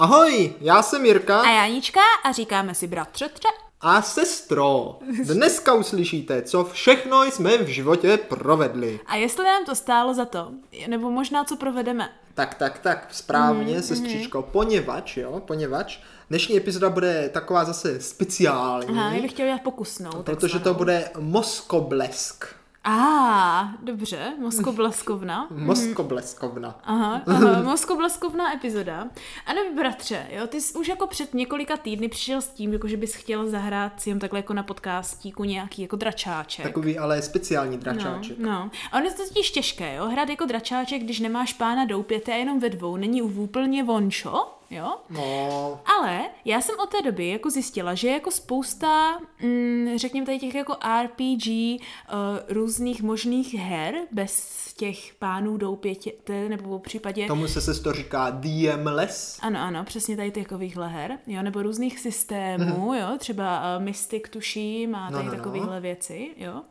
Ahoj, 0.00 0.54
já 0.60 0.82
jsem 0.82 1.06
Jirka. 1.06 1.40
A 1.40 1.50
Janička 1.50 2.00
a 2.24 2.32
říkáme 2.32 2.74
si 2.74 2.86
bratře 2.86 3.28
tře. 3.28 3.48
A 3.80 4.02
sestro, 4.02 4.98
dneska 5.24 5.74
uslyšíte, 5.74 6.42
co 6.42 6.64
všechno 6.64 7.24
jsme 7.24 7.58
v 7.58 7.66
životě 7.66 8.16
provedli. 8.16 9.00
A 9.06 9.16
jestli 9.16 9.44
nám 9.44 9.64
to 9.64 9.74
stálo 9.74 10.14
za 10.14 10.24
to, 10.24 10.50
nebo 10.88 11.10
možná 11.10 11.44
co 11.44 11.56
provedeme. 11.56 12.12
Tak, 12.34 12.54
tak, 12.54 12.78
tak, 12.78 13.08
správně, 13.10 13.76
mm, 13.76 13.82
sestřičko, 13.82 14.38
mm. 14.38 14.44
poněvadž, 14.52 15.16
jo, 15.16 15.42
poněvadž 15.46 15.98
dnešní 16.28 16.56
epizoda 16.56 16.90
bude 16.90 17.28
taková 17.28 17.64
zase 17.64 18.00
speciální. 18.00 18.88
Aha, 18.88 19.14
já 19.14 19.22
bych 19.22 19.30
chtěla 19.30 19.58
pokusnout. 19.58 20.24
Protože 20.24 20.58
to 20.58 20.74
bude 20.74 21.10
Moskoblesk. 21.18 22.57
A, 22.84 23.60
ah, 23.60 23.84
dobře, 23.84 24.32
Moskobleskovna. 24.38 25.46
Moskobleskovna. 25.50 26.80
Aha, 26.84 27.22
aha 27.26 27.62
Moskobleskovna 27.64 28.54
epizoda. 28.54 29.08
Ano, 29.46 29.60
bratře, 29.76 30.26
jo, 30.30 30.46
ty 30.46 30.60
jsi 30.60 30.78
už 30.78 30.88
jako 30.88 31.06
před 31.06 31.34
několika 31.34 31.76
týdny 31.76 32.08
přišel 32.08 32.40
s 32.40 32.48
tím, 32.48 32.72
jako 32.72 32.88
že 32.88 32.96
bys 32.96 33.14
chtěl 33.14 33.50
zahrát 33.50 34.00
si 34.00 34.10
jen 34.10 34.18
takhle 34.18 34.38
jako 34.38 34.54
na 34.54 34.62
podcastíku 34.62 35.44
nějaký 35.44 35.82
jako 35.82 35.96
dračáček. 35.96 36.66
Takový 36.66 36.98
ale 36.98 37.22
speciální 37.22 37.78
dračáček. 37.78 38.38
No, 38.38 38.50
no. 38.50 38.70
A 38.92 38.96
on 38.98 39.04
je 39.04 39.10
to 39.10 39.28
totiž 39.28 39.50
těžké, 39.50 39.94
jo, 39.94 40.08
hrát 40.08 40.28
jako 40.28 40.44
dračáček, 40.44 41.02
když 41.02 41.20
nemáš 41.20 41.52
pána 41.52 41.84
doupěte 41.84 42.32
a 42.32 42.36
jenom 42.36 42.60
ve 42.60 42.68
dvou, 42.68 42.96
není 42.96 43.22
úplně 43.22 43.84
vončo, 43.84 44.57
jo? 44.70 44.96
No. 45.10 45.80
Ale 45.98 46.20
já 46.44 46.60
jsem 46.60 46.74
od 46.82 46.90
té 46.90 47.02
doby 47.02 47.28
jako 47.28 47.50
zjistila, 47.50 47.94
že 47.94 48.08
jako 48.08 48.30
spousta, 48.30 49.18
mm, 49.42 49.92
řekněme 49.96 50.26
tady 50.26 50.38
těch 50.38 50.54
jako 50.54 50.76
RPG, 51.02 51.46
uh, 51.48 52.38
různých 52.48 53.02
možných 53.02 53.54
her 53.54 53.94
bez 54.12 54.58
těch 54.78 55.14
pánů 55.14 55.56
doupěte, 55.56 56.48
nebo 56.48 56.78
v 56.78 56.82
případě... 56.82 57.26
Tomu 57.26 57.48
se 57.48 57.60
se 57.60 57.82
to 57.82 57.92
říká 57.92 58.30
DMless. 58.30 59.38
Ano, 59.42 59.60
ano, 59.60 59.84
přesně 59.84 60.16
tady 60.16 60.30
takovýchhle 60.30 60.88
her, 60.88 61.18
jo, 61.26 61.42
nebo 61.42 61.62
různých 61.62 61.98
systémů, 61.98 62.64
mm-hmm. 62.64 63.00
jo, 63.00 63.18
třeba 63.18 63.76
uh, 63.76 63.84
Mystic 63.84 64.22
tuším 64.30 64.94
a 64.94 65.10
tady 65.10 65.24
no, 65.24 65.30
no, 65.30 65.36
takovéhle 65.36 65.74
no. 65.74 65.80
věci, 65.80 66.30
jo, 66.36 66.52
uh, 66.52 66.62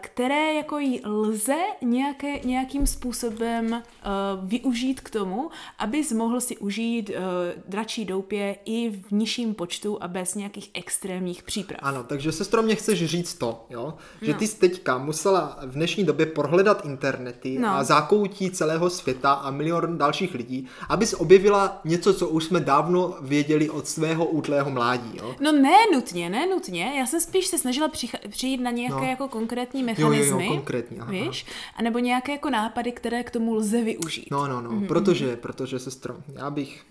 které 0.00 0.54
jako 0.54 0.78
lze 1.04 1.58
nějaké, 1.82 2.38
nějakým 2.38 2.86
způsobem 2.86 3.72
uh, 3.72 4.48
využít 4.48 5.00
k 5.00 5.10
tomu, 5.10 5.50
abys 5.78 6.12
mohl 6.12 6.40
si 6.40 6.56
užít 6.56 7.09
uh, 7.16 7.62
dračí 7.66 8.04
doupě 8.04 8.56
i 8.64 8.90
v 8.90 9.12
nižším 9.12 9.54
počtu 9.54 10.02
a 10.02 10.08
bez 10.08 10.34
nějakých 10.34 10.70
extrémních 10.74 11.42
příprav. 11.42 11.80
Ano, 11.82 12.04
takže 12.04 12.32
sestro 12.32 12.62
mě 12.62 12.74
chceš 12.74 13.04
říct 13.04 13.34
to, 13.34 13.66
jo, 13.70 13.94
že 14.22 14.32
no. 14.32 14.38
ty 14.38 14.46
jsi 14.46 14.58
teďka 14.58 14.98
musela 14.98 15.58
v 15.62 15.72
dnešní 15.72 16.04
době 16.04 16.26
prohledat 16.26 16.84
internet 16.84 17.20
internety 17.20 17.58
no. 17.58 17.68
a 17.68 17.84
zákoutí 17.84 18.50
celého 18.50 18.90
světa 18.90 19.32
a 19.32 19.50
milion 19.50 19.98
dalších 19.98 20.34
lidí, 20.34 20.66
abys 20.88 21.14
objevila 21.14 21.80
něco, 21.84 22.14
co 22.14 22.28
už 22.28 22.44
jsme 22.44 22.60
dávno 22.60 23.14
věděli 23.20 23.70
od 23.70 23.88
svého 23.88 24.26
útlého 24.26 24.70
mládí. 24.70 25.10
Jo? 25.14 25.34
No 25.40 25.52
ne 25.52 25.76
nutně, 25.94 26.30
ne 26.30 26.46
nutně. 26.46 26.92
Já 26.98 27.06
jsem 27.06 27.20
spíš 27.20 27.46
se 27.46 27.58
snažila 27.58 27.88
přich- 27.88 28.16
přijít 28.28 28.60
na 28.60 28.70
nějaké 28.70 28.94
no. 28.96 29.10
jako 29.10 29.28
konkrétní 29.28 29.82
mechanismy. 29.82 30.28
Jo, 30.28 30.38
jo, 30.38 30.44
jo, 30.44 30.48
konkrétní, 30.48 31.00
aha, 31.00 31.10
víš? 31.10 31.46
A 31.76 31.82
nebo 31.82 31.98
nějaké 31.98 32.32
jako 32.32 32.50
nápady, 32.50 32.92
které 32.92 33.22
k 33.22 33.30
tomu 33.30 33.54
lze 33.54 33.82
využít. 33.82 34.28
No, 34.30 34.46
no, 34.46 34.60
no, 34.60 34.70
mm-hmm. 34.70 34.86
protože, 34.86 35.36
protože 35.36 35.78
sestro, 35.78 36.16
já 36.34 36.50
bych 36.50 36.82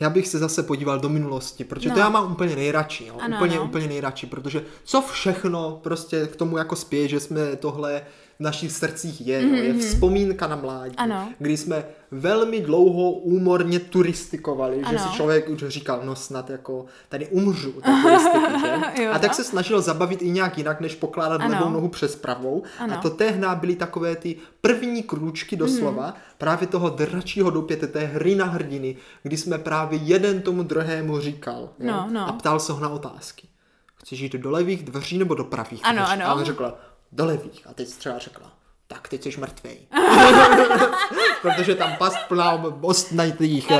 já 0.00 0.10
bych 0.10 0.28
se 0.28 0.38
zase 0.38 0.62
podíval 0.62 1.00
do 1.00 1.08
minulosti, 1.08 1.64
protože 1.64 1.88
no. 1.88 1.94
to 1.94 2.00
já 2.00 2.08
mám 2.08 2.32
úplně 2.32 2.56
nejradši, 2.56 3.06
jo? 3.06 3.16
Ano, 3.20 3.36
úplně, 3.36 3.56
no. 3.56 3.64
úplně 3.64 3.88
nejradši, 3.88 4.26
protože 4.26 4.62
co 4.84 5.02
všechno 5.02 5.80
prostě 5.82 6.26
k 6.26 6.36
tomu 6.36 6.58
jako 6.58 6.76
spěje, 6.76 7.08
že 7.08 7.20
jsme 7.20 7.56
tohle 7.56 8.02
v 8.38 8.42
našich 8.42 8.72
srdcích 8.72 9.26
je. 9.26 9.42
Mm-hmm. 9.42 9.54
Je 9.54 9.72
mhm. 9.72 9.80
vzpomínka 9.80 10.46
na 10.46 10.56
mládí, 10.56 10.96
ano. 10.96 11.28
kdy 11.38 11.56
jsme 11.56 11.84
velmi 12.10 12.60
dlouho 12.60 13.10
úmorně 13.10 13.80
turistikovali, 13.80 14.82
ano. 14.82 14.92
že 14.92 14.98
si 14.98 15.08
člověk 15.16 15.48
už 15.48 15.64
říkal, 15.68 16.00
no 16.04 16.16
snad 16.16 16.50
jako 16.50 16.86
tady 17.08 17.26
umřu 17.26 17.72
turistiky, 17.72 19.02
jo, 19.02 19.12
a 19.12 19.18
tak 19.18 19.34
se 19.34 19.44
snažil 19.44 19.80
zabavit 19.80 20.22
i 20.22 20.30
nějak 20.30 20.58
jinak, 20.58 20.80
než 20.80 20.94
pokládat 20.94 21.40
ano. 21.40 21.54
levou 21.54 21.70
nohu 21.70 21.88
přes 21.88 22.16
pravou. 22.16 22.62
Ano. 22.78 22.94
A 22.94 22.96
to 22.96 23.10
tehná 23.10 23.54
byly 23.54 23.76
takové 23.76 24.16
ty 24.16 24.36
první 24.60 25.02
krůčky 25.02 25.56
doslova, 25.56 26.06
mm. 26.06 26.12
právě 26.38 26.68
toho 26.68 26.90
dračího 26.90 27.50
doupěte, 27.50 27.86
té 27.86 28.00
hry 28.00 28.34
na 28.34 28.44
hrdiny, 28.44 28.96
kdy 29.22 29.36
jsme 29.36 29.58
právě 29.58 29.98
jeden 30.02 30.42
tomu 30.42 30.62
druhému 30.62 31.20
říkal 31.20 31.70
no, 31.78 32.08
no. 32.12 32.28
a 32.28 32.32
ptal 32.32 32.60
se 32.60 32.72
ho 32.72 32.80
na 32.80 32.88
otázky. 32.88 33.48
Chceš 33.96 34.20
jít 34.20 34.32
do 34.32 34.50
levých 34.50 34.82
dveří 34.82 35.18
nebo 35.18 35.34
do 35.34 35.44
pravých 35.44 35.80
ano, 35.84 35.96
dveří? 35.96 36.12
Ano. 36.12 36.26
A 36.30 36.34
on 36.34 36.44
řekl, 36.44 36.74
do 37.12 37.24
levých. 37.24 37.66
A 37.66 37.74
teď 37.74 37.88
třeba 37.88 38.18
řekla, 38.18 38.52
tak 38.86 39.08
teď 39.08 39.22
jsi 39.26 39.40
mrtvej. 39.40 39.78
Protože 41.42 41.74
tam 41.74 41.96
past 41.96 42.18
plná 42.28 42.64
ostnatých 42.80 43.70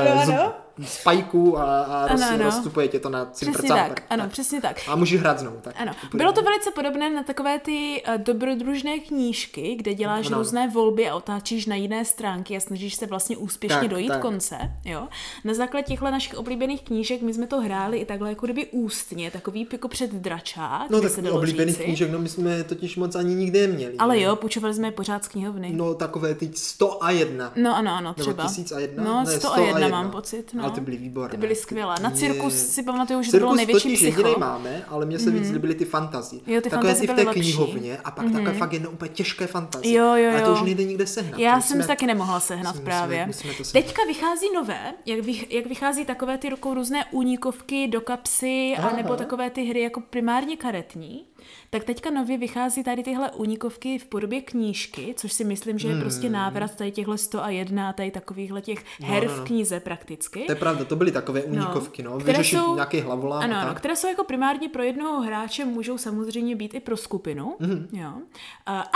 spajků 0.85 1.59
a, 1.59 1.81
a 1.81 2.03
ano, 2.03 2.13
roz, 2.13 2.21
ano. 2.21 2.43
rozstupuje 2.43 2.87
tě 2.87 2.99
to 2.99 3.09
na 3.09 3.25
Přesně 3.25 3.69
tak, 3.69 4.03
ano, 4.09 4.23
tak. 4.23 4.31
přesně 4.31 4.61
tak. 4.61 4.81
A 4.87 4.95
můžeš 4.95 5.19
hrát 5.19 5.39
znovu. 5.39 5.57
Tak. 5.61 5.75
Ano. 5.77 5.91
Bylo 6.13 6.31
to 6.31 6.41
velice 6.41 6.71
podobné 6.71 7.09
na 7.09 7.23
takové 7.23 7.59
ty 7.59 8.03
uh, 8.07 8.17
dobrodružné 8.17 8.99
knížky, 8.99 9.75
kde 9.75 9.93
děláš 9.93 10.27
ano. 10.27 10.37
různé 10.37 10.67
volby 10.67 11.09
a 11.09 11.15
otáčíš 11.15 11.65
na 11.65 11.75
jiné 11.75 12.05
stránky 12.05 12.57
a 12.57 12.59
snažíš 12.59 12.95
se 12.95 13.05
vlastně 13.05 13.37
úspěšně 13.37 13.79
tak, 13.79 13.87
dojít 13.87 14.07
tak. 14.07 14.21
konce. 14.21 14.57
Jo? 14.85 15.07
Na 15.43 15.53
základě 15.53 15.87
těchto 15.87 16.11
našich 16.11 16.33
oblíbených 16.33 16.81
knížek 16.81 17.21
my 17.21 17.33
jsme 17.33 17.47
to 17.47 17.61
hráli 17.61 17.97
i 17.97 18.05
takhle 18.05 18.29
jako 18.29 18.45
kdyby 18.45 18.65
ústně, 18.65 19.31
takový 19.31 19.67
jako 19.71 19.87
před 19.87 20.13
dračák. 20.13 20.89
No 20.89 21.01
tak 21.01 21.11
se 21.11 21.31
oblíbených 21.31 21.75
říci. 21.75 21.85
knížek, 21.85 22.11
no 22.11 22.19
my 22.19 22.29
jsme 22.29 22.63
totiž 22.63 22.97
moc 22.97 23.15
ani 23.15 23.35
nikdy 23.35 23.67
neměli. 23.67 23.95
Ale 23.97 24.15
ne? 24.15 24.21
jo, 24.21 24.35
půjčovali 24.35 24.73
jsme 24.73 24.87
je 24.87 24.91
pořád 24.91 25.23
z 25.23 25.27
knihovny. 25.27 25.71
No 25.73 25.93
takové 25.93 26.35
ty 26.35 26.51
100 26.53 27.03
a 27.03 27.11
1. 27.11 27.51
No 27.55 27.75
ano, 27.75 27.91
ano, 27.93 28.13
třeba. 28.13 28.43
Nebo 28.43 28.49
1001. 28.49 29.03
No, 29.03 29.25
100, 29.25 29.31
ne, 29.31 29.39
100 29.39 29.53
a 29.53 29.59
1 29.59 29.87
mám 29.87 30.11
pocit. 30.11 30.53
No 30.53 30.63
ale 30.63 30.68
ty 30.69 30.81
byly 30.81 30.97
výborné. 30.97 31.31
Ty 31.31 31.37
byly 31.37 31.55
skvělé. 31.55 31.95
Na 32.01 32.11
cirkus 32.11 32.53
je... 32.53 32.59
si 32.59 32.83
pamatuju, 32.83 33.21
že 33.21 33.31
cirkus 33.31 33.39
to 33.39 33.45
bylo 33.45 33.55
největší 33.55 33.89
totiž 33.89 33.99
psycho. 33.99 34.39
máme, 34.39 34.83
ale 34.87 35.05
mně 35.05 35.19
se 35.19 35.29
mm. 35.29 35.35
víc 35.35 35.45
mhm. 35.45 35.53
líbily 35.53 35.75
ty 35.75 35.85
fantazy. 35.85 36.41
Jo, 36.47 36.61
ty 36.61 36.69
takové 36.69 36.95
ty 36.95 37.07
v 37.07 37.13
té 37.13 37.23
lepší. 37.23 37.41
knihovně 37.41 37.97
a 37.97 38.11
pak 38.11 38.25
mm. 38.25 38.33
takové 38.33 38.53
fakt 38.53 38.73
jen 38.73 38.87
úplně 38.87 39.09
těžké 39.09 39.47
fantazy. 39.47 39.93
Jo, 39.93 40.05
jo, 40.05 40.15
jo. 40.15 40.31
Ale 40.31 40.41
to 40.41 40.53
už 40.53 40.61
nejde 40.61 40.83
nikde 40.83 41.07
sehnat. 41.07 41.39
Já 41.39 41.61
jsem 41.61 41.87
taky 41.87 42.07
nemohla 42.07 42.39
sehnat 42.39 42.75
musíme, 42.75 42.85
právě. 42.85 43.25
Musíme, 43.25 43.53
musíme 43.59 43.83
Teďka 43.83 44.01
vychází 44.07 44.45
nové, 44.55 44.93
jak, 45.05 45.19
vy, 45.19 45.47
jak 45.49 45.65
vychází 45.65 46.05
takové 46.05 46.37
ty 46.37 46.49
rukou 46.49 46.73
různé 46.73 47.05
únikovky 47.11 47.87
do 47.87 48.01
kapsy, 48.01 48.75
a 48.77 48.95
nebo 48.95 49.15
takové 49.15 49.49
ty 49.49 49.63
hry 49.63 49.81
jako 49.81 50.01
primárně 50.01 50.57
karetní 50.57 51.28
tak 51.69 51.83
teďka 51.83 52.09
nově 52.09 52.37
vychází 52.37 52.83
tady 52.83 53.03
tyhle 53.03 53.31
unikovky 53.31 53.99
v 53.99 54.05
podobě 54.05 54.41
knížky, 54.41 55.13
což 55.17 55.33
si 55.33 55.43
myslím, 55.43 55.79
že 55.79 55.87
je 55.87 55.93
hmm. 55.93 56.01
prostě 56.01 56.29
návrat 56.29 56.75
tady 56.75 56.91
těchhle 56.91 57.17
100 57.17 57.43
a 57.43 57.49
1 57.49 57.93
tady 57.93 58.11
takovýchhle 58.11 58.61
těch 58.61 58.85
no, 58.99 59.07
her 59.07 59.23
no, 59.23 59.31
no, 59.31 59.37
no. 59.37 59.43
v 59.43 59.47
knize 59.47 59.79
prakticky. 59.79 60.43
To 60.45 60.51
je 60.51 60.55
pravda, 60.55 60.85
to 60.85 60.95
byly 60.95 61.11
takové 61.11 61.43
unikovky, 61.43 62.03
no, 62.03 62.11
no 62.11 62.19
které 62.19 62.37
vyřešit 62.37 62.57
jsou, 62.57 62.75
nějaký 62.75 62.99
hlavolám. 62.99 63.43
Ano, 63.43 63.55
tak. 63.67 63.77
které 63.77 63.95
jsou 63.95 64.07
jako 64.07 64.23
primárně 64.23 64.69
pro 64.69 64.83
jednoho 64.83 65.21
hráče, 65.21 65.65
můžou 65.65 65.97
samozřejmě 65.97 66.55
být 66.55 66.73
i 66.73 66.79
pro 66.79 66.97
skupinu, 66.97 67.55
mm-hmm. 67.59 67.87
jo. 67.91 68.11
Uh, 68.13 68.23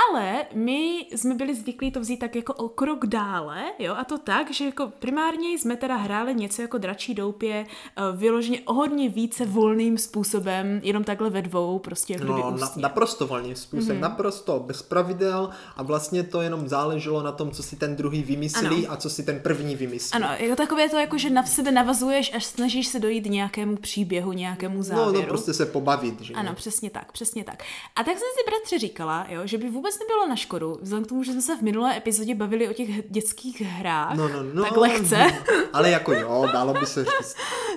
ale 0.09 0.45
my 0.53 1.07
jsme 1.15 1.35
byli 1.35 1.55
zvyklí 1.55 1.91
to 1.91 1.99
vzít 1.99 2.17
tak 2.17 2.35
jako 2.35 2.53
o 2.53 2.69
krok 2.69 3.05
dále, 3.05 3.63
jo, 3.79 3.95
a 3.97 4.03
to 4.03 4.17
tak, 4.17 4.51
že 4.51 4.65
jako 4.65 4.91
primárně 4.99 5.49
jsme 5.49 5.75
teda 5.75 5.95
hráli 5.95 6.35
něco 6.35 6.61
jako 6.61 6.77
dračí 6.77 7.13
doupě, 7.13 7.65
uh, 7.65 8.19
vyloženě 8.19 8.61
o 8.61 8.73
hodně 8.73 9.09
více 9.09 9.45
volným 9.45 9.97
způsobem, 9.97 10.81
jenom 10.83 11.03
takhle 11.03 11.29
ve 11.29 11.41
dvou, 11.41 11.79
prostě 11.79 12.13
jako 12.13 12.25
no, 12.25 12.57
na, 12.65 12.71
naprosto 12.75 13.27
volným 13.27 13.55
způsobem, 13.55 13.97
mm-hmm. 13.97 14.01
naprosto 14.01 14.59
bez 14.59 14.81
pravidel 14.81 15.49
a 15.75 15.83
vlastně 15.83 16.23
to 16.23 16.41
jenom 16.41 16.67
záleželo 16.67 17.23
na 17.23 17.31
tom, 17.31 17.51
co 17.51 17.63
si 17.63 17.75
ten 17.75 17.95
druhý 17.95 18.23
vymyslí 18.23 18.87
ano. 18.87 18.93
a 18.93 18.97
co 18.97 19.09
si 19.09 19.23
ten 19.23 19.39
první 19.39 19.75
vymyslí. 19.75 20.11
Ano, 20.13 20.27
jako 20.39 20.55
takové 20.55 20.89
to, 20.89 20.97
jako, 20.97 21.17
že 21.17 21.29
na 21.29 21.45
sebe 21.45 21.71
navazuješ, 21.71 22.33
až 22.35 22.45
snažíš 22.45 22.87
se 22.87 22.99
dojít 22.99 23.25
nějakému 23.25 23.75
příběhu, 23.75 24.33
nějakému 24.33 24.83
závěru. 24.83 25.13
No, 25.13 25.21
no 25.21 25.27
prostě 25.27 25.53
se 25.53 25.65
pobavit, 25.65 26.21
že 26.21 26.33
Ano, 26.33 26.53
přesně 26.53 26.89
tak, 26.89 27.11
přesně 27.11 27.43
tak. 27.43 27.63
A 27.95 28.03
tak 28.03 28.13
jsem 28.13 28.27
si 28.37 28.51
bratře 28.51 28.79
říkala, 28.79 29.25
jo, 29.29 29.41
že 29.45 29.57
by 29.57 29.69
vůbec 29.69 29.99
nebylo 29.99 30.27
na 30.27 30.35
škodu, 30.35 30.77
vzhledem 30.81 31.05
k 31.05 31.09
tomu, 31.09 31.23
že 31.23 31.31
jsme 31.31 31.41
se 31.41 31.57
v 31.57 31.61
minulé 31.61 31.97
epizodě 31.97 32.35
bavili 32.35 32.69
o 32.69 32.73
těch 32.73 33.09
dětských 33.09 33.61
hrách, 33.61 34.17
no, 34.17 34.27
no, 34.27 34.43
no, 34.53 34.63
tak 34.63 34.77
lehce. 34.77 35.27
ale 35.73 35.89
jako 35.89 36.13
jo, 36.13 36.49
dalo 36.53 36.73
by 36.73 36.85
se 36.85 37.03
říct. 37.03 37.35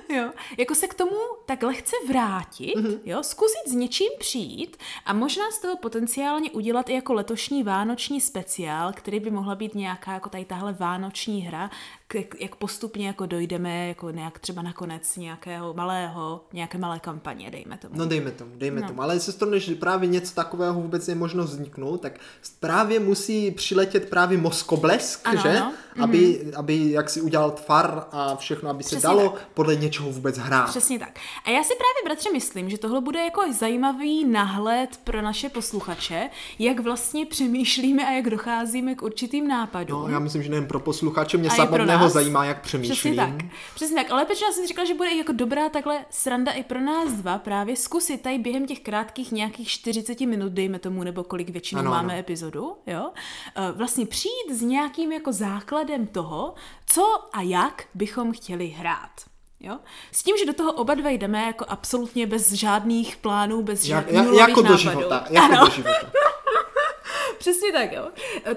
jo, 0.16 0.30
jako 0.58 0.74
se 0.74 0.86
k 0.86 0.94
tomu 0.94 1.16
tak 1.46 1.62
lehce 1.62 1.96
vrátit, 2.08 2.74
mm-hmm. 2.76 2.98
jo, 3.04 3.22
zkusit 3.22 3.68
s 3.68 3.72
něčím 3.72 4.12
přijít 4.18 4.75
a 5.04 5.12
možná 5.12 5.50
z 5.50 5.58
toho 5.58 5.76
potenciálně 5.76 6.50
udělat 6.50 6.88
i 6.88 6.94
jako 6.94 7.12
letošní 7.14 7.62
vánoční 7.62 8.20
speciál, 8.20 8.92
který 8.92 9.20
by 9.20 9.30
mohla 9.30 9.54
být 9.54 9.74
nějaká 9.74 10.12
jako 10.12 10.28
tady 10.28 10.44
tahle 10.44 10.72
vánoční 10.72 11.42
hra, 11.42 11.70
k, 12.08 12.40
jak 12.40 12.56
postupně 12.56 13.06
jako 13.06 13.26
dojdeme 13.26 13.88
jako 13.88 14.10
nějak 14.10 14.38
třeba 14.38 14.62
na 14.62 14.72
konec 14.72 15.16
nějakého 15.16 15.74
malého, 15.74 16.44
nějaké 16.52 16.78
malé 16.78 16.98
kampaně, 16.98 17.50
dejme 17.50 17.78
tomu. 17.78 17.94
No 17.98 18.06
dejme 18.06 18.30
tomu, 18.30 18.50
dejme 18.54 18.80
no. 18.80 18.88
tomu. 18.88 19.02
Ale 19.02 19.20
se 19.20 19.46
než 19.46 19.70
právě 19.80 20.08
něco 20.08 20.34
takového 20.34 20.74
vůbec 20.74 21.08
je 21.08 21.14
možno 21.14 21.44
vzniknout, 21.44 22.00
tak 22.00 22.12
právě 22.60 23.00
musí 23.00 23.50
přiletět 23.50 24.10
právě 24.10 24.38
Moskoblesk, 24.38 25.28
ano, 25.28 25.42
že? 25.42 25.48
Ano. 25.48 25.72
Aby, 26.00 26.18
mm-hmm. 26.18 26.52
aby 26.56 26.90
jak 26.90 27.10
si 27.10 27.20
udělal 27.20 27.50
tvar 27.50 28.06
a 28.12 28.36
všechno, 28.36 28.70
aby 28.70 28.82
se 28.82 28.88
Přesně 28.88 29.02
dalo 29.02 29.28
tak. 29.28 29.48
podle 29.54 29.76
něčeho 29.76 30.12
vůbec 30.12 30.38
hrát. 30.38 30.68
Přesně 30.68 30.98
tak. 30.98 31.18
A 31.44 31.50
já 31.50 31.62
si 31.62 31.72
právě, 31.74 32.04
bratře, 32.04 32.32
myslím, 32.32 32.70
že 32.70 32.78
tohle 32.78 33.00
bude 33.00 33.20
jako 33.20 33.52
zajímavý 33.52 34.24
nahled 34.24 35.00
pro 35.04 35.22
naše 35.22 35.48
posluchače, 35.48 36.30
jak 36.58 36.80
vlastně 36.80 37.26
přemýšlíme 37.26 38.06
a 38.06 38.10
jak 38.10 38.30
docházíme 38.30 38.94
k 38.94 39.02
určitým 39.02 39.48
nápadům. 39.48 40.02
No, 40.02 40.08
já 40.08 40.18
myslím, 40.18 40.42
že 40.42 40.50
nejen 40.50 40.66
pro 40.66 40.80
posluchače, 40.80 41.38
mě 41.38 41.50
samotného 41.98 42.24
zajímá, 42.24 42.44
jak 42.44 42.62
přemýšlím. 42.62 42.94
Přesně 42.96 43.16
tak. 43.16 43.50
Přesně 43.74 43.96
tak. 43.96 44.10
Ale 44.10 44.24
protože 44.24 44.44
já 44.44 44.52
jsem 44.52 44.66
říkala, 44.66 44.86
že 44.86 44.94
bude 44.94 45.14
jako 45.14 45.32
dobrá 45.32 45.68
takhle 45.68 46.04
sranda 46.10 46.52
i 46.52 46.64
pro 46.64 46.80
nás 46.80 47.12
dva 47.12 47.38
právě 47.38 47.76
zkusit 47.76 48.22
tady 48.22 48.38
během 48.38 48.66
těch 48.66 48.80
krátkých 48.80 49.32
nějakých 49.32 49.68
40 49.68 50.20
minut, 50.20 50.52
dejme 50.52 50.78
tomu, 50.78 51.04
nebo 51.04 51.24
kolik 51.24 51.48
většinou 51.48 51.80
ano, 51.80 51.90
máme 51.90 52.12
ano. 52.12 52.20
epizodu, 52.20 52.76
jo, 52.86 53.10
eh, 53.56 53.72
vlastně 53.72 54.06
přijít 54.06 54.52
s 54.52 54.62
nějakým 54.62 55.12
jako 55.12 55.32
základem 55.32 56.06
toho, 56.06 56.54
co 56.86 57.02
a 57.32 57.42
jak 57.42 57.84
bychom 57.94 58.32
chtěli 58.32 58.66
hrát. 58.66 59.10
Jo? 59.60 59.78
S 60.12 60.22
tím, 60.22 60.36
že 60.36 60.46
do 60.46 60.52
toho 60.52 60.72
oba 60.72 60.94
dva 60.94 61.10
jdeme 61.10 61.42
jako 61.42 61.64
absolutně 61.68 62.26
bez 62.26 62.52
žádných 62.52 63.16
plánů, 63.16 63.62
bez 63.62 63.82
žádných 63.84 64.14
jak, 64.14 64.26
jako 64.26 64.62
nápadů. 64.62 64.68
do 64.68 64.76
života. 64.76 65.26
Jako 65.30 65.52
ano. 65.52 65.64
do 65.66 65.70
života. 65.70 66.10
Přesně 67.38 67.72
tak, 67.72 67.92
jo. 67.92 68.08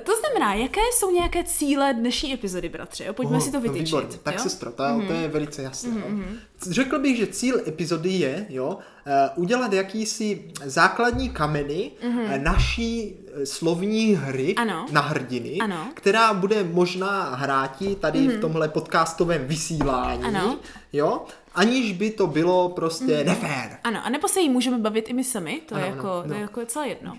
To 0.04 0.12
znamená, 0.16 0.54
jaké 0.54 0.81
jsou 0.94 1.12
nějaké 1.12 1.44
cíle 1.44 1.94
dnešní 1.94 2.34
epizody, 2.34 2.70
bratře? 2.70 3.06
Jo? 3.06 3.14
Pojďme 3.14 3.38
oh, 3.38 3.44
si 3.44 3.52
to 3.52 3.62
vytyčit. 3.62 3.94
No 3.94 4.18
tak 4.24 4.36
jo? 4.36 4.40
sestro, 4.44 4.72
to, 4.72 4.84
mm-hmm. 4.84 5.08
to 5.08 5.14
je 5.14 5.28
velice 5.28 5.62
jasné. 5.62 5.92
Mm-hmm. 5.92 6.26
Řekl 6.70 7.00
bych, 7.00 7.18
že 7.18 7.28
cíl 7.28 7.62
epizody 7.68 8.10
je, 8.10 8.46
jo, 8.50 8.68
uh, 8.68 9.44
udělat 9.44 9.74
jakýsi 9.74 10.52
základní 10.66 11.30
kameny 11.30 11.92
mm-hmm. 12.04 12.44
naší 12.44 13.16
eh, 13.34 13.46
slovní 13.46 14.16
hry 14.16 14.56
ano. 14.56 14.86
na 14.92 15.02
hrdiny, 15.02 15.58
ano. 15.62 15.92
která 15.94 16.34
bude 16.34 16.64
možná 16.64 17.36
hráti 17.36 17.96
tady 17.96 18.20
mm-hmm. 18.20 18.38
v 18.38 18.42
tomhle 18.42 18.70
podcastovém 18.70 19.48
vysílání, 19.48 20.24
ano. 20.24 20.60
jo, 20.94 21.26
aniž 21.59 21.94
by 21.94 22.11
to 22.11 22.27
bylo 22.27 22.69
prostě 22.69 23.19
mm. 23.19 23.25
nefér. 23.25 23.79
Ano, 23.83 24.00
a 24.06 24.09
nebo 24.09 24.27
se 24.27 24.39
jí 24.39 24.50
můžeme 24.50 24.77
bavit 24.77 25.09
i 25.09 25.13
my 25.13 25.23
sami, 25.23 25.61
to, 25.65 25.75
ano, 25.75 25.83
je, 25.83 25.91
jako, 25.91 26.11
ano, 26.11 26.23
to 26.23 26.33
je 26.33 26.39
no. 26.39 26.41
jako 26.41 26.65
celé 26.65 26.88
jedno. 26.88 27.17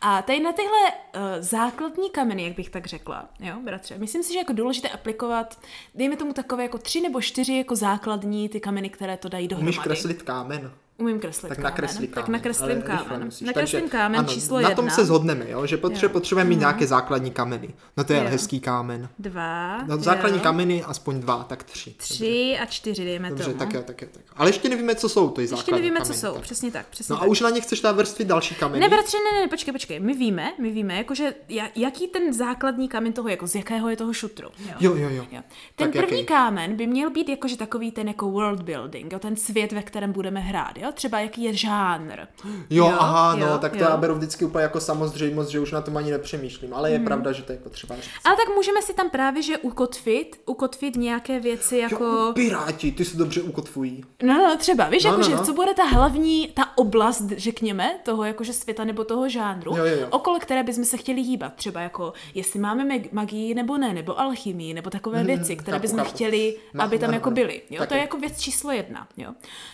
A 0.00 0.22
tady 0.22 0.40
na 0.40 0.52
tyhle 0.52 0.78
uh, 0.90 1.20
základní 1.40 2.10
kameny, 2.10 2.44
jak 2.44 2.56
bych 2.56 2.70
tak 2.70 2.86
řekla, 2.86 3.28
jo, 3.40 3.54
bratře, 3.64 3.98
myslím 3.98 4.22
si, 4.22 4.32
že 4.32 4.38
jako 4.38 4.52
důležité 4.52 4.88
aplikovat, 4.88 5.58
dejme 5.94 6.16
tomu 6.16 6.32
takové 6.32 6.62
jako 6.62 6.78
tři 6.78 7.00
nebo 7.00 7.20
čtyři 7.20 7.56
jako 7.56 7.76
základní 7.76 8.48
ty 8.48 8.60
kameny, 8.60 8.90
které 8.90 9.16
to 9.16 9.28
dají 9.28 9.48
dohromady. 9.48 9.76
Umíš 9.76 9.84
kreslit 9.84 10.22
kámen? 10.22 10.72
Umím 11.00 11.20
kreslit 11.20 11.48
tak 11.48 11.58
kámen. 11.58 11.88
Kámen. 11.88 12.08
Tak 12.08 12.28
nakreslím 12.28 12.82
kámen. 12.82 13.30
Nakreslím 13.44 13.88
kámen 13.88 14.20
ano, 14.20 14.28
číslo 14.28 14.58
jedna. 14.58 14.68
Na 14.68 14.74
tom 14.74 14.90
se 14.90 15.04
zhodneme, 15.04 15.50
jo? 15.50 15.66
že 15.66 15.76
potře- 15.76 16.08
potřebujeme 16.08 16.48
mít 16.48 16.54
mm. 16.54 16.60
nějaké 16.60 16.86
základní 16.86 17.30
kameny. 17.30 17.74
No 17.96 18.04
to 18.04 18.12
je 18.12 18.18
jo. 18.18 18.28
hezký 18.28 18.60
kámen. 18.60 19.08
Dva. 19.18 19.82
No, 19.82 19.98
základní 19.98 20.38
jo. 20.38 20.42
kameny 20.42 20.84
aspoň 20.84 21.20
dva, 21.20 21.44
tak 21.44 21.62
tři. 21.62 21.90
Tři 21.90 22.48
Dobře. 22.50 22.62
a 22.62 22.66
čtyři, 22.66 23.04
dejme 23.04 23.28
Dobře, 23.28 23.44
tomu. 23.44 23.58
tak 23.58 23.72
jo, 23.72 23.82
tak 23.86 24.02
jo, 24.02 24.08
tak 24.12 24.22
jo. 24.26 24.32
Ale 24.36 24.48
ještě 24.48 24.68
nevíme, 24.68 24.94
co 24.94 25.08
jsou 25.08 25.28
to 25.28 25.40
základní 25.40 25.58
Ještě 25.58 25.72
nevíme, 25.72 25.96
kameny, 25.96 26.14
co 26.14 26.20
jsou, 26.20 26.34
tak. 26.34 26.42
přesně 26.42 26.70
tak. 26.70 26.86
Přesně 26.86 27.12
no 27.12 27.18
tak. 27.18 27.26
a 27.26 27.30
už 27.30 27.40
na 27.40 27.50
ně 27.50 27.60
chceš 27.60 27.80
dát 27.80 27.96
vrstvy 27.96 28.24
další 28.24 28.54
kameny? 28.54 28.80
Ne, 28.80 28.88
bratře, 28.88 29.16
ne, 29.16 29.40
ne, 29.40 29.48
počkej, 29.48 29.72
počkej. 29.72 30.00
My 30.00 30.14
víme, 30.14 30.52
my 30.58 30.70
víme, 30.70 30.96
jakože 30.96 31.34
jaký 31.76 32.08
ten 32.08 32.32
základní 32.32 32.88
kámen 32.88 33.12
toho, 33.12 33.28
jako 33.28 33.46
z 33.46 33.54
jakého 33.54 33.88
je 33.88 33.96
toho 33.96 34.12
šutru. 34.12 34.48
Jo, 34.58 34.74
jo, 34.80 34.94
jo. 34.96 35.10
jo. 35.10 35.26
jo. 35.32 35.42
Ten 35.76 35.92
první 35.92 36.24
kámen 36.24 36.76
by 36.76 36.86
měl 36.86 37.10
být 37.10 37.28
jakože 37.28 37.56
takový 37.56 37.92
ten 37.92 38.08
jako 38.08 38.30
world 38.30 38.62
building, 38.62 39.12
jo, 39.12 39.18
ten 39.18 39.36
svět, 39.36 39.72
ve 39.72 39.82
kterém 39.82 40.12
budeme 40.12 40.40
hrát, 40.40 40.78
jo. 40.78 40.89
Třeba 40.94 41.20
jaký 41.20 41.42
je 41.42 41.54
žánr. 41.54 42.20
Jo, 42.44 42.56
jo 42.70 42.96
aha, 42.98 43.36
no, 43.36 43.46
jo, 43.46 43.58
tak 43.58 43.72
to 43.72 43.78
jo. 43.78 43.84
já 43.90 43.96
beru 43.96 44.14
vždycky 44.14 44.44
úplně 44.44 44.62
jako 44.62 44.80
samozřejmost, 44.80 45.50
že 45.50 45.60
už 45.60 45.72
na 45.72 45.80
tom 45.80 45.96
ani 45.96 46.10
nepřemýšlím, 46.10 46.74
ale 46.74 46.90
je 46.90 46.96
hmm. 46.96 47.06
pravda, 47.06 47.32
že 47.32 47.42
to 47.42 47.52
je 47.52 47.58
potřeba 47.58 47.96
říct. 47.96 48.04
Ale 48.24 48.36
tak 48.36 48.54
můžeme 48.54 48.82
si 48.82 48.94
tam 48.94 49.10
právě, 49.10 49.42
že 49.42 49.58
ukotvit, 49.58 50.40
ukotvit 50.46 50.96
nějaké 50.96 51.40
věci 51.40 51.76
jako... 51.76 52.04
Jo, 52.04 52.32
piráti, 52.34 52.92
ty 52.92 53.04
se 53.04 53.16
dobře 53.16 53.42
ukotvují. 53.42 54.04
No, 54.22 54.34
no, 54.34 54.56
třeba, 54.56 54.88
víš, 54.88 55.04
no, 55.04 55.10
jako, 55.10 55.22
no, 55.22 55.28
že 55.28 55.36
no. 55.36 55.44
co 55.44 55.52
bude 55.52 55.74
ta 55.74 55.84
hlavní, 55.84 56.48
ta 56.54 56.78
oblast, 56.78 57.24
řekněme, 57.36 57.98
toho 58.02 58.24
jakože 58.24 58.52
světa 58.52 58.84
nebo 58.84 59.04
toho 59.04 59.28
žánru, 59.28 59.76
jo, 59.76 59.84
jo, 59.84 59.96
jo. 60.00 60.06
okolo 60.10 60.38
které 60.38 60.62
bychom 60.62 60.84
se 60.84 60.96
chtěli 60.96 61.22
hýbat. 61.22 61.54
Třeba 61.54 61.80
jako, 61.80 62.12
jestli 62.34 62.60
máme 62.60 62.84
magii 63.12 63.54
nebo 63.54 63.78
ne, 63.78 63.94
nebo 63.94 64.20
alchymii, 64.20 64.74
nebo 64.74 64.90
takové 64.90 65.18
hmm, 65.18 65.26
věci, 65.26 65.56
které 65.56 65.78
bychom 65.78 66.04
chtěli, 66.04 66.56
no, 66.74 66.84
aby 66.84 66.98
tam 66.98 67.10
no, 67.10 67.16
jako 67.16 67.30
byly. 67.30 67.62
Jo, 67.70 67.86
to 67.86 67.94
je 67.94 68.00
jako 68.00 68.18
věc 68.18 68.40
číslo 68.40 68.72
jedna. 68.72 69.08
Jo. 69.16 69.32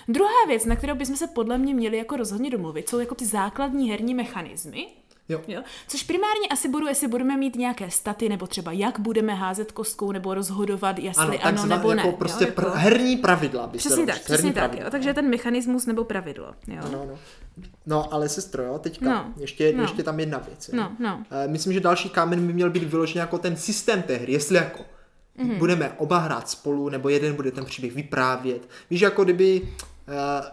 Druhá 0.09 0.47
věc, 0.49 0.65
na 0.65 0.77
kterou 0.77 0.95
bychom 1.07 1.17
se 1.29 1.35
podle 1.35 1.59
mě 1.59 1.75
měli 1.75 1.97
jako 1.97 2.17
rozhodně 2.17 2.51
domluvit, 2.51 2.89
jsou 2.89 2.99
jako 2.99 3.15
ty 3.15 3.27
základní 3.27 3.91
herní 3.91 4.15
mechanismy, 4.15 4.87
Jo. 5.29 5.41
jo. 5.49 5.63
Což 5.89 6.03
primárně 6.03 6.49
asi 6.51 6.69
budu, 6.69 6.87
jestli 6.87 7.09
budeme 7.09 7.37
mít 7.37 7.57
nějaké 7.57 7.91
staty, 7.91 8.29
nebo 8.29 8.47
třeba 8.47 8.73
jak 8.73 8.99
budeme 9.01 9.35
házet 9.35 9.73
kostkou, 9.73 10.13
nebo 10.13 10.35
rozhodovat, 10.35 10.99
jestli 10.99 11.39
ano, 11.39 11.63
ano 11.63 11.67
nebo 11.67 11.91
jako 11.91 12.07
ne. 12.11 12.13
Prostě 12.13 12.45
jo, 12.45 12.49
jako... 12.49 12.63
Pr- 12.63 12.75
herní 12.75 13.17
pravidla. 13.17 13.67
By 13.67 13.79
přesně 13.79 14.07
se 14.07 14.13
tak, 14.13 14.25
přesně 14.25 14.53
tak. 14.53 14.79
Jo. 14.79 14.87
Takže 14.91 15.15
ten 15.15 15.31
mechanismus 15.31 15.87
nebo 15.87 16.05
pravidlo. 16.05 16.55
Jo. 16.69 16.83
No, 16.93 17.07
no. 17.07 17.19
no, 17.87 18.15
ale 18.15 18.29
sestro, 18.29 18.63
jo, 18.63 18.79
teďka 18.79 19.05
no, 19.05 19.33
ještě, 19.37 19.73
no. 19.73 19.83
ještě 19.83 20.03
tam 20.03 20.21
jedna 20.21 20.39
věc. 20.39 20.69
Jo. 20.69 20.77
No, 20.77 20.93
no. 20.99 21.17
Uh, 21.17 21.53
myslím, 21.53 21.73
že 21.73 21.81
další 21.81 22.09
kámen 22.09 22.47
by 22.47 22.53
měl 22.53 22.71
být 22.71 22.83
vyložený 22.83 23.19
jako 23.19 23.39
ten 23.39 23.57
systém 23.57 24.03
té 24.03 24.17
hry, 24.17 24.33
jestli 24.33 24.57
jako 24.57 24.85
mm-hmm. 25.39 25.59
budeme 25.59 25.93
oba 25.99 26.19
hrát 26.19 26.51
spolu, 26.51 26.89
nebo 26.89 27.09
jeden 27.09 27.35
bude 27.35 27.51
ten 27.51 27.65
příběh 27.65 27.95
vyprávět. 27.95 28.69
Víš, 28.91 29.01
jako 29.01 29.25
kdyby 29.25 29.63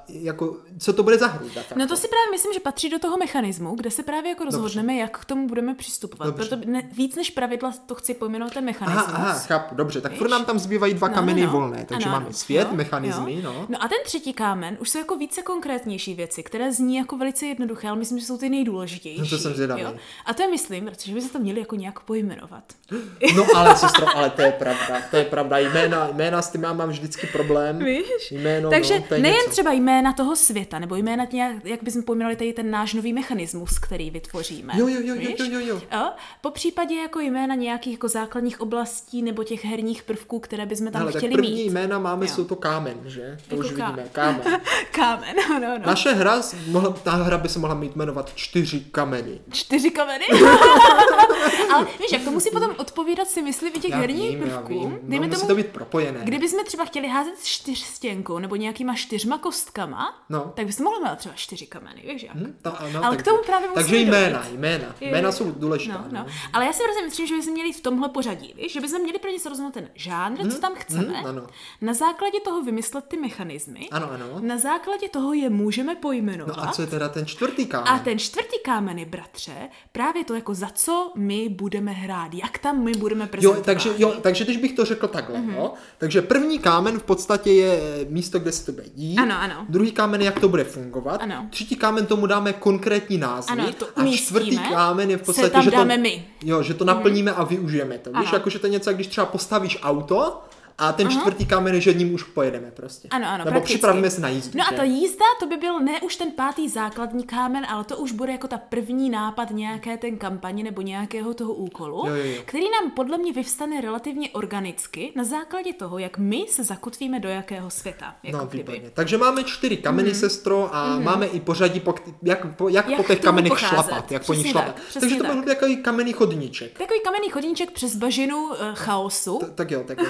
jako, 0.09 0.57
co 0.79 0.93
to 0.93 1.03
bude 1.03 1.17
za 1.17 1.27
hru? 1.27 1.49
No 1.75 1.87
to 1.87 1.97
si 1.97 2.07
právě 2.07 2.31
myslím, 2.31 2.53
že 2.53 2.59
patří 2.59 2.89
do 2.89 2.99
toho 2.99 3.17
mechanismu, 3.17 3.75
kde 3.75 3.91
se 3.91 4.03
právě 4.03 4.29
jako 4.29 4.43
rozhodneme, 4.43 4.93
dobře. 4.93 5.01
jak 5.01 5.19
k 5.19 5.25
tomu 5.25 5.47
budeme 5.47 5.75
přistupovat. 5.75 6.27
Dobře. 6.27 6.49
Proto 6.49 6.71
ne, 6.71 6.89
víc 6.97 7.15
než 7.15 7.29
pravidla 7.29 7.73
to 7.85 7.95
chci 7.95 8.13
pojmenovat 8.13 8.53
ten 8.53 8.65
mechanismus. 8.65 9.07
Aha, 9.07 9.29
aha 9.29 9.39
chápu, 9.39 9.75
dobře, 9.75 10.01
tak 10.01 10.13
furt 10.17 10.29
nám 10.29 10.45
tam 10.45 10.59
zbývají 10.59 10.93
dva 10.93 11.07
no, 11.07 11.13
kameny 11.13 11.41
no, 11.41 11.47
no. 11.47 11.53
volné, 11.53 11.85
takže 11.85 12.09
ano, 12.09 12.19
máme 12.19 12.33
svět, 12.33 12.67
jo, 12.71 12.75
mechanismy, 12.77 13.35
jo. 13.35 13.41
no. 13.43 13.65
No 13.69 13.83
a 13.83 13.87
ten 13.87 13.97
třetí 14.03 14.33
kámen 14.33 14.77
už 14.79 14.89
jsou 14.89 14.99
jako 14.99 15.15
více 15.15 15.41
konkrétnější 15.41 16.13
věci, 16.13 16.43
které 16.43 16.73
zní 16.73 16.95
jako 16.95 17.17
velice 17.17 17.45
jednoduché, 17.45 17.87
ale 17.87 17.97
myslím, 17.97 18.19
že 18.19 18.25
jsou 18.25 18.37
ty 18.37 18.49
nejdůležitější. 18.49 19.21
No 19.21 19.27
to 19.27 19.37
jsem 19.37 19.53
zvědavý. 19.53 19.81
Jo? 19.81 19.93
A 20.25 20.33
to 20.33 20.41
je 20.41 20.49
myslím, 20.49 20.91
že 20.99 21.13
by 21.13 21.21
se 21.21 21.29
to 21.29 21.39
měli 21.39 21.59
jako 21.59 21.75
nějak 21.75 21.99
pojmenovat. 21.99 22.63
No 23.35 23.45
ale 23.55 23.75
sestro, 23.75 24.17
ale 24.17 24.29
to 24.29 24.41
je 24.41 24.51
pravda, 24.51 25.01
to 25.11 25.17
je 25.17 25.25
pravda. 25.25 25.57
Jména, 25.57 26.09
jména 26.13 26.41
s 26.41 26.51
tím 26.51 26.63
já 26.63 26.73
mám 26.73 26.89
vždycky 26.89 27.27
problém. 27.27 27.79
Víš? 27.79 28.31
Jméno, 28.31 28.69
takže 28.69 28.99
no, 28.99 29.05
nejen 29.43 29.51
třeba 29.51 29.71
jména 29.71 30.13
toho 30.13 30.35
světa, 30.35 30.79
nebo 30.79 30.95
jména 30.95 31.27
nějak, 31.31 31.65
jak 31.65 31.83
bychom 31.83 32.03
pojmenovali 32.03 32.35
tady 32.35 32.53
ten 32.53 32.71
náš 32.71 32.93
nový 32.93 33.13
mechanismus, 33.13 33.79
který 33.79 34.11
vytvoříme. 34.11 34.73
Jo, 34.77 34.87
jo, 34.87 34.99
jo, 35.03 35.15
jo, 35.15 35.35
jo, 35.39 35.59
jo, 35.59 35.81
jo. 35.91 36.11
Po 36.41 36.51
případě 36.51 36.95
jako 36.95 37.19
jména 37.19 37.55
nějakých 37.55 37.93
jako 37.93 38.07
základních 38.07 38.61
oblastí 38.61 39.21
nebo 39.21 39.43
těch 39.43 39.65
herních 39.65 40.03
prvků, 40.03 40.39
které 40.39 40.65
bychom 40.65 40.91
tam 40.91 40.99
Hele, 40.99 41.11
chtěli 41.11 41.31
tak 41.31 41.35
první 41.41 41.63
mít. 41.63 41.71
jména 41.71 41.99
máme, 41.99 42.25
jo. 42.25 42.31
jsou 42.31 42.43
to 42.43 42.55
kámen, 42.55 42.97
že? 43.05 43.37
To 43.47 43.55
jako 43.55 43.67
už 43.67 43.73
ká... 43.73 43.85
vidíme, 43.85 44.09
kámen. 44.11 44.41
kámen, 44.91 45.35
no, 45.49 45.59
no, 45.59 45.77
no. 45.77 45.85
Naše 45.85 46.13
hra, 46.13 46.41
mohla, 46.67 46.89
ta 46.91 47.11
hra 47.11 47.37
by 47.37 47.49
se 47.49 47.59
mohla 47.59 47.75
mít 47.75 47.95
jmenovat 47.95 48.31
čtyři 48.35 48.79
kameny. 48.91 49.39
Čtyři 49.51 49.91
kameny? 49.91 50.25
Ale 51.73 51.85
víš, 51.99 52.11
jak 52.11 52.23
to 52.23 52.31
musí 52.31 52.49
potom 52.49 52.75
odpovídat 52.77 53.27
si 53.27 53.41
myslím 53.41 53.73
i 53.75 53.79
těch 53.79 53.91
já 53.91 53.97
herních 53.97 54.29
vím, 54.29 54.39
prvků. 54.39 54.73
Já 54.73 54.79
vím. 54.79 54.89
No, 54.91 54.97
Dejme 55.03 55.27
musí 55.27 55.39
tomu, 55.39 55.47
to 55.47 55.55
být 55.55 55.67
propojené. 55.67 56.19
Kdybychom 56.23 56.65
třeba 56.65 56.85
chtěli 56.85 57.07
házet 57.07 57.33
čtyřstěnkou 57.43 58.39
nebo 58.39 58.55
nějakýma 58.55 58.95
čtyřma 58.95 59.32
kostkama, 59.37 60.25
no. 60.29 60.53
tak 60.55 60.65
bychom 60.65 60.83
mohli 60.83 60.99
mít 61.03 61.17
třeba 61.17 61.35
čtyři 61.35 61.65
kameny, 61.65 62.03
víš 62.07 62.23
jak? 62.23 62.35
Hmm, 62.35 62.57
to, 62.61 62.81
ano, 62.81 63.03
Ale 63.03 63.15
tak, 63.15 63.25
k 63.25 63.29
tomu 63.29 63.43
právě 63.45 63.69
musíme 63.69 63.83
Takže 63.83 63.97
jména, 63.97 64.39
dojít. 64.41 64.59
jména. 64.59 64.95
Jména 65.01 65.31
jsou 65.31 65.51
důležité. 65.51 65.93
No, 65.93 66.05
no. 66.11 66.25
Ale 66.53 66.65
já 66.65 66.73
si 66.73 66.83
prostě 66.83 67.05
myslím, 67.05 67.27
že 67.27 67.35
bychom 67.35 67.53
měli 67.53 67.73
v 67.73 67.81
tomhle 67.81 68.09
pořadí, 68.09 68.53
víš? 68.57 68.73
že 68.73 68.81
bychom 68.81 69.01
měli 69.01 69.19
pro 69.19 69.29
ně 69.31 69.39
se 69.39 69.49
rozhodnout 69.49 69.73
ten 69.73 69.89
žánr, 69.95 70.39
hmm, 70.39 70.51
co 70.51 70.59
tam 70.59 70.73
chceme. 70.75 71.17
Hmm, 71.17 71.25
ano. 71.25 71.47
Na 71.81 71.93
základě 71.93 72.39
toho 72.39 72.63
vymyslet 72.63 73.05
ty 73.07 73.17
mechanismy. 73.17 73.87
Ano, 73.91 74.11
ano. 74.11 74.25
Na 74.39 74.57
základě 74.57 75.09
toho 75.09 75.33
je 75.33 75.49
můžeme 75.49 75.95
pojmenovat. 75.95 76.57
No 76.57 76.63
a 76.63 76.71
co 76.71 76.81
je 76.81 76.87
teda 76.87 77.09
ten 77.09 77.25
čtvrtý 77.25 77.65
kámen? 77.65 77.93
A 77.93 77.99
ten 77.99 78.19
čtvrtý 78.19 78.59
kámen 78.65 78.99
je, 78.99 79.05
bratře, 79.05 79.69
právě 79.91 80.23
to 80.23 80.35
jako 80.35 80.53
za 80.53 80.69
co 80.73 81.11
my 81.15 81.49
budeme 81.49 81.91
hrát, 81.91 82.33
jak 82.33 82.57
tam 82.57 82.83
my 82.83 82.91
budeme 82.91 83.27
prezentovat. 83.27 83.57
Jo, 83.57 83.63
takže, 83.63 83.89
jo, 83.97 84.13
takže 84.21 84.43
když 84.43 84.57
bych 84.57 84.73
to 84.73 84.85
řekl 84.85 85.07
takhle, 85.07 85.39
mm-hmm. 85.39 85.55
jo? 85.55 85.73
takže 85.97 86.21
první 86.21 86.59
kámen 86.59 86.99
v 86.99 87.03
podstatě 87.03 87.51
je 87.51 88.05
místo, 88.09 88.39
kde 88.39 88.51
se 88.51 88.65
to 88.65 88.71
bude 88.71 88.89
dít. 88.95 89.15
Ano, 89.23 89.35
ano. 89.41 89.65
Druhý 89.69 89.91
kámen 89.91 90.21
je, 90.21 90.25
jak 90.25 90.39
to 90.39 90.49
bude 90.49 90.63
fungovat. 90.63 91.21
Ano. 91.21 91.47
Třetí 91.49 91.75
kámen 91.75 92.05
tomu 92.05 92.25
dáme 92.25 92.53
konkrétní 92.53 93.17
názvy. 93.17 93.51
Ano, 93.51 93.73
to 93.73 93.87
a 93.95 94.05
čtvrtý 94.15 94.57
kámen 94.57 95.09
je 95.09 95.17
v 95.17 95.21
podstatě, 95.21 95.61
že, 95.61 95.71
to, 95.71 95.85
my. 95.85 96.25
Jo, 96.43 96.63
že 96.63 96.73
to 96.73 96.85
naplníme 96.85 97.31
mm. 97.31 97.37
a 97.39 97.43
využijeme 97.43 97.97
to. 97.97 98.11
Víš, 98.19 98.31
jako 98.33 98.49
že 98.49 98.59
to 98.59 98.67
je 98.67 98.71
něco, 98.71 98.93
když 98.93 99.07
třeba 99.07 99.25
postavíš 99.25 99.77
auto, 99.83 100.41
a 100.77 100.91
ten 100.91 101.07
Aha. 101.07 101.19
čtvrtý 101.19 101.45
kámen 101.45 101.81
že 101.81 101.93
ním 101.93 102.13
už 102.13 102.23
pojedeme 102.23 102.71
prostě. 102.71 103.07
Ano, 103.11 103.27
ano. 103.27 103.37
Nebo 103.37 103.49
prakticky. 103.49 103.73
připravíme 103.73 104.09
se 104.09 104.21
na 104.21 104.29
jízdu. 104.29 104.57
No 104.57 104.63
že? 104.69 104.75
a 104.75 104.77
ta 104.77 104.83
jízda, 104.83 105.25
to 105.39 105.47
by 105.47 105.57
byl 105.57 105.79
ne 105.79 106.01
už 106.01 106.15
ten 106.15 106.31
pátý 106.31 106.69
základní 106.69 107.23
kámen, 107.23 107.65
ale 107.69 107.83
to 107.83 107.97
už 107.97 108.11
bude 108.11 108.31
jako 108.31 108.47
ta 108.47 108.57
první 108.57 109.09
nápad 109.09 109.51
nějaké 109.51 109.97
ten 109.97 110.17
kampaně 110.17 110.63
nebo 110.63 110.81
nějakého 110.81 111.33
toho 111.33 111.53
úkolu, 111.53 112.07
jo, 112.07 112.15
jo, 112.15 112.23
jo. 112.23 112.41
který 112.45 112.63
nám 112.63 112.91
podle 112.91 113.17
mě 113.17 113.33
vyvstane 113.33 113.81
relativně 113.81 114.29
organicky 114.29 115.11
na 115.15 115.23
základě 115.23 115.73
toho, 115.73 115.97
jak 115.97 116.17
my 116.17 116.45
se 116.49 116.63
zakotvíme 116.63 117.19
do 117.19 117.29
jakého 117.29 117.69
světa. 117.69 118.15
Jako 118.23 118.37
no, 118.37 118.45
kdyby. 118.45 118.71
výborně. 118.71 118.91
Takže 118.93 119.17
máme 119.17 119.43
čtyři 119.43 119.77
kameny, 119.77 120.09
mm. 120.09 120.15
sestro, 120.15 120.75
a 120.75 120.95
mm. 120.95 121.03
máme 121.03 121.25
i 121.25 121.39
pořadí, 121.39 121.79
po, 121.79 121.95
jak, 122.23 122.55
po, 122.55 122.69
jak, 122.69 122.89
jak 122.89 122.97
po 122.97 123.03
těch 123.03 123.19
kamenech 123.19 123.51
pocházet. 123.51 123.85
šlapat, 123.85 124.11
jak 124.11 124.25
po 124.25 124.33
nich 124.33 124.47
šlapat. 124.47 124.75
Tak, 124.75 125.01
Takže 125.01 125.15
to 125.15 125.23
byl 125.23 125.43
takový 125.43 125.77
kamenný 125.77 126.13
chodníček. 126.13 126.77
Takový 126.77 126.99
kamenný 127.03 127.29
chodníček 127.29 127.71
přes 127.71 127.95
bažinu 127.95 128.47
uh, 128.47 128.55
chaosu. 128.73 129.39
Tak 129.55 129.71
jo, 129.71 129.83
tak 129.87 129.97
jo. 129.97 130.05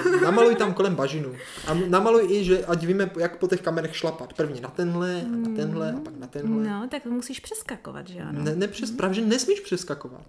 Namaluj 0.54 0.74
tam 0.74 0.74
kolem 0.74 0.94
bažinu. 0.94 1.32
A 1.66 1.74
namaluj 1.74 2.26
i, 2.30 2.44
že 2.44 2.66
ať 2.66 2.84
víme, 2.84 3.10
jak 3.18 3.38
po 3.38 3.48
těch 3.48 3.62
kamenech 3.62 3.96
šlapat. 3.96 4.32
První 4.32 4.60
na 4.60 4.68
tenhle, 4.68 5.22
a 5.22 5.36
na 5.36 5.56
tenhle, 5.56 5.92
a 5.92 6.00
pak 6.00 6.16
na 6.18 6.26
tenhle. 6.26 6.64
No, 6.64 6.88
tak 6.90 7.04
musíš 7.04 7.40
přeskakovat, 7.40 8.08
že 8.08 8.20
ano? 8.20 8.42
Ne, 8.42 8.56
nepřes, 8.56 8.90
právě, 8.90 9.14
že 9.14 9.20
nesmíš 9.20 9.60
přeskakovat. 9.60 10.22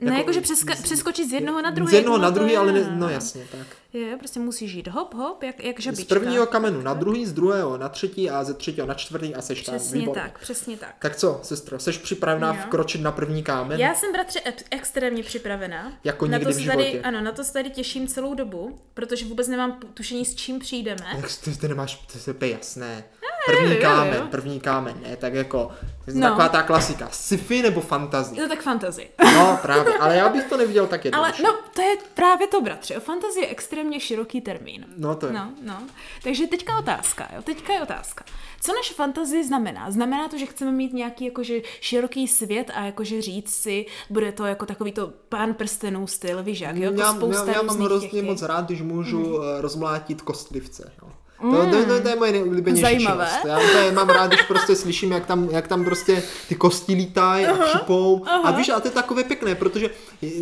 Ne, 0.00 0.18
jako, 0.18 0.32
že 0.32 0.40
přeska- 0.40 0.82
přeskočit 0.82 1.28
z 1.28 1.32
jednoho 1.32 1.62
na 1.62 1.70
druhý. 1.70 1.90
Z 1.90 1.94
jednoho 1.94 2.18
na 2.18 2.30
druhý, 2.30 2.56
ale 2.56 2.72
ne, 2.72 2.92
no 2.96 3.08
jasně, 3.08 3.46
tak. 3.52 3.66
Je, 3.92 4.16
prostě 4.16 4.40
musíš 4.40 4.72
jít 4.72 4.88
hop, 4.88 5.14
hop, 5.14 5.42
jak, 5.42 5.64
jak 5.64 5.80
žabička. 5.80 6.04
Z 6.04 6.08
prvního 6.08 6.46
kamenu 6.46 6.82
na 6.82 6.94
druhý, 6.94 7.26
z 7.26 7.32
druhého 7.32 7.78
na 7.78 7.88
třetí 7.88 8.30
a 8.30 8.44
ze 8.44 8.54
třetího 8.54 8.86
na 8.86 8.94
čtvrtý 8.94 9.34
a 9.34 9.42
seš 9.42 9.62
tam. 9.62 9.74
Přesně 9.74 10.08
tak, 10.08 10.38
přesně 10.38 10.76
tak. 10.76 10.94
Tak 10.98 11.16
co, 11.16 11.40
sestro, 11.42 11.78
seš 11.78 11.98
připravená 11.98 12.54
jo. 12.54 12.60
vkročit 12.66 13.00
na 13.00 13.12
první 13.12 13.42
kámen? 13.42 13.80
Já 13.80 13.94
jsem, 13.94 14.12
bratře, 14.12 14.40
extrémně 14.70 15.22
připravená. 15.22 15.92
Jako 16.04 16.26
na 16.26 16.38
to 16.38 16.48
v 16.48 16.56
životě. 16.56 16.76
Tady, 16.76 17.00
ano, 17.00 17.20
na 17.20 17.32
to 17.32 17.44
se 17.44 17.52
tady 17.52 17.70
těším 17.70 18.08
celou 18.08 18.34
dobu, 18.34 18.78
protože 18.94 19.24
vůbec 19.24 19.48
nemám 19.48 19.80
tušení, 19.94 20.24
s 20.24 20.34
čím 20.34 20.58
přijdeme. 20.58 21.06
Jak 21.16 21.38
ty, 21.44 21.56
ty 21.56 21.68
nemáš, 21.68 22.06
to 22.36 22.44
je 22.44 22.50
jasné. 22.50 23.04
První 23.46 23.76
kámen, 23.76 24.28
první 24.30 24.60
kámen, 24.60 24.96
ne, 25.02 25.16
tak 25.16 25.34
jako, 25.34 25.70
no. 26.14 26.20
taková 26.20 26.48
ta 26.48 26.62
klasika, 26.62 27.08
sci-fi 27.10 27.62
nebo 27.62 27.80
fantasy? 27.80 28.40
No 28.40 28.48
tak 28.48 28.62
fantasy. 28.62 29.08
No 29.34 29.58
právě, 29.62 29.98
ale 29.98 30.16
já 30.16 30.28
bych 30.28 30.44
to 30.44 30.56
neviděl 30.56 30.86
tak 30.86 31.04
jednoduše. 31.04 31.42
Ale 31.42 31.52
no, 31.52 31.58
to 31.74 31.82
je 31.82 31.96
právě 32.14 32.46
to, 32.46 32.60
bratře, 32.60 33.00
fantasy 33.00 33.40
je 33.40 33.46
extrémně 33.46 34.00
široký 34.00 34.40
termín. 34.40 34.86
No 34.96 35.14
to 35.14 35.26
je. 35.26 35.32
No, 35.32 35.52
no. 35.62 35.82
Takže 36.22 36.46
teďka 36.46 36.78
otázka, 36.78 37.28
jo, 37.36 37.42
teďka 37.42 37.72
je 37.72 37.82
otázka. 37.82 38.24
Co 38.60 38.72
naše 38.72 38.94
fantazie 38.94 39.44
znamená? 39.44 39.90
Znamená 39.90 40.28
to, 40.28 40.38
že 40.38 40.46
chceme 40.46 40.72
mít 40.72 40.92
nějaký 40.92 41.24
jakože 41.24 41.60
široký 41.80 42.28
svět 42.28 42.70
a 42.74 42.84
jakože 42.84 43.22
říct 43.22 43.54
si, 43.54 43.86
bude 44.10 44.32
to 44.32 44.44
jako 44.44 44.66
takový 44.66 44.92
to 44.92 45.12
pán 45.28 45.54
prstenů 45.54 46.06
styl, 46.06 46.42
víš 46.42 46.60
jak, 46.60 46.76
jo? 46.76 46.82
Jako 46.82 47.00
já, 47.00 47.46
já, 47.46 47.52
já 47.52 47.62
mám 47.62 47.78
hrozně 47.78 48.22
moc 48.22 48.42
rád, 48.42 48.66
když 48.66 48.82
můžu 48.82 49.38
hmm. 49.38 49.60
rozmlátit 49.60 50.22
kostlivce, 50.22 50.92
jo. 51.02 51.08
Mm. 51.40 51.52
To, 51.52 51.66
to, 51.66 51.84
to, 51.84 52.00
to 52.00 52.08
je 52.08 52.16
moje 52.16 52.32
nejoblíbenější 52.32 52.82
Zajímavé. 52.82 53.26
činnost. 53.26 53.44
Já 53.44 53.72
to 53.72 53.78
je, 53.78 53.92
mám 53.92 54.08
rád, 54.08 54.26
když 54.26 54.42
prostě 54.42 54.76
slyším, 54.76 55.12
jak 55.12 55.26
tam, 55.26 55.48
jak 55.50 55.68
tam 55.68 55.84
prostě 55.84 56.22
ty 56.48 56.54
kosti 56.54 56.94
lítají 56.94 57.46
a 57.46 57.56
křipou. 57.56 58.24
A 58.44 58.50
víš, 58.50 58.68
a 58.68 58.80
to 58.80 58.88
je 58.88 58.92
takové 58.92 59.24
pěkné, 59.24 59.54
protože 59.54 59.90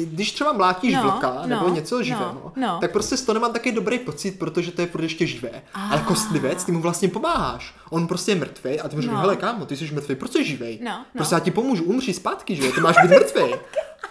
když 0.05 0.33
třeba 0.33 0.53
mlátíš 0.53 0.95
no, 0.95 1.03
vlka 1.03 1.43
nebo 1.47 1.69
no, 1.69 1.75
něco 1.75 2.03
živého, 2.03 2.53
no, 2.57 2.67
no. 2.67 2.79
tak 2.81 2.93
prostě 2.93 3.17
z 3.17 3.23
toho 3.23 3.35
nemám 3.35 3.53
taky 3.53 3.73
dobrý 3.73 3.99
pocit, 3.99 4.39
protože 4.39 4.73
to 4.73 4.81
je 4.81 4.87
furt 4.87 5.03
ještě 5.03 5.27
živé. 5.27 5.63
Ah. 5.75 5.93
Ale 5.93 6.03
kostlivec, 6.03 6.65
ty 6.65 6.73
mu 6.73 6.81
vlastně 6.81 7.09
pomáháš. 7.09 7.75
On 7.91 8.07
prostě 8.07 8.31
je 8.31 8.37
mrtvý 8.37 8.81
a 8.81 8.89
ty 8.89 8.97
mu 8.97 9.03
říkáš, 9.03 9.15
no. 9.15 9.21
hele 9.21 9.37
kámo, 9.37 9.67
ty 9.67 9.77
jsi 9.77 9.95
mrtvý, 9.95 10.15
proč 10.15 10.33
jsi 10.33 10.45
živej? 10.45 10.79
No, 10.83 10.91
no. 10.91 11.05
Prostě 11.13 11.35
já 11.35 11.41
ti 11.41 11.51
pomůžu, 11.51 11.85
umři 11.85 12.15
zpátky, 12.15 12.57
že 12.57 12.67
jo, 12.67 12.73
ty 12.73 12.81
máš 12.81 12.97
být 13.03 13.11
mrtvý. 13.11 13.43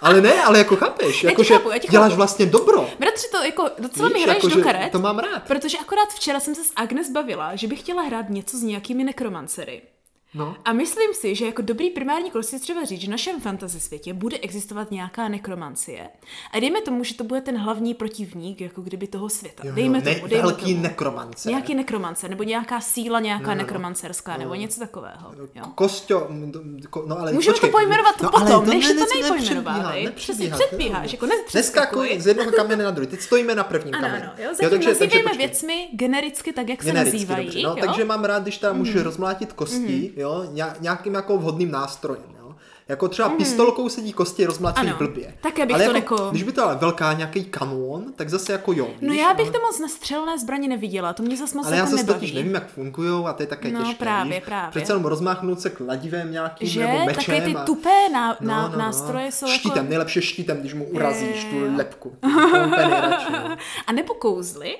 Ale 0.01 0.22
ne, 0.22 0.44
ale 0.44 0.58
jako 0.58 0.75
chápeš, 0.75 1.24
jako 1.24 1.44
že 1.44 1.60
děláš 1.89 2.13
vlastně 2.13 2.46
dobro. 2.46 2.89
Bratři, 3.00 3.27
to 3.32 3.44
jako 3.44 3.70
docela 3.79 4.08
Víš, 4.08 4.17
mi 4.17 4.24
hraješ 4.24 4.44
jako, 4.44 4.56
do 4.56 4.63
karet. 4.63 4.91
To 4.91 5.00
mám 5.00 5.20
rád. 5.20 5.44
Protože 5.48 5.77
akorát 5.77 6.10
včera 6.10 6.39
jsem 6.39 6.56
se 6.56 6.63
s 6.63 6.72
Agnes 6.77 7.12
bavila, 7.12 7.55
že 7.55 7.67
bych 7.67 7.79
chtěla 7.79 8.01
hrát 8.01 8.29
něco 8.29 8.57
s 8.57 8.63
nějakými 8.63 9.03
nekromancery. 9.03 9.81
No. 10.34 10.55
A 10.65 10.74
myslím 10.74 11.13
si, 11.13 11.36
že 11.36 11.46
jako 11.46 11.62
dobrý 11.62 11.89
primární 11.89 12.31
kurs 12.31 12.53
je 12.53 12.60
třeba 12.60 12.86
říct, 12.86 13.01
že 13.01 13.07
v 13.07 13.10
našem 13.10 13.41
fantasy 13.41 13.79
světě 13.79 14.13
bude 14.13 14.38
existovat 14.38 14.91
nějaká 14.91 15.27
nekromancie. 15.27 16.10
A 16.53 16.60
dejme 16.60 16.81
tomu, 16.81 17.03
že 17.03 17.15
to 17.15 17.24
bude 17.24 17.41
ten 17.41 17.57
hlavní 17.57 17.93
protivník, 17.93 18.62
jako 18.62 18.81
kdyby 18.81 19.07
toho 19.07 19.29
světa. 19.29 19.63
Jo, 19.65 19.75
dejme 19.75 20.01
ne, 20.01 20.15
tomu, 20.15 20.27
dejme 20.27 20.48
velký 20.48 20.74
tomu. 20.74 20.84
nekromance. 20.84 21.50
Nějaký 21.50 21.75
nekromance, 21.75 22.29
nebo 22.29 22.43
nějaká 22.43 22.81
síla, 22.81 23.19
nějaká 23.19 23.43
no, 23.43 23.50
no, 23.50 23.55
no. 23.55 23.63
nekromancerská, 23.63 24.34
no. 24.34 24.39
nebo 24.39 24.55
něco 24.55 24.79
takového. 24.79 25.34
Jo? 25.55 25.63
Kostio, 25.75 26.27
no 27.07 27.19
ale 27.19 27.34
Můžeme 27.34 27.53
počkej, 27.53 27.69
to 27.69 27.77
pojmenovat 27.77 28.22
no, 28.22 28.31
potom, 28.31 28.65
to 28.65 28.72
než 28.72 28.88
ne, 28.88 28.93
to 28.93 29.05
nejpojmenovávej. 29.13 30.10
Přesně, 30.15 30.50
předbíháš, 30.50 31.12
jako 31.12 31.27
Neskakuj 31.55 32.15
z 32.19 32.27
jednoho 32.27 32.51
kamene 32.51 32.84
na 32.84 32.91
druhý. 32.91 33.07
Teď 33.07 33.22
stojíme 33.22 33.55
na 33.55 33.63
prvním 33.63 33.96
ano, 33.96 34.07
kameni. 34.07 34.24
Ano, 34.24 34.34
jo, 34.38 34.50
zatím 34.50 34.63
jo, 34.63 34.69
takže, 34.69 34.89
nazývejme 34.89 35.24
takže, 35.24 35.38
věcmi 35.38 35.88
genericky 35.93 36.53
tak, 36.53 36.69
jak 36.69 36.84
se 36.84 36.93
nazývají. 36.93 37.63
No, 37.63 37.75
takže 37.75 38.05
mám 38.05 38.24
rád, 38.25 38.43
když 38.43 38.57
tam 38.57 38.77
můžu 38.77 38.93
mhm. 38.93 39.03
rozmlátit 39.03 39.53
kosti, 39.53 40.12
mhm. 40.15 40.16
Jo, 40.17 40.45
nějakým 40.79 41.13
jako 41.13 41.38
vhodným 41.38 41.71
nástrojem. 41.71 42.36
Jo? 42.39 42.55
Jako 42.88 43.07
třeba 43.07 43.27
mm. 43.27 43.38
pistolkou 43.38 43.89
sedí 43.89 44.13
kosti 44.13 44.45
rozmlácený 44.45 44.93
blbě. 44.97 45.33
Také 45.41 45.65
bych 45.65 45.75
ale 45.75 45.86
to 45.86 45.95
jako, 45.95 46.15
jako... 46.15 46.29
Když 46.29 46.43
by 46.43 46.51
to 46.51 46.63
ale 46.63 46.75
velká 46.75 47.13
nějaký 47.13 47.45
kanón, 47.45 48.13
tak 48.15 48.29
zase 48.29 48.51
jako 48.51 48.74
jo. 48.74 48.89
No 49.01 49.13
já 49.13 49.33
bych 49.33 49.45
ale... 49.45 49.53
to 49.53 49.59
moc 49.59 49.79
na 49.79 49.88
střelné 49.88 50.39
zbraně 50.39 50.67
neviděla, 50.67 51.13
to 51.13 51.24
mě 51.24 51.38
zase 51.38 51.57
moc 51.57 51.67
Ale 51.67 51.75
jako 51.75 51.86
já 51.86 51.91
zase 51.91 52.03
nebaví. 52.03 52.19
totiž 52.19 52.33
nevím, 52.36 52.53
jak 52.53 52.67
fungují 52.67 53.25
a 53.25 53.33
to 53.33 53.43
je 53.43 53.47
také 53.47 53.71
no, 53.71 53.79
těžké. 53.79 53.95
právě, 53.95 54.33
víš? 54.33 54.45
právě. 54.45 54.71
Přece 54.71 54.91
jenom 54.91 55.05
rozmáchnout 55.05 55.62
se 55.62 55.69
kladivem 55.69 56.31
nějakým 56.31 56.67
že? 56.67 56.79
nebo 56.79 57.05
mečem. 57.05 57.36
Také 57.36 57.41
ty 57.41 57.55
a... 57.55 57.63
tupé 57.63 58.09
ná, 58.13 58.38
no, 58.39 58.47
ná, 58.47 58.62
no, 58.62 58.69
no. 58.69 58.77
nástroje 58.77 59.31
jsou 59.31 59.47
Štítem, 59.47 59.77
jako... 59.77 59.89
nejlepší 59.89 60.21
štítem, 60.21 60.57
když 60.57 60.74
mu 60.74 60.86
urazíš 60.86 61.43
je, 61.43 61.50
tu 61.50 61.75
lepku. 61.77 62.15
a 63.88 63.91
nebo 63.91 64.13
kouzly? 64.13 64.77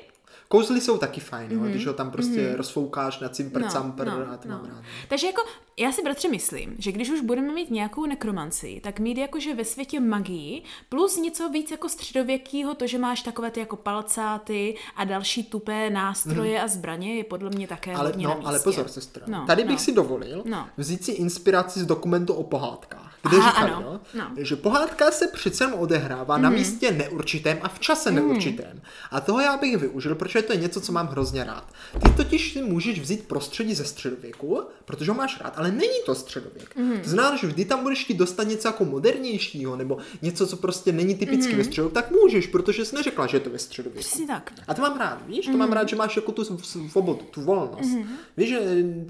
Kouzly 0.48 0.82
jsou 0.82 0.98
taky 0.98 1.20
fajn, 1.20 1.50
mm-hmm. 1.50 1.70
když 1.70 1.88
ho 1.88 1.94
tam 1.94 2.12
prostě 2.12 2.39
mm-hmm. 2.39 2.56
rozfoukáš 2.56 3.20
na 3.20 3.30
cimpr, 3.30 3.62
no, 3.62 3.68
campr 3.68 4.06
no, 4.06 4.32
a 4.32 4.38
to 4.38 4.48
no. 4.48 4.56
mám 4.58 4.66
rád. 4.66 4.84
Takže 5.08 5.27
jako, 5.27 5.42
já 5.77 5.92
si 5.92 6.04
bratře 6.04 6.30
myslím, 6.30 6.75
že 6.80 6.92
když 6.92 7.10
už 7.10 7.22
budeme 7.22 7.54
mít 7.54 7.72
nějakou 7.72 8.06
nekromanci, 8.06 8.82
tak 8.84 9.00
mít 9.00 9.18
jakože 9.18 9.56
ve 9.56 9.66
světě 9.66 10.00
magii, 10.00 10.63
plus 10.89 11.18
něco 11.18 11.50
víc 11.50 11.72
jako 11.72 11.89
středověkýho, 11.89 12.74
to, 12.74 12.88
že 12.88 12.98
máš 12.98 13.22
takové 13.22 13.51
ty 13.51 13.60
jako 13.60 13.75
palcáty 13.75 14.75
a 14.96 15.04
další 15.04 15.44
tupé 15.44 15.89
nástroje 15.89 16.60
mm-hmm. 16.60 16.63
a 16.63 16.68
zbraně, 16.68 17.16
je 17.16 17.24
podle 17.24 17.50
mě 17.50 17.68
také 17.68 17.94
ale, 17.94 18.10
hodně 18.10 18.24
no, 18.24 18.30
na 18.30 18.36
místě. 18.36 18.50
ale 18.50 18.60
pozor, 18.60 18.88
sestra. 18.88 19.25
No, 19.27 19.46
Tady 19.48 19.63
bych 19.63 19.72
no. 19.72 19.80
si 19.80 19.94
dovolil 19.94 20.44
no. 20.46 20.68
vzít 20.77 21.06
si 21.06 21.12
inspiraci 21.12 21.80
z 21.80 21.86
dokumentu 21.86 22.34
o 22.34 22.44
pohádkách 22.44 23.07
kde 23.21 23.38
Aha, 23.38 23.50
říkali, 23.50 23.71
ano. 23.71 24.01
No, 24.13 24.31
že 24.38 24.55
pohádka 24.55 25.12
se 25.12 25.27
přece 25.27 25.63
jen 25.63 25.74
odehrává 25.77 26.38
mm. 26.38 26.43
na 26.43 26.50
mhm. 26.50 26.59
místě 26.59 26.91
neurčitém 26.91 27.59
a 27.62 27.69
v 27.69 27.79
čase 27.79 28.09
mm. 28.09 28.15
neurčitém. 28.15 28.81
A 29.12 29.21
toho 29.21 29.39
já 29.39 29.57
bych 29.57 29.77
využil, 29.77 30.15
protože 30.15 30.41
to 30.41 30.53
je 30.53 30.59
něco, 30.59 30.81
co 30.81 30.91
mám 30.91 31.07
hrozně 31.07 31.43
rád. 31.43 31.74
Ty 32.03 32.09
totiž 32.09 32.53
si 32.53 32.62
můžeš 32.62 33.00
vzít 33.00 33.27
prostředí 33.27 33.75
ze 33.75 33.86
středověku, 33.86 34.63
protože 34.86 35.12
ho 35.12 35.17
máš 35.17 35.41
rád, 35.41 35.53
ale 35.57 35.71
není 35.71 36.00
to 36.05 36.15
středověk. 36.15 36.75
Mm. 36.75 37.00
To 37.00 37.09
znamená, 37.09 37.36
že 37.36 37.47
vždy 37.47 37.65
tam 37.65 37.83
budeš 37.83 38.03
ti 38.03 38.13
dostat 38.13 38.43
něco 38.43 38.67
jako 38.67 38.86
modernějšího, 38.86 39.75
nebo 39.75 39.97
něco, 40.21 40.47
co 40.47 40.57
prostě 40.57 40.91
není 40.91 41.15
typicky 41.15 41.51
mm. 41.51 41.57
ve 41.57 41.63
středověku, 41.63 41.93
tak 41.93 42.12
můžeš, 42.12 42.47
protože 42.47 42.86
jsi 42.86 42.95
neřekla, 42.95 43.27
že 43.27 43.38
je 43.38 43.41
to 43.41 43.50
ve 43.50 43.59
středověku. 43.59 44.00
Přesně 44.00 44.27
tak. 44.27 44.53
A 44.67 44.74
to 44.74 44.81
mám 44.81 44.97
rád, 44.97 45.27
víš? 45.27 45.45
To 45.45 45.51
mm. 45.51 45.57
mám 45.57 45.71
rád, 45.71 45.89
že 45.89 45.95
máš 45.95 46.15
jako 46.15 46.31
tu 46.31 46.43
svobodu, 46.89 47.19
tu 47.31 47.41
volnost. 47.41 47.89
Mm. 47.89 48.07
Víš, 48.38 48.50
že, 48.50 48.59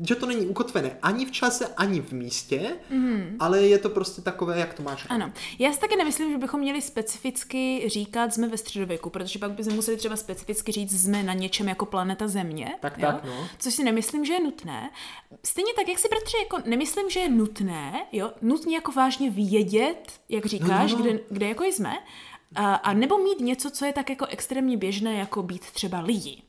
že 0.08 0.16
to 0.16 0.26
není 0.26 0.46
ukotvené 0.46 0.98
ani 1.02 1.26
v 1.26 1.32
čase, 1.32 1.68
ani 1.78 2.02
v 2.02 2.12
místě, 2.12 2.62
mm. 2.90 3.36
ale 3.40 3.62
je 3.62 3.78
to 3.78 3.90
prostě 3.98 4.22
takové, 4.22 4.60
jak 4.60 4.74
to 4.74 4.84
máš. 4.84 5.06
Ano. 5.10 5.32
Já 5.60 5.74
si 5.74 5.80
taky 5.80 5.96
nemyslím, 5.96 6.32
že 6.32 6.38
bychom 6.38 6.60
měli 6.60 6.82
specificky 6.82 7.84
říkat, 7.90 8.34
jsme 8.34 8.48
ve 8.48 8.58
středověku, 8.58 9.10
protože 9.10 9.40
pak 9.40 9.52
bychom 9.52 9.74
museli 9.74 9.98
třeba 9.98 10.16
specificky 10.16 10.72
říct, 10.72 11.04
jsme 11.04 11.24
na 11.24 11.34
něčem 11.34 11.68
jako 11.68 11.86
planeta 11.86 12.28
Země. 12.28 12.76
Tak, 12.80 12.98
jo? 12.98 13.06
tak, 13.08 13.24
no. 13.24 13.48
Což 13.60 13.74
si 13.74 13.84
nemyslím, 13.84 14.26
že 14.26 14.34
je 14.34 14.44
nutné. 14.44 14.92
Stejně 15.46 15.74
tak, 15.76 15.88
jak 15.88 16.00
si 16.00 16.08
bratře, 16.10 16.38
jako 16.38 16.70
nemyslím, 16.70 17.10
že 17.10 17.20
je 17.20 17.30
nutné, 17.30 18.06
jo, 18.12 18.32
nutně 18.42 18.76
jako 18.76 18.92
vážně 18.92 19.30
vědět, 19.30 20.12
jak 20.30 20.46
říkáš, 20.46 20.92
no, 20.92 20.98
no, 20.98 21.06
no. 21.06 21.12
Kde, 21.12 21.20
kde 21.30 21.48
jako 21.48 21.64
jsme, 21.64 21.98
a, 22.56 22.76
a 22.76 22.94
nebo 22.94 23.18
mít 23.18 23.40
něco, 23.40 23.72
co 23.72 23.86
je 23.86 23.94
tak 23.94 24.10
jako 24.10 24.26
extrémně 24.26 24.78
běžné, 24.78 25.14
jako 25.14 25.44
být 25.44 25.72
třeba 25.72 26.00
lidi. 26.00 26.42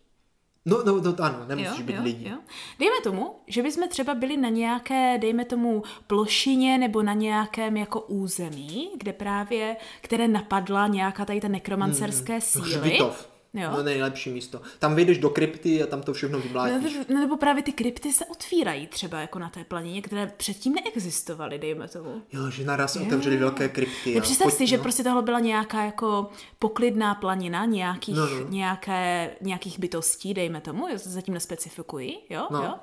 No, 0.68 0.82
no, 0.84 1.00
no 1.00 1.14
ano, 1.18 1.44
nemusíš 1.48 1.78
jo, 1.78 1.84
být 1.84 1.96
jo, 1.96 2.02
lidi. 2.02 2.28
Jo. 2.28 2.36
Dejme 2.78 2.96
tomu, 3.02 3.34
že 3.46 3.62
bychom 3.62 3.88
třeba 3.88 4.14
byli 4.14 4.36
na 4.36 4.48
nějaké, 4.48 5.18
dejme 5.18 5.44
tomu, 5.44 5.82
plošině 6.06 6.78
nebo 6.78 7.02
na 7.02 7.12
nějakém 7.12 7.76
jako 7.76 8.00
území, 8.00 8.90
kde 8.96 9.12
právě, 9.12 9.76
které 10.00 10.28
napadla 10.28 10.86
nějaká 10.86 11.24
tady 11.24 11.40
ta 11.40 11.48
nekromancerské 11.48 12.32
hmm, 12.32 12.40
síly. 12.40 12.70
Hřbitov. 12.70 13.37
Jo? 13.54 13.70
No 13.70 13.82
nejlepší 13.82 14.30
místo. 14.30 14.60
Tam 14.78 14.94
vyjdeš 14.94 15.18
do 15.18 15.30
krypty 15.30 15.82
a 15.82 15.86
tam 15.86 16.02
to 16.02 16.12
všechno 16.12 16.40
vyblátíš. 16.40 16.94
No, 16.94 17.04
no, 17.14 17.20
nebo 17.20 17.36
právě 17.36 17.62
ty 17.62 17.72
krypty 17.72 18.12
se 18.12 18.24
otvírají 18.24 18.86
třeba 18.86 19.20
jako 19.20 19.38
na 19.38 19.48
té 19.50 19.64
planině, 19.64 20.02
které 20.02 20.26
předtím 20.36 20.74
neexistovaly, 20.74 21.58
dejme 21.58 21.88
tomu. 21.88 22.22
Jo, 22.32 22.50
že 22.50 22.64
naraz 22.64 22.96
je. 22.96 23.02
otevřeli 23.02 23.36
velké 23.36 23.68
krypty. 23.68 24.14
No, 24.14 24.20
představ 24.20 24.52
si, 24.52 24.62
no. 24.62 24.66
že 24.66 24.78
prostě 24.78 25.04
tohle 25.04 25.22
byla 25.22 25.40
nějaká 25.40 25.84
jako 25.84 26.30
poklidná 26.58 27.14
planina 27.14 27.64
nějakých, 27.64 28.16
no, 28.16 28.26
no. 28.26 28.48
Nějaké, 28.48 29.30
nějakých 29.40 29.78
bytostí, 29.78 30.34
dejme 30.34 30.60
tomu, 30.60 30.86
zatím 30.94 31.34
nespecifikuji, 31.34 32.12
jo, 32.30 32.46
no. 32.50 32.62
jo. 32.62 32.74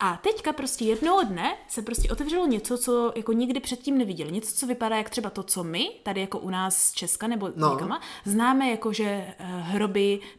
A 0.00 0.16
teďka 0.16 0.52
prostě 0.52 0.84
jednoho 0.84 1.22
dne 1.22 1.56
se 1.68 1.82
prostě 1.82 2.08
otevřelo 2.10 2.46
něco, 2.46 2.78
co 2.78 3.12
jako 3.16 3.32
nikdy 3.32 3.60
předtím 3.60 3.98
neviděl. 3.98 4.30
Něco, 4.30 4.54
co 4.54 4.66
vypadá 4.66 4.96
jak 4.96 5.10
třeba 5.10 5.30
to, 5.30 5.42
co 5.42 5.64
my, 5.64 5.90
tady 6.02 6.20
jako 6.20 6.38
u 6.38 6.50
nás 6.50 6.76
z 6.76 6.92
Česka 6.92 7.26
nebo 7.26 7.50
no. 7.56 7.70
někama, 7.70 8.00
známe 8.24 8.70
jako, 8.70 8.92
že 8.92 9.34
uh, 9.40 9.60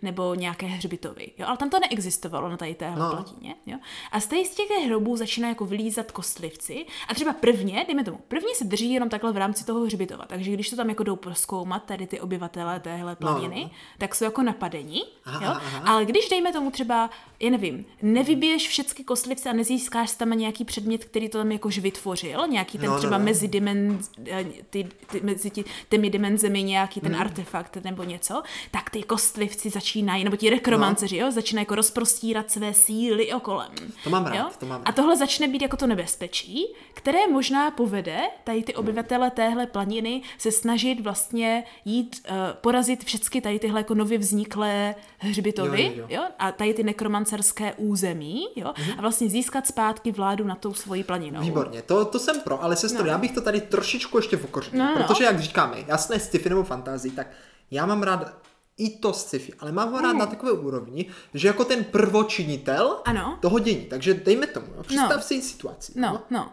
nebo 0.02 0.36
nějaké 0.36 0.66
hřbitovy. 0.66 1.32
Jo? 1.38 1.48
Ale 1.48 1.58
tam 1.58 1.70
to 1.70 1.80
neexistovalo 1.80 2.50
na 2.50 2.58
tady 2.58 2.76
téhle 2.76 3.00
no. 3.00 3.12
platině. 3.12 3.56
Jo? 3.66 3.78
A 4.12 4.20
z 4.20 4.28
těch 4.28 4.86
hrobů 4.86 5.18
začíná 5.18 5.50
jako 5.50 5.66
vylízat 5.66 6.12
kostlivci. 6.12 6.86
A 7.08 7.14
třeba 7.14 7.34
prvně, 7.34 7.86
dejme 7.88 8.04
tomu, 8.04 8.20
první 8.28 8.56
se 8.56 8.64
drží 8.64 8.94
jenom 8.94 9.10
takhle 9.10 9.32
v 9.32 9.38
rámci 9.38 9.66
toho 9.66 9.86
hřbitova. 9.86 10.26
Takže 10.26 10.52
když 10.52 10.70
to 10.70 10.76
tam 10.76 10.90
jako 10.90 11.04
jdou 11.04 11.16
proskoumat, 11.16 11.84
tady 11.84 12.08
ty 12.08 12.20
obyvatele 12.20 12.80
téhle 12.80 13.16
planiny, 13.16 13.56
no, 13.56 13.64
no. 13.64 13.70
tak 13.98 14.16
jsou 14.16 14.26
jako 14.26 14.44
napadení. 14.44 15.04
Aha, 15.26 15.46
jo? 15.46 15.52
Aha. 15.52 15.84
Ale 15.86 16.06
když 16.06 16.30
dejme 16.30 16.54
tomu 16.54 16.72
třeba, 16.72 17.10
já 17.40 17.50
nevím, 17.50 17.86
nevybiješ 18.02 18.68
všechny 18.68 19.06
kostlivce 19.06 19.50
a 19.50 19.54
nezískáš 19.54 20.12
tam 20.12 20.30
nějaký 20.30 20.66
předmět, 20.66 21.06
který 21.06 21.30
to 21.30 21.38
tam 21.38 21.52
jakož 21.52 21.80
vytvořil, 21.80 22.48
nějaký 22.48 22.78
ten 22.78 22.90
no, 22.90 22.98
třeba 22.98 23.18
no, 23.18 23.20
no. 23.20 23.26
mezi, 23.26 23.48
dimenz, 23.48 24.12
eh, 24.28 24.46
ty, 24.70 24.88
ty, 25.12 25.22
mezi 25.22 25.52
těmi 25.90 26.10
dimenzemi 26.10 26.64
nějaký 26.64 27.02
ten 27.02 27.12
hmm. 27.12 27.22
artefakt 27.22 27.78
nebo 27.84 28.04
něco, 28.04 28.44
tak 28.72 28.90
ty 28.90 29.04
kostlivci 29.04 29.65
si 29.66 29.70
začínají, 29.70 30.24
nebo 30.24 30.36
ti 30.36 30.50
rekromanceři, 30.50 31.20
no. 31.20 31.26
jo, 31.26 31.32
začínají 31.32 31.62
jako 31.62 31.76
rozprostírat 31.76 32.52
své 32.52 32.74
síly 32.74 33.34
okolem. 33.34 33.72
To 34.04 34.10
mám 34.10 34.26
rád, 34.26 34.36
jo? 34.36 34.46
to 34.60 34.66
mám 34.66 34.82
rád. 34.82 34.90
A 34.90 34.92
tohle 34.92 35.18
začne 35.18 35.48
být 35.48 35.62
jako 35.62 35.78
to 35.78 35.88
nebezpečí, 35.88 36.66
které 36.94 37.28
možná 37.28 37.72
povede 37.72 38.20
tady 38.44 38.64
ty 38.64 38.76
obyvatele 38.76 39.32
téhle 39.32 39.68
planiny 39.68 40.22
se 40.38 40.52
snažit 40.52 41.00
vlastně 41.00 41.64
jít, 41.86 42.28
uh, 42.30 42.36
porazit 42.54 43.04
všechny 43.04 43.42
tady 43.42 43.60
tyhle 43.60 43.80
jako 43.80 43.96
nově 43.96 44.18
vzniklé 44.18 44.96
hřbitovy, 45.18 45.84
jo, 45.84 45.92
jo, 45.96 45.98
jo. 45.98 46.06
jo, 46.10 46.24
a 46.40 46.52
tady 46.52 46.74
ty 46.74 46.84
nekromancerské 46.84 47.74
území, 47.74 48.48
jo, 48.56 48.68
mm-hmm. 48.68 48.96
a 48.98 49.02
vlastně 49.02 49.30
získat 49.30 49.68
zpátky 49.68 50.12
vládu 50.12 50.44
na 50.44 50.56
tou 50.56 50.74
svojí 50.74 51.04
planinou. 51.04 51.42
Výborně, 51.42 51.82
to, 51.82 52.06
to 52.06 52.20
jsem 52.20 52.40
pro, 52.40 52.64
ale 52.64 52.76
sestro, 52.76 53.04
no. 53.04 53.10
já 53.10 53.18
bych 53.18 53.32
to 53.32 53.42
tady 53.42 53.62
trošičku 53.62 54.18
ještě 54.18 54.38
pokořil, 54.38 54.72
no, 54.74 54.86
no, 54.86 54.96
no. 55.00 55.04
protože 55.04 55.24
jak 55.24 55.40
říkáme, 55.40 55.78
jasné 55.88 56.20
sci-fi 56.20 56.50
nebo 56.50 56.64
fantazii, 56.64 57.12
tak 57.12 57.28
já 57.72 57.86
mám 57.86 58.04
rád 58.04 58.46
i 58.78 58.90
to 58.90 59.14
sci-fi, 59.14 59.54
ale 59.60 59.72
mám 59.72 59.92
ho 59.92 60.02
rád 60.02 60.14
mm. 60.14 60.20
na 60.20 60.26
takové 60.26 60.52
úrovni, 60.52 61.06
že 61.34 61.48
jako 61.48 61.64
ten 61.64 61.84
prvočinitel 61.84 63.02
ano. 63.06 63.38
toho 63.42 63.60
dění. 63.60 63.86
Takže 63.86 64.14
dejme 64.14 64.48
tomu, 64.48 64.68
no, 64.78 64.84
představ 64.84 65.18
no. 65.18 65.22
si 65.22 65.42
situaci. 65.42 65.92
No, 65.96 66.12
no. 66.12 66.22
no. 66.30 66.52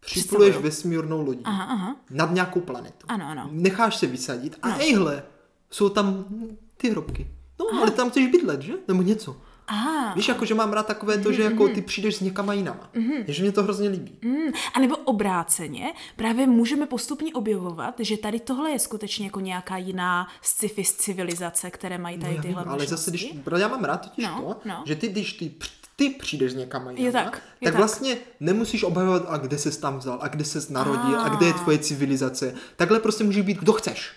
Připluješ 0.00 0.56
vesmírnou 0.56 1.22
lodí 1.22 1.42
aha, 1.44 1.64
aha. 1.64 1.96
nad 2.10 2.30
nějakou 2.30 2.60
planetu. 2.60 3.06
Ano, 3.08 3.26
ano. 3.28 3.48
Necháš 3.52 3.96
se 3.96 4.06
vysadit 4.06 4.58
a 4.62 4.68
no. 4.68 4.80
ejhle, 4.80 5.22
jsou 5.70 5.88
tam 5.88 6.24
ty 6.76 6.90
hrobky. 6.90 7.30
No, 7.60 7.66
aha. 7.72 7.80
ale 7.80 7.90
tam 7.90 8.10
chceš 8.10 8.26
bydlet, 8.26 8.62
že? 8.62 8.72
Nebo 8.88 9.02
něco. 9.02 9.36
Aha. 9.66 10.14
Víš, 10.14 10.28
jako, 10.28 10.44
že 10.44 10.54
mám 10.54 10.72
rád 10.72 10.86
takové 10.86 11.18
to, 11.18 11.32
že 11.32 11.42
jako 11.42 11.68
ty 11.68 11.82
přijdeš 11.82 12.16
s 12.16 12.20
někama 12.20 12.52
jinama. 12.52 12.90
Mm-hmm. 12.94 13.24
že 13.28 13.42
mě 13.42 13.52
to 13.52 13.62
hrozně 13.62 13.88
líbí. 13.88 14.18
Mm. 14.22 14.52
A 14.74 14.80
nebo 14.80 14.96
obráceně, 14.96 15.92
právě 16.16 16.46
můžeme 16.46 16.86
postupně 16.86 17.34
objevovat, 17.34 17.94
že 17.98 18.16
tady 18.16 18.40
tohle 18.40 18.70
je 18.70 18.78
skutečně 18.78 19.26
jako 19.26 19.40
nějaká 19.40 19.76
jiná 19.76 20.28
sci-fi 20.42 20.84
civilizace, 20.84 21.70
které 21.70 21.98
mají 21.98 22.18
tady 22.18 22.36
no, 22.36 22.42
tyhle 22.42 22.62
vím, 22.62 22.70
Ale 22.70 22.86
zase, 22.86 23.10
když, 23.10 23.34
já 23.56 23.68
mám 23.68 23.84
rád 23.84 23.96
totiž 23.96 24.24
no, 24.24 24.40
to, 24.40 24.68
no. 24.68 24.82
že 24.86 24.96
ty, 24.96 25.08
když 25.08 25.32
ty 25.32 25.52
ty 25.96 26.10
přijdeš 26.10 26.52
s 26.52 26.54
někam 26.54 26.82
jinama, 26.82 27.04
je 27.04 27.12
tak, 27.12 27.24
je 27.24 27.30
tak, 27.30 27.42
tak 27.64 27.74
vlastně 27.74 28.16
nemusíš 28.40 28.84
obhajovat, 28.84 29.24
a 29.28 29.36
kde 29.36 29.58
ses 29.58 29.76
tam 29.76 29.98
vzal, 29.98 30.18
a 30.22 30.28
kde 30.28 30.44
ses 30.44 30.68
narodil, 30.68 31.20
a, 31.20 31.22
a 31.22 31.28
kde 31.28 31.46
je 31.46 31.54
tvoje 31.54 31.78
civilizace. 31.78 32.54
Takhle 32.76 33.00
prostě 33.00 33.24
může 33.24 33.42
být, 33.42 33.58
kdo 33.58 33.72
chceš. 33.72 34.12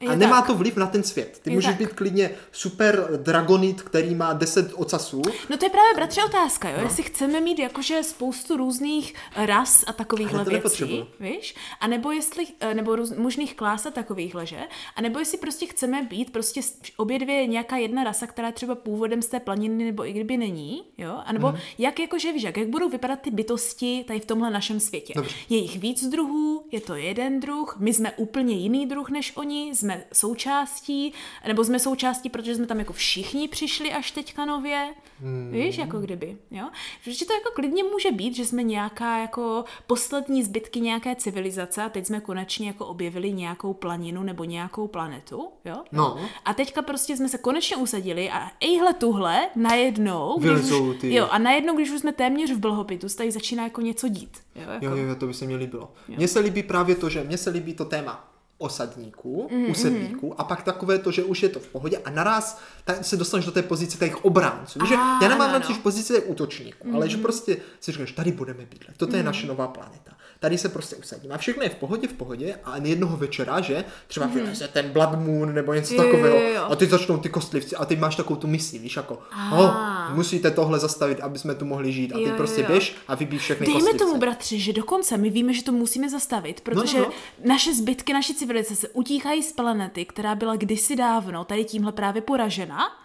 Je 0.00 0.08
a 0.08 0.14
nemá 0.14 0.36
tak. 0.36 0.46
to 0.46 0.54
vliv 0.54 0.76
na 0.76 0.86
ten 0.86 1.02
svět. 1.02 1.40
Ty 1.42 1.50
je 1.50 1.54
můžeš 1.54 1.70
tak. 1.70 1.78
být 1.78 1.92
klidně 1.92 2.30
super 2.52 3.08
dragonit, 3.16 3.82
který 3.82 4.14
má 4.14 4.32
10 4.32 4.72
ocasů. 4.74 5.22
No 5.50 5.56
to 5.56 5.64
je 5.64 5.70
právě, 5.70 5.94
bratře, 5.94 6.24
otázka, 6.24 6.68
jo? 6.68 6.76
No. 6.78 6.84
Jestli 6.84 7.02
chceme 7.02 7.40
mít 7.40 7.58
jakože 7.58 8.02
spoustu 8.02 8.56
různých 8.56 9.14
ras 9.36 9.84
a 9.86 9.92
takovýchhle 9.92 10.44
věcí, 10.44 11.04
víš? 11.20 11.54
A 11.80 11.86
nebo 11.86 12.10
jestli, 12.10 12.46
eh, 12.60 12.74
nebo 12.74 12.96
růz, 12.96 13.12
možných 13.16 13.56
klás 13.56 13.86
a 13.86 13.90
takovýchhle, 13.90 14.46
že? 14.46 14.58
A 14.96 15.02
nebo 15.02 15.18
jestli 15.18 15.38
prostě 15.38 15.66
chceme 15.66 16.02
být 16.02 16.32
prostě 16.32 16.60
obě 16.96 17.18
dvě 17.18 17.46
nějaká 17.46 17.76
jedna 17.76 18.04
rasa, 18.04 18.26
která 18.26 18.48
je 18.48 18.54
třeba 18.54 18.74
původem 18.74 19.22
z 19.22 19.26
té 19.26 19.40
planiny, 19.40 19.84
nebo 19.84 20.06
i 20.06 20.12
kdyby 20.12 20.36
není, 20.36 20.82
jo? 20.98 21.18
A 21.24 21.32
nebo 21.32 21.48
mm. 21.48 21.58
jak 21.78 22.00
jakože, 22.00 22.32
víš, 22.32 22.42
jak, 22.42 22.56
jak 22.56 22.68
budou 22.68 22.88
vypadat 22.88 23.20
ty 23.20 23.30
bytosti 23.30 24.04
tady 24.08 24.20
v 24.20 24.26
tomhle 24.26 24.50
našem 24.50 24.80
světě. 24.80 25.12
Dobře. 25.16 25.34
Je 25.48 25.58
jich 25.58 25.78
víc 25.78 26.08
druhů, 26.08 26.64
je 26.72 26.80
to 26.80 26.94
jeden 26.94 27.40
druh, 27.40 27.76
my 27.78 27.94
jsme 27.94 28.12
úplně 28.12 28.54
jiný 28.54 28.86
druh 28.86 29.10
než 29.10 29.32
oni, 29.36 29.74
jsme 29.74 29.89
jsme 29.90 30.04
součástí, 30.12 31.12
nebo 31.46 31.64
jsme 31.64 31.78
součástí, 31.78 32.30
protože 32.30 32.54
jsme 32.54 32.66
tam 32.66 32.78
jako 32.78 32.92
všichni 32.92 33.48
přišli 33.48 33.92
až 33.92 34.10
teďka 34.10 34.44
nově, 34.44 34.94
hmm. 35.20 35.50
víš, 35.52 35.78
jako 35.78 35.98
kdyby, 35.98 36.36
jo. 36.50 36.68
Protože 37.04 37.26
to 37.26 37.32
jako 37.32 37.50
klidně 37.54 37.84
může 37.84 38.10
být, 38.12 38.36
že 38.36 38.46
jsme 38.46 38.62
nějaká 38.62 39.18
jako 39.18 39.64
poslední 39.86 40.42
zbytky 40.42 40.80
nějaké 40.80 41.16
civilizace 41.16 41.82
a 41.82 41.88
teď 41.88 42.06
jsme 42.06 42.20
konečně 42.20 42.66
jako 42.66 42.86
objevili 42.86 43.32
nějakou 43.32 43.74
planinu 43.74 44.22
nebo 44.22 44.44
nějakou 44.44 44.88
planetu, 44.88 45.48
jo. 45.64 45.76
No. 45.92 46.18
A 46.44 46.54
teďka 46.54 46.82
prostě 46.82 47.16
jsme 47.16 47.28
se 47.28 47.38
konečně 47.38 47.76
usadili 47.76 48.30
a 48.30 48.50
ejhle 48.60 48.94
tuhle 48.94 49.48
najednou, 49.56 50.38
když 50.38 50.70
už, 50.70 51.02
jo, 51.02 51.28
a 51.30 51.38
najednou, 51.38 51.76
když 51.76 51.90
už 51.90 52.00
jsme 52.00 52.12
téměř 52.12 52.50
v 52.50 52.58
blhopitu, 52.58 53.06
tady 53.08 53.30
začíná 53.30 53.64
jako 53.64 53.80
něco 53.80 54.08
dít. 54.08 54.38
Jo, 54.54 54.70
jako... 54.70 54.84
jo, 54.84 54.96
jo, 54.96 55.14
to 55.14 55.26
by 55.26 55.34
se 55.34 55.46
mi 55.46 55.56
líbilo. 55.56 55.92
Mně 56.08 56.28
se 56.28 56.40
líbí 56.40 56.62
právě 56.62 56.94
to, 56.94 57.08
že 57.08 57.24
mně 57.24 57.38
se 57.38 57.50
líbí 57.50 57.74
to 57.74 57.84
téma 57.84 58.29
osadníků, 58.60 59.48
mm-hmm. 59.50 59.70
usedlíků 59.70 60.40
a 60.40 60.44
pak 60.44 60.62
takové 60.62 60.98
to, 60.98 61.10
že 61.10 61.24
už 61.24 61.42
je 61.42 61.48
to 61.48 61.60
v 61.60 61.66
pohodě 61.66 61.98
a 61.98 62.10
naraz 62.10 62.60
tak 62.84 63.04
se 63.04 63.16
dostaneš 63.16 63.46
do 63.46 63.52
té 63.52 63.62
pozice 63.62 63.98
těch 63.98 64.24
obránců. 64.24 64.78
Ah, 64.82 64.86
že 64.86 64.94
já 64.94 65.28
nemám 65.28 65.52
na 65.52 65.58
no. 65.58 65.76
pozici 65.82 66.22
útočníků, 66.22 66.88
mm-hmm. 66.88 66.94
ale 66.94 67.08
že 67.08 67.16
prostě 67.16 67.56
si 67.80 67.92
říkáš, 67.92 68.12
tady 68.12 68.32
budeme 68.32 68.66
bydlet, 68.66 68.96
toto 68.96 69.12
mm-hmm. 69.12 69.16
je 69.16 69.22
naše 69.22 69.46
nová 69.46 69.68
planeta 69.68 70.12
tady 70.40 70.58
se 70.58 70.68
prostě 70.68 70.96
usadíme. 70.96 71.34
A 71.34 71.38
všechno 71.38 71.62
je 71.62 71.68
v 71.68 71.74
pohodě, 71.74 72.08
v 72.08 72.12
pohodě 72.12 72.54
a 72.64 72.76
jednoho 72.76 73.16
večera, 73.16 73.60
že 73.60 73.84
třeba 74.06 74.26
mm. 74.26 74.34
vyleze 74.34 74.68
ten 74.68 74.90
Blood 74.90 75.18
Moon 75.18 75.54
nebo 75.54 75.74
něco 75.74 75.94
jo, 75.94 76.02
takového 76.02 76.36
jo, 76.36 76.48
jo. 76.54 76.66
a 76.70 76.76
teď 76.76 76.90
začnou 76.90 77.18
ty 77.18 77.28
kostlivci 77.28 77.76
a 77.76 77.84
ty 77.84 77.96
máš 77.96 78.16
takovou 78.16 78.40
tu 78.40 78.46
misi, 78.46 78.78
víš, 78.78 78.96
jako 78.96 79.18
ah. 79.32 79.58
oh, 79.58 79.74
musíte 80.14 80.50
tohle 80.50 80.78
zastavit, 80.78 81.20
aby 81.20 81.38
jsme 81.38 81.54
tu 81.54 81.64
mohli 81.64 81.92
žít 81.92 82.12
a 82.12 82.16
ty 82.16 82.22
jo, 82.22 82.34
prostě 82.36 82.60
jo. 82.60 82.66
běž 82.66 82.96
a 83.08 83.14
vybíš 83.14 83.42
všechny 83.42 83.66
Dejme 83.66 83.80
kostlivce. 83.80 84.04
tomu, 84.04 84.20
bratři, 84.20 84.60
že 84.60 84.72
dokonce 84.72 85.16
my 85.16 85.30
víme, 85.30 85.52
že 85.52 85.64
to 85.64 85.72
musíme 85.72 86.10
zastavit, 86.10 86.60
protože 86.60 86.98
no, 86.98 87.04
no, 87.04 87.10
no. 87.38 87.48
naše 87.48 87.74
zbytky, 87.74 88.12
naše 88.12 88.34
civilizace 88.34 88.88
utíkají 88.88 89.42
z 89.42 89.52
planety, 89.52 90.04
která 90.04 90.34
byla 90.34 90.56
kdysi 90.56 90.96
dávno 90.96 91.44
tady 91.44 91.64
tímhle 91.64 91.92
právě 91.92 92.22
poražena 92.22 93.00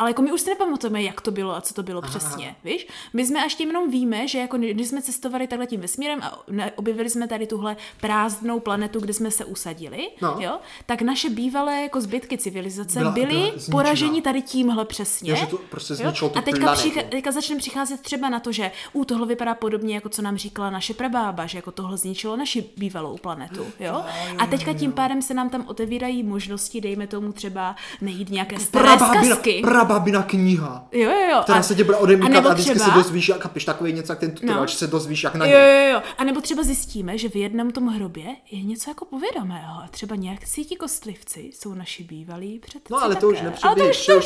ale 0.00 0.10
jako 0.10 0.22
my 0.22 0.32
už 0.32 0.40
si 0.40 0.50
nepamatujeme, 0.50 1.02
jak 1.02 1.20
to 1.20 1.30
bylo 1.30 1.56
a 1.56 1.60
co 1.60 1.74
to 1.74 1.82
bylo 1.82 2.00
Aha. 2.04 2.08
přesně, 2.10 2.56
víš? 2.64 2.86
My 3.12 3.26
jsme 3.26 3.44
až 3.44 3.54
tím 3.54 3.68
jenom 3.68 3.90
víme, 3.90 4.28
že 4.28 4.38
jako 4.38 4.58
když 4.58 4.88
jsme 4.88 5.02
cestovali 5.02 5.46
takhle 5.46 5.66
tím 5.66 5.80
vesmírem 5.80 6.22
a 6.22 6.38
objevili 6.76 7.10
jsme 7.10 7.28
tady 7.28 7.46
tuhle 7.46 7.76
prázdnou 8.00 8.60
planetu, 8.60 9.00
kde 9.00 9.12
jsme 9.12 9.30
se 9.30 9.44
usadili, 9.44 10.08
no. 10.22 10.36
jo, 10.38 10.58
tak 10.86 11.02
naše 11.02 11.30
bývalé 11.30 11.82
jako 11.82 12.00
zbytky 12.00 12.38
civilizace 12.38 12.98
byla, 12.98 13.10
byly 13.10 13.26
byla 13.26 13.52
poraženi 13.70 14.22
tady 14.22 14.42
tímhle 14.42 14.84
přesně. 14.84 15.30
Jo, 15.30 15.36
že 15.36 15.46
to 15.46 15.56
prostě 15.56 15.94
jo? 16.00 16.32
A 16.34 16.42
teďka, 16.42 16.72
přichá, 16.72 17.02
teďka 17.02 17.32
začneme 17.32 17.58
přicházet 17.58 18.00
třeba 18.00 18.28
na 18.28 18.40
to, 18.40 18.52
že 18.52 18.70
u 18.92 19.04
tohle 19.04 19.26
vypadá 19.26 19.54
podobně, 19.54 19.94
jako 19.94 20.08
co 20.08 20.22
nám 20.22 20.36
říkala 20.36 20.70
naše 20.70 20.94
prabába, 20.94 21.46
že 21.46 21.58
jako 21.58 21.72
tohle 21.72 21.96
zničilo 21.96 22.36
naši 22.36 22.64
bývalou 22.76 23.16
planetu, 23.16 23.66
jo? 23.80 24.04
A 24.38 24.46
teďka 24.46 24.72
tím 24.72 24.92
pádem 24.92 25.22
se 25.22 25.34
nám 25.34 25.50
tam 25.50 25.64
otevírají 25.66 26.22
možnosti, 26.22 26.80
dejme 26.80 27.06
tomu 27.06 27.32
třeba 27.32 27.76
nejít 28.00 28.30
nějaké 28.30 28.58
staré 28.58 28.98
zkazky 28.98 29.62
babina 29.92 30.22
kniha. 30.22 30.88
Jo, 30.92 31.10
jo, 31.10 31.28
jo. 31.30 31.40
Která 31.42 31.58
a, 31.58 31.62
se 31.62 31.74
tě 31.74 31.84
bude 31.84 31.96
odemíkat 31.96 32.46
a, 32.46 32.50
a 32.50 32.52
vždycky 32.52 32.74
třeba... 32.74 32.92
se 32.92 32.98
dozvíš, 32.98 33.28
jak 33.28 33.38
kapíš 33.38 33.64
takový 33.64 33.92
něco, 33.92 34.12
jak 34.12 34.18
ten 34.18 34.30
tutorial, 34.30 34.60
no. 34.60 34.68
se 34.68 34.86
dozvíš, 34.86 35.24
jak 35.24 35.34
na 35.34 35.46
něj. 35.46 35.54
Jo, 35.54 35.60
jo, 35.60 35.92
jo. 35.92 36.02
A 36.18 36.24
nebo 36.24 36.40
třeba 36.40 36.62
zjistíme, 36.62 37.18
že 37.18 37.28
v 37.28 37.36
jednom 37.36 37.70
tom 37.70 37.86
hrobě 37.86 38.24
je 38.50 38.62
něco 38.62 38.90
jako 38.90 39.04
povědomého. 39.04 39.74
A 39.84 39.88
třeba 39.90 40.16
nějak 40.16 40.40
ti 40.44 40.76
kostlivci 40.76 41.50
jsou 41.54 41.74
naši 41.74 42.04
bývalí 42.04 42.58
předci. 42.58 42.92
No 42.92 43.02
ale 43.02 43.16
to 43.16 43.28
už 43.28 43.42
nepřijde. 43.42 43.68
Ale 43.68 43.76
to 43.76 43.90
už, 43.90 44.06
to 44.06 44.18
už. 44.18 44.24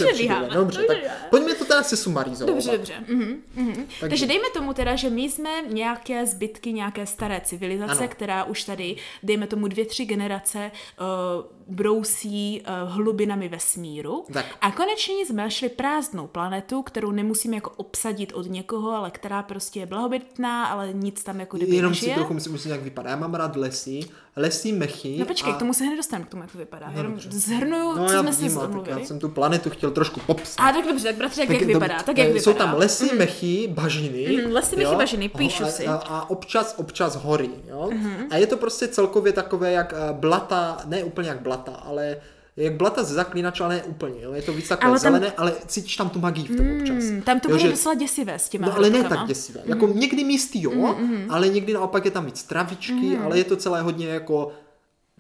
Dobře, 0.55 0.83
tak 0.83 0.97
pojďme 1.31 1.55
to 1.55 1.65
teda 1.65 1.83
se 1.83 1.97
sumarizovat. 1.97 2.55
Dobře, 2.55 2.73
dobře. 2.73 2.95
Mhm, 3.09 3.43
mhm. 3.55 3.75
Takže. 4.01 4.25
Takže 4.25 4.27
dejme 4.27 4.51
tomu 4.55 4.75
teda, 4.75 4.97
že 4.97 5.11
my 5.11 5.23
jsme 5.23 5.51
nějaké 5.69 6.27
zbytky 6.27 6.73
nějaké 6.73 7.07
staré 7.07 7.41
civilizace, 7.45 7.99
ano. 7.99 8.09
která 8.09 8.45
už 8.45 8.65
tady, 8.65 8.97
dejme 9.23 9.47
tomu 9.47 9.69
dvě, 9.69 9.87
tři 9.87 10.05
generace, 10.05 10.71
uh, 11.01 11.75
brousí 11.77 12.63
uh, 12.63 12.91
hlubinami 12.93 13.49
vesmíru. 13.49 14.25
Tak. 14.33 14.47
A 14.61 14.71
konečně 14.73 15.27
jsme 15.27 15.45
našli 15.55 15.69
prázdnou 15.69 16.27
planetu, 16.27 16.83
kterou 16.83 17.11
nemusíme 17.11 17.55
jako 17.55 17.71
obsadit 17.77 18.33
od 18.33 18.51
někoho, 18.51 18.91
ale 18.91 19.11
která 19.11 19.43
prostě 19.43 19.81
je 19.81 19.87
blahobytná, 19.87 20.67
ale 20.67 20.93
nic 20.93 21.25
tam 21.25 21.41
jako 21.41 21.57
kdyby 21.57 21.77
Jenom 21.77 21.95
si 21.95 22.11
trochu 22.11 22.35
musím, 22.35 22.53
musím 22.53 22.71
jak 22.71 22.83
vypadá. 22.83 23.11
Já 23.11 23.17
mám 23.17 23.35
rád 23.35 23.57
lesy, 23.57 24.01
lesí 24.37 24.73
mechy. 24.73 25.17
No 25.19 25.27
počkej, 25.27 25.53
a... 25.53 25.57
k 25.57 25.59
tomu 25.59 25.75
se 25.75 25.85
hned 25.85 25.97
dostaneme, 25.97 26.27
k 26.27 26.29
tomu, 26.29 26.43
jak 26.43 26.53
to 26.53 26.59
vypadá. 26.59 26.91
No, 26.91 26.97
Jenom 26.97 27.21
zhrnuju, 27.21 27.97
no, 27.97 28.07
co 28.09 28.19
jsme 28.19 28.33
si 28.33 28.51
zmluvili. 28.51 29.01
Já 29.01 29.07
jsem 29.07 29.19
tu 29.19 29.29
planetu 29.29 29.71
chtěl 29.71 29.91
trošku 29.91 30.21
popsat. 30.21 30.63
A 30.63 30.73
tak 30.73 30.87
dobře, 30.87 31.05
tak 31.05 31.17
bratře, 31.17 31.41
jak, 31.41 31.49
tak, 31.49 31.61
jak 31.61 31.67
vypadá, 31.67 32.03
tak 32.03 32.19
jak 32.19 32.29
jsou 32.29 32.53
vypadá. 32.53 32.71
tam 32.71 32.81
lesy, 32.81 33.09
mm. 33.13 33.19
mechy, 33.19 33.69
bažiny. 33.75 34.43
Mm, 34.47 34.53
lesy, 34.53 34.77
mechy, 34.77 34.97
bažiny, 34.97 35.29
píšu 35.29 35.65
a, 35.65 35.69
si. 35.69 35.87
A, 35.87 35.95
a, 35.95 36.31
občas, 36.31 36.75
občas 36.79 37.17
hory, 37.17 37.51
jo. 37.69 37.89
Mm-hmm. 37.93 38.27
A 38.31 38.37
je 38.37 38.47
to 38.47 38.57
prostě 38.57 38.89
celkově 38.89 39.33
takové 39.33 39.73
jak 39.73 39.95
eh, 39.97 40.13
blata, 40.13 40.83
ne 40.85 41.05
úplně 41.05 41.29
jak 41.29 41.41
blata, 41.41 41.73
ale 41.73 42.17
jak 42.57 42.77
blata 42.77 43.03
ze 43.03 43.15
zaklínače, 43.15 43.65
ale 43.65 43.75
ne 43.75 43.83
úplně, 43.83 44.23
jo? 44.23 44.33
je 44.33 44.43
to 44.43 44.53
víc 44.53 44.69
takové 44.69 44.91
ale 44.91 45.01
tam... 45.01 45.13
zelené, 45.13 45.33
ale 45.37 45.53
cítíš 45.67 45.97
tam 45.97 46.11
tu 46.11 46.21
magii 46.21 46.45
v 46.45 46.57
tom 46.57 46.67
mm, 46.67 46.81
občas. 46.81 47.25
tam 47.25 47.41
to 47.41 47.49
jo, 47.49 47.57
bude 47.57 47.63
že... 47.63 47.69
docela 47.69 47.95
děsivé 47.95 48.39
s 48.39 48.49
těma 48.49 48.67
No 48.67 48.77
ale 48.77 48.91
ne 48.91 49.05
tak 49.05 49.27
děsivé, 49.27 49.61
mm. 49.65 49.71
jako 49.71 49.87
někdy 49.87 50.25
místy 50.25 50.59
jo, 50.63 50.97
mm, 50.99 51.27
ale 51.29 51.49
někdy 51.49 51.73
naopak 51.73 52.05
je 52.05 52.11
tam 52.11 52.27
víc 52.27 52.43
travičky, 52.43 52.93
mm. 52.93 53.23
ale 53.23 53.39
je 53.39 53.45
to 53.45 53.57
celé 53.57 53.83
hodně 53.83 54.07
jako 54.07 54.53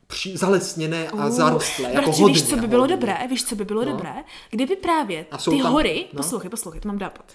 při, 0.06 0.36
zalesněné 0.36 1.08
a 1.08 1.26
uh, 1.26 1.30
zarostlé, 1.30 1.92
jako 1.92 2.12
hodně. 2.12 2.34
Víš, 2.34 2.48
co 2.48 2.56
by 2.56 2.66
bylo 2.66 2.82
hodně. 2.82 2.96
dobré, 2.96 3.18
víš, 3.30 3.44
co 3.44 3.56
by 3.56 3.64
bylo 3.64 3.84
no. 3.84 3.90
dobré, 3.92 4.14
kdyby 4.50 4.76
právě 4.76 5.26
ty 5.50 5.62
tam, 5.62 5.72
hory, 5.72 6.06
no. 6.12 6.16
poslouchej, 6.16 6.50
poslouchej, 6.50 6.80
to 6.80 6.88
mám 6.88 6.98
dápat, 6.98 7.32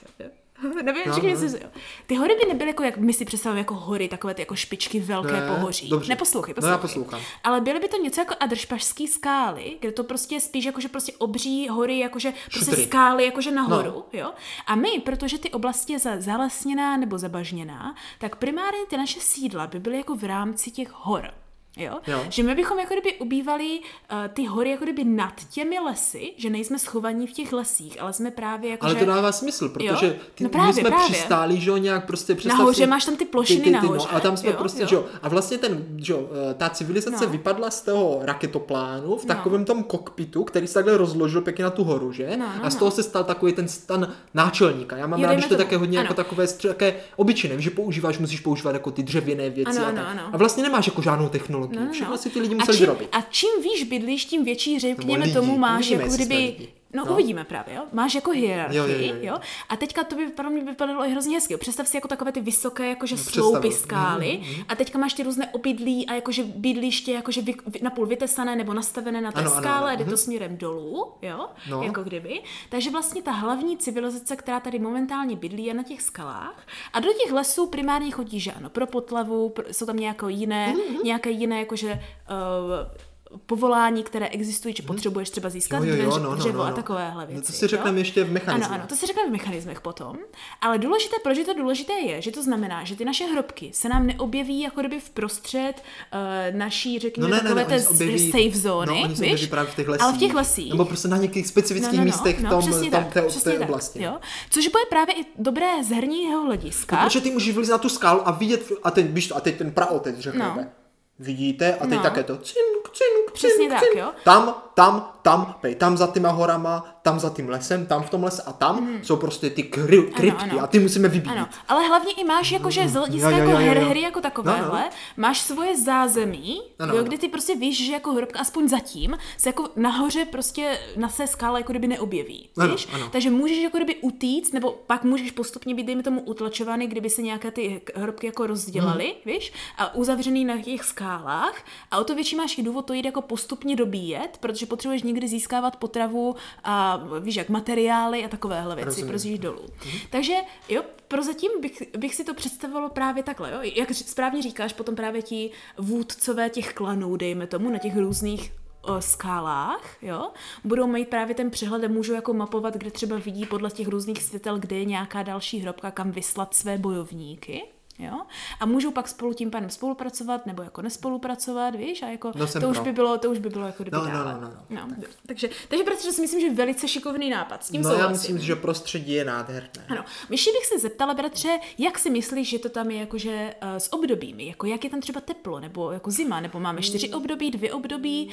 Nevím, 0.83 1.03
no, 1.07 1.15
no. 1.41 1.49
Si, 1.49 1.59
Ty 2.07 2.15
hory 2.15 2.35
by 2.35 2.47
nebyly 2.47 2.69
jako, 2.69 2.83
jak 2.83 2.97
my 2.97 3.13
si 3.13 3.25
představujeme 3.25 3.59
jako 3.59 3.75
hory, 3.75 4.07
takové 4.07 4.33
ty 4.33 4.41
jako 4.41 4.55
špičky 4.55 4.99
velké 4.99 5.31
ne, 5.41 5.47
pohoří. 5.47 5.89
Dobře. 5.89 6.09
Neposlouchej, 6.09 6.53
poslouchej. 6.53 6.71
No, 6.71 6.77
já 6.77 6.81
poslouchám. 6.81 7.21
Ale 7.43 7.61
byly 7.61 7.79
by 7.79 7.87
to 7.87 7.97
něco 7.97 8.21
jako 8.21 8.35
adršpašský 8.39 9.07
skály, 9.07 9.77
kde 9.79 9.91
to 9.91 10.03
prostě 10.03 10.39
spíš 10.39 10.65
jakože 10.65 10.87
prostě 10.87 11.13
obří 11.17 11.69
hory, 11.69 11.99
jakože 11.99 12.33
prostě 12.51 12.71
Šutry. 12.71 12.85
skály 12.85 13.25
jakože 13.25 13.51
nahoru, 13.51 13.91
no. 13.91 14.19
jo. 14.19 14.31
A 14.67 14.75
my, 14.75 14.89
protože 15.05 15.37
ty 15.37 15.51
oblasti 15.51 15.93
je 15.93 15.99
zalesněná 16.19 16.97
nebo 16.97 17.17
zabažněná, 17.17 17.95
tak 18.19 18.35
primárně 18.35 18.85
ty 18.89 18.97
naše 18.97 19.19
sídla 19.19 19.67
by 19.67 19.79
byly 19.79 19.97
jako 19.97 20.15
v 20.15 20.23
rámci 20.23 20.71
těch 20.71 20.91
hor. 20.93 21.31
Jo? 21.79 21.99
jo? 22.07 22.25
Že 22.29 22.43
my 22.43 22.55
bychom 22.55 22.79
jako 22.79 22.93
kdyby 22.93 23.13
ubývali 23.13 23.79
uh, 23.79 24.17
ty 24.33 24.45
hory 24.45 24.69
jako 24.69 24.83
kdyby 24.83 25.03
nad 25.03 25.33
těmi 25.49 25.79
lesy, 25.79 26.33
že 26.37 26.49
nejsme 26.49 26.79
schovaní 26.79 27.27
v 27.27 27.31
těch 27.31 27.53
lesích, 27.53 28.01
ale 28.01 28.13
jsme 28.13 28.31
právě 28.31 28.71
jako 28.71 28.85
Ale 28.85 28.93
že... 28.93 28.99
to 28.99 29.05
dává 29.05 29.31
smysl, 29.31 29.69
protože 29.69 30.19
ty, 30.35 30.43
no 30.43 30.49
právě, 30.49 30.67
my 30.67 30.73
jsme 30.73 30.89
právě. 30.89 31.09
přistáli, 31.09 31.59
že 31.59 31.69
jo, 31.69 31.77
nějak 31.77 32.05
prostě 32.05 32.37
Nahoře 32.45 32.87
máš 32.87 33.05
tam 33.05 33.15
ty 33.15 33.25
plošiny 33.25 33.59
ty, 33.59 33.63
ty, 33.63 33.69
ty, 33.69 33.87
nahoře. 33.87 34.07
No, 34.11 34.17
a 34.17 34.19
tam 34.19 34.37
jsme 34.37 34.49
jo, 34.49 34.55
prostě, 34.57 34.81
jo. 34.81 34.87
že 34.87 34.95
jo, 34.95 35.05
a 35.21 35.29
vlastně 35.29 35.57
ten, 35.57 35.85
že 35.97 36.13
jo, 36.13 36.29
eh, 36.51 36.53
ta 36.53 36.69
civilizace 36.69 37.25
no. 37.25 37.31
vypadla 37.31 37.71
z 37.71 37.81
toho 37.81 38.19
raketoplánu 38.21 39.15
v 39.15 39.25
no. 39.25 39.35
takovém 39.35 39.65
tom 39.65 39.83
kokpitu, 39.83 40.43
který 40.43 40.67
se 40.67 40.73
takhle 40.73 40.97
rozložil 40.97 41.41
pěkně 41.41 41.63
na 41.63 41.69
tu 41.69 41.83
horu, 41.83 42.11
že? 42.11 42.37
No, 42.37 42.45
no, 42.57 42.65
a 42.65 42.69
z 42.69 42.75
toho 42.75 42.89
no. 42.89 42.95
se 42.95 43.03
stal 43.03 43.23
takový 43.23 43.53
ten 43.53 43.67
stan 43.67 44.13
náčelníka. 44.33 44.97
Já 44.97 45.07
mám 45.07 45.23
rád, 45.23 45.39
že 45.39 45.47
to 45.47 45.53
je 45.53 45.57
také 45.57 45.77
hodně 45.77 45.97
jako 45.97 46.13
takové 46.13 46.47
také 46.47 46.95
obyčejné, 47.15 47.61
že 47.61 47.69
používáš, 47.69 48.17
musíš 48.17 48.39
používat 48.39 48.73
jako 48.73 48.91
ty 48.91 49.03
dřevěné 49.03 49.49
věci. 49.49 49.79
Ano, 49.79 49.85
a, 49.85 49.89
ano, 49.89 50.01
ano. 50.07 50.29
a 50.33 50.37
vlastně 50.37 50.63
nemáš 50.63 50.87
jako 50.87 51.01
žádnou 51.01 51.29
technologii. 51.29 51.68
No, 51.75 51.85
no. 51.85 51.91
Všechno 51.91 52.17
si 52.17 52.29
ty 52.29 52.39
lidi 52.39 52.55
museli 52.55 52.77
vyrobit. 52.77 53.09
A 53.11 53.21
čím 53.21 53.49
víš 53.63 53.83
bydlíš, 53.83 54.25
tím 54.25 54.43
větší 54.43 54.79
řekněme 54.79 55.27
no, 55.27 55.33
tomu 55.33 55.57
máš, 55.57 55.89
jako 55.89 56.09
kdyby 56.15 56.55
No, 56.93 57.05
no, 57.05 57.13
uvidíme 57.13 57.43
právě, 57.43 57.75
jo. 57.75 57.83
Máš 57.93 58.15
jako 58.15 58.31
hierarchii, 58.31 58.77
jo, 58.77 58.87
jo, 58.87 58.97
jo, 58.97 59.15
jo. 59.15 59.19
jo. 59.21 59.37
A 59.69 59.75
teďka 59.75 60.03
to 60.03 60.15
by 60.15 60.27
pro 60.27 60.49
mě 60.49 60.63
vypadalo 60.63 61.05
i 61.05 61.09
hrozně 61.09 61.35
hezky. 61.35 61.57
Představ 61.57 61.87
si 61.87 61.97
jako 61.97 62.07
takové 62.07 62.31
ty 62.31 62.41
vysoké 62.41 62.89
jakože 62.89 63.15
no, 63.15 63.23
sloupy 63.23 63.71
skály 63.71 64.39
mm, 64.41 64.57
mm. 64.57 64.63
a 64.67 64.75
teďka 64.75 64.99
máš 64.99 65.13
ty 65.13 65.23
různé 65.23 65.47
obydlí 65.51 66.07
a 66.07 66.13
jakože 66.13 66.43
bydliště 66.43 67.11
jakože 67.11 67.41
vy, 67.41 67.55
napůl 67.81 68.05
vytesané 68.05 68.55
nebo 68.55 68.73
nastavené 68.73 69.21
na 69.21 69.31
té 69.31 69.39
ano, 69.39 69.49
skále, 69.49 69.77
ano, 69.77 69.85
ano. 69.87 69.97
jde 69.97 70.03
to 70.03 70.09
mhm. 70.09 70.17
směrem 70.17 70.57
dolů, 70.57 71.11
jo, 71.21 71.49
no. 71.69 71.83
jako 71.83 72.03
kdyby. 72.03 72.41
Takže 72.69 72.89
vlastně 72.89 73.21
ta 73.21 73.31
hlavní 73.31 73.77
civilizace, 73.77 74.35
která 74.35 74.59
tady 74.59 74.79
momentálně 74.79 75.35
bydlí, 75.35 75.65
je 75.65 75.73
na 75.73 75.83
těch 75.83 76.01
skalách 76.01 76.67
a 76.93 76.99
do 76.99 77.13
těch 77.13 77.31
lesů 77.31 77.67
primárně 77.67 78.11
chodí, 78.11 78.39
že 78.39 78.51
ano, 78.51 78.69
pro 78.69 78.87
potlavu, 78.87 79.49
pro, 79.49 79.65
jsou 79.71 79.85
tam 79.85 79.97
nějaké 79.97 80.25
jiné, 80.29 80.67
mm, 80.67 80.95
mm. 80.95 81.03
nějaké 81.03 81.29
jiné 81.29 81.59
jakože 81.59 81.93
uh, 81.93 83.08
povolání, 83.45 84.03
které 84.03 84.27
existují, 84.27 84.73
či 84.73 84.81
mhm. 84.81 84.87
potřebuješ 84.87 85.29
třeba 85.29 85.49
získat 85.49 85.83
jo, 85.83 85.95
jo, 85.95 86.03
jo, 86.03 86.19
no, 86.19 86.35
dřevo 86.35 86.57
no, 86.57 86.63
no, 86.63 86.69
no. 86.69 86.73
a 86.73 86.75
takovéhle 86.75 87.25
věci. 87.25 87.41
No 87.41 87.47
to 87.47 87.53
si 87.53 87.67
řekneme 87.67 87.99
ještě 87.99 88.23
v 88.23 88.31
mechanismech. 88.31 88.71
Ano, 88.71 88.75
ano, 88.75 88.87
to 88.87 88.95
si 88.95 89.05
řekneme 89.05 89.29
v 89.29 89.31
mechanismech 89.31 89.81
potom. 89.81 90.17
Ale 90.61 90.77
důležité, 90.77 91.15
proč 91.23 91.37
je 91.37 91.45
to 91.45 91.53
důležité, 91.53 91.93
je, 91.93 92.21
že 92.21 92.31
to 92.31 92.43
znamená, 92.43 92.83
že 92.83 92.95
ty 92.95 93.05
naše 93.05 93.25
hrobky 93.25 93.71
se 93.73 93.89
nám 93.89 94.07
neobjeví 94.07 94.61
jako 94.61 94.79
kdyby 94.79 94.99
v 94.99 95.09
prostřed 95.09 95.73
uh, 95.73 96.57
naší, 96.57 96.99
řekněme, 96.99 97.29
no, 97.29 97.35
ne, 97.35 97.41
takové 97.41 97.65
ne, 97.69 97.77
ne, 97.77 97.87
objeví, 97.87 98.31
safe 98.31 98.59
zóny, 98.59 99.03
no, 99.07 99.15
víš? 99.15 99.47
právě 99.47 99.71
v 99.71 99.75
těch 99.75 99.87
lesích. 99.87 100.03
Ale 100.03 100.13
v 100.13 100.17
těch 100.17 100.33
lesích. 100.33 100.71
Nebo 100.71 100.85
prostě 100.85 101.07
na 101.07 101.17
nějakých 101.17 101.47
specifických 101.47 101.99
no, 101.99 102.05
no, 102.05 102.11
no, 102.11 102.17
místech 102.17 102.41
no, 102.41 102.49
v 102.49 102.65
tom, 102.65 102.71
tom 102.71 102.89
tak, 102.89 103.13
té, 103.13 103.21
té 103.43 103.59
oblasti. 103.59 104.03
Jo? 104.03 104.19
Což 104.49 104.67
bude 104.67 104.83
právě 104.89 105.15
i 105.15 105.25
dobré 105.37 105.83
z 105.83 105.89
herního 105.89 106.41
hlediska. 106.41 106.95
No, 106.95 107.03
protože 107.03 107.21
ty 107.21 107.31
můžeš 107.31 107.55
vylít 107.55 107.69
na 107.69 107.77
tu 107.77 107.89
skálu 107.89 108.27
a 108.27 108.31
vidět, 108.31 108.71
a 108.83 108.91
teď, 108.91 109.05
víš, 109.09 109.31
a 109.35 109.39
teď 109.39 109.57
ten 109.57 109.71
praotec, 109.71 110.19
řekněme. 110.19 110.53
No 110.57 110.78
vidíte 111.19 111.75
a 111.75 111.87
teď 111.87 111.97
no. 111.97 112.03
také 112.03 112.23
to 112.23 112.37
cink, 112.37 112.89
cink, 112.93 113.31
Přesně 113.33 113.57
cink, 113.57 113.71
tak, 113.71 113.79
cink. 113.83 113.95
jo. 113.95 114.11
Tam, 114.23 114.63
tam, 114.73 115.18
tam, 115.29 115.55
pej, 115.61 115.75
tam 115.75 115.97
za 115.97 116.07
těma 116.07 116.29
horama, 116.29 116.99
tam 117.01 117.19
za 117.19 117.29
tím 117.29 117.49
lesem, 117.49 117.85
tam 117.85 118.03
v 118.03 118.09
tom 118.09 118.23
lese 118.23 118.41
a 118.41 118.53
tam 118.53 118.81
mm. 118.81 119.03
jsou 119.03 119.15
prostě 119.15 119.49
ty 119.49 119.63
kry, 119.63 120.01
krypty 120.01 120.43
ano, 120.43 120.51
ano. 120.51 120.63
a 120.63 120.67
ty 120.67 120.79
musíme 120.79 121.07
vybít. 121.07 121.31
Ano. 121.31 121.47
Ale 121.67 121.87
hlavně 121.87 122.13
i 122.13 122.23
máš 122.23 122.51
jakože 122.51 122.87
z 122.87 122.93
hlediska 122.93 123.29
jako 123.29 123.51
her, 123.51 123.77
hry 123.77 124.01
jako 124.01 124.21
takovéhle, 124.21 124.79
no, 124.79 124.85
no. 124.85 124.89
máš 125.17 125.41
svoje 125.41 125.77
zázemí, 125.77 126.61
ano, 126.79 126.95
jo, 126.95 127.03
kdy 127.03 127.17
ty 127.17 127.27
prostě 127.27 127.55
víš, 127.55 127.85
že 127.85 127.91
jako 127.91 128.13
hrobka 128.13 128.39
aspoň 128.39 128.67
zatím 128.67 129.17
se 129.37 129.49
jako 129.49 129.69
nahoře 129.75 130.25
prostě 130.25 130.79
na 130.97 131.07
té 131.07 131.27
skále 131.27 131.59
jako 131.59 131.73
kdyby 131.73 131.87
neobjeví. 131.87 132.49
Ano, 132.57 132.71
víš? 132.71 132.87
Ano. 132.93 133.09
Takže 133.11 133.29
můžeš 133.29 133.57
jako 133.57 133.77
kdyby 133.77 133.95
utíct, 133.95 134.53
nebo 134.53 134.71
pak 134.87 135.03
můžeš 135.03 135.31
postupně 135.31 135.75
být, 135.75 135.85
dejme 135.85 136.03
tomu, 136.03 136.21
utlačovaný, 136.21 136.87
kdyby 136.87 137.09
se 137.09 137.21
nějaké 137.21 137.51
ty 137.51 137.81
hrobky 137.95 138.27
jako 138.27 138.47
rozdělaly, 138.47 139.15
mm. 139.25 139.33
víš, 139.33 139.53
a 139.77 139.95
uzavřený 139.95 140.45
na 140.45 140.61
těch 140.61 140.83
skálách 140.83 141.63
a 141.91 141.97
o 141.97 142.03
to 142.03 142.15
větší 142.15 142.35
máš 142.35 142.57
i 142.57 142.63
důvod 142.63 142.85
to 142.85 142.93
jít 142.93 143.05
jako 143.05 143.21
postupně 143.21 143.75
dobíjet, 143.75 144.37
protože 144.39 144.65
potřebuješ 144.65 145.03
někdy 145.03 145.18
získávat 145.27 145.75
potravu 145.75 146.35
a 146.63 147.03
víš, 147.19 147.35
jak 147.35 147.49
materiály 147.49 148.25
a 148.25 148.27
takovéhle 148.27 148.75
věci, 148.75 149.03
prostě 149.03 149.37
dolů. 149.37 149.65
Mhm. 149.85 149.97
Takže 150.09 150.33
jo, 150.69 150.83
prozatím 151.07 151.51
bych, 151.61 151.83
bych 151.97 152.15
si 152.15 152.23
to 152.23 152.33
představovalo 152.33 152.89
právě 152.89 153.23
takhle, 153.23 153.51
jo? 153.51 153.59
jak 153.75 153.93
správně 153.93 154.41
říkáš, 154.41 154.73
potom 154.73 154.95
právě 154.95 155.21
ti 155.21 155.51
vůdcové 155.77 156.49
těch 156.49 156.73
klanů, 156.73 157.15
dejme 157.15 157.47
tomu, 157.47 157.69
na 157.69 157.77
těch 157.77 157.97
různých 157.97 158.51
o 158.81 159.01
skálách, 159.01 159.97
jo, 160.01 160.31
budou 160.63 160.87
mít 160.87 161.09
právě 161.09 161.35
ten 161.35 161.49
přehled 161.49 161.83
a 161.83 161.87
můžou 161.87 162.13
jako 162.13 162.33
mapovat, 162.33 162.73
kde 162.73 162.91
třeba 162.91 163.17
vidí 163.17 163.45
podle 163.45 163.71
těch 163.71 163.87
různých 163.87 164.23
světel, 164.23 164.59
kde 164.59 164.75
je 164.75 164.85
nějaká 164.85 165.23
další 165.23 165.59
hrobka, 165.59 165.91
kam 165.91 166.11
vyslat 166.11 166.53
své 166.55 166.77
bojovníky. 166.77 167.63
Jo? 167.99 168.21
A 168.59 168.65
můžou 168.65 168.91
pak 168.91 169.07
spolu 169.07 169.33
tím 169.33 169.51
pádem 169.51 169.69
spolupracovat 169.69 170.45
nebo 170.45 170.63
jako 170.63 170.81
nespolupracovat, 170.81 171.75
víš? 171.75 172.01
A 172.01 172.07
jako 172.07 172.31
no 172.35 172.47
to, 172.47 172.69
už 172.69 172.79
by 172.79 172.91
bylo, 172.91 173.17
to 173.17 173.31
už 173.31 173.39
by 173.39 173.49
bylo 173.49 173.65
jako 173.65 173.83
no, 173.91 174.03
no, 174.03 174.09
no, 174.09 174.23
no, 174.23 174.51
no. 174.69 174.87
no. 174.87 174.95
Takže, 175.25 175.49
takže 175.67 175.83
protože 175.83 176.11
si 176.11 176.21
myslím, 176.21 176.41
že 176.41 176.53
velice 176.53 176.87
šikovný 176.87 177.29
nápad. 177.29 177.63
S 177.65 177.69
tím 177.69 177.81
no, 177.81 177.93
já 177.93 178.09
myslím, 178.09 178.39
že 178.39 178.55
prostředí 178.55 179.13
je 179.13 179.25
nádherné. 179.25 179.85
Ano. 179.89 180.05
Myši 180.29 180.49
bych 180.51 180.65
se 180.65 180.79
zeptala, 180.79 181.13
bratře, 181.13 181.59
jak 181.77 181.99
si 181.99 182.09
myslíš, 182.09 182.49
že 182.49 182.59
to 182.59 182.69
tam 182.69 182.91
je 182.91 182.99
jakože 182.99 183.55
uh, 183.63 183.69
s 183.77 183.93
obdobími? 183.93 184.47
Jako 184.47 184.67
jak 184.67 184.83
je 184.83 184.89
tam 184.89 185.01
třeba 185.01 185.21
teplo, 185.21 185.59
nebo 185.59 185.91
jako 185.91 186.11
zima, 186.11 186.39
nebo 186.39 186.59
máme 186.59 186.81
čtyři 186.81 187.07
hmm. 187.07 187.17
období, 187.17 187.51
dvě 187.51 187.73
období? 187.73 188.29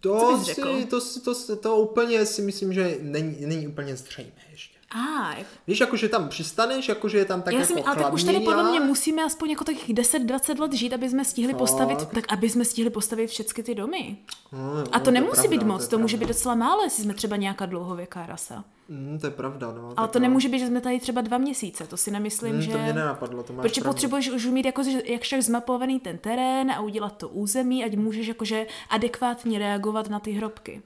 To, 0.00 0.44
si, 0.44 0.54
to, 0.54 1.00
to, 1.00 1.34
to, 1.46 1.56
to 1.56 1.76
úplně 1.76 2.26
si 2.26 2.42
myslím, 2.42 2.72
že 2.72 2.98
není, 3.00 3.46
není 3.46 3.68
úplně 3.68 3.96
zřejmé 3.96 4.30
ještě. 5.38 5.44
A, 5.52 5.56
Víš, 5.66 5.80
jakože 5.80 6.08
tam 6.08 6.28
přistaneš, 6.28 6.88
jakože 6.88 7.18
je 7.18 7.24
tam 7.24 7.42
tak 7.42 7.54
Já 7.54 7.60
jako 7.60 7.86
ale 7.86 7.96
tak 7.96 8.12
už 8.12 8.24
tady 8.24 8.40
podle 8.40 8.70
mě 8.70 8.80
musíme 8.80 9.24
aspoň 9.24 9.50
jako 9.50 9.64
tak 9.64 9.76
10-20 9.76 10.60
let 10.60 10.72
žít, 10.72 10.92
aby 10.92 11.08
jsme 11.08 11.24
stihli 11.24 11.52
Fakt. 11.52 11.58
postavit, 11.58 12.06
tak 12.06 12.32
aby 12.32 12.50
jsme 12.50 12.64
stihli 12.64 12.90
postavit 12.90 13.26
všechny 13.26 13.62
ty 13.62 13.74
domy. 13.74 14.16
No, 14.52 14.84
a 14.92 14.98
to, 14.98 15.04
to 15.04 15.10
nemusí 15.10 15.40
pravda, 15.40 15.50
být 15.50 15.62
moc, 15.66 15.84
to, 15.84 15.90
to 15.90 15.98
může 15.98 16.16
být 16.16 16.28
docela 16.28 16.54
málo, 16.54 16.82
jestli 16.82 17.02
jsme 17.02 17.14
třeba 17.14 17.36
nějaká 17.36 17.66
dlouhověká 17.66 18.26
rasa. 18.26 18.64
Mm, 18.88 19.18
to 19.20 19.26
je 19.26 19.30
pravda, 19.30 19.72
no. 19.72 19.94
Ale 19.96 20.08
to 20.08 20.18
nemůže 20.18 20.48
být, 20.48 20.58
že 20.58 20.66
jsme 20.66 20.80
tady 20.80 21.00
třeba 21.00 21.20
dva 21.20 21.38
měsíce, 21.38 21.86
to 21.86 21.96
si 21.96 22.10
nemyslím, 22.10 22.54
mm, 22.54 22.62
že... 22.62 22.72
To 22.72 22.78
mě 22.78 22.92
nenapadlo, 22.92 23.42
to 23.42 23.52
máš 23.52 23.62
Protože 23.62 23.80
pravdu. 23.80 23.94
potřebuješ 23.94 24.30
už 24.30 24.46
mít 24.46 24.66
jako, 24.66 24.82
jak 25.04 25.22
však 25.22 25.42
zmapovaný 25.42 26.00
ten 26.00 26.18
terén 26.18 26.70
a 26.70 26.80
udělat 26.80 27.16
to 27.16 27.28
území, 27.28 27.84
ať 27.84 27.96
můžeš 27.96 28.26
jakože 28.26 28.66
adekvátně 28.90 29.58
reagovat 29.58 30.10
na 30.10 30.20
ty 30.20 30.32
hrobky. 30.32 30.82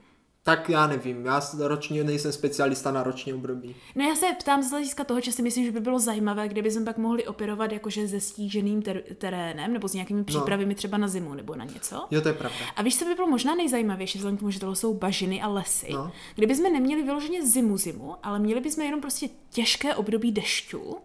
Tak 0.49 0.69
já 0.69 0.87
nevím, 0.87 1.27
já 1.27 1.41
ročně 1.59 2.05
nejsem 2.05 2.33
specialista 2.33 2.91
na 2.91 3.03
roční 3.03 3.35
období. 3.35 3.75
No 3.95 4.09
já 4.09 4.15
se 4.15 4.27
ptám 4.41 4.63
z 4.63 4.71
hlediska 4.71 5.05
toho, 5.05 5.21
že 5.21 5.33
si 5.33 5.43
myslím, 5.43 5.65
že 5.65 5.73
by 5.73 5.81
bylo 5.81 5.99
zajímavé, 5.99 6.49
kdyby 6.49 6.71
jsme 6.71 6.85
pak 6.85 6.99
mohli 6.99 7.27
operovat 7.27 7.73
jakože 7.73 8.09
se 8.09 8.21
stíženým 8.21 8.83
ter- 8.83 9.03
terénem 9.19 9.73
nebo 9.73 9.89
s 9.89 9.95
nějakými 9.95 10.19
no. 10.19 10.25
přípravami 10.25 10.69
no. 10.69 10.75
třeba 10.75 10.99
na 10.99 11.09
zimu 11.09 11.35
nebo 11.35 11.55
na 11.55 11.65
něco. 11.65 12.07
Jo, 12.11 12.21
to 12.21 12.29
je 12.29 12.35
pravda. 12.35 12.59
A 12.77 12.83
víš, 12.83 12.99
co 12.99 13.05
by 13.05 13.15
bylo 13.15 13.29
možná 13.29 13.55
nejzajímavější, 13.55 14.19
vzhledem 14.19 14.37
k 14.37 14.41
tomu, 14.41 14.51
že 14.51 14.61
to 14.61 14.75
jsou 14.75 14.95
bažiny 14.95 15.43
a 15.43 15.49
lesy. 15.49 15.89
No. 15.93 16.13
Kdyby 16.35 16.57
jsme 16.57 16.71
neměli 16.71 17.03
vyloženě 17.03 17.47
zimu 17.47 17.77
zimu, 17.77 18.17
ale 18.23 18.39
měli 18.39 18.61
bychom 18.61 18.85
jenom 18.85 19.01
prostě 19.01 19.29
těžké 19.51 19.95
období 19.95 20.33
dešťů 20.33 20.97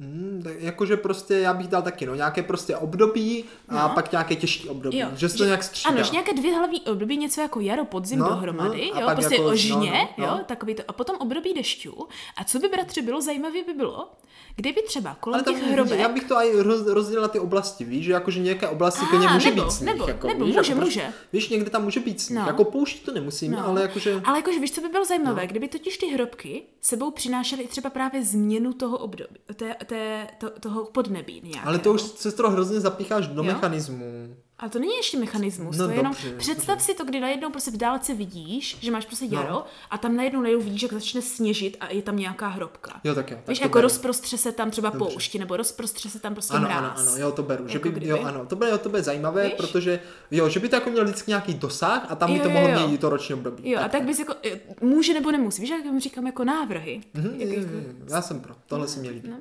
Hmm, 0.00 0.42
jakože 0.58 0.96
prostě 0.96 1.34
já 1.34 1.54
bych 1.54 1.68
dal 1.68 1.82
taky, 1.82 2.06
no, 2.06 2.14
nějaké 2.14 2.42
prostě 2.42 2.76
období 2.76 3.44
a 3.68 3.88
no. 3.88 3.94
pak 3.94 4.12
nějaké 4.12 4.36
těžké 4.36 4.68
období, 4.68 4.98
jo. 4.98 5.08
že 5.16 5.28
se 5.28 5.38
to 5.38 5.44
nějak 5.44 5.62
střídá. 5.62 5.90
Ano, 5.94 6.04
že 6.04 6.10
nějaké 6.10 6.32
dvě 6.32 6.54
hlavní 6.56 6.80
období, 6.80 7.16
něco 7.16 7.40
jako 7.40 7.60
jaro, 7.60 7.84
podzim 7.84 8.18
no, 8.18 8.28
dohromady, 8.28 8.90
no, 8.94 9.00
jo, 9.00 9.08
prostě 9.12 9.34
jako, 9.34 9.46
ožně, 9.46 9.90
no, 9.90 10.08
no, 10.18 10.24
jo, 10.24 10.30
no. 10.38 10.44
takový 10.44 10.74
to, 10.74 10.82
a 10.88 10.92
potom 10.92 11.16
období 11.16 11.54
dešťů. 11.54 12.08
A 12.36 12.44
co 12.44 12.58
by 12.58 12.68
bratři 12.68 13.02
bylo 13.02 13.20
zajímavé 13.20 13.62
by 13.66 13.72
bylo, 13.72 14.10
kdyby 14.56 14.82
třeba 14.82 15.16
kolem 15.20 15.42
Ale 15.46 15.54
těch 15.54 15.72
hrobek... 15.72 15.98
Já 15.98 16.08
bych 16.08 16.24
to 16.24 16.36
aj 16.36 16.52
roz, 16.56 16.86
rozdělila 16.86 17.28
ty 17.28 17.38
oblasti, 17.38 17.84
víš, 17.84 18.04
že 18.04 18.12
jakože 18.12 18.40
nějaké 18.40 18.68
oblasti 18.68 19.06
klidně 19.10 19.28
může 19.28 19.50
nebo, 19.50 19.62
být 19.62 19.72
sníh. 19.72 19.86
Nebo, 19.86 20.08
jako, 20.08 20.28
nebo 20.28 20.44
víš, 20.44 20.56
může, 20.56 20.72
jako, 20.72 20.84
může. 20.84 21.12
Víš, 21.32 21.48
někde 21.48 21.70
tam 21.70 21.84
může 21.84 22.00
být 22.00 22.20
sníh, 22.20 22.38
no. 22.38 22.46
jako 22.46 22.64
pouští 22.64 23.04
to 23.04 23.12
nemusíme, 23.12 23.56
no. 23.56 23.66
ale 23.66 23.82
jakože... 23.82 24.20
Ale 24.24 24.38
jakože 24.38 24.60
víš, 24.60 24.72
co 24.72 24.80
by 24.80 24.88
bylo 24.88 25.04
zajímavé, 25.04 25.42
no. 25.42 25.48
kdyby 25.48 25.68
totiž 25.68 25.98
ty 25.98 26.06
hrobky 26.06 26.62
sebou 26.80 27.10
přinášely 27.10 27.66
třeba 27.66 27.90
právě 27.90 28.24
změnu 28.24 28.72
toho 28.72 28.98
období, 28.98 29.34
té, 29.54 29.74
té, 29.84 30.26
to, 30.38 30.50
toho 30.50 30.84
podnebí 30.84 31.40
nějakého. 31.44 31.68
Ale 31.68 31.78
to 31.78 31.92
už 31.92 32.02
se 32.02 32.32
to 32.32 32.50
hrozně 32.50 32.80
zapícháš 32.80 33.26
do 33.26 33.42
jo? 33.42 33.42
mechanismu. 33.42 34.36
Ale 34.62 34.70
to 34.70 34.78
není 34.78 34.96
ještě 34.96 35.18
mechanismus, 35.18 35.78
no, 35.78 35.84
to 35.84 35.90
je 35.90 35.96
jenom, 35.96 36.12
dobře, 36.12 36.34
představ 36.38 36.66
dobře. 36.66 36.84
si 36.84 36.94
to, 36.94 37.04
kdy 37.04 37.20
najednou 37.20 37.50
prostě 37.50 37.70
v 37.70 37.76
dálce 37.76 38.14
vidíš, 38.14 38.76
že 38.80 38.90
máš 38.90 39.06
prostě 39.06 39.26
jaro 39.30 39.50
no. 39.50 39.64
a 39.90 39.98
tam 39.98 40.16
najednou 40.16 40.40
najednou 40.40 40.64
vidíš, 40.64 40.82
jak 40.82 40.92
začne 40.92 41.22
sněžit 41.22 41.76
a 41.80 41.92
je 41.92 42.02
tam 42.02 42.16
nějaká 42.16 42.48
hrobka. 42.48 43.00
Jo, 43.04 43.14
tak 43.14 43.30
jo. 43.30 43.36
Tak 43.36 43.48
Víš, 43.48 43.60
jako 43.60 43.72
beru. 43.72 43.82
rozprostře 43.82 44.38
se 44.38 44.52
tam 44.52 44.70
třeba 44.70 44.90
dobře. 44.90 44.98
poušti, 44.98 45.38
nebo 45.38 45.56
rozprostře 45.56 46.10
se 46.10 46.20
tam 46.20 46.34
prostě 46.34 46.54
ano, 46.54 46.68
mráz. 46.68 47.00
Ano, 47.00 47.10
ano, 47.10 47.18
jo, 47.18 47.32
to 47.32 47.42
beru. 47.42 47.68
Že 47.68 47.76
jako 47.78 47.90
by, 47.90 48.06
jo, 48.06 48.22
ano, 48.22 48.46
to 48.46 48.56
bude, 48.56 48.78
to 48.78 48.88
bude 48.88 49.02
zajímavé, 49.02 49.44
Víš? 49.44 49.54
protože 49.54 50.00
jo, 50.30 50.48
že 50.48 50.60
by 50.60 50.68
to 50.68 50.76
jako 50.76 50.90
měl 50.90 51.04
vždycky 51.04 51.30
nějaký 51.30 51.54
dosah 51.54 52.06
a 52.08 52.14
tam 52.14 52.30
jo, 52.30 52.36
by 52.36 52.42
to 52.42 52.50
mohlo 52.50 52.68
jo. 52.68 52.78
měnit 52.78 53.00
to 53.00 53.08
roční 53.08 53.34
období. 53.34 53.70
Jo, 53.70 53.78
tak, 53.78 53.86
a 53.86 53.88
tak 53.88 54.02
bys 54.02 54.18
jako, 54.18 54.34
může 54.80 55.14
nebo 55.14 55.30
nemusí, 55.30 55.60
víš, 55.62 55.70
jak 55.70 56.00
říkám 56.00 56.26
jako 56.26 56.44
návrhy. 56.44 57.00
Mm-hmm, 57.14 57.34
jak, 57.36 57.50
jako, 57.50 57.70
já 58.10 58.22
jsem 58.22 58.40
pro, 58.40 58.54
tohle 58.66 58.84
no, 58.84 58.92
si 58.92 59.00
mě 59.00 59.10
líbí. 59.10 59.28
No. 59.30 59.36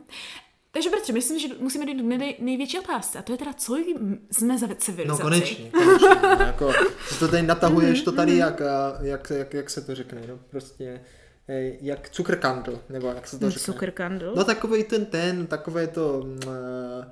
Takže 0.72 0.90
bratře, 0.90 1.14
myslím, 1.14 1.40
že 1.40 1.48
musíme 1.60 1.92
jít 1.92 2.04
nej, 2.04 2.36
největší 2.40 2.80
otázce. 2.80 3.20
A 3.20 3.22
to 3.22 3.32
je 3.32 3.38
teda, 3.38 3.54
co 3.54 3.78
jsme 4.32 4.58
za 4.58 4.68
civilizaci? 4.76 5.24
No 5.24 5.30
konečně, 5.30 5.72
konečně. 5.72 6.08
no, 6.22 6.46
jako, 6.46 6.74
to 7.20 7.28
tady 7.28 7.44
natahuješ 7.44 8.02
to 8.02 8.12
tady, 8.12 8.38
jak, 8.38 8.62
jak, 9.02 9.30
jak, 9.30 9.54
jak 9.54 9.70
se 9.70 9.82
to 9.82 9.96
řekne, 9.96 10.22
no, 10.28 10.40
prostě 10.50 11.02
jak 11.82 12.10
cukrkandl, 12.10 12.82
nebo 12.90 13.08
jak 13.08 13.28
se 13.28 13.40
to 13.40 13.50
řekne. 13.50 13.74
Cukrkandl? 13.74 14.34
No 14.36 14.44
takový 14.44 14.84
ten 14.84 15.06
ten, 15.06 15.48
takové 15.48 15.88
to... 15.88 16.20
Uh, 16.20 17.06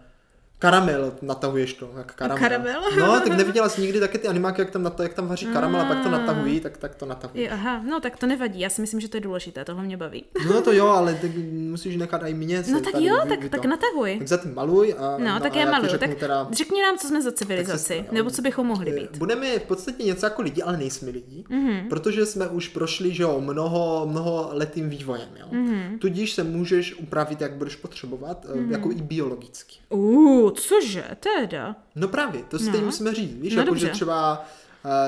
Karamel, 0.59 1.13
natahuješ 1.21 1.73
to, 1.73 1.89
jak 1.97 2.13
karamel. 2.15 2.37
Karamel? 2.39 2.81
No, 2.99 3.19
tak 3.19 3.37
neviděla 3.37 3.69
jsi 3.69 3.81
nikdy 3.81 3.99
také 3.99 4.17
ty 4.17 4.27
animáky, 4.27 4.61
jak 4.61 4.71
tam, 4.71 4.83
nata- 4.83 5.03
jak 5.03 5.13
tam 5.13 5.27
vaří 5.27 5.45
karamel 5.45 5.81
a 5.81 5.85
pak 5.85 6.03
to 6.03 6.09
natahují, 6.09 6.59
tak, 6.59 6.77
tak 6.77 6.95
to 6.95 7.05
natahují. 7.05 7.49
Aha, 7.49 7.83
no 7.89 7.99
tak 7.99 8.17
to 8.17 8.27
nevadí, 8.27 8.59
já 8.59 8.69
si 8.69 8.81
myslím, 8.81 8.99
že 8.99 9.09
to 9.09 9.17
je 9.17 9.21
důležité, 9.21 9.65
tohle 9.65 9.83
mě 9.83 9.97
baví. 9.97 10.25
No 10.47 10.61
to 10.61 10.71
jo, 10.71 10.87
ale 10.87 11.13
tak 11.21 11.31
musíš 11.51 11.97
nechat 11.97 12.21
i 12.25 12.33
mě. 12.33 12.63
No 12.71 12.79
tak 12.81 12.93
jo, 13.01 13.15
tak, 13.29 13.39
tak 13.49 13.65
natahuj. 13.65 14.17
Tak 14.17 14.27
zatím 14.27 14.53
maluj 14.55 14.95
a 14.97 15.17
No, 15.17 15.25
no, 15.33 15.39
tak 15.39 15.53
a 15.55 15.59
já 15.59 15.65
já 15.65 15.71
maluju. 15.71 15.97
Tak 15.97 16.15
teda, 16.15 16.47
řekni 16.51 16.81
nám, 16.81 16.97
co 16.97 17.07
jsme 17.07 17.21
za 17.21 17.31
civilizaci, 17.31 17.83
se- 17.83 18.05
nebo 18.11 18.29
co 18.31 18.41
bychom 18.41 18.67
mohli 18.67 18.91
být. 18.91 19.17
Budeme 19.17 19.59
v 19.59 19.63
podstatě 19.63 20.03
něco 20.03 20.25
jako 20.25 20.41
lidi, 20.41 20.61
ale 20.61 20.77
nejsme 20.77 21.09
lidi, 21.11 21.43
Mhm. 21.49 21.67
mm-hmm. 21.69 21.89
protože 21.89 22.25
jsme 22.25 22.47
už 22.47 22.67
prošli, 22.67 23.13
že 23.13 23.23
jo, 23.23 23.41
mnoho, 23.41 24.05
mnoho 24.09 24.49
letým 24.53 24.89
vývojem, 24.89 25.29
jo. 25.39 25.45
Mhm. 25.51 25.69
Mm-hmm. 25.69 25.99
Tudíž 25.99 26.33
se 26.33 26.43
můžeš 26.43 26.95
upravit, 26.99 27.41
jak 27.41 27.51
budeš 27.53 27.75
potřebovat, 27.75 28.45
mm-hmm. 28.45 28.71
jako 28.71 28.91
i 28.91 28.95
biologicky. 28.95 29.75
Uh, 29.89 30.48
cože, 30.51 31.05
teda. 31.19 31.75
No 31.95 32.07
právě, 32.07 32.41
to 32.43 32.59
si 32.59 32.65
No. 32.65 32.71
teď 32.71 32.81
musíme 32.83 33.13
říct, 33.15 33.33
víš, 33.33 33.53
No 33.55 33.61
jako, 33.61 33.69
dobře. 33.71 33.85
že 33.87 33.91
třeba, 33.91 34.45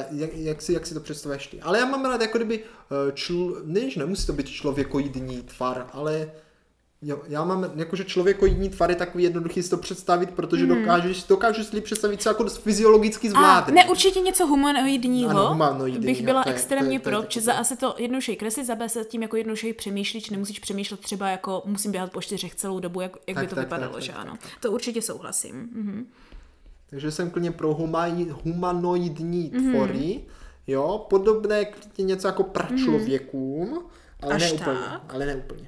uh, 0.09 0.19
jak, 0.19 0.29
jak, 0.33 0.61
si, 0.61 0.73
jak 0.73 0.87
si 0.87 0.93
to 0.93 0.99
představuješ 0.99 1.47
ty. 1.47 1.61
Ale 1.61 1.79
já 1.79 1.85
mám 1.85 2.05
rád, 2.05 2.21
jako 2.21 2.37
kdyby, 2.37 2.59
uh, 2.63 3.11
čl, 3.13 3.61
než 3.65 3.95
nemusí 3.95 4.27
to 4.27 4.33
být 4.33 4.49
člověkoidní 4.49 5.41
tvar, 5.41 5.87
ale 5.93 6.31
jo, 7.01 7.21
já 7.27 7.43
mám, 7.43 7.71
jakože 7.75 8.03
člověkoidní 8.05 8.69
tvar 8.69 8.89
je 8.89 8.95
takový 8.95 9.23
jednoduchý 9.23 9.63
si 9.63 9.69
to 9.69 9.77
představit, 9.77 10.29
protože 10.31 10.63
mm. 10.65 10.69
dokážeš, 10.69 11.23
dokážeš 11.23 11.65
si 11.67 11.81
představit, 11.81 12.21
co 12.21 12.29
jako 12.29 12.45
fyziologicky 12.45 13.27
A 13.27 13.31
zvládne. 13.31 13.73
ne, 13.73 13.89
určitě 13.89 14.19
něco 14.19 14.47
humanoidního. 14.47 15.29
Ano, 15.29 15.49
humanoidní, 15.49 15.99
bych 16.05 16.21
byla 16.25 16.43
to 16.43 16.49
je- 16.49 16.55
extrémně 16.55 16.87
to 16.87 16.93
je- 16.93 16.99
to 16.99 17.09
je 17.09 17.13
pro, 17.15 17.21
protože 17.27 17.41
za 17.41 17.53
asi 17.53 17.77
to 17.77 17.95
jednodušeji 17.97 18.35
kreslit, 18.35 18.65
za 18.65 18.75
B 18.75 18.89
se 18.89 19.03
tím 19.05 19.21
jako 19.21 19.35
jednodušeji 19.37 19.73
přemýšlíš, 19.73 20.29
nemusíš 20.29 20.59
přemýšlet 20.59 20.99
třeba 20.99 21.29
jako 21.29 21.61
musím 21.65 21.91
běhat 21.91 22.11
po 22.11 22.21
čtyřech 22.21 22.55
celou 22.55 22.79
dobu, 22.79 23.01
jak, 23.01 23.17
jak 23.27 23.35
Tak, 23.35 23.43
by 23.45 23.49
to 23.49 23.55
tak, 23.55 23.65
vypadalo, 23.65 23.93
tak, 23.93 24.01
že 24.01 24.11
tak, 24.11 24.21
ano. 24.21 24.31
tak, 24.41 24.51
To 24.59 24.71
určitě 24.71 25.01
souhlasím. 25.01 25.55
Mhm. 25.55 26.05
Takže 26.89 27.11
jsem 27.11 27.29
klidně 27.29 27.51
pro 27.51 27.73
humai, 27.73 28.27
humanoidní 28.43 29.51
Mhm. 29.53 29.71
tvory, 29.71 30.21
jo, 30.67 31.05
podobné 31.09 31.65
klidně 31.65 32.03
něco 32.05 32.27
jako 32.27 32.43
pračlověkům, 32.43 33.79
ale 34.21 34.35
Až 34.35 34.41
ne 34.41 34.51
úplně, 34.51 34.77
ale 35.09 35.25
ne 35.25 35.35
úplně. 35.35 35.67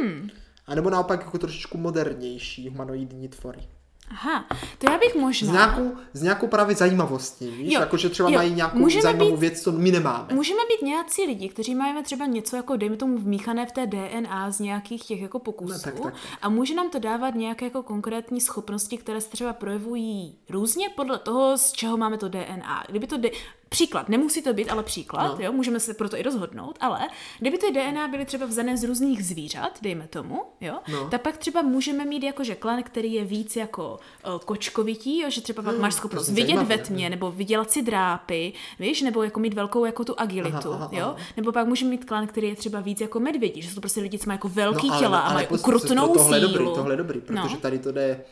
Hmm. 0.00 0.28
A 0.66 0.74
nebo 0.74 0.90
naopak 0.90 1.20
jako 1.20 1.38
trošičku 1.38 1.78
modernější 1.78 2.68
humanoidní 2.68 3.28
tvory. 3.28 3.68
Aha, 4.10 4.44
to 4.78 4.92
já 4.92 4.98
bych 4.98 5.10
S 5.12 5.18
možná... 5.20 5.52
nějakou, 5.52 5.92
s 6.12 6.22
nějakou 6.22 6.46
právě 6.46 6.76
zajímavostí, 6.76 7.50
víš? 7.50 7.72
Jo, 7.72 7.80
Jako, 7.80 7.96
že 7.96 8.08
třeba 8.08 8.28
jo, 8.30 8.34
mají 8.36 8.54
nějakou 8.54 8.78
můžeme 8.78 9.02
zajímavou 9.02 9.30
být- 9.30 9.40
věc, 9.40 9.60
co 9.62 9.72
my 9.72 9.90
nemáme. 9.90 10.34
Můžeme 10.34 10.60
být 10.68 10.86
nějací 10.86 11.22
lidi, 11.26 11.48
kteří 11.48 11.74
mají 11.74 12.02
třeba 12.02 12.26
něco 12.26 12.56
jako, 12.56 12.76
dejme 12.76 12.96
tomu, 12.96 13.18
vmíchané 13.18 13.66
v 13.66 13.72
té 13.72 13.86
DNA 13.86 14.50
z 14.50 14.60
nějakých 14.60 15.04
těch 15.04 15.20
jako 15.20 15.38
pokusů 15.38 15.72
No, 15.72 15.78
tak, 15.78 15.94
tak, 15.94 16.02
tak. 16.02 16.14
a 16.42 16.48
může 16.48 16.74
nám 16.74 16.90
to 16.90 16.98
dávat 16.98 17.34
nějaké 17.34 17.64
jako 17.64 17.82
konkrétní 17.82 18.40
schopnosti, 18.40 18.98
které 18.98 19.20
se 19.20 19.30
třeba 19.30 19.52
projevují 19.52 20.38
různě 20.50 20.88
podle 20.96 21.18
toho, 21.18 21.58
z 21.58 21.72
čeho 21.72 21.96
máme 21.96 22.18
to 22.18 22.28
DNA. 22.28 22.84
Kdyby 22.88 23.06
to 23.06 23.16
de- 23.16 23.30
Příklad, 23.68 24.08
nemusí 24.08 24.42
to 24.42 24.52
být, 24.54 24.68
ale 24.70 24.82
příklad, 24.82 25.38
No. 25.38 25.44
jo, 25.44 25.52
můžeme 25.52 25.80
se 25.80 25.94
proto 25.94 26.16
i 26.16 26.22
rozhodnout, 26.22 26.76
ale 26.80 26.98
kdyby 27.38 27.58
ty 27.58 27.70
DNA 27.72 28.08
byly 28.08 28.24
třeba 28.24 28.46
vzané 28.46 28.76
z 28.76 28.84
různých 28.84 29.24
zvířat, 29.24 29.78
dejme 29.82 30.06
tomu, 30.08 30.42
jo, 30.60 30.78
No. 30.92 31.08
tak 31.10 31.22
pak 31.22 31.36
třeba 31.36 31.62
můžeme 31.62 32.04
mít 32.04 32.22
jakože 32.22 32.54
klan, 32.54 32.82
který 32.82 33.12
je 33.12 33.24
víc 33.24 33.56
jako 33.56 33.98
uh, 34.26 34.38
kočkovitý, 34.38 35.20
jo, 35.20 35.30
že 35.30 35.40
třeba 35.40 35.62
pak 35.62 35.78
máš 35.78 35.94
schopnost 35.94 36.28
vidět 36.28 36.42
ve 36.42 36.46
zajímavé, 36.66 36.78
tmě, 36.78 37.10
nebo 37.10 37.30
vydělat 37.30 37.70
si 37.70 37.82
drápy, 37.82 38.52
víš, 38.78 39.02
nebo 39.02 39.22
jako 39.22 39.40
mít 39.40 39.54
velkou 39.54 39.84
jako 39.84 40.04
tu 40.04 40.20
agilitu, 40.20 40.72
Aha, 40.72 40.84
aha, 40.84 40.88
jo, 40.92 41.04
aha. 41.06 41.16
nebo 41.36 41.52
pak 41.52 41.66
můžeme 41.66 41.90
mít 41.90 42.04
klan, 42.04 42.26
který 42.26 42.48
je 42.48 42.56
třeba 42.56 42.80
víc 42.80 43.00
jako 43.00 43.20
medvědí, 43.20 43.62
že 43.62 43.68
jsou 43.68 43.74
to 43.74 43.80
prostě 43.80 44.00
lidi, 44.00 44.18
co 44.18 44.24
mají 44.30 44.34
jako 44.36 44.48
velký 44.48 44.90
ale- 44.90 45.00
těla 45.00 45.18
a 45.18 45.22
ale 45.24 45.34
mají 45.34 45.46
prostě 45.46 45.66
ukrutnou 45.66 46.06
to, 46.08 46.14
tohle 46.14 46.38
sílu. 46.38 46.52
je 46.52 46.58
dobrý, 46.58 46.74
tohle 46.74 46.92
je 46.92 46.96
dobrý, 46.96 47.20
protože 47.20 47.34
No. 47.54 47.56
tady 47.60 47.78
to 47.78 47.92
jde, 47.92 48.24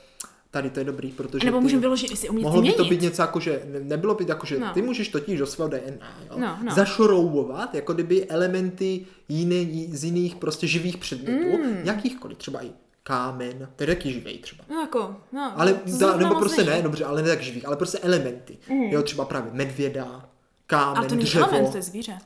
tady 0.55 0.71
to 0.71 0.79
je 0.81 0.85
dobrý, 0.85 1.11
protože 1.13 1.45
Nebo 1.47 1.61
můžeme 1.61 1.81
vyložit, 1.81 2.11
jestli 2.11 2.29
umí 2.29 2.43
Mohlo 2.43 2.63
by 2.63 2.73
to 2.73 2.85
být 2.85 3.01
něco 3.03 3.23
jako, 3.23 3.41
že 3.41 3.63
ne- 3.73 3.81
nebylo 3.81 4.15
by 4.15 4.25
jako, 4.29 4.47
že 4.47 4.59
No. 4.59 4.73
ty 4.75 4.83
můžeš 4.83 5.09
totiž 5.09 5.39
do 5.39 5.47
svého 5.47 5.69
DNA 5.69 6.19
jo, 6.31 6.39
No, 6.39 6.59
no. 6.65 6.75
zašroubovat 6.75 7.75
jako 7.75 7.93
kdyby 7.95 8.27
elementy 8.27 9.07
jiné, 9.29 9.87
z 9.97 10.05
jiných 10.05 10.35
prostě 10.35 10.67
živých 10.67 10.97
předmětů, 10.97 11.59
Mm. 11.59 11.77
jakýchkoliv, 11.85 12.39
třeba 12.39 12.65
i 12.65 12.71
kámen, 13.03 13.69
to 13.77 13.83
je 13.83 13.87
taky 13.87 14.13
živej 14.13 14.39
třeba. 14.39 14.65
No 14.71 14.81
jako, 14.81 15.17
no. 15.33 15.53
Ale, 15.57 15.81
da, 15.99 16.17
nebo 16.17 16.35
prostě 16.35 16.65
ne, 16.65 16.83
dobře, 16.83 17.05
ale 17.05 17.23
ne 17.23 17.29
tak 17.29 17.41
živých, 17.43 17.67
ale 17.67 17.77
prostě 17.77 17.99
elementy. 17.99 18.59
Jo, 18.91 19.03
třeba 19.03 19.25
právě 19.25 19.51
medvěda, 19.55 20.29
kámen, 20.67 21.05
A 21.05 21.09
to 21.09 21.15
není 21.15 21.25
dřevo, 21.25 21.45
element, 21.51 21.71
to 21.71 21.77
je 21.77 21.83
zvíře. 21.83 22.19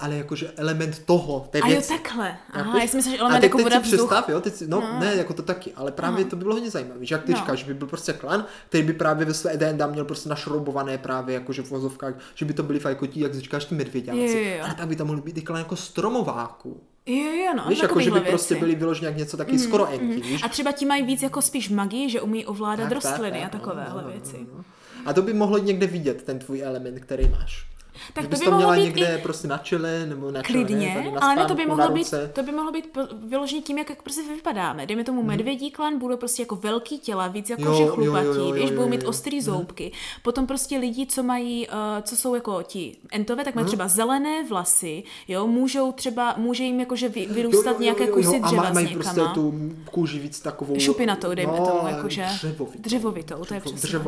Ale 0.00 0.16
jakože 0.16 0.52
element 0.56 0.98
toho, 1.04 1.48
té 1.50 1.60
A 1.60 1.66
jo, 1.66 1.72
věci. 1.72 1.88
takhle. 1.98 2.36
Aha, 2.52 2.64
Chápeš? 2.64 2.82
já 2.82 2.88
si 2.88 2.96
myslím, 2.96 3.14
že 3.14 3.18
a 3.18 3.20
element 3.22 3.40
teď, 3.40 3.48
jako 3.48 3.56
teď 3.58 3.64
voda 3.64 3.78
vzduch. 3.78 3.98
představ, 4.08 4.28
jo, 4.28 4.40
teď 4.40 4.54
si, 4.54 4.68
no, 4.68 4.80
No. 4.80 5.00
ne, 5.00 5.14
jako 5.14 5.32
to 5.32 5.42
taky, 5.42 5.72
ale 5.76 5.92
právě 5.92 6.24
to 6.24 6.36
by 6.36 6.42
bylo 6.42 6.54
hodně 6.54 6.70
zajímavé, 6.70 7.06
že 7.06 7.14
jak 7.14 7.24
ty 7.24 7.32
No. 7.32 7.38
říkáš, 7.38 7.58
že 7.58 7.64
by 7.66 7.74
byl 7.74 7.86
prostě 7.88 8.12
klan, 8.12 8.44
který 8.68 8.84
by 8.84 8.92
právě 8.92 9.26
ve 9.26 9.34
své 9.34 9.56
DNA 9.56 9.86
měl 9.86 10.04
prostě 10.04 10.28
našroubované 10.28 10.98
právě 10.98 11.34
jakože 11.34 11.62
v 11.62 11.70
vozovkách, 11.70 12.14
že 12.34 12.44
by 12.44 12.52
to 12.52 12.62
byli 12.62 12.78
fakt 12.78 12.90
jako 12.92 13.06
ti, 13.06 13.20
jak 13.20 13.34
říkáš, 13.34 13.64
ty 13.64 13.74
medvěďáci, 13.74 14.60
ale 14.60 14.74
pak 14.74 14.88
by 14.88 14.96
tam 14.96 15.06
mohli 15.06 15.22
být 15.22 15.38
i 15.38 15.42
klan 15.42 15.58
jako 15.58 15.76
stromováků. 15.76 16.80
Jo, 17.06 17.16
jo, 17.16 17.52
no. 17.56 17.64
víš, 17.68 17.78
jako 17.82 18.00
že 18.00 18.10
by 18.10 18.10
takovýhle 18.10 18.20
prostě 18.30 18.54
věci. 18.54 18.64
byli 18.64 18.74
vyloženě 18.78 19.06
jak 19.08 19.16
něco 19.16 19.36
taky 19.36 19.58
skoro 19.58 19.86
enky, 19.90 20.20
víš. 20.20 20.42
A 20.44 20.48
třeba 20.48 20.72
ti 20.72 20.86
mají 20.86 21.02
víc 21.02 21.22
jako 21.22 21.42
spíš 21.42 21.68
magii, 21.68 22.10
že 22.10 22.20
umí 22.20 22.46
ovládat 22.46 22.88
Tak, 22.88 23.02
tak, 23.02 23.04
rostliny 23.04 23.38
tak, 23.40 23.54
a 23.54 23.56
no, 23.56 23.58
takovéhle 23.60 24.02
no, 24.02 24.08
no, 24.08 24.12
věci. 24.14 24.36
no, 24.40 24.58
no. 24.58 24.64
A 25.06 25.12
to 25.12 25.22
by 25.22 25.32
mohlo 25.34 25.58
někde 25.58 25.86
vidět, 25.86 26.22
ten 26.22 26.38
tvůj 26.38 26.62
element, 26.62 26.98
který 27.00 27.28
máš. 27.28 27.69
Tak 28.12 28.24
to 28.24 28.30
by 28.30 28.36
to 28.36 28.44
mohlo 28.44 28.56
měla 28.58 28.76
být 28.76 28.82
někde 28.82 29.16
i 29.18 29.22
prostě 29.22 29.48
na 29.48 29.58
čele, 29.58 30.06
nebo 30.06 30.30
na 30.30 30.42
čele, 30.42 30.58
ne, 30.58 30.64
klidně, 30.64 30.94
tady 30.96 31.10
na 31.10 31.20
ale 31.20 31.36
ne, 31.36 31.46
to 31.46 31.54
by 31.54 31.62
spánku, 31.62 31.76
mohlo 31.76 31.94
být, 31.94 32.14
to 32.32 32.42
by 32.42 32.52
mohlo 32.52 32.72
být 32.72 32.98
vyloženě 33.28 33.62
tím, 33.62 33.78
jak, 33.78 33.90
jak 33.90 34.02
prostě 34.02 34.22
vypadáme. 34.34 34.86
Dejme 34.86 35.04
tomu 35.04 35.22
medvědí 35.22 35.70
klan, 35.70 35.98
budou 35.98 36.16
prostě 36.16 36.42
jako 36.42 36.56
velký 36.56 36.98
těla, 36.98 37.28
víc 37.28 37.50
jako 37.50 37.62
Mhm. 37.62 37.72
Jo, 37.72 37.78
že 37.78 37.86
chlupatí, 37.86 38.52
víš, 38.52 38.70
budou 38.70 38.88
mít 38.88 39.04
ostrý 39.04 39.42
zoubky. 39.42 39.92
Potom 40.22 40.46
prostě 40.46 40.78
lidi, 40.78 41.06
co 41.06 41.22
mají, 41.22 41.68
uh, 41.68 41.74
co 42.02 42.16
jsou 42.16 42.34
jako 42.34 42.62
ti 42.62 42.96
entové, 43.12 43.44
tak 43.44 43.54
mají 43.54 43.62
Mhm. 43.62 43.68
třeba 43.68 43.88
zelené 43.88 44.44
vlasy, 44.48 45.02
jo, 45.28 45.46
můžou 45.46 45.92
třeba, 45.92 46.34
může 46.36 46.64
jim 46.64 46.80
jakože 46.80 47.08
vy, 47.08 47.26
vyrůstat 47.26 47.80
nějaké 47.80 48.06
kusy 48.06 48.40
a 48.42 48.46
dřeva 48.46 48.70
z 48.70 48.74
mají 48.74 48.86
prostě 48.94 49.20
tu 49.34 49.54
kůži 49.90 50.18
víc 50.18 50.40
takovou... 50.40 50.78
Šupinatou, 50.80 51.34
dejme 51.34 51.52
no, 51.58 51.66
tomu, 51.66 51.88
jakože 51.88 52.26
Dřevovitou. 52.40 52.82
dřevovitou, 52.82 53.44
to 53.44 53.54
je 53.54 53.60
přesně. 53.60 53.98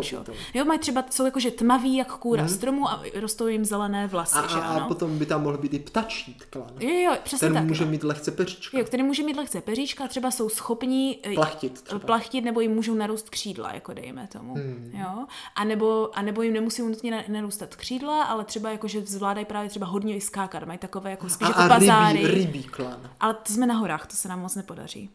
Jo, 0.54 0.64
mají 0.64 0.78
třeba, 0.80 1.04
jsou 1.10 1.24
jakože 1.24 1.50
tmaví 1.50 1.96
jak 1.96 2.12
kůra 2.18 2.48
stromu 2.48 2.88
a 2.88 3.02
rostou 3.14 3.46
jim 3.46 3.64
zelené 3.64 3.81
vlasy, 4.06 4.36
A, 4.38 4.46
že 4.46 4.54
a, 4.54 4.60
a 4.60 4.76
ano? 4.76 4.88
potom 4.88 5.18
by 5.18 5.26
tam 5.26 5.42
mohl 5.42 5.58
být 5.58 5.74
i 5.74 5.78
ptačí 5.78 6.34
klan. 6.50 6.70
Jo, 6.80 6.88
jo, 7.12 7.18
přesně 7.24 7.46
Ten 7.48 7.54
tak. 7.54 7.64
může 7.64 7.84
mít 7.84 8.04
lehce 8.04 8.30
peříčka. 8.30 8.78
Jo, 8.78 8.84
který 8.84 9.02
může 9.02 9.22
mít 9.22 9.36
lehce 9.36 9.60
peříčka, 9.60 10.08
třeba 10.08 10.30
jsou 10.30 10.48
schopní 10.48 11.18
eh, 11.22 11.34
Plachtit 11.34 11.80
třeba. 11.82 11.98
plachtit, 12.00 12.44
nebo 12.44 12.60
jim 12.60 12.74
můžou 12.74 12.94
narůst 12.94 13.30
křídla, 13.30 13.72
jako 13.74 13.92
dejme 13.94 14.26
tomu. 14.32 14.54
Hmm. 14.54 14.90
Jo? 14.94 15.26
A, 15.54 15.64
nebo, 15.64 16.10
a 16.18 16.22
nebo 16.22 16.42
jim 16.42 16.52
nemusí 16.52 16.82
nutně 16.82 17.10
na- 17.10 17.24
narůstat 17.28 17.76
křídla, 17.76 18.22
ale 18.24 18.44
třeba 18.44 18.70
jako, 18.70 18.88
že 18.88 19.00
zvládají 19.06 19.46
právě 19.46 19.70
třeba 19.70 19.86
hodně 19.86 20.14
vyskákat, 20.14 20.62
mají 20.64 20.78
takové 20.78 21.10
jako 21.10 21.28
spíš 21.28 21.48
A, 21.48 21.50
jako 21.50 21.60
a 21.60 21.68
pazáry. 21.78 22.18
rybí, 22.26 22.34
rybí 22.44 22.62
klan. 22.64 23.10
Ale 23.20 23.34
to 23.34 23.52
jsme 23.52 23.66
na 23.66 23.74
horách, 23.74 24.06
to 24.06 24.16
se 24.16 24.28
nám 24.28 24.40
moc 24.40 24.54
nepodaří. 24.54 25.10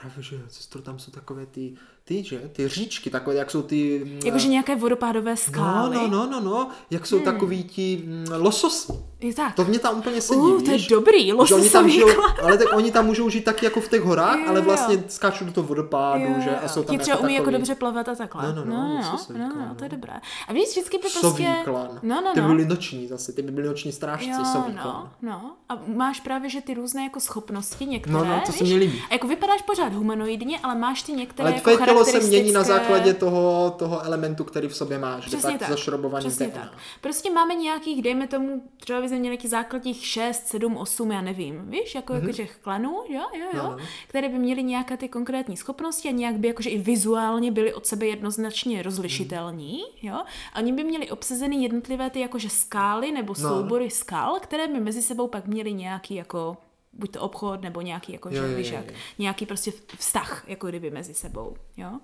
Právě, 0.00 0.22
že 0.22 0.40
tam 0.82 0.98
jsou 0.98 1.10
takové 1.10 1.46
ty, 1.46 1.74
ty, 2.08 2.24
že, 2.24 2.38
ty 2.52 2.68
říčky, 2.68 3.10
takové, 3.10 3.36
jak 3.36 3.50
jsou 3.50 3.62
ty... 3.62 4.02
mm, 4.04 4.20
Jakože 4.24 4.48
nějaké 4.48 4.76
vodopádové 4.76 5.30
No, 5.30 5.36
skály. 5.36 5.96
no, 5.96 6.08
no, 6.08 6.26
no, 6.30 6.40
no, 6.40 6.68
jak 6.90 7.06
jsou 7.06 7.16
hmm. 7.16 7.24
takový 7.24 7.64
ti 7.64 8.02
mm, 8.06 8.26
lososy. 8.36 8.92
Je 9.20 9.34
tak. 9.34 9.54
To 9.54 9.64
mě 9.64 9.78
tam 9.78 9.98
úplně 9.98 10.20
sedí, 10.20 10.40
Uh, 10.40 10.62
to 10.62 10.70
je 10.70 10.76
víš? 10.76 10.86
dobrý, 10.88 11.32
oni 11.32 11.48
tam 11.50 11.58
lososový 11.60 11.92
žijou, 11.92 12.08
ale 12.42 12.58
tak 12.58 12.66
oni 12.76 12.92
tam 12.92 13.06
můžou 13.06 13.28
žít 13.30 13.44
taky 13.44 13.64
jako 13.64 13.80
v 13.80 13.88
těch 13.88 14.02
horách, 14.02 14.38
Jo, 14.38 14.44
ale 14.48 14.60
vlastně 14.60 15.04
skáčou 15.08 15.44
do 15.44 15.52
toho 15.52 15.66
vodopádu, 15.66 16.24
Jo, 16.24 16.34
že? 16.40 16.50
A 16.56 16.68
jsou 16.68 16.82
tam 16.82 16.96
Ti 16.96 17.02
třeba 17.02 17.18
umí 17.18 17.34
jako 17.34 17.44
takový 17.44 17.58
dobře 17.58 17.74
plavat 17.74 18.08
a 18.08 18.14
takhle. 18.14 18.42
No, 18.54 18.64
no, 18.64 18.64
no, 18.64 18.88
no, 18.88 18.96
lososový 18.96 19.38
no, 19.38 19.50
klan, 19.52 19.68
no, 19.68 19.74
to 19.74 19.84
je 19.84 19.90
no. 19.90 19.96
dobré. 19.96 20.12
A 20.48 20.52
víš, 20.52 20.68
vždycky 20.70 20.98
by 20.98 21.08
prostě... 21.20 21.54
klan. 21.64 21.88
No, 22.02 22.20
no, 22.20 22.32
Ty 22.34 22.40
no. 22.40 22.46
byli 22.48 22.66
noční 22.66 23.08
zase, 23.08 23.32
ty 23.32 23.42
by 23.42 23.50
byli 23.50 23.66
noční 23.68 23.92
strážci, 23.92 24.28
Jo, 24.30 24.44
sový 24.52 24.72
no, 24.76 24.82
klan. 24.82 25.10
no. 25.22 25.52
A 25.68 25.78
máš 25.96 26.20
právě, 26.20 26.50
že 26.50 26.60
ty 26.60 26.74
různé 26.74 27.02
jako 27.02 27.20
schopnosti 27.20 27.86
některé, 27.86 28.14
No, 28.18 28.24
no, 28.24 28.42
to 28.46 28.52
se 28.52 28.64
víš? 28.64 28.72
mně 28.72 28.80
líbí. 28.80 29.02
A 29.10 29.14
jako 29.14 29.26
vypadáš 29.28 29.62
pořád 29.62 29.92
humanoidně, 29.92 30.58
ale 30.62 30.74
máš 30.74 31.02
ty 31.02 31.12
některé 31.12 31.48
Ale 31.48 31.56
jako 31.56 31.70
tělo 32.04 32.20
se 32.22 32.26
mění 32.28 32.52
na 32.52 32.62
základě 32.62 33.14
toho, 33.14 33.74
toho 33.78 34.04
elementu, 34.04 34.44
který 34.44 34.68
v 34.68 34.76
sobě 34.76 34.98
máš. 34.98 35.26
Přesně 35.26 35.58
tak. 35.58 35.68
zašrobovaný 35.68 36.26
Přesně 36.26 36.46
DNA. 36.46 36.60
tak. 36.60 36.72
Prostě 37.00 37.30
máme 37.30 37.54
nějakých, 37.54 38.02
dejme 38.02 38.26
tomu, 38.26 38.62
třeba 38.76 39.00
by 39.00 39.06
měli 39.06 39.20
nějakých 39.22 39.50
základních 39.50 40.06
6, 40.06 40.46
7, 40.46 40.76
8, 40.76 41.10
já 41.12 41.20
nevím, 41.20 41.70
víš, 41.70 41.94
jako, 41.94 42.12
mm-hmm. 42.12 42.20
jako 42.20 42.32
těch 42.32 42.56
klanů, 42.62 42.96
jo, 43.08 43.22
jo, 43.34 43.46
jo, 43.54 43.62
Mhm. 43.62 43.64
No, 43.64 43.70
no. 43.70 43.84
které 44.08 44.28
by 44.28 44.38
měly 44.38 44.62
nějaké 44.62 44.96
ty 44.96 45.08
konkrétní 45.08 45.56
schopnosti 45.56 46.08
a 46.08 46.12
nějak 46.12 46.34
by 46.38 46.48
jakože 46.48 46.70
i 46.70 46.78
vizuálně 46.78 47.50
byly 47.52 47.74
od 47.74 47.86
sebe 47.86 48.06
jednoznačně 48.06 48.82
rozlišitelní, 48.82 49.80
jo. 50.02 50.14
A 50.52 50.58
oni 50.58 50.72
by 50.72 50.84
měli 50.84 51.10
obsazeny 51.10 51.56
jednotlivé 51.56 52.10
ty 52.10 52.20
jakože 52.20 52.48
skály 52.50 53.12
nebo 53.12 53.34
No. 53.38 53.48
soubory 53.48 53.90
skal, 53.90 54.36
které 54.40 54.68
by 54.68 54.80
mezi 54.80 55.02
sebou 55.02 55.28
pak 55.28 55.46
měly 55.46 55.72
nějaký 55.72 56.14
jako 56.14 56.56
buď 56.98 57.10
to 57.12 57.20
obchod, 57.20 57.62
nebo 57.62 57.80
nějaký, 57.80 58.12
jako, 58.12 58.30
že, 58.30 58.36
Jo, 58.36 58.44
jo, 58.44 58.56
víš, 58.56 58.68
jo, 58.70 58.76
jak, 58.76 58.90
jo. 58.90 58.96
nějaký 59.18 59.46
prostě 59.46 59.72
vztah, 59.98 60.44
jako 60.46 60.66
kdyby 60.66 60.90
mezi 60.90 61.14
sebou, 61.14 61.56
jo. 61.76 61.98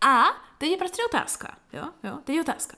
A 0.00 0.24
teď 0.58 0.70
je 0.70 0.76
prostě 0.76 1.02
otázka, 1.04 1.56
jo, 1.72 1.88
jo, 2.04 2.18
teď 2.24 2.36
je 2.36 2.42
otázka. 2.42 2.76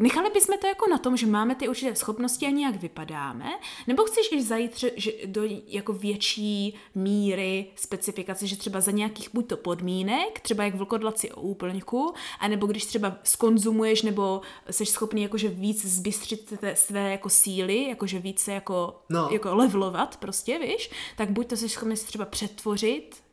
Nechali 0.00 0.30
bychom 0.30 0.58
to 0.58 0.66
jako 0.66 0.90
na 0.90 0.98
tom, 0.98 1.16
že 1.16 1.26
máme 1.26 1.54
ty 1.54 1.68
určité 1.68 1.94
schopnosti 1.94 2.46
a 2.46 2.50
nějak 2.50 2.76
vypadáme, 2.76 3.50
nebo 3.86 4.04
chceš 4.04 4.28
i 4.32 4.42
zajít 4.42 4.84
že 4.96 5.12
do 5.26 5.42
jako 5.66 5.92
větší 5.92 6.74
míry 6.94 7.66
specifikace, 7.76 8.46
že 8.46 8.56
třeba 8.56 8.80
za 8.80 8.90
nějakých 8.90 9.28
buď 9.34 9.46
to 9.46 9.56
podmínek, 9.56 10.40
třeba 10.40 10.64
jak 10.64 10.74
vlkodlaci 10.74 11.32
o 11.32 11.40
úplňku, 11.40 12.14
anebo 12.40 12.66
když 12.66 12.84
třeba 12.84 13.16
skonzumuješ 13.22 14.02
nebo 14.02 14.40
jsi 14.70 14.86
schopný 14.86 15.22
jakože 15.22 15.48
víc 15.48 15.86
zbystřit 15.86 16.54
své 16.74 17.10
jako 17.10 17.28
síly, 17.28 17.88
jakože 17.88 18.18
více 18.18 18.52
jako, 18.52 19.02
no. 19.08 19.28
jako 19.32 19.54
levelovat 19.54 20.16
prostě, 20.16 20.58
víš, 20.58 20.90
tak 21.16 21.30
buď 21.30 21.46
to 21.46 21.56
jsi 21.56 21.68
schopný 21.68 21.96
třeba 21.96 22.24
přetvořit 22.24 23.29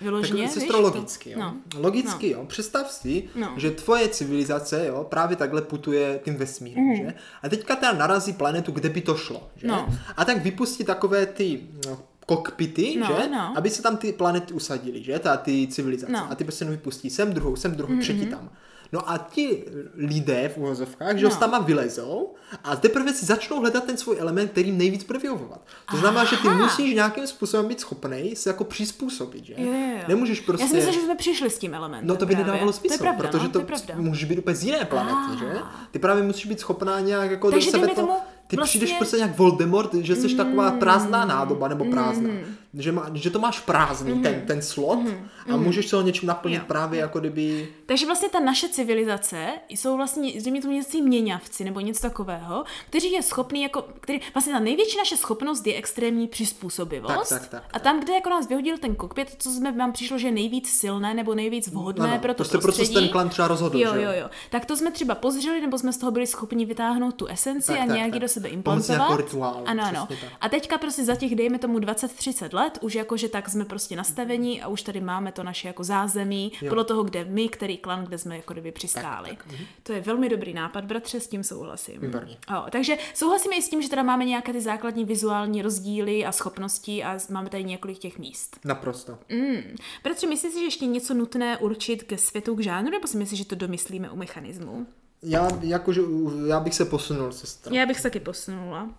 Vyloženě, 0.00 0.42
tak 0.42 0.52
sestro, 0.52 0.80
logicky, 0.80 1.30
jo. 1.30 1.38
No. 1.38 1.56
Logicky, 1.76 2.32
no. 2.32 2.38
jo. 2.38 2.46
Představ 2.46 2.92
si, 2.92 3.28
no. 3.34 3.54
že 3.56 3.70
tvoje 3.70 4.08
civilizace, 4.08 4.86
jo, 4.86 5.06
právě 5.10 5.36
takhle 5.36 5.62
putuje 5.62 6.20
tím 6.24 6.36
vesmírem, 6.36 6.84
mm. 6.84 6.96
že? 6.96 7.14
A 7.42 7.48
teďka 7.48 7.76
teda 7.76 7.92
narazí 7.92 8.32
planetu, 8.32 8.72
kde 8.72 8.88
by 8.88 9.00
to 9.00 9.16
šlo, 9.16 9.48
že? 9.56 9.66
No. 9.66 9.98
A 10.16 10.24
tak 10.24 10.42
vypustí 10.42 10.84
takové 10.84 11.26
ty 11.26 11.60
no, 11.88 11.98
kokpity, 12.26 12.96
no, 13.00 13.06
že? 13.06 13.28
No. 13.28 13.54
Aby 13.56 13.70
se 13.70 13.82
tam 13.82 13.96
ty 13.96 14.12
planety 14.12 14.54
usadily, 14.54 15.02
že? 15.02 15.18
Ta, 15.18 15.36
ty 15.36 15.66
civilizace. 15.66 16.12
No. 16.12 16.30
A 16.30 16.34
ty 16.34 16.44
prostě 16.44 16.64
vypustí 16.64 17.10
sem 17.10 17.32
druhou, 17.32 17.56
sem 17.56 17.74
druhou, 17.74 17.94
mm-hmm. 17.94 18.00
třetí 18.00 18.26
tam. 18.26 18.50
No 18.92 19.10
a 19.10 19.18
ti 19.18 19.64
lidé 19.94 20.48
v 20.54 20.58
uvozovkách, 20.58 21.16
že 21.16 21.24
no. 21.24 21.36
tam 21.36 21.64
vylezou 21.64 22.34
a 22.64 22.76
teprve 22.76 23.12
si 23.12 23.26
začnou 23.26 23.60
hledat 23.60 23.84
ten 23.84 23.96
svůj 23.96 24.16
element, 24.18 24.50
který 24.50 24.68
jim 24.68 24.78
nejvíc 24.78 25.04
bude 25.04 25.18
vyhovovat. 25.18 25.60
To 25.90 25.96
znamená, 25.96 26.20
Aha. 26.20 26.30
že 26.30 26.36
ty 26.36 26.48
musíš 26.48 26.94
nějakým 26.94 27.26
způsobem 27.26 27.68
být 27.68 27.80
schopný 27.80 28.36
se 28.36 28.50
jako 28.50 28.64
přizpůsobit, 28.64 29.44
že? 29.44 29.54
Jo, 29.56 29.72
jo. 29.72 29.98
Nemůžeš 30.08 30.40
prostě... 30.40 30.64
Já 30.64 30.68
si 30.68 30.76
myslím, 30.76 30.94
že 30.94 31.00
jsme 31.00 31.16
přišli 31.16 31.50
s 31.50 31.58
tím 31.58 31.74
elementem. 31.74 32.08
No 32.08 32.16
to 32.16 32.26
by 32.26 32.34
právě. 32.34 32.52
nedávalo 32.52 32.72
smysl, 32.72 32.98
to 32.98 33.04
pravda, 33.04 33.22
protože 33.22 33.44
no, 33.44 33.50
to, 33.50 33.60
to 33.60 34.02
může 34.02 34.26
být 34.26 34.38
úplně 34.38 34.56
z 34.56 34.64
jiné 34.64 34.84
planety, 34.84 35.32
ah. 35.32 35.38
že? 35.38 35.58
Ty 35.90 35.98
právě 35.98 36.22
musíš 36.22 36.46
být 36.46 36.60
schopná 36.60 37.00
nějak 37.00 37.30
jako 37.30 37.50
Takže 37.50 37.72
do 37.72 37.78
sebe 37.78 37.88
to... 37.88 37.94
Tomu 37.94 38.12
ty 38.46 38.56
vlastně... 38.56 38.78
přijdeš 38.78 38.96
prostě 38.96 39.16
jak 39.16 39.38
Voldemort, 39.38 39.94
že 39.94 40.16
jsi 40.16 40.28
mm. 40.28 40.36
taková 40.36 40.70
prázdná 40.70 41.24
nádoba 41.24 41.68
nebo 41.68 41.84
prázdná. 41.84 42.30
Mm. 42.30 42.56
Že, 42.78 42.92
má, 42.92 43.10
že 43.14 43.30
to 43.30 43.38
máš 43.38 43.60
prázdný, 43.60 44.12
mm. 44.12 44.22
ten, 44.22 44.42
ten 44.46 44.62
slot 44.62 44.98
mm. 44.98 45.28
a 45.52 45.56
můžeš 45.56 45.88
se 45.88 45.96
ho 45.96 46.02
něčím 46.02 46.28
naplnit 46.28 46.58
jo. 46.58 46.64
právě 46.66 47.00
jako 47.00 47.20
kdyby... 47.20 47.68
Takže 47.86 48.06
vlastně 48.06 48.28
ta 48.28 48.40
naše 48.40 48.68
civilizace 48.68 49.48
jsou 49.68 49.96
vlastně, 49.96 50.40
zřejmě 50.40 50.62
to 50.62 50.68
něco 50.68 50.98
měňavci 50.98 51.64
nebo 51.64 51.80
něco 51.80 52.02
takového, 52.02 52.64
kteří 52.90 53.12
je 53.12 53.22
schopný 53.22 53.62
jako, 53.62 53.84
který, 54.00 54.20
vlastně 54.34 54.52
ta 54.52 54.58
největší 54.58 54.98
naše 54.98 55.16
schopnost 55.16 55.66
je 55.66 55.74
extrémní 55.74 56.28
přizpůsobivost. 56.28 57.14
Tak, 57.14 57.28
tak, 57.28 57.40
tak, 57.40 57.50
tak. 57.50 57.70
A 57.72 57.78
tam, 57.78 58.00
kde 58.00 58.14
jako 58.14 58.30
nás 58.30 58.48
vyhodil 58.48 58.78
ten 58.78 58.94
kokpit, 58.94 59.36
co 59.38 59.50
jsme 59.50 59.72
nám 59.72 59.92
přišlo, 59.92 60.18
že 60.18 60.28
je 60.28 60.32
nejvíc 60.32 60.68
silné 60.68 61.14
nebo 61.14 61.34
nejvíc 61.34 61.68
vhodné 61.68 62.06
no, 62.06 62.12
no, 62.14 62.18
pro 62.18 62.34
to 62.34 62.36
prostě 62.36 62.58
prostředí. 62.58 62.92
Proto 62.92 63.00
ten 63.00 63.12
klan 63.12 63.28
třeba 63.28 63.48
rozhodl, 63.48 63.78
jo, 63.78 63.94
jo, 63.94 64.10
jo. 64.20 64.30
Tak 64.50 64.66
to 64.66 64.76
jsme 64.76 64.90
třeba 64.90 65.14
pozřeli, 65.14 65.60
nebo 65.60 65.78
jsme 65.78 65.92
z 65.92 65.98
toho 65.98 66.12
byli 66.12 66.26
schopni 66.26 66.64
vytáhnout 66.64 67.14
tu 67.14 67.26
esenci 67.26 67.66
tak, 67.66 67.80
a 67.80 67.84
nějaký 67.84 68.10
tak, 68.12 68.20
do 68.20 68.28
sebe 68.28 68.48
implantovat. 68.48 69.00
Jako 69.00 69.16
rituál, 69.16 69.62
ano, 69.66 69.84
ano. 69.84 70.08
A 70.40 70.48
teďka 70.48 70.78
prostě 70.78 71.04
za 71.04 71.14
těch, 71.14 71.34
dejme 71.34 71.58
tomu 71.58 71.78
20-30 71.78 72.54
let, 72.54 72.65
už 72.80 72.94
jakože 72.94 73.28
tak 73.28 73.48
jsme 73.48 73.64
prostě 73.64 73.96
nastavení 73.96 74.62
a 74.62 74.68
už 74.68 74.82
tady 74.82 75.00
máme 75.00 75.32
to 75.32 75.42
naše 75.42 75.68
jako 75.68 75.84
zázemí, 75.84 76.52
jo. 76.62 76.68
podle 76.68 76.84
toho, 76.84 77.04
kde 77.04 77.24
my, 77.24 77.48
který 77.48 77.78
klan, 77.78 78.04
kde 78.04 78.18
jsme 78.18 78.36
jako 78.36 78.52
kdyby 78.52 78.72
přistáli. 78.72 79.30
Tak, 79.30 79.38
tak. 79.38 79.52
Mhm. 79.52 79.64
To 79.82 79.92
je 79.92 80.00
velmi 80.00 80.28
dobrý 80.28 80.54
nápad, 80.54 80.84
bratře, 80.84 81.20
s 81.20 81.28
tím 81.28 81.44
souhlasím. 81.44 82.00
Výborně. 82.00 82.36
O, 82.58 82.70
takže 82.70 82.96
souhlasíme 83.14 83.56
i 83.56 83.62
s 83.62 83.68
tím, 83.68 83.82
že 83.82 83.88
teda 83.88 84.02
máme 84.02 84.24
nějaké 84.24 84.52
ty 84.52 84.60
základní 84.60 85.04
vizuální 85.04 85.62
rozdíly 85.62 86.24
a 86.24 86.32
schopnosti 86.32 87.04
a 87.04 87.18
máme 87.30 87.50
tady 87.50 87.64
několik 87.64 87.98
těch 87.98 88.18
míst. 88.18 88.58
Naprosto. 88.64 89.18
Mm. 89.28 89.76
Bratře, 90.04 90.26
myslíš 90.26 90.52
si, 90.52 90.58
že 90.58 90.64
ještě 90.64 90.86
něco 90.86 91.14
nutné 91.14 91.58
určit 91.58 92.02
ke 92.02 92.18
světu, 92.18 92.54
k 92.54 92.60
žánru, 92.60 92.90
nebo 92.90 93.06
si 93.06 93.16
myslíš, 93.16 93.38
že 93.38 93.44
to 93.44 93.54
domyslíme 93.54 94.10
u 94.10 94.16
mechanismu? 94.16 94.86
Já, 95.22 95.48
jakože, 95.60 96.00
já 96.46 96.60
bych 96.60 96.74
se 96.74 96.84
posunul, 96.84 97.32
sestra. 97.32 97.76
Já 97.76 97.86
bych 97.86 97.96
se 97.96 98.02
taky 98.02 98.20
posunula. 98.20 98.90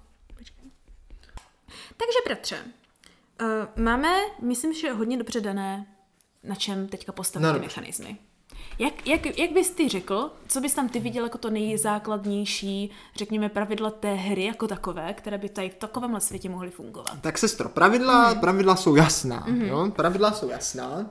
Takže, 1.97 2.19
bratře, 2.25 2.57
uh, 3.41 3.83
máme, 3.83 4.17
myslím, 4.41 4.73
že 4.73 4.91
hodně 4.93 5.17
dobře 5.17 5.41
dané, 5.41 5.85
na 6.43 6.55
čem 6.55 6.87
teďka 6.87 7.11
postavit 7.11 7.45
no, 7.45 7.53
ty 7.53 7.59
mechanismy. 7.59 8.17
Jak, 8.79 9.07
jak, 9.07 9.39
jak 9.39 9.51
bys 9.51 9.69
ty 9.69 9.89
řekl, 9.89 10.31
co 10.47 10.61
bys 10.61 10.73
tam 10.73 10.89
ty 10.89 10.99
viděl 10.99 11.23
jako 11.23 11.37
to 11.37 11.49
nejzákladnější, 11.49 12.91
řekněme, 13.15 13.49
pravidla 13.49 13.91
té 13.91 14.13
hry 14.13 14.45
jako 14.45 14.67
takové, 14.67 15.13
které 15.13 15.37
by 15.37 15.49
tady 15.49 15.69
v 15.69 15.75
takovémhle 15.75 16.21
světě 16.21 16.49
mohly 16.49 16.71
fungovat? 16.71 17.21
Tak 17.21 17.37
sestro, 17.37 17.69
pravidla, 17.69 18.33
mm. 18.33 18.39
pravidla 18.39 18.75
jsou 18.75 18.95
jasná, 18.95 19.45
mm. 19.47 19.61
jo? 19.61 19.91
Pravidla 19.95 20.31
jsou 20.31 20.49
jasná. 20.49 21.09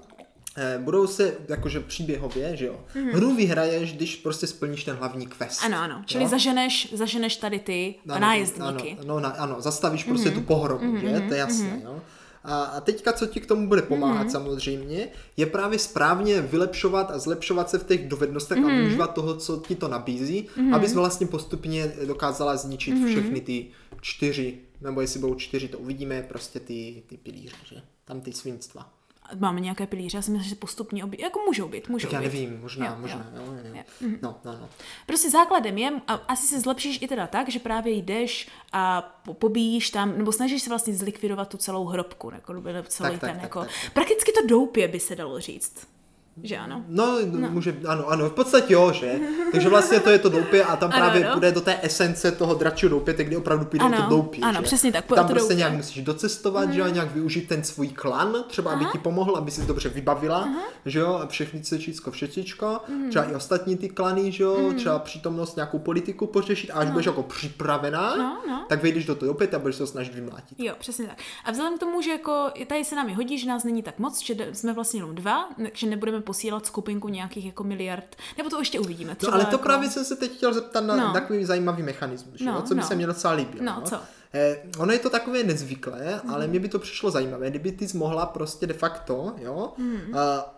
Eh, 0.58 0.78
budou 0.78 1.06
se 1.06 1.34
jakože 1.48 1.80
příběhově, 1.80 2.56
že 2.56 2.66
jo. 2.66 2.80
Mm-hmm. 2.94 3.12
Hru 3.12 3.34
vyhraješ, 3.34 3.92
když 3.92 4.16
prostě 4.16 4.46
splníš 4.46 4.84
ten 4.84 4.96
hlavní 4.96 5.26
quest. 5.26 5.64
Ano, 5.64 5.78
ano. 5.78 6.02
Čili 6.06 6.28
zaženeš, 6.28 6.92
zaženeš 6.94 7.36
tady 7.36 7.58
ty 7.58 7.94
ano, 8.08 8.20
nájezdníky. 8.20 8.96
Ano, 9.00 9.20
no, 9.20 9.40
ano, 9.40 9.60
zastavíš 9.60 10.04
mm-hmm. 10.04 10.08
prostě 10.08 10.30
tu 10.30 10.40
pohromu, 10.40 10.96
mm-hmm. 10.96 11.14
že? 11.14 11.20
To 11.28 11.34
je 11.34 11.40
jasné, 11.40 11.68
mm-hmm. 11.68 11.84
jo. 11.84 12.00
A, 12.44 12.62
a 12.64 12.80
teďka, 12.80 13.12
co 13.12 13.26
ti 13.26 13.40
k 13.40 13.46
tomu 13.46 13.68
bude 13.68 13.82
pomáhat 13.82 14.26
mm-hmm. 14.26 14.30
samozřejmě, 14.30 15.08
je 15.36 15.46
právě 15.46 15.78
správně 15.78 16.40
vylepšovat 16.40 17.10
a 17.10 17.18
zlepšovat 17.18 17.70
se 17.70 17.78
v 17.78 17.84
těch 17.84 18.08
dovednostech 18.08 18.58
mm-hmm. 18.58 18.70
a 18.70 18.76
využívat 18.76 19.14
toho, 19.14 19.36
co 19.36 19.62
ti 19.68 19.74
to 19.74 19.88
nabízí, 19.88 20.48
mm-hmm. 20.56 20.74
abys 20.74 20.94
vlastně 20.94 21.26
postupně 21.26 21.92
dokázala 22.06 22.56
zničit 22.56 22.94
mm-hmm. 22.94 23.06
všechny 23.06 23.40
ty 23.40 23.66
čtyři, 24.00 24.58
nebo 24.80 25.00
jestli 25.00 25.20
budou 25.20 25.34
čtyři, 25.34 25.68
to 25.68 25.78
uvidíme, 25.78 26.22
prostě 26.22 26.60
ty, 26.60 27.02
ty 27.06 27.16
pilíře, 27.16 27.56
že? 27.64 27.82
Tam 28.04 28.20
ty 28.20 28.32
svinstva 28.32 28.92
máme 29.38 29.60
nějaké 29.60 29.86
pilíře, 29.86 30.18
já 30.18 30.22
si 30.22 30.30
myslím, 30.30 30.48
že 30.48 30.54
postupně 30.54 31.04
objeví. 31.04 31.22
Jako 31.22 31.40
můžou 31.46 31.68
být, 31.68 31.88
můžou 31.88 32.08
tak 32.08 32.12
já 32.12 32.20
nevím, 32.20 32.60
možná, 32.60 32.86
jo, 32.86 32.96
možná. 32.98 33.30
Jo. 33.34 33.42
Jo, 33.46 33.52
jo, 33.52 33.74
jo. 33.74 33.82
Mhm. 34.00 34.18
No, 34.22 34.40
no, 34.44 34.52
no. 34.52 34.68
Prostě 35.06 35.30
základem 35.30 35.78
je, 35.78 35.92
a 36.06 36.14
asi 36.14 36.46
se 36.46 36.60
zlepšíš 36.60 36.98
i 37.02 37.08
teda 37.08 37.26
tak, 37.26 37.48
že 37.48 37.58
právě 37.58 37.92
jdeš 37.92 38.48
a 38.72 39.02
pobíjíš 39.32 39.90
tam, 39.90 40.18
nebo 40.18 40.32
snažíš 40.32 40.62
se 40.62 40.70
vlastně 40.70 40.94
zlikvidovat 40.94 41.48
tu 41.48 41.56
celou 41.56 41.84
hrobku, 41.84 42.30
jako 42.30 42.54
celý 42.88 43.10
tak, 43.10 43.20
ten, 43.20 43.30
tak, 43.30 43.42
jako, 43.42 43.60
tak, 43.60 43.70
tak. 43.82 43.92
prakticky 43.92 44.32
to 44.32 44.46
doupě 44.46 44.88
by 44.88 45.00
se 45.00 45.16
dalo 45.16 45.40
říct 45.40 45.95
že 46.42 46.56
ano? 46.56 46.84
No, 46.88 47.18
no, 47.24 47.50
může, 47.50 47.76
ano, 47.88 48.08
ano, 48.08 48.28
v 48.28 48.32
podstatě 48.32 48.74
jo, 48.74 48.92
že? 48.92 49.20
Takže 49.52 49.68
vlastně 49.68 50.00
to 50.00 50.10
je 50.10 50.18
to 50.18 50.28
doupě 50.28 50.64
a 50.64 50.76
tam 50.76 50.90
ano, 50.92 51.00
právě 51.00 51.24
ano. 51.24 51.32
půjde 51.32 51.52
do 51.52 51.60
té 51.60 51.78
esence 51.82 52.32
toho 52.32 52.54
dračího 52.54 52.90
doupě, 52.90 53.14
kdy 53.14 53.36
opravdu 53.36 53.64
půjde 53.64 53.84
ano, 53.84 54.02
to 54.02 54.08
doupě, 54.10 54.40
Ano, 54.40 54.60
že? 54.60 54.62
přesně 54.62 54.92
tak. 54.92 55.04
Tam 55.06 55.28
prostě 55.28 55.38
doupě. 55.40 55.56
nějak 55.56 55.72
musíš 55.72 56.04
docestovat, 56.04 56.66
mm. 56.66 56.72
že 56.72 56.80
jo, 56.80 56.86
nějak 56.86 57.14
využít 57.14 57.48
ten 57.48 57.64
svůj 57.64 57.88
klan, 57.88 58.44
třeba 58.48 58.70
Aha. 58.70 58.80
aby 58.80 58.92
ti 58.92 58.98
pomohl, 58.98 59.36
aby 59.36 59.50
si 59.50 59.62
dobře 59.66 59.88
vybavila, 59.88 60.38
Aha. 60.38 60.62
že 60.86 60.98
jo, 60.98 61.14
a 61.22 61.26
všechny 61.26 61.60
cečícko, 61.60 62.10
všetíčko, 62.10 62.80
mm. 62.88 63.10
třeba 63.10 63.24
i 63.24 63.34
ostatní 63.34 63.76
ty 63.76 63.88
klany, 63.88 64.32
že 64.32 64.42
jo, 64.42 64.58
mm. 64.58 64.74
třeba 64.74 64.98
přítomnost 64.98 65.56
nějakou 65.56 65.78
politiku 65.78 66.26
pořešit 66.26 66.70
a 66.70 66.74
až 66.74 66.86
no. 66.86 66.92
budeš 66.92 67.06
jako 67.06 67.22
připravená, 67.22 68.16
no, 68.16 68.42
no. 68.48 68.64
tak 68.68 68.82
vejdeš 68.82 69.06
do 69.06 69.14
toho 69.14 69.26
doupě 69.32 69.48
a 69.48 69.58
budeš 69.58 69.76
se 69.76 69.86
snažit 69.86 70.14
vymlátit. 70.14 70.60
Jo, 70.60 70.74
přesně 70.78 71.06
tak. 71.06 71.18
A 71.44 71.50
vzhledem 71.50 71.76
k 71.76 71.80
tomu, 71.80 72.02
že 72.02 72.10
jako 72.10 72.50
tady 72.66 72.84
se 72.84 72.96
nám 72.96 73.08
hodí, 73.14 73.38
že 73.38 73.48
nás 73.48 73.64
není 73.64 73.82
tak 73.82 73.98
moc, 73.98 74.24
že 74.24 74.36
jsme 74.52 74.72
vlastně 74.72 75.00
jenom 75.00 75.14
dva, 75.14 75.48
že 75.72 75.86
nebudeme 75.86 76.20
posílat 76.26 76.66
skupinku 76.66 77.08
nějakých 77.08 77.46
jako 77.46 77.64
miliard, 77.64 78.16
nebo 78.36 78.50
to 78.50 78.58
ještě 78.58 78.80
uvidíme. 78.80 79.14
Třeba 79.14 79.30
no 79.30 79.34
ale 79.34 79.44
to 79.44 79.54
jako... 79.54 79.64
právě 79.64 79.90
jsem 79.90 80.04
se 80.04 80.16
teď 80.16 80.36
chtěl 80.36 80.54
zeptat 80.54 80.80
na 80.80 80.96
no. 80.96 81.12
takový 81.12 81.44
zajímavý 81.44 81.82
mechanismus, 81.82 82.40
no, 82.40 82.62
co 82.62 82.74
by 82.74 82.80
no. 82.80 82.86
se 82.86 82.94
mě 82.94 83.06
docela 83.06 83.34
líbilo. 83.34 83.64
No, 83.64 83.76
no. 83.80 83.86
co? 83.86 84.00
Eh, 84.34 84.62
ono 84.78 84.92
je 84.92 84.98
to 84.98 85.10
takové 85.10 85.42
nezvyklé, 85.42 86.20
mm. 86.24 86.30
ale 86.34 86.46
mně 86.46 86.60
by 86.60 86.68
to 86.68 86.78
přišlo 86.78 87.10
zajímavé, 87.10 87.50
kdyby 87.50 87.72
ty 87.72 87.86
mohla 87.94 88.26
prostě 88.26 88.66
de 88.66 88.74
facto, 88.74 89.34
jo, 89.38 89.72
mm. 89.78 90.00
a, 90.14 90.54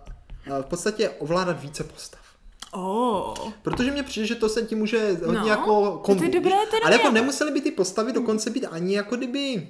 a 0.54 0.62
v 0.62 0.66
podstatě 0.66 1.10
ovládat 1.10 1.60
více 1.60 1.84
postav. 1.84 2.20
Oh. 2.72 3.34
Protože 3.62 3.90
mně 3.90 4.02
přijde, 4.02 4.26
že 4.26 4.34
to 4.34 4.48
se 4.48 4.62
ti 4.62 4.74
může 4.74 5.12
hodně 5.12 5.40
no, 5.40 5.46
jako 5.46 6.00
kombu, 6.04 6.20
to 6.20 6.24
je 6.24 6.30
dobré, 6.30 6.56
to 6.70 6.76
Ale 6.84 6.92
jako 6.92 7.10
nemuseli 7.10 7.50
by 7.50 7.60
ty 7.60 7.70
postavy 7.70 8.12
dokonce 8.12 8.50
být 8.50 8.64
ani 8.64 8.96
jako 8.96 9.16
kdyby 9.16 9.68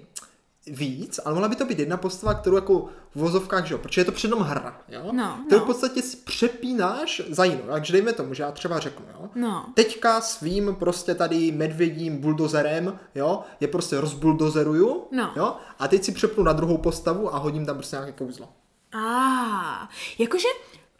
víc, 0.70 1.20
ale 1.24 1.34
mohla 1.34 1.48
by 1.48 1.56
to 1.56 1.64
být 1.64 1.78
jedna 1.78 1.96
postava, 1.96 2.34
kterou 2.34 2.56
jako 2.56 2.86
v 3.14 3.20
vozovkách, 3.20 3.66
že 3.66 3.74
jo, 3.74 3.78
protože 3.78 4.00
je 4.00 4.04
to 4.04 4.12
předom 4.12 4.40
hra, 4.40 4.80
jo, 4.88 5.08
no, 5.12 5.38
kterou 5.46 5.58
no. 5.58 5.64
v 5.64 5.66
podstatě 5.66 6.02
si 6.02 6.16
přepínáš 6.16 7.22
za 7.30 7.44
jinou, 7.44 7.62
takže 7.72 7.92
dejme 7.92 8.12
tomu, 8.12 8.34
že 8.34 8.42
já 8.42 8.52
třeba 8.52 8.78
řeknu, 8.78 9.06
jo, 9.14 9.30
no. 9.34 9.66
teďka 9.74 10.20
svým 10.20 10.76
prostě 10.78 11.14
tady 11.14 11.52
medvědím 11.52 12.18
buldozerem, 12.18 12.98
jo, 13.14 13.40
je 13.60 13.68
prostě 13.68 14.00
rozbuldozeruju, 14.00 15.06
no. 15.12 15.32
jo, 15.36 15.56
a 15.78 15.88
teď 15.88 16.04
si 16.04 16.12
přepnu 16.12 16.44
na 16.44 16.52
druhou 16.52 16.78
postavu 16.78 17.34
a 17.34 17.38
hodím 17.38 17.66
tam 17.66 17.76
prostě 17.76 17.96
nějaké 17.96 18.12
kouzlo. 18.12 18.48
A, 18.92 18.98
ah, 18.98 19.88
jakože 20.18 20.48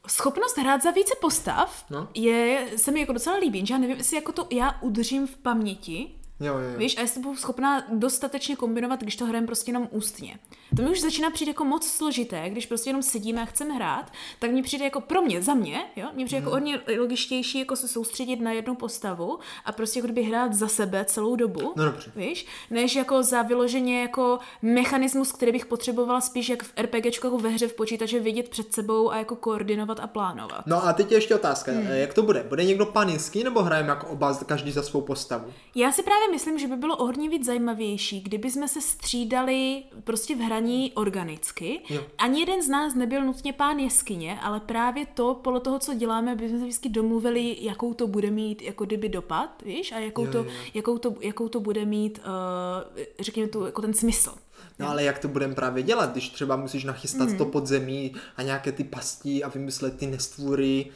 schopnost 0.08 0.58
hrát 0.58 0.82
za 0.82 0.90
více 0.90 1.14
postav 1.20 1.84
no. 1.90 2.08
je, 2.14 2.66
se 2.76 2.90
mi 2.90 3.00
jako 3.00 3.12
docela 3.12 3.36
líbí, 3.36 3.66
že 3.66 3.74
já 3.74 3.78
nevím, 3.78 3.96
jestli 3.96 4.16
jako 4.16 4.32
to 4.32 4.46
já 4.50 4.78
udržím 4.80 5.26
v 5.26 5.36
paměti, 5.36 6.17
Jo, 6.40 6.58
jo, 6.58 6.68
jo. 6.70 6.78
Víš, 6.78 6.98
a 6.98 7.00
jestli 7.00 7.20
budu 7.20 7.36
schopná 7.36 7.84
dostatečně 7.92 8.56
kombinovat, 8.56 9.00
když 9.00 9.16
to 9.16 9.26
hrajeme 9.26 9.46
prostě 9.46 9.68
jenom 9.68 9.88
ústně. 9.90 10.38
To 10.76 10.82
mi 10.82 10.90
už 10.90 11.00
začíná 11.00 11.30
přijít 11.30 11.48
jako 11.48 11.64
moc 11.64 11.86
složité, 11.86 12.50
když 12.50 12.66
prostě 12.66 12.90
jenom 12.90 13.02
sedíme 13.02 13.42
a 13.42 13.44
chceme 13.44 13.74
hrát, 13.74 14.12
tak 14.38 14.50
mi 14.50 14.62
přijde 14.62 14.84
jako 14.84 15.00
pro 15.00 15.22
mě, 15.22 15.42
za 15.42 15.54
mě, 15.54 15.84
jo, 15.96 16.08
mě 16.14 16.24
přijde 16.24 16.40
hmm. 16.40 16.52
jako 16.52 16.56
mhm. 16.56 16.74
hodně 16.74 16.98
logičtější 17.00 17.58
jako 17.58 17.76
se 17.76 17.88
soustředit 17.88 18.40
na 18.40 18.52
jednu 18.52 18.74
postavu 18.74 19.38
a 19.64 19.72
prostě 19.72 19.98
jako 19.98 20.06
kdyby 20.06 20.22
hrát 20.22 20.54
za 20.54 20.68
sebe 20.68 21.04
celou 21.04 21.36
dobu, 21.36 21.72
no, 21.76 21.84
dobře. 21.84 22.12
víš, 22.16 22.46
než 22.70 22.96
jako 22.96 23.22
za 23.22 23.42
vyloženě 23.42 24.00
jako 24.02 24.38
mechanismus, 24.62 25.32
který 25.32 25.52
bych 25.52 25.66
potřebovala 25.66 26.20
spíš 26.20 26.48
jak 26.48 26.62
v 26.62 26.72
RPGčku 26.78 27.26
jako 27.26 27.38
ve 27.38 27.48
hře 27.48 27.68
v 27.68 27.74
počítači 27.74 28.20
vidět 28.20 28.48
před 28.48 28.72
sebou 28.72 29.10
a 29.10 29.16
jako 29.16 29.36
koordinovat 29.36 30.00
a 30.00 30.06
plánovat. 30.06 30.66
No 30.66 30.86
a 30.86 30.92
teď 30.92 31.10
je 31.10 31.16
ještě 31.16 31.34
otázka, 31.34 31.72
hmm. 31.72 31.86
jak 31.86 32.14
to 32.14 32.22
bude? 32.22 32.46
Bude 32.48 32.64
někdo 32.64 32.86
paninský 32.86 33.44
nebo 33.44 33.62
hrajeme 33.62 33.88
jako 33.88 34.06
oba 34.06 34.34
každý 34.46 34.72
za 34.72 34.82
svou 34.82 35.00
postavu? 35.00 35.52
Já 35.74 35.92
si 35.92 36.02
právě 36.02 36.27
myslím, 36.30 36.58
že 36.58 36.66
by 36.66 36.76
bylo 36.76 36.96
o 36.96 37.04
hodně 37.04 37.28
víc 37.28 37.46
zajímavější, 37.46 38.20
kdyby 38.20 38.50
jsme 38.50 38.68
se 38.68 38.80
střídali 38.80 39.82
prostě 40.04 40.34
v 40.34 40.38
hraní 40.38 40.92
organicky. 40.94 41.80
Jo. 41.88 42.02
Ani 42.18 42.40
jeden 42.40 42.62
z 42.62 42.68
nás 42.68 42.94
nebyl 42.94 43.24
nutně 43.24 43.52
pán 43.52 43.78
jeskyně, 43.78 44.38
ale 44.40 44.60
právě 44.60 45.06
to, 45.06 45.34
podle 45.34 45.60
toho, 45.60 45.78
co 45.78 45.94
děláme, 45.94 46.36
by 46.36 46.48
jsme 46.48 46.58
se 46.58 46.64
vždycky 46.64 46.88
domluvili, 46.88 47.56
jakou 47.60 47.94
to 47.94 48.06
bude 48.06 48.30
mít 48.30 48.62
jako 48.62 48.84
kdyby 48.84 49.08
dopad, 49.08 49.62
víš, 49.64 49.92
a 49.92 49.98
jakou, 49.98 50.24
jo, 50.24 50.32
to, 50.32 50.38
jo. 50.38 50.46
Jakou, 50.74 50.98
to, 50.98 51.14
jakou 51.20 51.48
to 51.48 51.60
bude 51.60 51.84
mít, 51.84 52.18
uh, 52.18 53.04
řekněme, 53.20 53.48
tu, 53.48 53.64
jako 53.64 53.82
ten 53.82 53.94
smysl. 53.94 54.34
No 54.78 54.88
ale 54.88 55.04
jak 55.04 55.18
to 55.18 55.28
budeme 55.28 55.54
právě 55.54 55.82
dělat, 55.82 56.12
když 56.12 56.28
třeba 56.28 56.56
musíš 56.56 56.84
nachystat 56.84 57.28
mm. 57.28 57.38
to 57.38 57.44
podzemí 57.44 58.14
a 58.36 58.42
nějaké 58.42 58.72
ty 58.72 58.84
pastí 58.84 59.44
a 59.44 59.48
vymyslet 59.48 59.96
ty 59.96 60.06
nestvůry, 60.06 60.86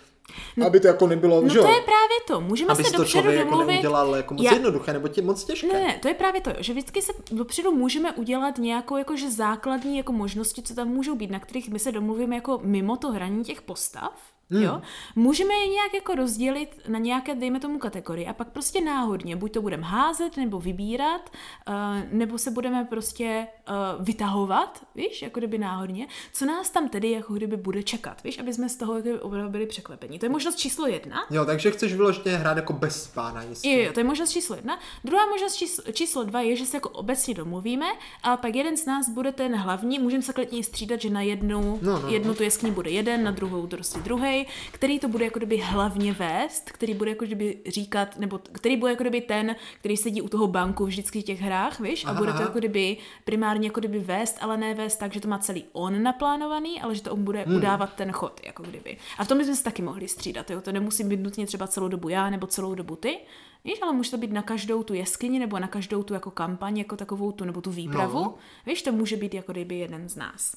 No, 0.57 0.66
aby 0.66 0.80
to 0.80 0.87
jako 0.87 1.07
nebylo, 1.07 1.43
no 1.43 1.49
že 1.49 1.59
to 1.59 1.66
je 1.66 1.80
právě 1.80 2.16
to. 2.26 2.41
Můžeme 2.41 2.72
aby 2.72 2.85
se 2.85 2.93
to 2.93 3.05
člověk 3.05 3.37
jako 3.37 3.51
domluvit. 3.51 3.74
jako 3.74 3.83
neudělal 3.83 4.16
jako 4.16 4.35
moc 4.35 4.43
Já... 4.45 4.53
jednoduché, 4.53 4.93
nebo 4.93 5.09
tě 5.09 5.22
moc 5.22 5.45
těžké. 5.45 5.66
Ne, 5.66 5.80
ne, 5.80 5.99
to 6.03 6.09
je 6.09 6.14
právě 6.14 6.41
to, 6.41 6.51
že 6.59 6.72
vždycky 6.72 7.03
se 7.03 7.12
dopředu 7.30 7.72
můžeme 7.72 8.12
udělat 8.12 8.59
nějakou 8.59 8.97
jakože 8.97 9.30
základní 9.30 9.97
jako 9.97 10.12
možnosti, 10.12 10.62
co 10.62 10.74
tam 10.74 10.89
můžou 10.89 11.14
být, 11.14 11.30
na 11.30 11.39
kterých 11.39 11.68
my 11.68 11.78
se 11.78 11.93
domluvíme 11.93 12.35
jako 12.35 12.61
mimo 12.62 12.97
to 12.97 13.11
hraní 13.11 13.45
těch 13.45 13.62
postav. 13.62 14.32
Hmm. 14.53 14.62
Jo? 14.62 14.82
Můžeme 15.16 15.55
je 15.55 15.66
nějak 15.66 15.94
jako 15.94 16.14
rozdělit 16.14 16.80
na 16.88 16.98
nějaké, 16.98 17.34
dejme 17.34 17.61
tomu, 17.61 17.78
kategorie 17.78 18.28
a 18.28 18.32
pak 18.32 18.48
prostě 18.48 18.80
náhodně, 18.80 19.36
buď 19.36 19.53
to 19.53 19.62
budeme 19.62 19.82
házet 19.82 20.36
nebo 20.36 20.61
vybírat, 20.61 21.30
uh, 21.68 21.74
nebo 22.12 22.38
se 22.38 22.50
budeme 22.50 22.84
prostě 22.84 23.46
uh, 23.68 24.05
vytahovat, 24.05 24.86
víš, 24.94 25.22
jako 25.22 25.40
kdyby 25.40 25.59
náhodně, 25.59 26.07
co 26.32 26.46
nás 26.46 26.70
tam 26.70 26.88
tedy 26.88 27.11
jako 27.11 27.34
kdyby 27.34 27.57
bude 27.57 27.82
čekat, 27.82 28.22
víš, 28.22 28.38
aby 28.38 28.55
jsme 28.55 28.68
z 28.68 28.76
toho 28.76 28.96
jako 28.96 29.24
opravdu 29.24 29.50
byli 29.50 29.66
překvapení. 29.66 30.18
To 30.18 30.26
je 30.26 30.30
možnost 30.30 30.57
číslo 30.57 30.86
jedna. 30.86 31.26
Jo, 31.30 31.44
takže 31.44 31.70
chceš 31.70 31.94
vyloženě 31.94 32.36
hrát 32.36 32.57
jako 32.57 32.72
bez 32.72 33.07
pána 33.07 33.42
jistě. 33.42 33.70
Jo, 33.70 33.84
jo, 33.84 33.92
to 33.92 34.00
je 34.00 34.05
možnost 34.05 34.30
číslo 34.30 34.57
jedna. 34.57 34.78
Druhá 35.05 35.26
možnost 35.26 35.55
číslo, 35.55 35.84
číslo 35.92 36.24
dva 36.24 36.40
je, 36.40 36.57
že 36.57 36.66
se 36.66 36.76
jako 36.76 36.88
obecně 36.88 37.34
domluvíme 37.34 37.86
a 38.22 38.36
pak 38.36 38.55
jeden 38.55 38.76
z 38.76 38.86
nás 38.86 39.09
bude 39.09 39.32
ten 39.32 39.57
hlavní, 39.57 39.98
můžeme 39.98 40.22
se 40.22 40.32
klidně 40.32 40.64
střídat, 40.64 41.00
že 41.00 41.11
na 41.11 41.22
jednu, 41.22 41.78
no, 41.82 42.03
no, 42.03 42.09
jednu 42.09 42.28
no. 42.28 42.34
tu 42.34 42.42
jeskyni 42.42 42.72
bude 42.72 42.90
jeden, 42.90 43.24
na 43.24 43.30
druhou 43.30 43.66
prostě 43.66 43.98
druhý 43.98 44.41
který 44.72 44.99
to 44.99 45.09
bude 45.09 45.24
jako 45.24 45.38
kdyby 45.38 45.57
hlavně 45.57 46.12
vést, 46.12 46.70
který 46.70 46.95
bude 46.95 47.11
jako 47.11 47.24
kdyby 47.24 47.59
říkat, 47.66 48.18
nebo 48.18 48.38
který 48.38 48.76
bude 48.76 48.93
jako 48.93 49.03
kdyby 49.03 49.20
ten, 49.20 49.57
který 49.78 49.97
sedí 49.97 50.22
u 50.22 50.28
toho 50.28 50.47
banku 50.47 50.86
vždycky 50.86 51.20
v 51.20 51.24
těch 51.24 51.40
hrách, 51.40 51.80
víš, 51.80 52.05
a 52.05 52.09
aha, 52.09 52.18
bude 52.18 52.32
to 52.32 52.43
jako 52.43 52.59
kdyby 52.59 52.97
primárně 53.24 53.68
jako 53.68 53.80
kdyby 53.80 53.99
vést, 53.99 54.36
ale 54.40 54.57
ne 54.57 54.74
vést 54.74 54.97
tak, 54.97 55.12
že 55.12 55.20
to 55.20 55.28
má 55.28 55.38
celý 55.38 55.64
on 55.72 56.03
naplánovaný, 56.03 56.80
ale 56.80 56.95
že 56.95 57.03
to 57.03 57.12
on 57.12 57.24
bude 57.24 57.43
hmm. 57.43 57.57
udávat 57.57 57.95
ten 57.95 58.12
chod, 58.12 58.40
jako 58.45 58.62
kdyby. 58.62 58.97
A 59.18 59.24
v 59.24 59.28
tom 59.28 59.38
bychom 59.38 59.57
se 59.57 59.64
taky 59.64 59.82
mohli 59.82 60.09
střídat, 60.09 60.51
jo? 60.51 60.61
to 60.61 60.72
nemusí 60.72 61.05
být 61.05 61.20
nutně 61.20 61.47
třeba 61.47 61.66
celou 61.66 61.88
dobu 61.88 62.09
já 62.09 62.30
nebo 62.30 62.47
celou 62.47 62.74
dobu 62.74 62.97
ty, 62.97 63.18
Víš, 63.64 63.78
ale 63.82 63.93
může 63.93 64.11
to 64.11 64.16
být 64.16 64.32
na 64.32 64.43
každou 64.43 64.82
tu 64.82 64.95
jeskyni 64.95 65.38
nebo 65.38 65.59
na 65.59 65.68
každou 65.68 66.03
tu 66.03 66.14
jako 66.14 66.30
kampaň, 66.30 66.78
jako 66.78 66.97
takovou 66.97 67.32
tu 67.32 67.45
nebo 67.45 67.61
tu 67.61 67.70
výpravu. 67.70 68.22
No. 68.22 68.34
Víš, 68.66 68.82
to 68.82 68.93
může 68.93 69.16
být 69.16 69.34
jako 69.34 69.53
kdyby 69.53 69.78
jeden 69.78 70.09
z 70.09 70.16
nás. 70.16 70.57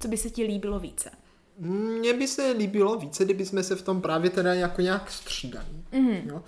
Co 0.00 0.08
by 0.08 0.16
se 0.16 0.30
ti 0.30 0.44
líbilo 0.44 0.80
více? 0.80 1.10
Mně 1.58 2.12
by 2.12 2.28
se 2.28 2.50
líbilo 2.50 2.96
více, 2.98 3.24
kdyby 3.24 3.46
jsme 3.46 3.62
se 3.62 3.76
v 3.76 3.82
tom 3.82 4.00
právě 4.00 4.30
teda 4.30 4.54
jako 4.54 4.80
nějak 4.82 5.10
střídali. 5.10 5.66
Mm-hmm. 5.92 6.22
Jo? 6.26 6.42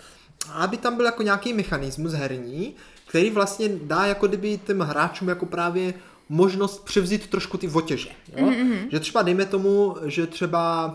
Aby 0.52 0.76
tam 0.76 0.96
byl 0.96 1.04
jako 1.04 1.22
nějaký 1.22 1.52
mechanismus 1.52 2.12
herní, 2.12 2.74
který 3.06 3.30
vlastně 3.30 3.68
dá 3.82 4.06
jako 4.06 4.26
kdyby 4.26 4.60
těm 4.66 4.80
hráčům 4.80 5.28
jako 5.28 5.46
právě 5.46 5.94
možnost 6.28 6.84
převzít 6.84 7.26
trošku 7.26 7.58
ty 7.58 7.66
votěže. 7.66 8.08
Jo? 8.36 8.46
Mm-hmm. 8.46 8.88
Že 8.90 9.00
třeba 9.00 9.22
dejme 9.22 9.44
tomu, 9.44 9.96
že 10.04 10.26
třeba 10.26 10.90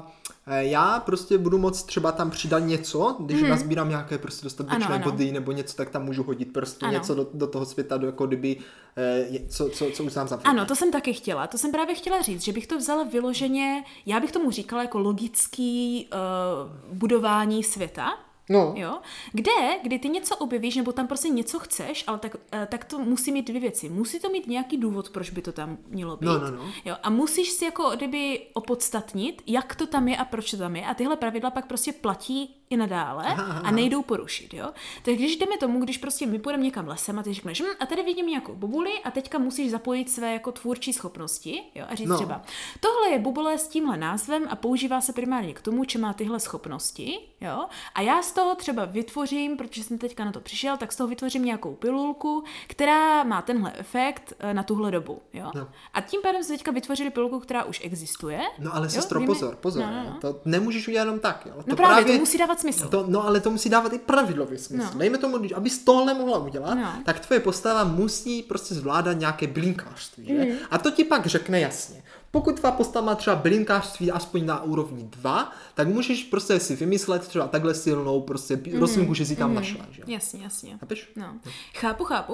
já 0.48 1.00
prostě 1.00 1.38
budu 1.38 1.58
moct 1.58 1.84
třeba 1.84 2.12
tam 2.12 2.32
přidat 2.32 2.60
něco, 2.60 3.16
když 3.20 3.40
hmm. 3.40 3.50
nazbírám 3.50 3.90
nějaké 3.90 4.18
prostě 4.18 4.44
dostatečné 4.44 4.86
ano, 4.86 4.96
ano. 4.96 5.12
body 5.12 5.32
nebo 5.32 5.52
něco, 5.52 5.76
tak 5.76 5.90
tam 5.90 6.06
můžu 6.06 6.24
hodit 6.24 6.54
prostě 6.54 6.86
ano. 6.86 6.94
něco 6.94 7.16
do, 7.16 7.28
do 7.34 7.48
toho 7.48 7.66
světa, 7.66 7.98
do 7.98 8.06
jako 8.06 8.28
kdyby, 8.28 8.58
eh, 8.98 9.40
co, 9.50 9.70
co, 9.70 9.92
co 9.92 10.04
už 10.04 10.12
znám 10.12 10.28
za 10.28 10.40
Ano, 10.44 10.66
to 10.66 10.76
jsem 10.76 10.92
taky 10.92 11.14
chtěla. 11.14 11.48
To 11.48 11.58
jsem 11.58 11.72
právě 11.72 11.96
chtěla 11.96 12.22
říct, 12.22 12.44
že 12.44 12.54
bych 12.54 12.68
to 12.68 12.78
vzala 12.78 13.04
vyloženě, 13.04 13.84
já 14.06 14.20
bych 14.20 14.32
tomu 14.32 14.52
říkala 14.52 14.82
jako 14.82 15.00
logický 15.00 16.10
uh, 16.14 16.98
budování 16.98 17.64
světa, 17.64 18.10
No. 18.50 18.74
Jo? 18.78 19.00
Kde, 19.32 19.80
kdy 19.84 20.00
ty 20.00 20.10
něco 20.10 20.38
objevíš, 20.38 20.76
nebo 20.76 20.92
tam 20.92 21.08
prostě 21.08 21.30
něco 21.30 21.60
chceš, 21.60 22.04
ale 22.08 22.20
tak, 22.20 22.36
eh, 22.52 22.68
tak 22.72 22.86
to 22.86 23.00
musí 23.00 23.32
mít 23.32 23.48
dvě 23.48 23.62
věci. 23.62 23.90
Musí 23.90 24.20
to 24.20 24.30
mít 24.30 24.48
nějaký 24.48 24.78
důvod, 24.78 25.10
proč 25.10 25.30
by 25.30 25.42
to 25.42 25.52
tam 25.52 25.78
mělo 25.88 26.18
být. 26.18 26.26
No, 26.26 26.40
no, 26.40 26.52
no. 26.52 26.72
Jo? 26.86 26.96
A 27.04 27.10
musíš 27.10 27.52
si 27.52 27.66
jako 27.66 27.90
kdyby 27.96 28.42
opodstatnit, 28.54 29.42
jak 29.48 29.76
to 29.76 29.88
tam 29.88 30.08
je 30.08 30.18
a 30.18 30.26
proč 30.26 30.52
to 30.52 30.58
tam 30.58 30.76
je. 30.76 30.86
A 30.86 30.94
tyhle 30.94 31.16
pravidla 31.18 31.52
pak 31.52 31.68
prostě 31.68 31.94
platí 31.94 32.61
i 32.72 32.78
nadále 32.78 33.26
a 33.64 33.72
nejdou 33.72 34.02
porušit, 34.02 34.54
jo. 34.54 34.72
Takže 35.04 35.18
když 35.18 35.36
jdeme 35.36 35.58
tomu, 35.58 35.80
když 35.80 35.98
prostě 35.98 36.26
my 36.26 36.40
půjdeme 36.40 36.64
někam 36.64 36.88
lesem 36.88 37.20
a 37.20 37.24
ty 37.24 37.34
řekneš, 37.34 37.62
hm, 37.62 37.76
a 37.80 37.86
tady 37.86 38.04
vidím 38.04 38.28
nějakou 38.28 38.56
bubuli 38.56 38.92
a 39.04 39.12
teďka 39.12 39.38
musíš 39.38 39.72
zapojit 39.72 40.10
své 40.10 40.34
jako 40.34 40.52
tvůrčí 40.52 40.94
schopnosti, 40.94 41.62
jo, 41.76 41.86
a 41.90 41.96
říct 41.96 42.10
no. 42.10 42.18
třeba, 42.18 42.42
tohle 42.80 43.10
je 43.10 43.20
bubule 43.20 43.58
s 43.58 43.68
tímhle 43.68 43.98
názvem 43.98 44.48
a 44.50 44.56
používá 44.56 45.02
se 45.02 45.14
primárně 45.14 45.54
k 45.54 45.62
tomu, 45.62 45.84
že 45.88 46.00
má 46.00 46.14
tyhle 46.14 46.40
schopnosti, 46.40 47.20
jo, 47.42 47.66
a 47.96 48.02
já 48.02 48.22
z 48.22 48.32
toho 48.32 48.56
třeba 48.56 48.86
vytvořím, 48.86 49.58
protože 49.58 49.84
jsem 49.84 49.98
teďka 49.98 50.26
na 50.26 50.32
to 50.32 50.40
přišel, 50.40 50.78
tak 50.78 50.92
z 50.92 50.96
toho 50.96 51.08
vytvořím 51.08 51.46
nějakou 51.46 51.76
pilulku, 51.76 52.44
která 52.68 53.24
má 53.24 53.42
tenhle 53.42 53.74
efekt 53.76 54.34
eh, 54.40 54.54
na 54.54 54.64
tuhle 54.64 54.92
dobu, 54.92 55.22
jo. 55.34 55.52
No. 55.56 55.68
A 55.94 56.02
tím 56.02 56.22
pádem 56.22 56.44
se 56.44 56.54
teďka 56.54 56.72
vytvořili 56.72 57.10
pilulku, 57.10 57.40
která 57.40 57.64
už 57.64 57.82
existuje. 57.84 58.42
No 58.60 58.76
ale 58.76 58.90
sestro, 58.90 59.26
pozor, 59.26 59.56
pozor, 59.56 59.84
no, 59.84 59.92
no, 59.92 60.04
no. 60.04 60.18
to 60.22 60.42
nemůžeš 60.46 60.88
udělat 60.88 61.04
jenom 61.04 61.20
tak, 61.20 61.46
jo. 61.46 61.54
To 61.56 61.64
no 61.68 61.76
právě, 61.76 61.96
právě, 61.96 62.14
to 62.14 62.20
musí 62.20 62.38
dávat 62.38 62.61
smysl. 62.62 62.88
To, 62.88 63.06
no 63.08 63.28
ale 63.28 63.40
to 63.40 63.52
musí 63.52 63.70
dávat 63.70 63.94
i 63.94 64.00
pravidlový 64.00 64.58
smysl. 64.58 64.90
No. 64.94 65.00
Dejme 65.00 65.18
tomu, 65.18 65.40
aby 65.56 65.70
z 65.70 65.80
tohle 65.80 66.14
mohla 66.14 66.38
udělat, 66.38 66.76
no. 66.76 66.94
tak 67.06 67.20
tvoje 67.20 67.40
postava 67.40 67.84
musí 67.84 68.44
prostě 68.44 68.76
zvládat 68.76 69.14
nějaké 69.14 69.48
blinkářství. 69.48 70.34
Mm. 70.34 70.56
A 70.72 70.78
to 70.78 70.92
ti 70.92 71.04
pak 71.04 71.26
řekne 71.26 71.60
jasně. 71.60 72.04
Pokud 72.32 72.60
tvá 72.60 72.72
postava 72.72 73.06
má 73.06 73.16
třeba 73.16 73.36
bylinkářství 73.36 74.12
aspoň 74.12 74.46
na 74.46 74.64
úrovni 74.64 75.04
2, 75.04 75.52
tak 75.74 75.88
můžeš 75.88 76.24
prostě 76.24 76.60
si 76.60 76.76
vymyslet 76.76 77.28
třeba 77.28 77.48
takhle 77.48 77.74
silnou 77.74 78.22
prostě 78.22 78.56
mm. 78.56 78.80
rostlinku, 78.80 79.14
že 79.14 79.26
si 79.26 79.36
tam 79.36 79.50
mm. 79.50 79.56
našla. 79.56 79.86
Že? 79.92 80.04
Jasně, 80.08 80.44
jasně. 80.44 80.78
Chápeš? 80.78 81.12
No. 81.16 81.40
Chápu, 81.76 82.04
chápu. 82.04 82.34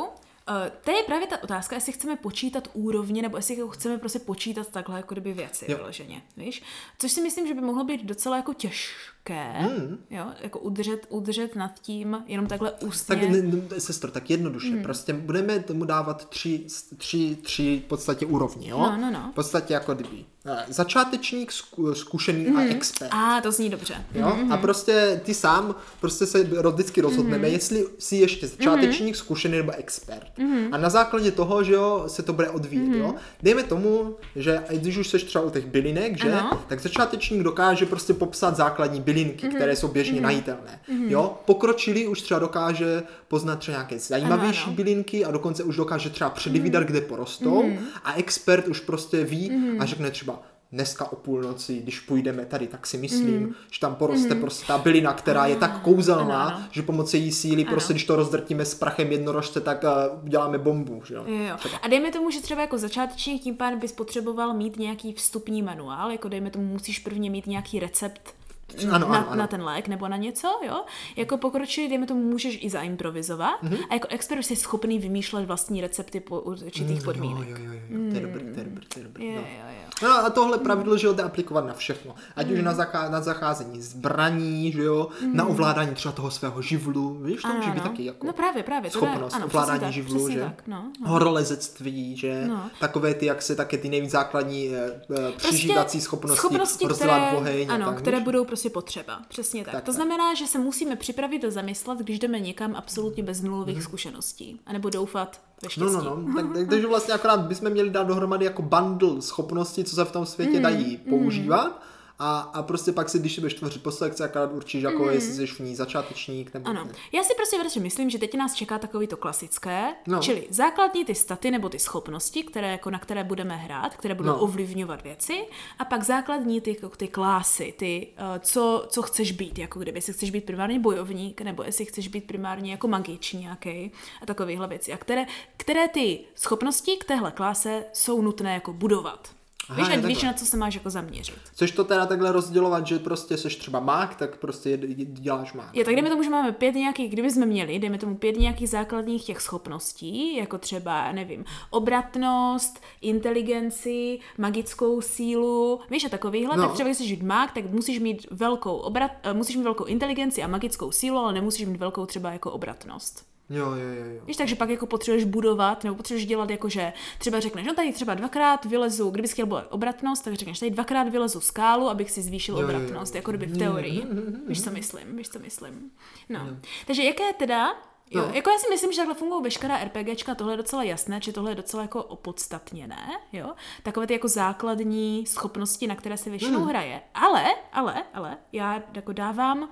Uh, 0.49 0.55
to 0.83 0.91
je 0.91 1.03
právě 1.03 1.27
ta 1.27 1.43
otázka, 1.43 1.75
jestli 1.75 1.91
chceme 1.91 2.15
počítat 2.15 2.67
úrovně, 2.73 3.21
nebo 3.21 3.37
jestli 3.37 3.57
jako 3.57 3.69
chceme 3.69 3.97
prostě 3.97 4.19
počítat 4.19 4.69
takhle 4.69 4.97
jako 4.97 5.15
kdyby 5.15 5.33
věci 5.33 5.65
vyloženě, 5.67 6.21
víš? 6.37 6.63
Což 6.99 7.11
si 7.11 7.21
myslím, 7.21 7.47
že 7.47 7.53
by 7.53 7.61
mohlo 7.61 7.83
být 7.83 8.05
docela 8.05 8.37
jako 8.37 8.53
těžké, 8.53 8.93
hmm. 9.33 9.97
jo? 10.09 10.25
Jako 10.41 10.59
udržet, 10.59 11.05
udržet 11.09 11.55
nad 11.55 11.79
tím 11.81 12.23
jenom 12.27 12.47
takhle 12.47 12.71
ústně. 12.71 13.15
Tak 13.15 13.29
ne, 13.29 13.79
sestro, 13.79 14.11
tak 14.11 14.29
jednoduše, 14.29 14.69
hmm. 14.69 14.83
prostě 14.83 15.13
budeme 15.13 15.59
tomu 15.59 15.85
dávat 15.85 16.29
tři, 16.29 16.65
tři, 16.97 17.37
tři 17.41 17.81
v 17.85 17.87
podstatě 17.87 18.25
úrovně, 18.25 18.69
jo? 18.69 18.77
No, 18.77 18.97
no, 18.97 19.11
no. 19.11 19.29
V 19.31 19.35
podstatě 19.35 19.73
jako 19.73 19.93
kdyby 19.93 20.25
Eh, 20.49 20.65
začátečník, 20.67 21.51
zkušený 21.93 22.45
mm-hmm. 22.45 22.57
a 22.57 22.61
mhm. 22.61 22.71
expert. 22.71 23.09
A 23.11 23.41
to 23.41 23.51
zní 23.51 23.69
dobře. 23.69 24.05
Jo? 24.13 24.27
Mm-hmm. 24.27 24.53
A 24.53 24.57
prostě 24.57 25.21
ty 25.25 25.33
sám 25.33 25.75
prostě 25.99 26.25
se 26.25 26.43
vždycky 26.43 27.01
rozhodneme, 27.01 27.47
mm-hmm. 27.47 27.51
jestli 27.51 27.85
jsi 27.99 28.15
ještě 28.15 28.47
začátečník, 28.47 29.15
mm-hmm. 29.15 29.19
zkušený 29.19 29.57
nebo 29.57 29.71
expert. 29.71 30.27
Mm-hmm. 30.37 30.69
A 30.71 30.77
na 30.77 30.89
základě 30.89 31.31
toho, 31.31 31.63
že 31.63 31.73
jo, 31.73 32.03
se 32.07 32.23
to 32.23 32.33
bude 32.33 32.49
odvíjet. 32.49 32.89
Mm-hmm. 32.89 32.99
Jo? 32.99 33.15
Dejme 33.43 33.63
tomu, 33.63 34.15
že 34.35 34.63
když 34.69 34.97
už 34.97 35.07
jsi 35.07 35.19
třeba 35.19 35.43
u 35.43 35.49
těch 35.49 35.65
bylinek, 35.65 36.17
že, 36.17 36.33
ano. 36.33 36.61
tak 36.67 36.79
začátečník 36.79 37.43
dokáže 37.43 37.85
prostě 37.85 38.13
popsat 38.13 38.55
základní 38.55 39.01
bylinky, 39.17 39.47
mm-hmm. 39.47 39.55
které 39.55 39.75
jsou 39.75 39.87
běžně 39.87 40.19
mm-hmm. 40.19 40.23
najitelné. 40.23 40.79
Mm-hmm. 40.89 41.09
Jo? 41.09 41.37
Pokročilý 41.45 42.07
už 42.07 42.21
třeba 42.21 42.39
dokáže 42.39 43.03
poznat 43.27 43.59
třeba 43.59 43.77
nějaké 43.77 43.99
zajímavější 43.99 44.63
ano, 44.63 44.67
ano. 44.67 44.75
bylinky 44.75 45.25
a 45.25 45.31
dokonce 45.31 45.63
už 45.63 45.75
dokáže 45.75 46.09
třeba 46.09 46.29
předvídat, 46.29 46.83
mm-hmm. 46.83 46.85
kde 46.85 47.01
porostou. 47.01 47.63
Mm-hmm. 47.63 47.79
A 48.03 48.13
expert 48.13 48.67
už 48.67 48.79
prostě 48.79 49.23
ví 49.23 49.51
mm-hmm. 49.51 49.81
a 49.81 49.85
řekne 49.85 50.11
třeba 50.11 50.41
dneska 50.71 51.11
o 51.11 51.15
půlnoci, 51.15 51.79
když 51.79 51.99
půjdeme 51.99 52.45
tady, 52.45 52.67
tak 52.67 52.87
si 52.87 52.97
myslím, 52.97 53.39
mm. 53.39 53.53
že 53.71 53.79
tam 53.79 53.95
poroste 53.95 54.35
mm. 54.35 54.41
prostě 54.41 54.67
ta 54.67 54.77
bylina, 54.77 55.13
která 55.13 55.41
ano, 55.41 55.49
je 55.49 55.55
tak 55.55 55.81
kouzelná, 55.81 56.43
ano, 56.43 56.55
ano. 56.55 56.67
že 56.71 56.81
pomocí 56.81 57.17
její 57.17 57.31
síly, 57.31 57.61
ano. 57.63 57.71
prostě 57.71 57.93
když 57.93 58.05
to 58.05 58.15
rozdrtíme 58.15 58.65
s 58.65 58.75
prachem 58.75 59.11
jednorožce, 59.11 59.61
tak 59.61 59.83
uh, 59.83 60.23
uděláme 60.25 60.57
bombu. 60.57 61.01
Že? 61.05 61.13
Jo, 61.15 61.23
jo. 61.27 61.57
A 61.81 61.87
dejme 61.87 62.11
tomu, 62.11 62.31
že 62.31 62.41
třeba 62.41 62.61
jako 62.61 62.77
začátečník 62.77 63.43
tím 63.43 63.55
pádem 63.55 63.79
bys 63.79 63.91
potřeboval 63.91 64.53
mít 64.53 64.79
nějaký 64.79 65.13
vstupní 65.13 65.61
manuál, 65.61 66.11
jako 66.11 66.29
dejme 66.29 66.49
tomu, 66.49 66.65
musíš 66.65 66.99
prvně 66.99 67.29
mít 67.29 67.47
nějaký 67.47 67.79
recept 67.79 68.36
ano, 68.83 68.95
ano, 68.95 69.09
na, 69.09 69.17
ano. 69.17 69.35
na 69.35 69.47
ten 69.47 69.63
lék 69.63 69.87
nebo 69.87 70.07
na 70.07 70.17
něco, 70.17 70.59
jo. 70.67 70.85
Jako 71.15 71.37
pokročilý, 71.37 71.89
dejme 71.89 72.05
tomu, 72.05 72.23
můžeš 72.23 72.59
i 72.61 72.69
zaimprovizovat 72.69 73.63
mm-hmm. 73.63 73.85
a 73.89 73.93
jako 73.93 74.07
expert 74.11 74.43
jsi 74.43 74.55
schopný 74.55 74.99
vymýšlet 74.99 75.45
vlastní 75.45 75.81
recepty 75.81 76.19
po 76.19 76.39
určitých 76.39 76.99
mm, 76.99 77.03
podmínek. 77.05 77.47
Jo, 77.49 77.55
jo, 77.57 77.71
jo, 77.73 77.79
jo. 77.89 78.09
To 78.09 78.15
je 78.15 78.21
dobrý, 78.21 78.53
to 78.53 78.59
je 78.59 78.65
dobrý, 78.65 78.85
to 78.87 78.99
je 78.99 79.03
dobrý. 79.05 79.25
Jo, 79.25 79.31
no. 79.35 79.41
jo, 79.41 79.65
jo. 79.69 79.87
No 80.03 80.25
a 80.25 80.29
tohle 80.29 80.57
pravidlo, 80.57 80.97
že 80.97 81.07
lze 81.07 81.23
aplikovat 81.23 81.65
na 81.65 81.73
všechno. 81.73 82.15
Ať 82.35 82.47
mm. 82.47 82.53
už 82.53 82.59
na, 82.61 82.73
zachá- 82.73 83.11
na 83.11 83.21
zacházení 83.21 83.81
zbraní, 83.81 84.71
že 84.71 84.83
jo, 84.83 85.07
mm. 85.21 85.35
na 85.35 85.45
ovládání 85.45 85.95
třeba 85.95 86.11
toho 86.11 86.31
svého 86.31 86.61
živlu, 86.61 87.13
víš, 87.23 87.41
to 87.41 87.47
může 87.47 87.71
být 87.71 87.83
taky 87.83 88.05
jako 88.05 88.27
no 88.27 88.33
právě, 88.33 88.63
právě, 88.63 88.91
schopnost 88.91 89.33
ano, 89.33 89.45
ovládání 89.45 89.79
tak, 89.79 89.91
živlu, 89.91 90.29
že? 90.29 90.39
Tak, 90.39 90.63
no, 90.67 90.91
no. 91.01 91.09
Horolezectví, 91.09 92.17
že? 92.17 92.47
No. 92.47 92.69
Takové 92.79 93.13
ty, 93.13 93.25
jak 93.25 93.41
se 93.41 93.55
také 93.55 93.77
ty 93.77 93.89
nejvíc 93.89 94.11
základní 94.11 94.75
e, 94.75 94.91
prostě 95.07 95.47
přežívací 95.47 96.01
schopnosti, 96.01 96.37
schopnosti 96.37 96.85
které, 96.85 97.31
oheň, 97.31 97.67
ano, 97.71 97.93
které 97.93 98.19
budou 98.19 98.45
prostě 98.57 98.69
potřeba. 98.69 99.21
Přesně 99.27 99.63
tak. 99.63 99.73
tak 99.73 99.83
to 99.83 99.85
tak. 99.85 99.95
znamená, 99.95 100.33
že 100.33 100.47
se 100.47 100.59
musíme 100.59 100.95
připravit 100.95 101.39
do 101.39 101.51
zamyslet, 101.51 101.99
když 101.99 102.19
jdeme 102.19 102.39
někam 102.39 102.75
absolutně 102.75 103.23
bez 103.23 103.41
nulových 103.41 103.75
mm. 103.75 103.81
zkušeností. 103.81 104.59
A 104.65 104.73
nebo 104.73 104.89
doufat 104.89 105.41
ve 105.63 105.69
štěstí. 105.69 105.93
No, 105.93 106.03
no, 106.03 106.15
no. 106.15 106.33
tak, 106.35 106.53
tak, 106.53 106.67
takže 106.69 106.87
vlastně 106.87 107.13
akorát 107.13 107.39
bychom 107.39 107.69
měli 107.69 107.89
dát 107.89 108.07
dohromady 108.07 108.45
jako 108.45 108.61
bundle 108.61 109.21
schopností, 109.21 109.83
co 109.83 109.95
se 109.95 110.05
v 110.05 110.11
tom 110.11 110.25
světě 110.25 110.57
mm. 110.57 110.63
dají 110.63 110.97
používat. 110.97 111.67
Mm 111.67 111.86
a, 112.19 112.39
a 112.39 112.63
prostě 112.63 112.91
pak 112.91 113.09
si, 113.09 113.19
když 113.19 113.35
si 113.35 113.41
budeš 113.41 113.53
tvořit 113.53 113.83
po 113.83 113.91
selekci, 113.91 114.23
akorát 114.23 114.51
určíš, 114.53 114.83
jako 114.83 115.03
mm. 115.03 115.09
jestli 115.09 115.33
jsi 115.33 115.47
v 115.47 115.59
ní 115.59 115.75
začátečník 115.75 116.53
nebo 116.53 116.69
Ano. 116.69 116.83
Ne. 116.83 116.91
Já 117.11 117.23
si 117.23 117.33
prostě 117.35 117.57
vlastně 117.57 117.81
myslím, 117.81 118.09
že 118.09 118.17
teď 118.17 118.33
nás 118.33 118.53
čeká 118.53 118.79
takový 118.79 119.07
to 119.07 119.17
klasické, 119.17 119.93
no. 120.07 120.19
čili 120.19 120.47
základní 120.49 121.05
ty 121.05 121.15
staty 121.15 121.51
nebo 121.51 121.69
ty 121.69 121.79
schopnosti, 121.79 122.43
které, 122.43 122.71
jako 122.71 122.89
na 122.89 122.99
které 122.99 123.23
budeme 123.23 123.55
hrát, 123.55 123.95
které 123.95 124.15
budou 124.15 124.29
no. 124.29 124.39
ovlivňovat 124.39 125.03
věci, 125.03 125.45
a 125.79 125.85
pak 125.85 126.03
základní 126.03 126.61
ty, 126.61 126.69
jako 126.69 126.95
ty 126.97 127.07
klásy, 127.07 127.73
ty, 127.77 128.07
uh, 128.19 128.39
co, 128.39 128.85
co 128.89 129.01
chceš 129.01 129.31
být, 129.31 129.59
jako 129.59 129.79
kdyby, 129.79 129.97
jestli 129.97 130.13
chceš 130.13 130.31
být 130.31 130.45
primárně 130.45 130.79
bojovník, 130.79 131.41
nebo 131.41 131.63
jestli 131.63 131.85
chceš 131.85 132.07
být 132.07 132.27
primárně 132.27 132.71
jako 132.71 132.87
magič 132.87 133.33
nějaký 133.33 133.91
a 134.21 134.25
takovéhle 134.25 134.67
věci. 134.67 134.93
A 134.93 134.97
které, 134.97 135.25
které 135.57 135.87
ty 135.87 136.19
schopnosti 136.35 136.97
k 136.97 137.03
téhle 137.03 137.31
kláse 137.31 137.83
jsou 137.93 138.21
nutné 138.21 138.53
jako 138.53 138.73
budovat. 138.73 139.36
Aha, 139.69 139.81
víš, 139.81 139.97
ať 139.97 140.05
víš, 140.05 140.23
na 140.23 140.33
co 140.33 140.45
se 140.45 140.57
máš 140.57 140.73
jako 140.75 140.89
zaměřit. 140.89 141.35
Chceš 141.51 141.71
to 141.71 141.83
teda 141.83 142.05
takhle 142.05 142.31
rozdělovat, 142.31 142.87
že 142.87 142.99
prostě 142.99 143.37
jsi 143.37 143.47
třeba 143.49 143.79
mák, 143.79 144.15
tak 144.15 144.37
prostě 144.37 144.77
děláš 145.05 145.53
mák. 145.53 145.75
Je, 145.75 145.85
tak 145.85 145.93
dejme 145.95 146.09
tomu, 146.09 146.23
že 146.23 146.29
máme 146.29 146.51
pět 146.51 146.75
nějakých, 146.75 147.11
kdyby 147.11 147.31
jsme 147.31 147.45
měli, 147.45 147.79
dejme 147.79 147.97
tomu 147.97 148.15
pět 148.15 148.37
nějakých 148.37 148.69
základních 148.69 149.25
těch 149.25 149.41
schopností, 149.41 150.35
jako 150.35 150.57
třeba, 150.57 151.11
nevím, 151.11 151.45
obratnost, 151.69 152.79
inteligenci, 153.01 154.19
magickou 154.37 155.01
sílu, 155.01 155.79
víš, 155.89 156.05
a 156.05 156.09
takovýhle, 156.09 156.57
no. 156.57 156.63
tak 156.63 156.73
třeba 156.73 156.89
když 156.89 156.97
jsi 156.97 157.19
mák, 157.23 157.51
tak 157.51 157.71
musíš 157.71 157.99
mít 157.99 158.27
velkou 158.31 158.75
obrat, 158.75 159.11
eh, 159.23 159.33
musíš 159.33 159.55
mít 159.55 159.63
velkou 159.63 159.83
inteligenci 159.83 160.43
a 160.43 160.47
magickou 160.47 160.91
sílu, 160.91 161.17
ale 161.17 161.33
nemusíš 161.33 161.67
mít 161.67 161.77
velkou 161.77 162.05
třeba 162.05 162.31
jako 162.31 162.51
obratnost. 162.51 163.26
Jo, 163.49 163.65
jo, 163.65 163.87
jo, 163.99 164.05
jo. 164.15 164.21
Víš, 164.25 164.37
takže 164.37 164.55
pak 164.55 164.69
jako 164.69 164.85
potřebuješ 164.85 165.23
budovat, 165.23 165.83
nebo 165.83 165.95
potřebuješ 165.95 166.25
dělat 166.25 166.49
jako, 166.49 166.69
že 166.69 166.93
třeba 167.17 167.39
řekneš, 167.39 167.67
no 167.67 167.73
tady 167.73 167.93
třeba 167.93 168.13
dvakrát 168.13 168.65
vylezu, 168.65 169.09
kdybys 169.09 169.31
chtěl 169.31 169.45
být 169.45 169.63
obratnost, 169.69 170.23
tak 170.23 170.33
řekneš, 170.33 170.59
tady 170.59 170.71
dvakrát 170.71 171.09
vylezu 171.09 171.39
skálu, 171.39 171.89
abych 171.89 172.11
si 172.11 172.21
zvýšil 172.21 172.57
jo, 172.57 172.63
obratnost, 172.63 173.13
jo, 173.13 173.17
jo. 173.17 173.19
jako 173.19 173.31
kdyby 173.31 173.45
v 173.45 173.57
teorii. 173.57 174.03
Víš, 174.47 174.63
co 174.63 174.71
myslím, 174.71 175.17
víš, 175.17 175.29
co 175.29 175.39
myslím. 175.39 175.91
No. 176.29 176.39
Jo. 176.39 176.55
Takže 176.85 177.03
jaké 177.03 177.33
teda 177.33 177.73
Jo, 178.11 178.21
no. 178.27 178.33
jako 178.33 178.49
já 178.49 178.57
si 178.57 178.69
myslím, 178.69 178.91
že 178.91 178.97
takhle 178.97 179.15
fungují 179.15 179.43
veškerá 179.43 179.83
RPGčka, 179.83 180.35
tohle 180.35 180.53
je 180.53 180.57
docela 180.57 180.83
jasné, 180.83 181.19
že 181.23 181.33
tohle 181.33 181.51
je 181.51 181.55
docela 181.55 181.83
jako 181.83 182.03
opodstatněné, 182.03 183.07
jo. 183.33 183.53
Takové 183.83 184.07
ty 184.07 184.13
jako 184.13 184.27
základní 184.27 185.25
schopnosti, 185.25 185.87
na 185.87 185.95
které 185.95 186.17
se 186.17 186.29
většinou 186.29 186.59
hmm. 186.59 186.67
hraje. 186.67 187.01
Ale, 187.13 187.45
ale, 187.73 188.03
ale, 188.13 188.37
já 188.51 188.83
jako 188.93 189.13
dávám 189.13 189.69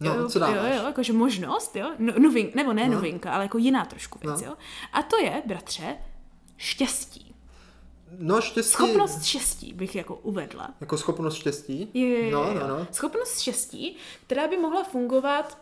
No, 0.00 0.28
co 0.28 0.38
dáváš? 0.38 0.56
Jo, 0.56 0.78
jo, 0.80 0.86
jakože 0.86 1.12
možnost, 1.12 1.76
jo, 1.76 1.92
no, 1.98 2.12
novin, 2.18 2.50
nebo 2.54 2.72
ne 2.72 2.88
no. 2.88 2.94
novinka, 2.94 3.32
ale 3.32 3.44
jako 3.44 3.58
jiná 3.58 3.84
trošku 3.84 4.18
věc, 4.18 4.40
no. 4.40 4.46
jo. 4.46 4.56
A 4.92 5.02
to 5.02 5.16
je, 5.16 5.42
bratře, 5.46 5.96
štěstí. 6.56 7.34
No, 8.18 8.40
štěstí. 8.40 8.72
Schopnost 8.72 9.24
štěstí 9.24 9.72
bych 9.72 9.96
jako 9.96 10.16
uvedla. 10.16 10.70
Jako 10.80 10.98
schopnost 10.98 11.34
štěstí? 11.34 11.90
Je, 11.94 12.08
je, 12.08 12.32
no, 12.32 12.54
no, 12.54 12.68
no. 12.68 12.86
Schopnost 12.92 13.40
štěstí, 13.40 13.96
která 14.26 14.48
by 14.48 14.56
mohla 14.56 14.84
fungovat 14.84 15.58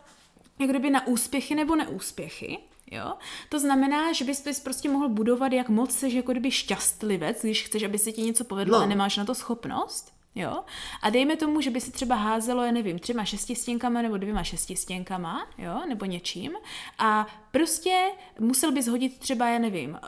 jako 0.58 0.70
kdyby 0.70 0.90
na 0.90 1.06
úspěchy 1.06 1.54
nebo 1.54 1.76
neúspěchy. 1.76 2.58
Jo? 2.90 3.12
To 3.48 3.58
znamená, 3.58 4.12
že 4.12 4.24
bys, 4.24 4.44
bys 4.44 4.60
prostě 4.60 4.88
mohl 4.90 5.08
budovat, 5.08 5.52
jak 5.52 5.68
moc 5.68 5.94
jsi 5.94 6.14
jako 6.14 6.32
kdyby 6.32 6.50
šťastlivec, 6.50 7.42
když 7.42 7.62
chceš, 7.62 7.82
aby 7.82 7.98
se 7.98 8.12
ti 8.12 8.22
něco 8.22 8.44
povedlo 8.44 8.78
no. 8.78 8.84
a 8.84 8.86
nemáš 8.86 9.16
na 9.16 9.24
to 9.24 9.34
schopnost. 9.34 10.17
Jo? 10.34 10.64
A 11.02 11.10
dejme 11.10 11.36
tomu, 11.36 11.60
že 11.60 11.70
by 11.70 11.80
si 11.80 11.90
třeba 11.92 12.14
házelo, 12.14 12.64
já 12.64 12.72
nevím, 12.72 12.98
třema 12.98 13.24
šestistěnkama 13.24 14.02
nebo 14.02 14.16
dvěma 14.16 14.44
šestistěnkama, 14.44 15.46
jo, 15.58 15.82
nebo 15.88 16.04
něčím. 16.04 16.52
A 16.98 17.26
prostě 17.50 18.10
musel 18.38 18.72
bys 18.72 18.88
hodit 18.88 19.18
třeba, 19.18 19.48
já 19.48 19.58
nevím, 19.58 19.90
uh, 19.90 19.98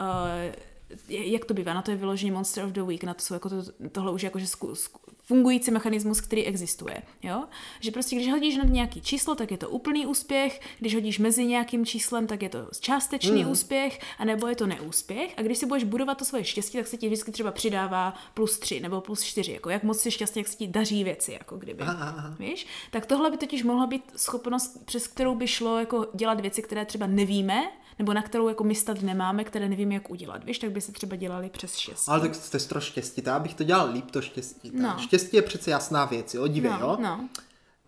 jak 1.08 1.44
to 1.44 1.54
bývá, 1.54 1.74
na 1.74 1.82
to 1.82 1.90
je 1.90 1.96
vyložený 1.96 2.30
Monster 2.30 2.64
of 2.64 2.72
the 2.72 2.82
Week, 2.82 3.04
na 3.04 3.14
to 3.14 3.22
jsou 3.22 3.34
jako 3.34 3.48
to, 3.48 3.56
tohle 3.92 4.12
už 4.12 4.22
jako, 4.22 4.38
že 4.38 4.46
zku, 4.46 4.74
zku, 4.74 5.00
fungující 5.30 5.70
mechanismus, 5.70 6.20
který 6.20 6.46
existuje. 6.46 7.02
Jo? 7.22 7.44
Že 7.80 7.90
prostě, 7.90 8.16
když 8.16 8.30
hodíš 8.30 8.56
na 8.56 8.64
nějaký 8.64 9.00
číslo, 9.00 9.34
tak 9.34 9.50
je 9.50 9.58
to 9.58 9.68
úplný 9.68 10.06
úspěch, 10.06 10.60
když 10.78 10.94
hodíš 10.94 11.18
mezi 11.18 11.44
nějakým 11.44 11.86
číslem, 11.86 12.26
tak 12.26 12.42
je 12.42 12.48
to 12.48 12.58
částečný 12.80 13.44
mm. 13.44 13.50
úspěch, 13.50 14.00
anebo 14.18 14.46
je 14.46 14.56
to 14.56 14.66
neúspěch. 14.66 15.34
A 15.36 15.42
když 15.42 15.58
si 15.58 15.66
budeš 15.66 15.84
budovat 15.84 16.18
to 16.18 16.24
svoje 16.24 16.44
štěstí, 16.44 16.78
tak 16.78 16.86
se 16.86 16.96
ti 16.96 17.06
vždycky 17.06 17.32
třeba 17.32 17.50
přidává 17.50 18.14
plus 18.34 18.58
tři 18.58 18.80
nebo 18.80 19.00
plus 19.00 19.22
čtyři. 19.22 19.52
Jako 19.52 19.70
jak 19.70 19.82
moc 19.82 20.00
si 20.00 20.10
šťastně, 20.10 20.40
jak 20.40 20.48
se 20.48 20.56
ti 20.56 20.66
daří 20.66 21.04
věci, 21.04 21.32
jako 21.32 21.56
kdyby. 21.56 21.82
Aha. 21.82 22.34
Víš? 22.38 22.66
Tak 22.90 23.06
tohle 23.06 23.30
by 23.30 23.36
totiž 23.36 23.62
mohla 23.62 23.86
být 23.86 24.02
schopnost, 24.16 24.84
přes 24.84 25.06
kterou 25.06 25.34
by 25.34 25.46
šlo 25.46 25.78
jako 25.78 26.06
dělat 26.14 26.40
věci, 26.40 26.62
které 26.62 26.84
třeba 26.84 27.06
nevíme, 27.06 27.70
nebo 28.00 28.12
na 28.12 28.22
kterou 28.22 28.48
jako 28.48 28.64
my 28.64 28.74
nemáme, 29.02 29.44
které 29.44 29.68
nevím, 29.68 29.92
jak 29.92 30.10
udělat. 30.10 30.44
Víš, 30.44 30.58
tak 30.58 30.70
by 30.70 30.80
se 30.80 30.92
třeba 30.92 31.16
dělali 31.16 31.50
přes 31.50 31.76
štěstí. 31.76 32.10
Ale 32.10 32.20
tak 32.20 32.34
jste 32.34 32.58
to 32.58 32.80
štěstí, 32.80 33.22
já 33.26 33.38
bych 33.38 33.54
to 33.54 33.64
dělal 33.64 33.90
líp, 33.92 34.10
to 34.10 34.22
štěstí. 34.22 34.72
No. 34.74 34.96
Štěstí 34.98 35.36
je 35.36 35.42
přece 35.42 35.70
jasná 35.70 36.04
věc, 36.04 36.34
jo, 36.34 36.46
dívej, 36.46 36.70
no, 36.70 36.78
jo. 36.80 36.96
No. 37.00 37.28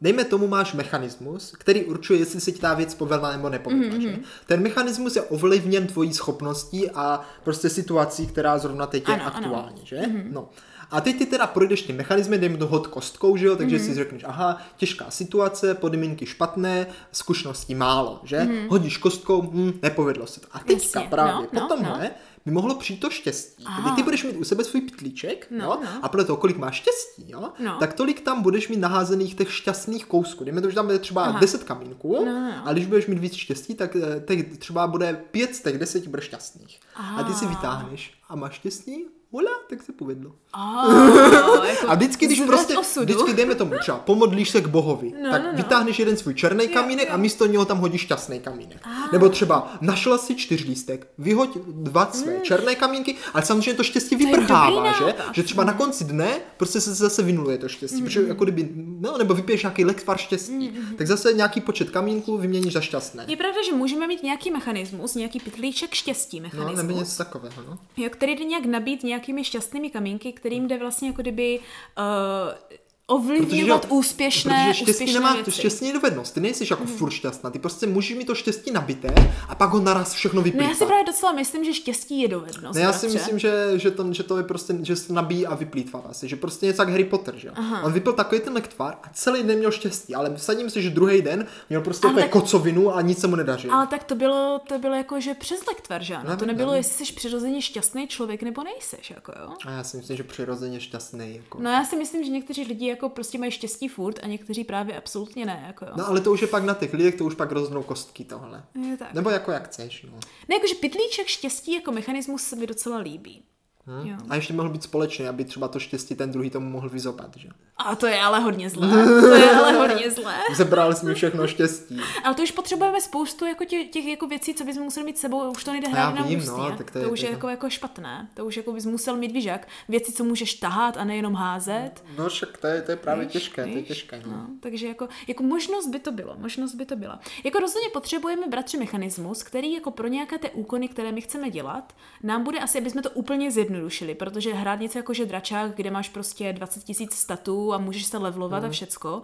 Dejme 0.00 0.24
tomu 0.24 0.48
máš 0.48 0.72
mechanismus, 0.74 1.54
který 1.58 1.84
určuje, 1.84 2.18
jestli 2.18 2.40
se 2.40 2.52
ti 2.52 2.58
ta 2.58 2.74
věc 2.74 2.94
povedla 2.94 3.32
nebo 3.32 3.48
nepovedla. 3.48 3.98
Mm-hmm. 3.98 4.22
Ten 4.46 4.62
mechanismus 4.62 5.16
je 5.16 5.22
ovlivněn 5.22 5.86
tvojí 5.86 6.12
schopností 6.12 6.90
a 6.90 7.20
prostě 7.44 7.68
situací, 7.68 8.26
která 8.26 8.58
zrovna 8.58 8.86
teď 8.86 9.08
je 9.08 9.14
ano, 9.14 9.26
aktuální, 9.26 9.76
ano. 9.76 9.84
že? 9.84 9.96
Mm-hmm. 9.96 10.32
No. 10.32 10.48
A 10.92 11.00
teď 11.00 11.18
ty 11.18 11.26
teda 11.26 11.46
projdeš 11.46 11.82
tím 11.82 11.96
mechanismem, 11.96 12.40
dejme 12.40 12.56
to 12.56 12.66
hod 12.66 12.86
kostkou, 12.86 13.36
že 13.36 13.46
jo, 13.46 13.56
takže 13.56 13.76
mm-hmm. 13.76 13.86
si 13.86 13.94
řekneš, 13.94 14.24
aha, 14.24 14.58
těžká 14.76 15.10
situace, 15.10 15.74
podmínky 15.74 16.26
špatné, 16.26 16.86
zkušenosti 17.12 17.74
málo, 17.74 18.20
že? 18.24 18.38
Mm-hmm. 18.38 18.68
Hodíš 18.68 18.96
kostkou, 18.96 19.42
hm, 19.42 19.72
nepovedlo 19.82 20.26
se 20.26 20.40
to. 20.40 20.46
A 20.52 20.58
teďka 20.58 21.00
Jasně. 21.00 21.10
právě 21.10 21.48
no, 21.52 21.60
po 21.60 21.74
tomhle 21.74 21.98
no 22.02 22.10
by 22.46 22.50
mohlo 22.50 22.74
přijít 22.74 23.00
to 23.00 23.10
štěstí. 23.10 23.64
Aha. 23.66 23.82
Kdy 23.82 23.96
ty 23.96 24.02
budeš 24.02 24.24
mít 24.24 24.36
u 24.36 24.44
sebe 24.44 24.64
svůj 24.64 24.80
pitlíček, 24.80 25.46
no, 25.50 25.64
jo, 25.64 25.78
no. 25.84 25.90
a 26.02 26.08
podle 26.08 26.24
toho, 26.24 26.36
kolik 26.36 26.56
máš 26.56 26.76
štěstí, 26.76 27.30
jo, 27.30 27.52
no. 27.64 27.76
tak 27.80 27.92
tolik 27.92 28.20
tam 28.20 28.42
budeš 28.42 28.68
mít 28.68 28.78
naházených 28.78 29.34
těch 29.34 29.52
šťastných 29.52 30.06
kousků. 30.06 30.44
Dejme 30.44 30.60
to, 30.60 30.70
že 30.70 30.74
tam 30.74 30.86
bude 30.86 30.98
třeba 30.98 31.24
Aha. 31.24 31.40
10 31.40 31.64
kamínků, 31.64 32.24
no, 32.24 32.40
no. 32.40 32.68
a 32.68 32.72
když 32.72 32.86
budeš 32.86 33.06
mít 33.06 33.18
víc 33.18 33.34
štěstí, 33.34 33.74
tak 33.74 33.96
eh, 33.96 34.20
těch 34.26 34.58
třeba 34.58 34.86
bude 34.86 35.24
5 35.30 35.56
z 35.56 35.62
těch 35.62 35.78
10 35.78 36.06
bude 36.08 36.22
šťastných. 36.22 36.80
Aha. 36.94 37.20
A 37.20 37.24
ty 37.24 37.32
si 37.32 37.46
vytáhneš 37.46 38.14
a 38.28 38.36
máš 38.36 38.54
štěstí 38.54 39.06
Hola, 39.34 39.50
tak 39.70 39.82
se 39.82 39.92
povedlo. 39.92 40.32
Oh, 40.54 41.32
jako 41.68 41.88
a 41.88 41.94
vždycky, 41.94 42.26
když 42.26 42.40
prostě, 42.40 42.78
osudu. 42.78 43.04
vždycky 43.04 43.32
dejme 43.32 43.54
tomu 43.54 43.72
třeba, 43.80 43.98
pomodlíš 43.98 44.50
se 44.50 44.60
k 44.60 44.66
bohovi, 44.66 45.12
no, 45.22 45.30
tak 45.30 45.42
no, 45.42 45.50
no. 45.50 45.56
vytáhneš 45.56 45.98
jeden 45.98 46.16
svůj 46.16 46.34
černý 46.34 46.68
kamínek 46.68 47.10
a 47.10 47.16
místo 47.16 47.46
něho 47.46 47.64
tam 47.64 47.78
hodíš 47.78 48.00
šťastný 48.00 48.40
kamínek. 48.40 48.78
Ah. 48.82 49.12
Nebo 49.12 49.28
třeba 49.28 49.72
našla 49.80 50.18
si 50.18 50.34
čtyřlístek, 50.34 51.06
vyhoď 51.18 51.58
dva 51.66 52.12
své 52.12 52.32
mm. 52.32 52.42
černé 52.42 52.74
kamínky, 52.74 53.16
ale 53.34 53.42
samozřejmě 53.44 53.74
to 53.74 53.82
štěstí 53.82 54.16
vyprchává, 54.16 54.92
že? 54.92 55.14
Že 55.32 55.42
třeba 55.42 55.64
na 55.64 55.72
konci 55.72 56.04
dne 56.04 56.40
prostě 56.56 56.80
se 56.80 56.94
zase 56.94 57.22
vynuluje 57.22 57.58
to 57.58 57.68
štěstí, 57.68 57.96
mm. 57.96 58.04
protože 58.04 58.22
jako 58.22 58.44
kdyby, 58.44 58.68
no, 59.00 59.18
nebo 59.18 59.34
vypiješ 59.34 59.62
nějaký 59.62 59.84
lektvar 59.84 60.18
štěstí, 60.18 60.70
mm. 60.70 60.96
tak 60.96 61.06
zase 61.06 61.32
nějaký 61.32 61.60
počet 61.60 61.90
kamínků 61.90 62.38
vyměníš 62.38 62.72
za 62.72 62.80
šťastné. 62.80 63.24
Je 63.28 63.36
pravda, 63.36 63.58
že 63.64 63.72
můžeme 63.72 64.06
mít 64.06 64.22
nějaký 64.22 64.50
mechanismus, 64.50 65.14
nějaký 65.14 65.40
pitlíček 65.40 65.94
štěstí 65.94 66.40
mechanismus. 66.40 66.76
No, 66.76 66.82
nebo 66.82 66.98
něco 66.98 67.18
takového, 67.18 67.62
no. 67.68 67.78
Jo, 67.96 68.10
který 68.10 68.34
jde 68.34 68.44
nějak 68.44 68.64
nabít 68.64 69.02
nějak 69.02 69.21
nějakými 69.22 69.44
šťastnými 69.44 69.90
kamínky, 69.90 70.32
kterým 70.32 70.68
jde 70.68 70.78
vlastně 70.78 71.08
jako 71.08 71.22
kdyby 71.22 71.58
uh, 71.58 72.78
ovlivňovat 73.06 73.80
protože, 73.80 73.94
úspěšné, 73.94 74.64
protože 74.68 74.74
štěstí 74.74 75.04
úspěšné 75.04 75.20
nemá, 75.20 75.34
věci. 75.34 75.50
štěstí 75.50 75.92
dovednost, 75.92 76.34
ty 76.34 76.40
nejsi 76.40 76.66
jako 76.70 76.84
mm. 76.84 76.90
furt 76.90 77.10
šťastná, 77.10 77.50
ty 77.50 77.58
prostě 77.58 77.86
můžeš 77.86 78.16
mít 78.16 78.24
to 78.24 78.34
štěstí 78.34 78.70
nabité 78.70 79.14
a 79.48 79.54
pak 79.54 79.70
ho 79.70 79.80
naraz 79.80 80.12
všechno 80.12 80.42
vyplývat. 80.42 80.66
No 80.66 80.70
já 80.70 80.76
si 80.76 80.86
právě 80.86 81.04
docela 81.04 81.32
myslím, 81.32 81.64
že 81.64 81.74
štěstí 81.74 82.20
je 82.20 82.28
dovednost. 82.28 82.74
Ne, 82.74 82.80
já 82.80 82.92
si 82.92 83.08
myslím, 83.08 83.38
že, 83.38 83.72
že, 83.74 83.90
to, 83.90 84.12
že 84.12 84.22
to 84.22 84.36
je 84.36 84.42
prostě, 84.42 84.76
že 84.82 84.96
se 84.96 85.12
nabíjí 85.12 85.46
a 85.46 85.54
vyplýtvá 85.54 86.02
asi, 86.10 86.28
že 86.28 86.36
prostě 86.36 86.66
něco 86.66 86.82
jak 86.82 86.88
Harry 86.88 87.04
Potter, 87.04 87.34
že 87.36 87.50
Aha. 87.50 87.82
On 87.82 87.92
vypil 87.92 88.12
takový 88.12 88.40
ten 88.40 88.52
lektvar 88.52 88.98
a 89.02 89.08
celý 89.12 89.42
den 89.42 89.58
měl 89.58 89.70
štěstí, 89.70 90.14
ale 90.14 90.36
vsadím 90.36 90.70
si, 90.70 90.82
že 90.82 90.90
druhý 90.90 91.22
den 91.22 91.46
měl 91.68 91.80
prostě 91.80 92.08
tak, 92.08 92.30
kocovinu 92.30 92.96
a 92.96 93.00
nic 93.00 93.20
se 93.20 93.26
mu 93.26 93.36
nedařilo. 93.36 93.74
Ale 93.74 93.86
tak 93.86 94.04
to 94.04 94.14
bylo, 94.14 94.60
to 94.68 94.78
bylo 94.78 94.94
jako, 94.94 95.20
že 95.20 95.34
přes 95.34 95.66
lektvar, 95.66 96.02
že 96.02 96.14
ano? 96.14 96.36
to 96.36 96.46
nebylo, 96.46 96.70
nevím. 96.70 96.84
jestli 96.84 97.06
jsi 97.06 97.12
přirozeně 97.12 97.62
šťastný 97.62 98.08
člověk 98.08 98.42
nebo 98.42 98.64
nejseš, 98.64 99.10
jako 99.10 99.32
jo. 99.42 99.54
A 99.66 99.70
já 99.70 99.84
si 99.84 99.96
myslím, 99.96 100.16
že 100.16 100.22
přirozeně 100.22 100.80
šťastný. 100.80 101.36
Jako. 101.36 101.58
No 101.60 101.70
já 101.70 101.84
si 101.84 101.96
myslím, 101.96 102.24
že 102.24 102.30
někteří 102.30 102.64
lidi 102.64 102.91
jako 102.92 103.08
prostě 103.08 103.38
mají 103.38 103.50
štěstí 103.50 103.88
furt 103.88 104.18
a 104.22 104.26
někteří 104.26 104.64
právě 104.64 104.96
absolutně 104.96 105.46
ne. 105.46 105.64
Jako 105.66 105.84
jo. 105.84 105.92
No 105.96 106.08
ale 106.08 106.20
to 106.20 106.32
už 106.32 106.42
je 106.42 106.48
pak 106.48 106.64
na 106.64 106.74
těch 106.74 106.92
lidech, 106.92 107.14
to 107.14 107.24
už 107.24 107.34
pak 107.34 107.52
rozhodnou 107.52 107.82
kostky 107.82 108.24
tohle. 108.24 108.64
Je 108.90 108.96
tak. 108.96 109.14
Nebo 109.14 109.30
jako 109.30 109.50
jak 109.50 109.64
chceš. 109.64 110.02
No. 110.02 110.18
Ne, 110.48 110.54
jakože 110.54 110.74
pytlíček 110.74 111.26
štěstí 111.26 111.72
jako 111.72 111.92
mechanismus 111.92 112.42
se 112.42 112.56
mi 112.56 112.66
docela 112.66 112.98
líbí. 112.98 113.44
Hmm. 113.86 114.06
Jo. 114.06 114.16
A 114.28 114.34
ještě 114.34 114.52
mohl 114.52 114.68
být 114.68 114.82
společný, 114.82 115.28
aby 115.28 115.44
třeba 115.44 115.68
to 115.68 115.78
štěstí 115.78 116.14
ten 116.14 116.30
druhý 116.32 116.50
tomu 116.50 116.70
mohl 116.70 116.88
vyzopat, 116.88 117.36
že? 117.36 117.48
A 117.76 117.94
to 117.94 118.06
je 118.06 118.20
ale 118.20 118.40
hodně 118.40 118.70
zlé. 118.70 118.88
To 119.22 119.34
je 119.34 119.50
ale 119.50 119.72
hodně 119.72 120.10
zlé. 120.10 120.34
Zebrali 120.54 120.94
jsme 120.94 121.14
všechno 121.14 121.46
štěstí. 121.46 122.00
Ale 122.24 122.34
to 122.34 122.42
už 122.42 122.50
potřebujeme 122.50 123.00
spoustu 123.00 123.46
jako 123.46 123.64
těch, 123.64 123.90
těch 123.90 124.06
jako 124.06 124.26
věcí, 124.26 124.54
co 124.54 124.64
bychom 124.64 124.82
museli 124.82 125.06
mít 125.06 125.18
sebou, 125.18 125.50
už 125.50 125.64
to 125.64 125.72
nejde 125.72 125.88
hrát 125.88 126.14
na 126.14 126.22
vím, 126.22 126.44
no, 126.46 126.76
tak 126.78 126.90
to, 126.90 126.98
je, 126.98 127.04
to 127.04 127.10
už 127.10 127.20
je 127.20 127.30
jako, 127.30 127.48
jako 127.48 127.70
špatné. 127.70 128.28
To 128.34 128.44
už 128.44 128.56
jako 128.56 128.72
bys 128.72 128.86
musel 128.86 129.16
mít 129.16 129.32
vyžak. 129.32 129.68
Věci, 129.88 130.12
co 130.12 130.24
můžeš 130.24 130.54
tahat 130.54 130.96
a 130.96 131.04
nejenom 131.04 131.34
házet. 131.34 132.04
No 132.18 132.28
však 132.28 132.58
to 132.58 132.66
je, 132.66 132.82
to 132.82 132.90
je 132.90 132.96
právě 132.96 133.24
víš, 133.24 133.32
těžké, 133.32 133.64
víš? 133.64 133.72
to 133.72 133.78
je 133.78 133.84
těžké. 133.84 134.22
No. 134.26 134.32
No, 134.32 134.46
takže 134.60 134.86
jako, 134.88 135.08
jako 135.28 135.42
možnost 135.42 135.88
by 135.88 135.98
to 135.98 136.12
bylo, 136.12 136.36
možnost 136.38 136.74
by 136.74 136.86
to 136.86 136.96
byla. 136.96 137.20
Jako 137.44 137.58
rozhodně 137.58 137.88
potřebujeme 137.92 138.46
bratři 138.48 138.76
mechanismus, 138.76 139.42
který 139.42 139.72
jako 139.72 139.90
pro 139.90 140.08
nějaké 140.08 140.38
ty 140.38 140.50
úkony, 140.50 140.88
které 140.88 141.12
my 141.12 141.20
chceme 141.20 141.50
dělat, 141.50 141.92
nám 142.22 142.44
bude 142.44 142.58
asi, 142.58 142.78
aby 142.78 142.90
jsme 142.90 143.02
to 143.02 143.10
úplně 143.10 143.50
zjednodušili, 143.72 144.14
protože 144.14 144.54
hrát 144.54 144.80
něco 144.80 144.98
jako 144.98 145.14
že 145.14 145.26
dračák, 145.26 145.74
kde 145.74 145.90
máš 145.90 146.08
prostě 146.08 146.52
20 146.52 146.84
tisíc 146.84 147.14
statů 147.14 147.74
a 147.74 147.78
můžeš 147.78 148.06
se 148.06 148.18
levelovat 148.18 148.58
mm. 148.58 148.64
a 148.64 148.68
všecko, 148.68 149.22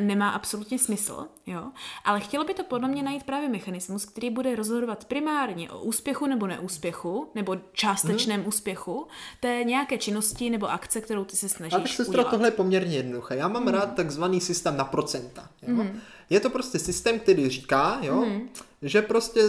nemá 0.00 0.30
absolutně 0.30 0.78
smysl, 0.78 1.26
jo. 1.46 1.62
Ale 2.04 2.20
chtělo 2.20 2.44
by 2.44 2.54
to 2.54 2.64
podle 2.64 2.88
mě 2.88 3.02
najít 3.02 3.24
právě 3.24 3.48
mechanismus, 3.48 4.04
který 4.04 4.30
bude 4.30 4.56
rozhodovat 4.56 5.04
primárně 5.04 5.70
o 5.70 5.80
úspěchu 5.80 6.26
nebo 6.26 6.46
neúspěchu, 6.46 7.30
nebo 7.34 7.56
částečném 7.72 8.40
mm. 8.40 8.46
úspěchu 8.46 9.06
té 9.40 9.64
nějaké 9.64 9.98
činnosti 9.98 10.50
nebo 10.50 10.70
akce, 10.70 11.00
kterou 11.00 11.24
ty 11.24 11.36
se 11.36 11.48
snažíš 11.48 11.74
Ale 11.74 11.82
tak 11.82 11.92
sestra, 11.92 12.24
tohle 12.24 12.48
je 12.48 12.52
poměrně 12.52 12.96
jednoduché. 12.96 13.36
Já 13.36 13.48
mám 13.48 13.62
mm. 13.62 13.68
rád 13.68 13.94
takzvaný 13.94 14.40
systém 14.40 14.76
na 14.76 14.84
procenta. 14.84 15.48
Jo? 15.62 15.74
Mm. 15.74 16.00
Je 16.30 16.40
to 16.40 16.50
prostě 16.50 16.78
systém, 16.78 17.18
který 17.18 17.48
říká, 17.48 17.98
jo, 18.02 18.14
mm 18.14 18.48
že 18.82 19.02
prostě 19.02 19.40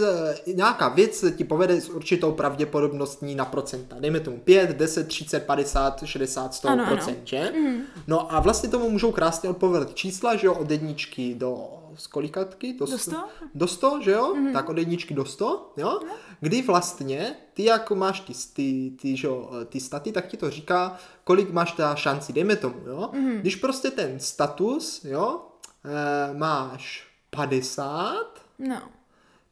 e, 0.46 0.52
nějaká 0.52 0.88
věc 0.88 1.24
ti 1.36 1.44
povede 1.44 1.80
s 1.80 1.88
určitou 1.88 2.32
pravděpodobností 2.32 3.34
na 3.34 3.44
procenta. 3.44 3.96
Dejme 4.00 4.20
tomu 4.20 4.38
5, 4.38 4.70
10, 4.70 5.08
30, 5.08 5.40
50, 5.40 6.02
60, 6.04 6.54
100 6.54 6.68
ano, 6.68 6.86
procent, 6.86 7.16
ano. 7.16 7.22
že? 7.24 7.52
Mm. 7.56 7.80
No 8.06 8.34
a 8.34 8.40
vlastně 8.40 8.68
tomu 8.68 8.90
můžou 8.90 9.12
krásně 9.12 9.48
odpovědět 9.48 9.94
čísla, 9.94 10.36
že 10.36 10.46
jo, 10.46 10.54
od 10.54 10.70
jedničky 10.70 11.34
do 11.34 11.68
z 11.94 12.06
kolikatky? 12.06 12.72
Do, 12.72 12.86
do 12.86 12.98
100? 12.98 13.16
Do 13.54 13.66
100, 13.66 14.00
že 14.02 14.10
jo? 14.10 14.34
Mm. 14.34 14.52
Tak 14.52 14.68
od 14.68 14.78
jedničky 14.78 15.14
do 15.14 15.24
100, 15.24 15.72
jo? 15.76 16.00
No. 16.06 16.12
Kdy 16.40 16.62
vlastně 16.62 17.34
ty 17.54 17.64
jako 17.64 17.94
máš 17.94 18.20
ty, 18.20 18.32
ty, 18.52 18.92
ty, 19.02 19.16
že 19.16 19.26
jo, 19.26 19.50
ty 19.68 19.80
staty, 19.80 20.12
tak 20.12 20.26
ti 20.26 20.36
to 20.36 20.50
říká, 20.50 20.96
kolik 21.24 21.50
máš 21.50 21.72
ta 21.72 21.94
šanci, 21.94 22.32
dejme 22.32 22.56
tomu, 22.56 22.76
jo? 22.86 23.10
Mm. 23.12 23.40
Když 23.40 23.56
prostě 23.56 23.90
ten 23.90 24.20
status, 24.20 25.04
jo, 25.04 25.40
e, 25.84 26.34
máš 26.34 27.08
50, 27.30 28.14
no 28.58 28.80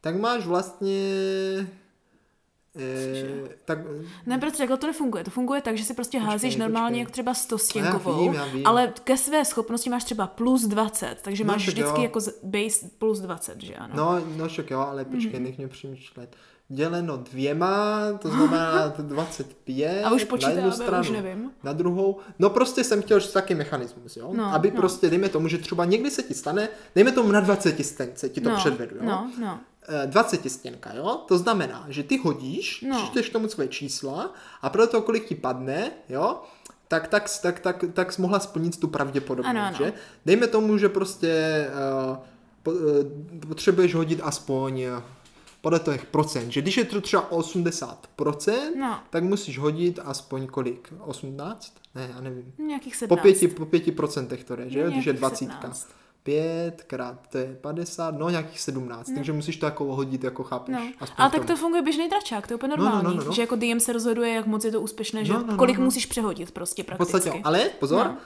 tak 0.01 0.15
máš 0.15 0.45
vlastně 0.45 0.97
E, 2.79 3.49
tak... 3.65 3.79
Ne, 4.25 4.37
protože 4.37 4.57
takhle 4.57 4.77
to 4.77 4.87
nefunguje. 4.87 5.23
To 5.23 5.31
funguje 5.31 5.61
tak, 5.61 5.77
že 5.77 5.83
si 5.83 5.93
prostě 5.93 6.17
počkej, 6.17 6.31
házíš 6.31 6.55
normálně 6.55 6.99
jak 6.99 7.11
třeba 7.11 7.33
100 7.33 7.57
stěnkovou, 7.57 8.25
já 8.25 8.31
vím, 8.31 8.33
já 8.33 8.45
vím. 8.45 8.67
ale 8.67 8.93
ke 9.03 9.17
své 9.17 9.45
schopnosti 9.45 9.89
máš 9.89 10.03
třeba 10.03 10.27
plus 10.27 10.61
20, 10.63 11.17
takže 11.21 11.43
no, 11.43 11.53
máš 11.53 11.67
vždycky 11.67 11.99
jo. 11.99 12.03
jako 12.03 12.19
base 12.43 12.89
plus 12.97 13.19
20, 13.19 13.61
že 13.61 13.75
ano? 13.75 13.93
No, 13.95 14.21
no 14.37 14.47
však 14.47 14.71
jo, 14.71 14.79
ale 14.79 15.05
počkej, 15.05 15.31
mm-hmm. 15.33 15.43
nech 15.43 15.57
mě 15.57 15.67
přemýšlet. 15.67 16.35
Děleno 16.69 17.17
dvěma, 17.17 17.99
to 18.21 18.29
znamená 18.29 18.87
25 18.97 20.03
A 20.03 20.11
už 20.11 20.23
počítá, 20.23 20.49
na 20.49 20.55
jednu 20.55 20.71
stranu, 20.71 21.01
už 21.01 21.09
nevím. 21.09 21.51
na 21.63 21.73
druhou. 21.73 22.17
No 22.39 22.49
prostě 22.49 22.83
jsem 22.83 23.01
chtěl 23.01 23.21
taky 23.21 23.55
mechanismus, 23.55 24.17
jo? 24.17 24.31
No, 24.33 24.45
Aby 24.53 24.71
no. 24.71 24.77
prostě, 24.77 25.09
dejme 25.09 25.29
tomu, 25.29 25.47
že 25.47 25.57
třeba 25.57 25.85
někdy 25.85 26.11
se 26.11 26.23
ti 26.23 26.33
stane, 26.33 26.69
dejme 26.95 27.11
tomu 27.11 27.31
na 27.31 27.39
20 27.39 27.85
stence 27.85 28.29
ti 28.29 28.41
to 28.41 28.49
no, 28.49 28.55
předvedu, 28.55 28.95
jo? 28.95 29.01
No, 29.05 29.31
no. 29.41 29.59
20 30.05 30.45
eh, 30.45 30.49
stěnka, 30.49 30.93
jo? 30.93 31.21
To 31.27 31.37
znamená, 31.37 31.85
že 31.89 32.03
ty 32.03 32.17
hodíš, 32.17 32.85
no. 32.89 32.97
přičteš 32.97 33.29
tomu 33.29 33.49
své 33.49 33.67
čísla 33.67 34.33
a 34.61 34.69
pro 34.69 34.87
to, 34.87 35.01
kolik 35.01 35.27
ti 35.27 35.35
padne, 35.35 35.91
jo? 36.09 36.41
Tak, 36.87 37.07
tak, 37.07 37.29
tak, 37.41 37.59
tak, 37.59 37.83
tak 37.93 38.13
jsi 38.13 38.21
mohla 38.21 38.39
splnit 38.39 38.79
tu 38.79 38.87
pravděpodobnost, 38.87 39.49
ano, 39.49 39.61
ano. 39.61 39.77
že? 39.77 39.93
Dejme 40.25 40.47
tomu, 40.47 40.77
že 40.77 40.89
prostě 40.89 41.65
uh, 42.09 42.17
potřebuješ 43.47 43.95
hodit 43.95 44.19
aspoň 44.23 44.83
podle 45.67 45.79
těch 45.79 46.05
procent, 46.05 46.51
že 46.51 46.61
když 46.61 46.77
je 46.77 46.85
to 46.85 47.01
třeba 47.01 47.31
80%, 47.31 48.53
no. 48.79 48.99
tak 49.09 49.23
musíš 49.23 49.57
hodit 49.57 49.99
aspoň 50.03 50.47
kolik? 50.47 50.93
18? 50.99 51.73
Ne, 51.95 52.09
já 52.15 52.21
nevím. 52.21 52.53
Nějakých 52.57 52.95
17. 52.95 53.17
Po 53.19 53.23
pěti, 53.23 53.47
po 53.47 53.65
pěti 53.65 53.91
procentech 53.91 54.43
to 54.43 54.59
je, 54.59 54.69
že? 54.69 54.79
Nějakých 54.79 54.95
když 54.95 55.05
je 55.05 55.13
20. 55.13 55.37
17. 55.37 55.87
5 56.23 56.83
krát 56.87 57.27
to 57.29 57.37
je 57.37 57.57
50, 57.61 58.17
no 58.17 58.29
nějakých 58.29 58.59
17, 58.59 59.09
no. 59.09 59.15
takže 59.15 59.33
musíš 59.33 59.57
to 59.57 59.65
jako 59.65 59.83
hodit, 59.83 60.23
jako 60.23 60.43
chápeš. 60.43 60.75
No. 60.75 61.07
Ale 61.17 61.29
tak 61.29 61.45
to 61.45 61.55
funguje 61.55 61.81
běžný 61.81 62.09
dračák, 62.09 62.47
to 62.47 62.53
je 62.53 62.55
úplně 62.55 62.69
normální, 62.69 63.03
no, 63.03 63.09
no, 63.09 63.15
no, 63.15 63.23
no. 63.23 63.33
že 63.33 63.41
jako 63.41 63.55
DM 63.55 63.79
se 63.79 63.93
rozhoduje, 63.93 64.33
jak 64.33 64.47
moc 64.47 64.65
je 64.65 64.71
to 64.71 64.81
úspěšné, 64.81 65.25
že 65.25 65.33
no, 65.33 65.43
no, 65.47 65.57
kolik 65.57 65.77
no, 65.77 65.81
no. 65.81 65.85
musíš 65.85 66.05
přehodit 66.05 66.51
prostě 66.51 66.83
prakticky. 66.83 67.11
V 67.11 67.11
podstatě, 67.11 67.41
ale 67.43 67.69
pozor, 67.79 68.05
no. 68.05 68.17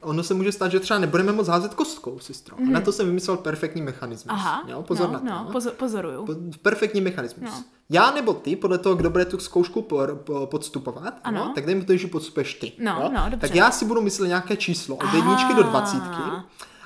Ono 0.00 0.22
se 0.22 0.34
může 0.34 0.52
stát, 0.52 0.70
že 0.70 0.80
třeba 0.80 0.98
nebudeme 1.00 1.32
moc 1.32 1.48
házet 1.48 1.74
kostkou, 1.74 2.18
sestro. 2.18 2.56
Mm-hmm. 2.56 2.68
A 2.68 2.70
na 2.70 2.78
mhm. 2.78 2.84
to 2.84 2.92
jsem 2.92 3.06
vymyslel 3.06 3.36
perfektní 3.36 3.82
mechanismus. 3.82 4.32
Aha, 4.32 4.64
jo, 4.68 4.82
pozor 4.82 5.06
no, 5.06 5.12
na 5.12 5.18
to. 5.18 5.26
No, 5.26 5.48
pozor, 5.52 5.72
pozoruju. 5.72 6.26
Po, 6.26 6.34
perfektní 6.62 7.00
mechanismus. 7.00 7.50
No. 7.50 7.64
Já 7.90 8.10
nebo 8.10 8.34
ty, 8.34 8.56
podle 8.56 8.78
toho, 8.78 8.94
kdo 8.94 9.10
bude 9.10 9.24
tu 9.24 9.38
zkoušku 9.38 9.82
por, 9.82 10.16
po, 10.16 10.46
podstupovat, 10.46 11.14
ano. 11.24 11.44
No, 11.44 11.52
tak 11.54 11.66
dejme 11.66 11.84
to, 11.84 11.96
že 11.96 12.06
podstupuješ 12.06 12.54
ty. 12.54 12.72
No, 12.78 13.00
jo? 13.02 13.10
no, 13.14 13.30
dobře. 13.30 13.48
Tak 13.48 13.54
já 13.54 13.70
si 13.70 13.84
budu 13.84 14.00
myslet 14.00 14.28
nějaké 14.28 14.56
číslo 14.56 14.96
od 14.96 15.14
jedničky 15.14 15.54
do 15.54 15.62
dvacítky 15.62 16.22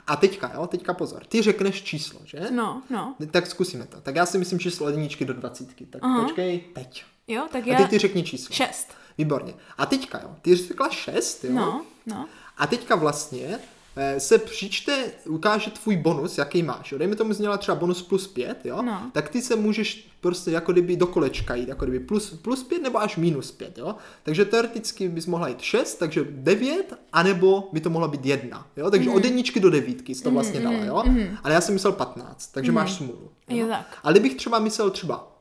a 0.06 0.16
teďka, 0.16 0.50
jo, 0.54 0.66
teďka 0.66 0.94
pozor, 0.94 1.24
ty 1.26 1.42
řekneš 1.42 1.82
číslo, 1.82 2.20
že? 2.24 2.40
No, 2.50 2.82
no. 2.90 3.14
Tak 3.30 3.46
zkusíme 3.46 3.86
to. 3.86 4.00
Tak 4.00 4.16
já 4.16 4.26
si 4.26 4.38
myslím 4.38 4.58
číslo 4.58 4.88
jedničky 4.88 5.24
do 5.24 5.34
dvacítky. 5.34 5.86
Tak 5.86 6.04
Aha. 6.04 6.22
počkej, 6.22 6.60
teď. 6.74 7.04
Jo, 7.28 7.46
tak 7.52 7.66
já... 7.66 7.74
A 7.74 7.78
teď 7.78 7.90
ty 7.90 7.98
řekni 7.98 8.22
číslo. 8.22 8.54
Šest. 8.54 8.94
Výborně. 9.18 9.54
A 9.78 9.86
teďka, 9.86 10.20
jo, 10.22 10.36
ty 10.42 10.56
řekla 10.56 10.88
šest, 10.88 11.44
jo? 11.44 11.52
No, 11.52 11.84
no. 12.06 12.26
A 12.56 12.66
teďka 12.66 12.94
vlastně 12.94 13.58
Eh, 13.96 14.20
se 14.20 14.38
přičte, 14.38 15.04
ukáže 15.28 15.70
tvůj 15.70 15.96
bonus, 15.96 16.38
jaký 16.38 16.62
máš. 16.62 16.92
Jo? 16.92 16.98
Dejme 16.98 17.16
tomu 17.16 17.32
zněla 17.32 17.56
třeba 17.56 17.74
bonus 17.74 18.02
plus 18.02 18.26
5, 18.26 18.58
jo? 18.64 18.82
No. 18.82 19.10
tak 19.12 19.28
ty 19.28 19.42
se 19.42 19.56
můžeš 19.56 20.08
prostě 20.20 20.50
jako 20.50 20.72
kdyby 20.72 20.96
do 20.96 21.06
kolečka 21.06 21.54
jít, 21.54 21.68
jako 21.68 21.84
kdyby 21.84 22.00
plus, 22.00 22.30
plus 22.30 22.62
5 22.62 22.82
nebo 22.82 23.00
až 23.00 23.16
minus 23.16 23.50
5. 23.50 23.78
Jo? 23.78 23.94
Takže 24.22 24.44
teoreticky 24.44 25.08
bys 25.08 25.26
mohla 25.26 25.48
jít 25.48 25.60
6, 25.60 25.94
takže 25.94 26.26
9, 26.30 26.94
anebo 27.12 27.68
by 27.72 27.80
to 27.80 27.90
mohla 27.90 28.08
být 28.08 28.26
1. 28.26 28.66
Jo? 28.76 28.90
Takže 28.90 29.10
mm. 29.10 29.16
od 29.16 29.24
jedničky 29.24 29.60
do 29.60 29.70
devítky 29.70 30.14
jsi 30.14 30.22
to 30.22 30.30
vlastně 30.30 30.60
mm, 30.60 30.64
dala. 30.64 30.84
Jo? 30.84 31.02
Mm. 31.06 31.36
Ale 31.42 31.54
já 31.54 31.60
jsem 31.60 31.74
myslel 31.74 31.92
15, 31.92 32.46
takže 32.46 32.70
mm. 32.70 32.74
máš 32.74 32.92
smůlu. 32.92 33.30
Jo? 33.48 33.66
tak. 33.68 33.98
Ale 34.02 34.12
kdybych 34.12 34.34
třeba 34.34 34.58
myslel 34.58 34.90
třeba 34.90 35.33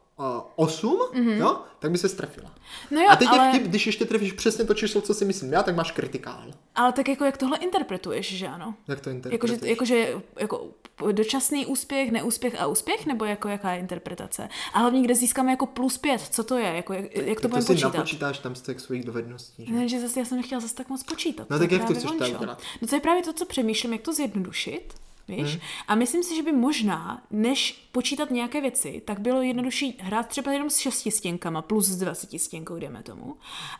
8, 0.55 0.99
mm-hmm. 1.13 1.37
jo, 1.37 1.61
tak 1.79 1.91
by 1.91 1.97
se 1.97 2.09
strefila. 2.09 2.51
No 2.91 3.01
jo, 3.01 3.07
a 3.09 3.15
teď 3.15 3.27
ale... 3.27 3.45
je 3.45 3.49
vtip, 3.49 3.63
když 3.63 3.85
ještě 3.85 4.05
trefíš 4.05 4.31
přesně 4.31 4.65
to 4.65 4.73
číslo, 4.73 5.01
co 5.01 5.13
si 5.13 5.25
myslím 5.25 5.53
já, 5.53 5.63
tak 5.63 5.75
máš 5.75 5.91
kritikál. 5.91 6.43
Ale 6.75 6.91
tak 6.91 7.07
jako 7.07 7.25
jak 7.25 7.37
tohle 7.37 7.57
interpretuješ, 7.57 8.33
že 8.33 8.47
ano? 8.47 8.75
Jak 8.87 8.99
to 8.99 9.09
interpretuješ? 9.09 9.61
Jakože, 9.61 9.69
jakože 9.69 10.21
jako 10.39 10.67
dočasný 11.11 11.65
úspěch, 11.65 12.11
neúspěch 12.11 12.61
a 12.61 12.67
úspěch, 12.67 13.05
nebo 13.05 13.25
jako 13.25 13.47
jaká 13.47 13.71
je 13.71 13.79
interpretace? 13.79 14.49
A 14.73 14.79
hlavně, 14.79 15.01
kde 15.01 15.15
získáme 15.15 15.51
jako 15.51 15.65
plus 15.65 15.97
pět, 15.97 16.21
co 16.21 16.43
to 16.43 16.57
je? 16.57 16.75
Jako, 16.75 16.93
jak, 16.93 17.15
jak 17.15 17.41
to 17.41 17.47
budeme 17.47 17.65
počítat? 17.65 17.87
To 17.87 17.91
si 17.91 17.97
napočítáš 17.97 18.39
tam 18.39 18.55
z 18.55 18.61
těch 18.61 18.79
svých 18.79 19.03
dovedností. 19.03 19.65
Že? 19.65 19.73
Ne, 19.73 19.87
že 19.87 19.99
zase 19.99 20.19
já 20.19 20.25
jsem 20.25 20.37
nechtěla 20.37 20.61
zase 20.61 20.75
tak 20.75 20.89
moc 20.89 21.03
počítat. 21.03 21.49
No 21.49 21.59
tak 21.59 21.71
jak 21.71 21.85
to 21.85 21.93
chceš 21.93 22.11
dělat? 22.11 22.61
No 22.81 22.87
to 22.87 22.95
je 22.95 23.01
právě 23.01 23.23
to, 23.23 23.33
co 23.33 23.45
přemýšlím, 23.45 23.93
jak 23.93 24.01
to 24.01 24.13
zjednodušit 24.13 24.93
Víš? 25.27 25.51
Hmm. 25.51 25.61
A 25.87 25.95
myslím 25.95 26.23
si, 26.23 26.35
že 26.35 26.43
by 26.43 26.51
možná, 26.51 27.21
než 27.31 27.87
počítat 27.91 28.31
nějaké 28.31 28.61
věci, 28.61 29.01
tak 29.05 29.19
bylo 29.19 29.41
jednodušší 29.41 29.97
hrát 30.01 30.27
třeba 30.27 30.51
jenom 30.51 30.69
s 30.69 30.77
šesti 30.77 31.11
stěnkama 31.11 31.61
plus 31.61 31.85
s 31.85 31.97
20 31.97 32.39
stěnkou, 32.39 32.75
jdeme 32.75 33.03
tomu. 33.03 33.35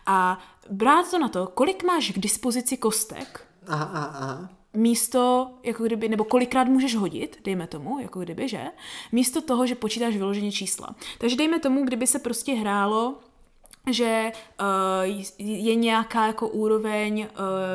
A 0.05 0.39
brát 0.69 1.11
to 1.11 1.19
na 1.19 1.29
to, 1.29 1.47
kolik 1.47 1.83
máš 1.83 2.11
k 2.11 2.19
dispozici 2.19 2.77
kostek, 2.77 3.47
aha, 3.67 3.89
aha, 3.93 4.17
aha. 4.19 4.49
místo, 4.73 5.51
jako 5.63 5.83
kdyby, 5.83 6.09
nebo 6.09 6.23
kolikrát 6.23 6.67
můžeš 6.67 6.95
hodit, 6.95 7.39
dejme 7.43 7.67
tomu, 7.67 7.99
jako 7.99 8.19
kdyby, 8.19 8.47
že? 8.47 8.63
Místo 9.11 9.41
toho, 9.41 9.67
že 9.67 9.75
počítáš 9.75 10.17
vyloženě 10.17 10.51
čísla. 10.51 10.95
Takže 11.17 11.35
dejme 11.35 11.59
tomu, 11.59 11.85
kdyby 11.85 12.07
se 12.07 12.19
prostě 12.19 12.53
hrálo 12.53 13.19
že 13.91 14.31
uh, 14.61 15.23
je 15.38 15.75
nějaká 15.75 16.27
jako 16.27 16.47
úroveň 16.47 17.21
uh, 17.21 17.27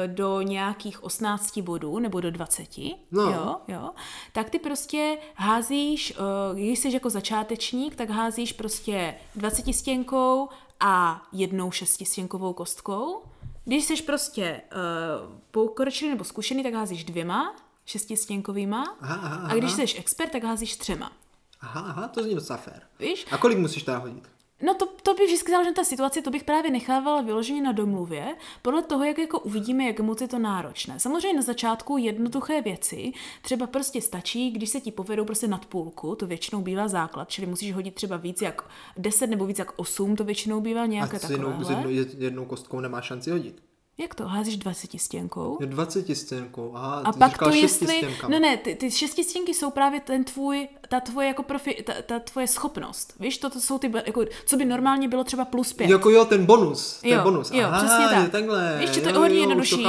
do 0.07 0.43
nějakých 0.43 1.05
18 1.05 1.59
bodů 1.59 1.99
nebo 1.99 2.21
do 2.21 2.31
20, 2.31 2.79
no. 3.11 3.23
jo, 3.23 3.57
jo, 3.69 3.91
tak 4.33 4.51
ty 4.51 4.59
prostě 4.59 5.19
házíš, 5.35 6.15
uh, 6.51 6.59
když 6.59 6.79
jsi 6.79 6.95
jako 6.95 7.11
začátečník, 7.11 7.97
tak 7.97 8.11
házíš 8.11 8.53
prostě 8.53 9.15
20 9.37 9.75
stěnkou 9.75 10.49
a 10.81 11.23
jednou 11.33 11.71
šestistěnkovou 11.71 12.53
kostkou. 12.53 13.23
Když 13.65 13.85
jsi 13.85 14.03
prostě 14.03 14.61
uh, 14.73 15.37
pokročilý 15.51 16.11
nebo 16.11 16.25
zkušený, 16.25 16.63
tak 16.63 16.75
házíš 16.75 17.05
dvěma 17.05 17.57
šestistěnkovýma. 17.87 18.97
Aha, 19.01 19.15
aha, 19.15 19.37
aha. 19.37 19.49
A 19.53 19.55
když 19.55 19.73
jsi 19.73 19.83
expert, 19.83 20.31
tak 20.31 20.45
házíš 20.45 20.77
třema. 20.77 21.13
Aha, 21.61 21.81
aha, 21.81 22.09
to 22.09 22.23
zní 22.23 22.35
docela 22.35 22.57
fér. 22.57 22.83
Víš? 22.99 23.27
A 23.31 23.39
kolik 23.39 23.59
musíš 23.59 23.83
teda 23.83 23.99
hodit? 23.99 24.29
No 24.63 24.75
to, 24.75 24.87
to 24.87 25.15
by 25.15 25.25
vždycky 25.27 25.51
záleželo 25.51 25.71
na 25.71 25.75
té 25.75 25.85
situaci, 25.85 26.23
to 26.23 26.31
bych 26.31 26.45
právě 26.45 26.71
nechávala 26.71 27.23
vyloženě 27.23 27.63
na 27.63 27.73
domluvě, 27.73 28.37
podle 28.63 28.83
toho, 28.83 29.05
jak 29.05 29.19
jako 29.19 29.41
uvidíme, 29.41 29.85
jak 29.85 30.01
moc 30.01 30.21
je 30.21 30.29
to 30.29 30.39
náročné. 30.39 31.01
Samozřejmě 31.01 31.37
na 31.37 31.43
začátku 31.43 31.99
jednoduché 31.99 32.63
věci, 32.63 33.13
třeba 33.43 33.67
prostě 33.67 34.03
stačí, 34.03 34.51
když 34.51 34.71
se 34.71 34.81
ti 34.81 34.93
povedou 34.93 35.25
prostě 35.25 35.49
nad 35.49 35.67
půlku, 35.67 36.15
to 36.15 36.27
většinou 36.27 36.63
bývá 36.63 36.89
základ, 36.89 37.31
čili 37.31 37.47
musíš 37.47 37.73
hodit 37.73 37.95
třeba 37.95 38.17
víc 38.17 38.43
jak 38.43 38.63
10 38.97 39.27
nebo 39.27 39.47
víc 39.47 39.59
jak 39.59 39.73
8, 39.77 40.17
to 40.17 40.25
většinou 40.25 40.61
bývá 40.61 40.87
nějaké 40.87 41.17
A 41.17 41.21
s 41.21 41.31
jednou, 41.31 41.65
s 41.65 41.71
jednou, 41.71 41.91
jednou 42.19 42.45
kostkou 42.45 42.81
nemá 42.81 43.01
šanci 43.01 43.31
hodit. 43.31 43.68
Jak 44.01 44.15
to? 44.15 44.27
Házíš 44.27 44.57
20 44.57 45.01
stěnkou? 45.01 45.59
Je 45.61 45.67
20 45.67 46.17
stěnkou, 46.17 46.73
aha. 46.75 47.03
A 47.05 47.13
pak 47.13 47.39
to 47.39 47.51
jestli... 47.51 48.17
No 48.29 48.39
ne, 48.39 48.57
ty, 48.57 48.75
ty 48.75 48.91
šestistěnky 48.91 49.55
jsou 49.55 49.71
právě 49.71 50.01
ten 50.01 50.25
tvůj, 50.25 50.69
ta 50.89 51.01
tvoje 51.01 51.29
jako 51.29 51.43
profi, 51.43 51.83
ta, 51.87 51.93
ta 52.07 52.19
tvoje 52.19 52.47
schopnost. 52.47 53.15
Víš, 53.21 53.39
to, 53.39 53.51
to 53.51 53.61
jsou 53.61 53.79
ty, 53.79 53.93
jako, 54.07 54.25
co 54.47 54.57
by 54.57 54.65
normálně 54.65 55.09
bylo 55.09 55.25
třeba 55.25 55.45
plus 55.45 55.73
pět. 55.73 55.91
Jako 55.91 56.11
jo, 56.11 56.25
ten 56.25 56.47
bonus. 56.47 57.01
Ten 57.01 57.11
jo, 57.11 57.21
bonus. 57.23 57.51
Jo, 57.51 57.67
aha, 57.67 57.79
přesně 57.79 58.07
tak. 58.07 58.31
takhle. 58.31 58.77
Víš, 58.81 58.91
že 58.91 59.01
to 59.01 59.09
je 59.09 59.15
o 59.15 59.19
hodně 59.19 59.41
jednodušší. 59.41 59.87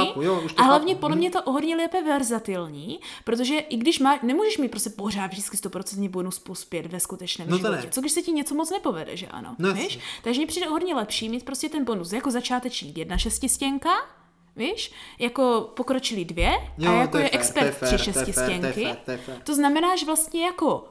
A 0.56 0.62
hlavně 0.62 0.94
podle 0.94 1.16
mě 1.16 1.30
to 1.30 1.42
o 1.42 1.52
hodně 1.52 1.76
lépe 1.76 2.02
verzatilní, 2.02 3.00
protože 3.24 3.58
i 3.58 3.76
když 3.76 3.98
má, 3.98 4.18
nemůžeš 4.22 4.58
mít 4.58 4.70
prostě 4.70 4.90
pořád 4.90 5.26
vždycky 5.26 5.56
100% 5.56 6.08
bonus 6.08 6.38
plus 6.38 6.64
pět 6.64 6.86
ve 6.86 7.00
skutečném 7.00 7.50
no 7.50 7.56
životě. 7.56 7.76
Ne. 7.76 7.88
Co 7.90 8.00
když 8.00 8.12
se 8.12 8.22
ti 8.22 8.32
něco 8.32 8.54
moc 8.54 8.70
nepovede, 8.70 9.16
že 9.16 9.26
ano? 9.26 9.56
No, 9.58 9.74
víš? 9.74 9.98
Takže 10.22 10.40
mi 10.40 10.46
přijde 10.46 10.66
hodně 10.66 10.94
lepší 10.94 11.28
mít 11.28 11.44
prostě 11.44 11.68
ten 11.68 11.84
bonus 11.84 12.12
jako 12.12 12.30
začátečník 12.30 12.98
jedna 12.98 13.18
šestistěnka, 13.18 13.99
Víš? 14.56 14.92
Jako 15.18 15.70
pokročili 15.76 16.24
dvě 16.24 16.52
jo, 16.78 16.92
a 16.92 16.94
jako 16.94 17.18
je, 17.18 17.24
je 17.24 17.30
expert 17.30 17.80
tři 17.80 17.98
šestistěnky. 17.98 18.96
To, 19.04 19.32
to 19.44 19.54
znamená, 19.54 19.96
že 19.96 20.06
vlastně 20.06 20.44
jako 20.44 20.88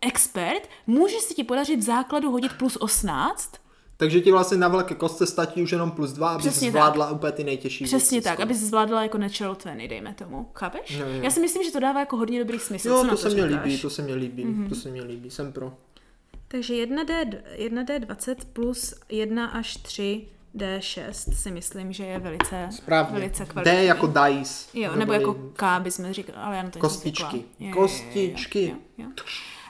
expert 0.00 0.68
může 0.86 1.16
si 1.16 1.34
ti 1.34 1.44
podařit 1.44 1.76
v 1.76 1.82
základu 1.82 2.30
hodit 2.30 2.52
plus 2.52 2.76
18, 2.76 3.52
takže 4.00 4.20
ti 4.20 4.32
vlastně 4.32 4.58
na 4.58 4.68
velké 4.68 4.94
kostce 4.94 5.26
stačí 5.26 5.62
už 5.62 5.72
jenom 5.72 5.90
plus 5.90 6.12
dva, 6.12 6.28
aby 6.28 6.38
Přesně 6.38 6.70
zvládla 6.70 7.06
tak. 7.06 7.14
úplně 7.14 7.32
ty 7.32 7.44
nejtěžší 7.44 7.84
Přesně 7.84 8.22
tak, 8.22 8.40
aby 8.40 8.54
zvládla 8.54 9.02
jako 9.02 9.18
natural 9.18 9.54
20, 9.54 9.88
dejme 9.88 10.14
tomu. 10.14 10.50
Chápeš? 10.54 10.90
Jo, 10.90 11.06
jo. 11.06 11.22
Já 11.22 11.30
si 11.30 11.40
myslím, 11.40 11.64
že 11.64 11.70
to 11.70 11.80
dává 11.80 12.00
jako 12.00 12.16
hodně 12.16 12.38
dobrý 12.38 12.58
smysl. 12.58 12.88
Jo, 12.88 13.04
to, 13.04 13.10
to 13.10 13.16
se 13.16 13.28
mě 13.28 13.44
líbí, 13.44 13.78
to 13.78 13.90
se 13.90 14.02
mě 14.02 14.14
líbí, 14.14 14.44
mm-hmm. 14.44 14.68
to 14.68 14.74
se 14.74 14.90
mě 14.90 15.02
líbí, 15.02 15.30
jsem 15.30 15.52
pro. 15.52 15.72
Takže 16.48 16.74
1D, 16.74 17.40
1D20 17.58 18.36
plus 18.52 18.94
1 19.08 19.46
až 19.46 19.76
3 19.76 20.26
D6 20.56 21.34
si 21.34 21.50
myslím, 21.50 21.92
že 21.92 22.04
je 22.04 22.18
velice, 22.18 22.68
Správně. 22.70 23.18
velice 23.18 23.44
kvalitní. 23.44 23.76
D 23.78 23.84
jako 23.84 24.06
dice. 24.06 24.78
Jo, 24.78 24.96
nebo 24.96 25.12
jako 25.12 25.34
K 25.52 25.80
bychom 25.80 26.12
říkali, 26.12 26.38
ale 26.38 26.56
já 26.56 26.62
na 26.62 26.70
to 26.70 26.78
Kostičky. 26.78 27.44
Kostičky. 27.72 28.64
Jo, 28.64 28.74
jo, 28.98 29.04
jo, 29.04 29.10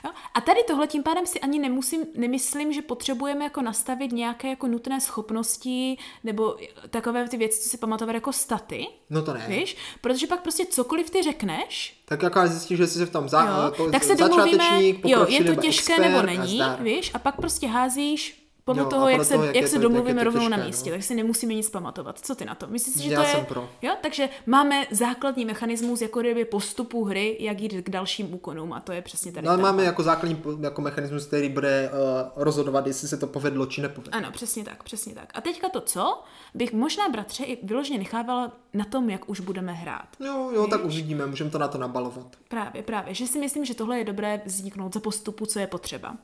jo. 0.05 0.11
A 0.33 0.41
tady 0.41 0.59
tohle 0.67 0.87
tím 0.87 1.03
pádem 1.03 1.25
si 1.25 1.39
ani 1.39 1.59
nemusím, 1.59 2.01
nemyslím, 2.15 2.73
že 2.73 2.81
potřebujeme 2.81 3.43
jako 3.43 3.61
nastavit 3.61 4.11
nějaké 4.11 4.49
jako 4.49 4.67
nutné 4.67 5.01
schopnosti 5.01 5.97
nebo 6.23 6.55
takové 6.89 7.27
ty 7.29 7.37
věci, 7.37 7.61
co 7.61 7.69
si 7.69 7.77
pamatovat 7.77 8.15
jako 8.15 8.33
staty. 8.33 8.87
No 9.09 9.21
to 9.21 9.33
ne. 9.33 9.45
Víš? 9.47 9.77
Protože 10.01 10.27
pak 10.27 10.41
prostě 10.41 10.65
cokoliv 10.65 11.09
ty 11.09 11.23
řekneš. 11.23 12.01
Tak 12.05 12.23
jaká 12.23 12.47
zjistíš, 12.47 12.77
že 12.77 12.87
jsi 12.87 12.99
se 12.99 13.05
v 13.05 13.11
tom 13.11 13.29
za, 13.29 13.41
jo, 13.45 13.71
to, 13.77 13.91
tak 13.91 14.03
se 14.03 14.15
domluvíme, 14.15 14.81
jo, 15.05 15.25
je 15.29 15.43
to 15.43 15.61
těžké 15.61 16.09
nebo 16.09 16.21
není, 16.21 16.61
a 16.61 16.75
víš? 16.75 17.11
A 17.13 17.19
pak 17.19 17.35
prostě 17.35 17.67
házíš 17.67 18.40
podle 18.65 18.83
jo, 18.83 18.89
toho, 18.89 19.09
jak, 19.09 19.25
se, 19.25 19.35
jak, 19.35 19.55
jak 19.55 19.67
se 19.67 19.75
to, 19.75 19.81
domluvíme 19.81 20.23
rovnou 20.23 20.41
těžké, 20.41 20.57
na 20.57 20.65
místě, 20.65 20.89
no. 20.89 20.93
takže 20.93 21.07
si 21.07 21.15
nemusíme 21.15 21.53
nic 21.53 21.69
pamatovat. 21.69 22.19
Co 22.19 22.35
ty 22.35 22.45
na 22.45 22.55
to? 22.55 22.67
Myslíš 22.67 22.95
si, 22.95 23.03
že 23.03 23.11
Já 23.11 23.21
to 23.21 23.27
jsem 23.27 23.39
je... 23.39 23.45
pro. 23.45 23.69
Jo, 23.81 23.95
takže 24.01 24.29
máme 24.45 24.85
základní 24.91 25.45
mechanismus 25.45 26.01
jako 26.01 26.19
kdyby 26.19 26.45
postupu 26.45 27.03
hry, 27.03 27.37
jak 27.39 27.61
jít 27.61 27.73
k 27.81 27.89
dalším 27.89 28.33
úkonům 28.33 28.73
a 28.73 28.79
to 28.79 28.91
je 28.91 29.01
přesně 29.01 29.31
tady. 29.31 29.45
No, 29.47 29.53
ale 29.53 29.61
máme 29.61 29.83
jako 29.83 30.03
základní 30.03 30.43
jako 30.59 30.81
mechanismus, 30.81 31.25
který 31.25 31.49
bude 31.49 31.89
uh, 31.93 32.43
rozhodovat, 32.43 32.87
jestli 32.87 33.07
se 33.07 33.17
to 33.17 33.27
povedlo 33.27 33.65
či 33.65 33.81
nepovedlo. 33.81 34.17
Ano, 34.17 34.31
přesně 34.31 34.63
tak, 34.63 34.83
přesně 34.83 35.15
tak. 35.15 35.31
A 35.33 35.41
teďka 35.41 35.69
to 35.69 35.81
co? 35.81 36.23
Bych 36.53 36.73
možná 36.73 37.09
bratře 37.09 37.43
i 37.43 37.65
vyloženě 37.65 37.99
nechávala 37.99 38.51
na 38.73 38.85
tom, 38.85 39.09
jak 39.09 39.29
už 39.29 39.39
budeme 39.39 39.73
hrát. 39.73 40.07
Jo, 40.19 40.51
jo, 40.53 40.61
Víš? 40.61 40.69
tak 40.69 40.85
uvidíme, 40.85 41.25
můžeme 41.25 41.49
to 41.49 41.57
na 41.57 41.67
to 41.67 41.77
nabalovat. 41.77 42.35
Právě, 42.47 42.83
právě, 42.83 43.13
že 43.13 43.27
si 43.27 43.39
myslím, 43.39 43.65
že 43.65 43.75
tohle 43.75 43.97
je 43.97 44.03
dobré 44.03 44.41
vzniknout 44.45 44.93
za 44.93 44.99
postupu, 44.99 45.45
co 45.45 45.59
je 45.59 45.67
potřeba. 45.67 46.17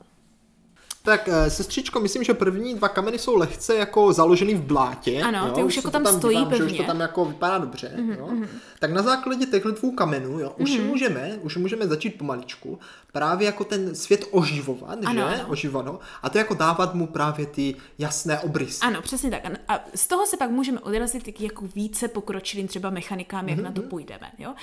Tak 1.07 1.29
eh, 1.31 1.49
sestřičko, 1.49 1.99
myslím, 1.99 2.23
že 2.23 2.33
první 2.33 2.75
dva 2.75 2.89
kameny 2.89 3.19
jsou 3.19 3.35
lehce 3.35 3.75
jako 3.75 4.13
založený 4.13 4.53
v 4.53 4.61
blátě. 4.61 5.21
Ano, 5.21 5.47
jo? 5.47 5.53
ty 5.53 5.63
už, 5.63 5.67
už 5.67 5.75
jako 5.75 5.91
tam, 5.91 6.03
tam 6.03 6.17
stojí 6.17 6.37
dívám, 6.37 6.49
pevně. 6.49 6.69
Že 6.69 6.73
už 6.73 6.77
to 6.77 6.83
tam 6.83 6.99
jako 6.99 7.25
vypadá 7.25 7.57
dobře. 7.57 7.93
Mm-hmm, 7.97 8.17
jo? 8.17 8.27
Mm-hmm. 8.27 8.47
Tak 8.79 8.91
na 8.91 9.01
základě 9.01 9.45
těchto 9.45 9.71
dvou 9.71 9.91
kamenů, 9.91 10.39
jo, 10.39 10.53
už 10.57 10.69
mm-hmm. 10.69 10.85
můžeme, 10.85 11.39
už 11.41 11.57
můžeme 11.57 11.87
začít 11.87 12.09
pomaličku 12.09 12.79
právě 13.11 13.45
jako 13.45 13.63
ten 13.63 13.95
svět 13.95 14.25
oživovat, 14.31 14.99
ano, 15.05 15.13
že? 15.13 15.35
Ano. 15.35 15.47
Oživano. 15.47 15.99
A 16.23 16.29
to 16.29 16.37
jako 16.37 16.53
dávat 16.53 16.93
mu 16.93 17.07
právě 17.07 17.45
ty 17.45 17.75
jasné 17.97 18.39
obrysy. 18.39 18.79
Ano, 18.81 19.01
přesně 19.01 19.31
tak. 19.31 19.41
A 19.67 19.79
z 19.95 20.07
toho 20.07 20.25
se 20.25 20.37
pak 20.37 20.49
můžeme 20.49 20.79
odrazit 20.79 21.39
jako 21.41 21.65
více 21.75 22.07
pokročilým 22.07 22.67
třeba 22.67 22.89
mechanikám, 22.89 23.49
jak 23.49 23.59
mm-hmm. 23.59 23.63
na 23.63 23.71
to 23.71 23.81
půjdeme. 23.81 24.31
Jo? 24.37 24.53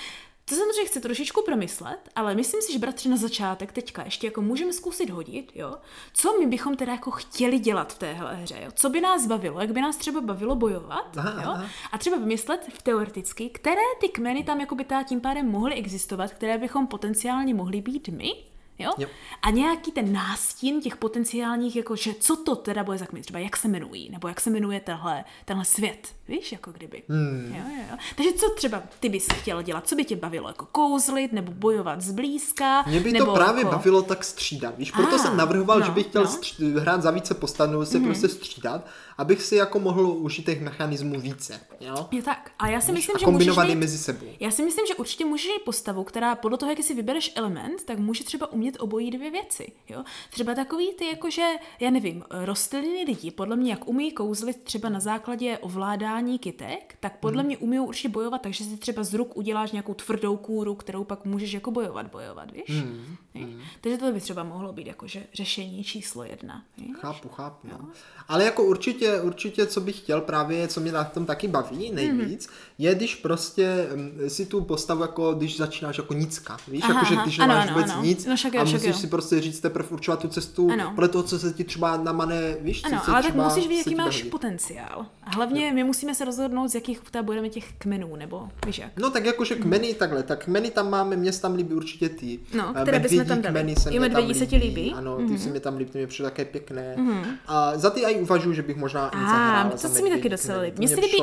To 0.49 0.55
samozřejmě 0.55 0.85
chci 0.85 1.01
trošičku 1.01 1.43
promyslet, 1.45 2.09
ale 2.15 2.35
myslím 2.35 2.61
si, 2.61 2.73
že 2.73 2.79
bratře 2.79 3.09
na 3.09 3.17
začátek 3.17 3.71
teďka 3.71 4.03
ještě 4.03 4.27
jako 4.27 4.41
můžeme 4.41 4.73
zkusit 4.73 5.09
hodit, 5.09 5.51
jo, 5.55 5.77
co 6.13 6.39
my 6.39 6.47
bychom 6.47 6.75
teda 6.75 6.91
jako 6.91 7.11
chtěli 7.11 7.59
dělat 7.59 7.93
v 7.93 7.99
téhle 7.99 8.35
hře, 8.35 8.59
jo, 8.63 8.71
co 8.75 8.89
by 8.89 9.01
nás 9.01 9.27
bavilo, 9.27 9.61
jak 9.61 9.71
by 9.71 9.81
nás 9.81 9.97
třeba 9.97 10.21
bavilo 10.21 10.55
bojovat, 10.55 11.17
aha, 11.17 11.41
jo, 11.43 11.49
aha. 11.49 11.65
a 11.91 11.97
třeba 11.97 12.17
vymyslet 12.17 12.67
teoreticky, 12.83 13.49
které 13.49 13.81
ty 14.01 14.09
kmeny 14.09 14.43
tam 14.43 14.59
jako 14.59 14.75
by 14.75 14.85
tím 15.07 15.21
pádem 15.21 15.51
mohly 15.51 15.75
existovat, 15.75 16.31
které 16.31 16.57
bychom 16.57 16.87
potenciálně 16.87 17.53
mohli 17.53 17.81
být 17.81 18.07
my, 18.07 18.33
Jo? 18.79 18.91
jo? 18.97 19.07
A 19.41 19.49
nějaký 19.49 19.91
ten 19.91 20.13
nástin 20.13 20.81
těch 20.81 20.97
potenciálních, 20.97 21.75
jako 21.75 21.95
že 21.95 22.13
co 22.19 22.35
to 22.35 22.55
teda 22.55 22.83
bude 22.83 22.97
za 22.97 23.05
kmen, 23.05 23.21
třeba 23.21 23.39
jak 23.39 23.57
se 23.57 23.67
jmenují, 23.67 24.09
nebo 24.09 24.27
jak 24.27 24.41
se 24.41 24.49
jmenuje 24.49 24.79
tenhle, 24.79 25.23
tenhle 25.45 25.65
svět, 25.65 26.07
víš, 26.27 26.51
jako 26.51 26.71
kdyby. 26.71 27.03
Hmm. 27.09 27.55
Jo, 27.57 27.63
jo, 27.77 27.83
jo. 27.91 27.97
Takže 28.15 28.33
co 28.33 28.49
třeba 28.55 28.83
ty 28.99 29.09
bys 29.09 29.27
chtěla 29.33 29.61
dělat, 29.61 29.87
co 29.87 29.95
by 29.95 30.05
tě 30.05 30.15
bavilo, 30.15 30.47
jako 30.47 30.65
kouzlit, 30.65 31.31
nebo 31.33 31.51
bojovat 31.51 32.01
zblízka? 32.01 32.83
Mě 32.87 32.99
by 32.99 33.11
nebo 33.11 33.25
to 33.25 33.33
právě 33.33 33.63
jako... 33.63 33.75
bavilo 33.75 34.01
tak 34.01 34.23
střídat, 34.23 34.77
víš, 34.77 34.91
proto 34.91 35.15
ah, 35.15 35.17
jsem 35.17 35.37
navrhoval, 35.37 35.79
no, 35.79 35.85
že 35.85 35.91
bych 35.91 36.05
chtěl 36.05 36.23
no. 36.23 36.29
stři- 36.29 36.79
hrát 36.79 37.01
za 37.01 37.11
více 37.11 37.33
postav, 37.33 37.69
nebo 37.69 37.85
se 37.85 37.99
mm-hmm. 37.99 38.05
prostě 38.05 38.29
střídat, 38.29 38.87
abych 39.17 39.41
si 39.41 39.55
jako 39.55 39.79
mohl 39.79 40.07
užít 40.07 40.45
těch 40.45 40.61
mechanismů 40.61 41.19
více. 41.19 41.59
Jo? 41.79 42.07
Je 42.11 42.21
tak. 42.21 42.51
A 42.59 42.67
já 42.67 42.81
si 42.81 42.91
Víš, 42.91 42.95
myslím, 42.95 43.15
a 43.15 43.19
že 43.19 43.25
kombinovat 43.25 43.65
můžeš 43.65 43.79
mezi 43.79 43.97
sebou. 43.97 44.25
Já 44.39 44.51
si 44.51 44.63
myslím, 44.63 44.85
že 44.87 44.95
určitě 44.95 45.25
můžeš 45.25 45.51
postavu, 45.65 46.03
která 46.03 46.35
podle 46.35 46.57
toho, 46.57 46.71
jak 46.71 46.83
si 46.83 46.93
vybereš 46.93 47.31
element, 47.35 47.83
tak 47.85 47.99
může 47.99 48.23
třeba 48.23 48.51
umět 48.51 48.64
obojí 48.79 49.11
dvě 49.11 49.31
věci. 49.31 49.71
Jo? 49.89 50.03
Třeba 50.29 50.55
takový 50.55 50.93
ty, 50.93 51.05
jakože, 51.05 51.47
já 51.79 51.89
nevím, 51.89 52.23
rostliny 52.29 53.03
lidi, 53.03 53.31
podle 53.31 53.55
mě, 53.55 53.71
jak 53.71 53.87
umí 53.87 54.11
kouzlit 54.11 54.63
třeba 54.63 54.89
na 54.89 54.99
základě 54.99 55.57
ovládání 55.57 56.39
kytek, 56.39 56.97
tak 56.99 57.19
podle 57.19 57.41
hmm. 57.41 57.47
mě 57.47 57.57
umí 57.57 57.79
určitě 57.79 58.09
bojovat, 58.09 58.41
takže 58.41 58.63
si 58.63 58.77
třeba 58.77 59.03
z 59.03 59.13
ruk 59.13 59.37
uděláš 59.37 59.71
nějakou 59.71 59.93
tvrdou 59.93 60.37
kůru, 60.37 60.75
kterou 60.75 61.03
pak 61.03 61.25
můžeš 61.25 61.53
jako 61.53 61.71
bojovat, 61.71 62.11
bojovat, 62.11 62.51
víš? 62.51 62.69
Hmm. 62.69 63.15
Hmm. 63.39 63.61
Takže 63.81 63.97
to 63.97 64.11
by 64.11 64.21
třeba 64.21 64.43
mohlo 64.43 64.73
být 64.73 64.87
jakože 64.87 65.23
řešení 65.33 65.83
číslo 65.83 66.23
jedna. 66.23 66.63
Víš? 66.77 66.95
Chápu, 66.99 67.29
chápu. 67.29 67.67
No. 67.71 67.87
Ale 68.27 68.43
jako 68.43 68.63
určitě, 68.63 69.21
určitě, 69.21 69.65
co 69.65 69.81
bych 69.81 69.97
chtěl 69.97 70.21
právě, 70.21 70.67
co 70.67 70.79
mě 70.79 70.91
na 70.91 71.03
tom 71.03 71.25
taky 71.25 71.47
baví 71.47 71.91
nejvíc, 71.91 72.47
mm-hmm. 72.47 72.51
je 72.77 72.95
když 72.95 73.15
prostě 73.15 73.87
um, 73.93 74.29
si 74.29 74.45
tu 74.45 74.61
postavu 74.61 75.01
jako, 75.01 75.33
když 75.33 75.57
začínáš 75.57 75.97
jako 75.97 76.13
nicka, 76.13 76.57
víš, 76.67 76.83
aha, 76.83 76.93
jakože 76.93 77.15
když 77.23 77.37
nemáš 77.37 77.67
ano, 77.67 77.77
vůbec 77.77 77.91
ano. 77.91 78.03
nic 78.03 78.25
no, 78.25 78.35
však, 78.35 78.55
a 78.55 78.63
musíš 78.63 78.81
však, 78.81 78.95
si 78.95 79.07
prostě 79.07 79.41
říct 79.41 79.59
teprve 79.59 79.89
určovat 79.89 80.19
tu 80.19 80.27
cestu 80.27 80.71
ano. 80.71 80.91
podle 80.95 81.07
toho, 81.07 81.23
co 81.23 81.39
se 81.39 81.53
ti 81.53 81.63
třeba 81.63 81.97
namane, 81.97 82.55
víš, 82.61 82.81
ano, 82.83 83.01
co 83.05 83.11
ale 83.11 83.23
tak 83.23 83.35
musíš 83.35 83.67
vědět, 83.67 83.87
jaký 83.87 83.95
máš 83.95 84.15
hodit. 84.15 84.31
potenciál. 84.31 85.05
A 85.23 85.29
hlavně 85.29 85.71
my 85.73 85.83
musíme 85.83 86.15
se 86.15 86.25
rozhodnout, 86.25 86.67
z 86.67 86.75
jakých 86.75 86.99
teda 87.11 87.23
budeme 87.23 87.49
těch 87.49 87.73
kmenů, 87.77 88.15
nebo 88.15 88.49
víš 88.65 88.79
jak. 88.79 88.91
No 88.97 89.09
tak 89.09 89.25
jakože 89.25 89.55
kmeny 89.55 89.87
mm. 89.87 89.95
takhle, 89.95 90.23
tak 90.23 90.43
kmeny 90.43 90.71
tam 90.71 90.89
máme, 90.89 91.15
mě 91.15 91.31
tam 91.31 91.55
líbí 91.55 91.73
určitě 91.73 92.09
ty. 92.09 92.39
No, 92.53 92.73
eh, 92.77 92.81
které 92.81 92.99
bychom 93.25 93.41
tam 93.41 93.53
dali. 93.53 93.53
Kmeny 93.53 93.75
se 93.75 93.99
medvědí 93.99 94.33
se 94.33 94.45
ti 94.45 94.55
líbí? 94.55 94.93
Ano, 94.93 95.17
ty 95.17 95.23
mm-hmm. 95.23 95.37
se 95.37 95.49
mi 95.49 95.59
tam 95.59 95.77
líbí, 95.77 95.91
to 95.91 95.97
mě 95.97 96.07
přijde 96.07 96.29
také 96.29 96.45
pěkné. 96.45 96.95
Mm-hmm. 96.97 97.25
A 97.47 97.77
za 97.77 97.89
ty 97.89 98.05
i 98.05 98.19
uvažuji, 98.21 98.53
že 98.53 98.61
bych 98.61 98.77
možná 98.77 99.09
i 99.09 99.19
zahrála. 99.19 99.69
to 99.69 99.77
se 99.77 100.01
mi 100.01 100.09
taky 100.09 100.29
docela 100.29 100.61
líbí. 100.61 100.77
Mně 100.77 100.87
se 100.87 100.95
líbí, 100.95 101.17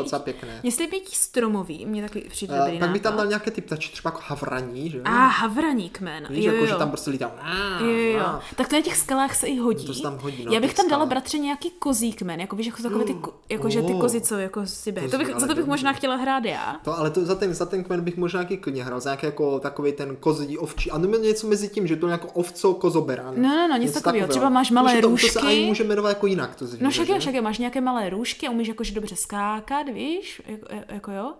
mně 0.62 0.72
se 0.72 0.82
líbí 0.82 1.00
stromový, 1.12 1.86
mě 1.86 2.02
taky 2.02 2.20
přijde 2.20 2.58
dobrý 2.58 2.78
Pak 2.78 2.90
by 2.90 3.00
tam 3.00 3.16
dal 3.16 3.26
nějaké 3.26 3.50
ty 3.50 3.60
ptači, 3.60 3.92
třeba 3.92 4.10
jako 4.10 4.20
havraní, 4.24 4.90
že? 4.90 5.00
A 5.04 5.26
havraní 5.26 5.90
kmen. 5.90 6.26
Víš, 6.30 6.44
jo, 6.44 6.52
jako, 6.52 6.66
že 6.66 6.74
tam 6.74 6.88
prostě 6.88 7.10
lítá. 7.10 7.32
Tak 8.56 8.68
to 8.68 8.76
na 8.76 8.82
těch 8.82 8.96
skalách 8.96 9.36
se 9.36 9.46
i 9.46 9.58
hodí. 9.58 9.86
To 9.86 9.94
se 9.94 10.02
tam 10.02 10.18
hodí, 10.18 10.44
no, 10.44 10.52
Já 10.52 10.60
bych 10.60 10.74
tam 10.74 10.88
dala 10.88 11.06
bratře 11.06 11.38
nějaký 11.38 11.70
kozí 11.70 12.12
kmen, 12.12 12.40
jako 12.40 12.56
víš, 12.56 12.66
jako 12.66 12.82
takové 12.82 13.04
ty, 13.04 13.16
jako, 13.50 13.70
že 13.70 13.82
ty 13.82 13.94
kozy, 13.94 14.20
co 14.20 14.38
jako 14.38 14.66
si 14.66 14.92
To 14.92 15.18
bych, 15.18 15.34
za 15.36 15.46
to 15.46 15.54
bych 15.54 15.66
možná 15.66 15.92
chtěla 15.92 16.16
hrát 16.16 16.44
já. 16.44 16.76
To, 16.84 16.98
ale 16.98 17.10
to, 17.10 17.24
za, 17.24 17.34
ten, 17.34 17.54
za 17.54 17.66
ten 17.66 17.84
kmen 17.84 18.00
bych 18.00 18.16
možná 18.16 18.40
taky 18.40 18.56
klidně 18.56 18.84
hrál, 18.84 19.00
za 19.00 19.10
nějaký 19.10 19.26
jako 19.26 19.60
takový 19.60 19.92
ten 19.92 20.16
kozí 20.16 20.58
ovčí. 20.58 20.90
A 20.90 20.98
nebo 20.98 21.16
něco 21.16 21.46
mezi 21.46 21.68
tím, 21.68 21.86
že 21.92 22.00
to 22.00 22.06
je 22.06 22.12
jako 22.12 22.28
ovco 22.32 22.74
kozoberán. 22.74 23.34
No, 23.36 23.48
no, 23.48 23.68
no, 23.68 23.76
něco 23.76 23.94
takového. 23.94 24.28
Třeba 24.28 24.48
máš 24.48 24.70
malé 24.70 25.00
to, 25.00 25.08
růžky. 25.08 25.30
To 25.30 25.40
se 25.40 25.46
ani 25.46 25.66
může 25.66 25.84
jmenovat 25.84 26.08
jako 26.08 26.26
jinak 26.26 26.54
to 26.54 26.66
zvíře. 26.66 26.84
No 26.84 26.90
však 26.90 27.08
jo, 27.08 27.18
však 27.18 27.34
jo, 27.34 27.42
máš 27.42 27.58
nějaké 27.58 27.80
malé 27.80 28.10
růžky 28.10 28.48
a 28.48 28.50
umíš 28.50 28.68
jakože 28.68 28.94
dobře 28.94 29.16
skákat, 29.16 29.88
víš, 29.88 30.42
jako, 30.46 30.66
jako 30.88 31.10
jo. 31.10 31.32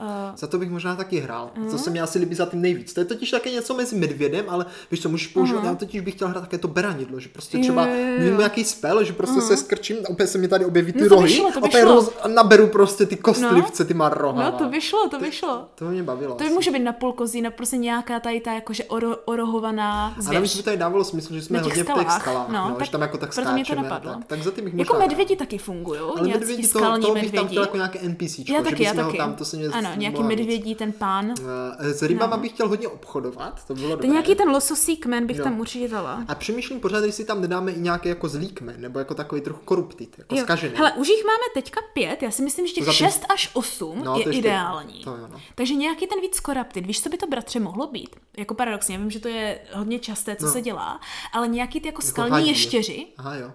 Uh, 0.00 0.36
za 0.36 0.46
to 0.46 0.58
bych 0.58 0.70
možná 0.70 0.96
taky 0.96 1.20
hrál. 1.20 1.50
Uh-huh. 1.56 1.70
To 1.70 1.78
se 1.78 1.90
mi 1.90 2.00
asi 2.00 2.18
líbí 2.18 2.34
za 2.34 2.46
tím 2.46 2.60
nejvíc. 2.60 2.92
To 2.92 3.00
je 3.00 3.04
totiž 3.04 3.30
také 3.30 3.50
něco 3.50 3.74
mezi 3.74 3.96
medvědem, 3.96 4.44
ale 4.48 4.66
víš 4.90 5.02
co, 5.02 5.08
můžeš 5.08 5.26
použít, 5.26 5.54
uh-huh. 5.54 5.64
já 5.64 5.74
totiž 5.74 6.00
bych 6.00 6.14
chtěl 6.14 6.28
hrát 6.28 6.40
také 6.40 6.58
to 6.58 6.68
beranidlo, 6.68 7.20
že 7.20 7.28
prostě 7.28 7.58
třeba 7.58 7.86
vím 8.18 8.38
nějaký 8.38 8.64
spel, 8.64 9.04
že 9.04 9.12
prostě 9.12 9.36
uh-huh. 9.36 9.46
se 9.46 9.56
skrčím 9.56 9.96
a 10.06 10.10
opět 10.10 10.26
se 10.26 10.38
mi 10.38 10.48
tady 10.48 10.64
objeví 10.64 10.92
ty 10.92 11.02
no, 11.02 11.08
rohy 11.08 11.28
vyšlo, 11.28 11.50
a 11.80 11.84
roz, 11.84 12.12
naberu 12.26 12.66
prostě 12.66 13.06
ty 13.06 13.16
kostlivce, 13.16 13.82
no. 13.82 13.86
ty 13.88 13.94
má 13.94 14.08
roha. 14.08 14.44
No 14.44 14.52
to 14.52 14.68
vyšlo, 14.68 15.08
to 15.08 15.20
vyšlo. 15.20 15.68
To, 15.74 15.84
to 15.84 15.90
mě 15.90 16.02
bavilo. 16.02 16.34
To 16.34 16.44
by 16.44 16.50
může 16.50 16.70
být 16.70 16.78
na 16.78 16.92
půl 16.92 17.12
kozí, 17.12 17.42
na 17.42 17.50
prostě 17.50 17.76
nějaká 17.76 18.20
tady 18.20 18.40
ta 18.40 18.52
jakože 18.52 18.84
oro, 18.84 19.16
orohovaná 19.24 19.95
zvěř. 20.18 20.36
Ale 20.36 20.40
mi 20.40 20.48
to 20.48 20.62
tady 20.62 20.76
dávalo 20.76 21.04
smysl, 21.04 21.34
že 21.34 21.42
jsme 21.42 21.58
hodně 21.58 21.84
v 21.84 21.86
těch 21.86 22.10
skalách, 22.10 22.48
no, 22.48 22.68
no, 22.68 22.74
tak, 22.74 22.84
že 22.84 22.92
tam 22.92 23.02
jako 23.02 23.18
tak 23.18 23.34
proto 23.34 23.52
mě 23.52 23.64
to 23.64 23.74
napadlo. 23.74 24.12
Tak, 24.12 24.24
tak 24.24 24.42
za 24.42 24.50
ty 24.50 24.62
bych 24.62 24.74
Jako 24.74 24.98
medvědi 24.98 25.36
taky 25.36 25.58
fungují, 25.58 26.00
ale 26.00 26.28
medvědi, 26.28 26.68
to, 26.68 27.00
to 27.00 27.14
bych 27.14 27.32
tam 27.32 27.48
chtěl 27.48 27.62
jako 27.62 27.76
nějaké 27.76 28.08
NPC. 28.08 28.38
Já 28.38 28.62
taky, 28.62 28.82
já 28.82 28.94
taky. 28.94 29.16
Tam, 29.16 29.34
to 29.34 29.44
se 29.44 29.56
mě 29.56 29.68
ano, 29.68 29.90
nějaký 29.96 30.22
medvědí 30.22 30.74
ten 30.74 30.92
pán. 30.92 31.34
Eh, 31.78 31.94
s 31.94 32.02
rybama 32.02 32.36
bych 32.36 32.50
chtěl 32.50 32.68
hodně 32.68 32.88
obchodovat, 32.88 33.66
to 33.66 33.74
bylo 33.74 33.90
dobré. 33.90 34.08
Nějaký 34.08 34.34
ten 34.34 34.48
lososí 34.48 34.96
kmen 34.96 35.26
bych 35.26 35.40
tam 35.40 35.60
určitě 35.60 35.88
dala. 35.88 36.24
A 36.28 36.34
přemýšlím 36.34 36.80
pořád, 36.80 37.04
jestli 37.04 37.24
tam 37.24 37.40
nedáme 37.40 37.72
i 37.72 37.80
nějaký 37.80 38.08
jako 38.08 38.28
zlý 38.28 38.48
kmen, 38.48 38.80
nebo 38.80 38.98
jako 38.98 39.14
takový 39.14 39.40
trochu 39.40 39.60
koruptit, 39.64 40.14
jako 40.18 40.36
zkažený. 40.36 40.74
Hele, 40.76 40.92
už 40.92 41.08
jich 41.08 41.24
máme 41.24 41.44
teďka 41.54 41.80
pět, 41.92 42.22
já 42.22 42.30
si 42.30 42.42
myslím, 42.42 42.66
že 42.66 42.72
těch 42.72 42.94
šest 42.94 43.24
až 43.28 43.50
osm 43.52 44.04
no, 44.04 44.18
je 44.18 44.24
ideální. 44.24 45.04
Takže 45.54 45.74
nějaký 45.74 46.06
ten 46.06 46.20
víc 46.20 46.40
koruptit, 46.40 46.86
víš, 46.86 47.02
co 47.02 47.08
by 47.08 47.16
to 47.16 47.26
bratře 47.26 47.60
mohlo 47.60 47.86
být? 47.86 48.16
Jako 48.36 48.54
paradoxně, 48.54 48.94
já 48.94 49.00
vím, 49.00 49.10
že 49.10 49.20
to 49.20 49.28
je 49.28 49.60
hodně 49.86 49.98
časté, 49.98 50.36
co 50.36 50.46
no. 50.46 50.52
se 50.52 50.60
dělá, 50.60 51.00
ale 51.32 51.48
nějaký 51.48 51.80
ty 51.80 51.88
jako, 51.88 51.98
jako 51.98 52.08
skalní 52.08 52.32
hadí. 52.32 52.48
ještěři. 52.48 53.06
Aha, 53.16 53.34
jo. 53.34 53.52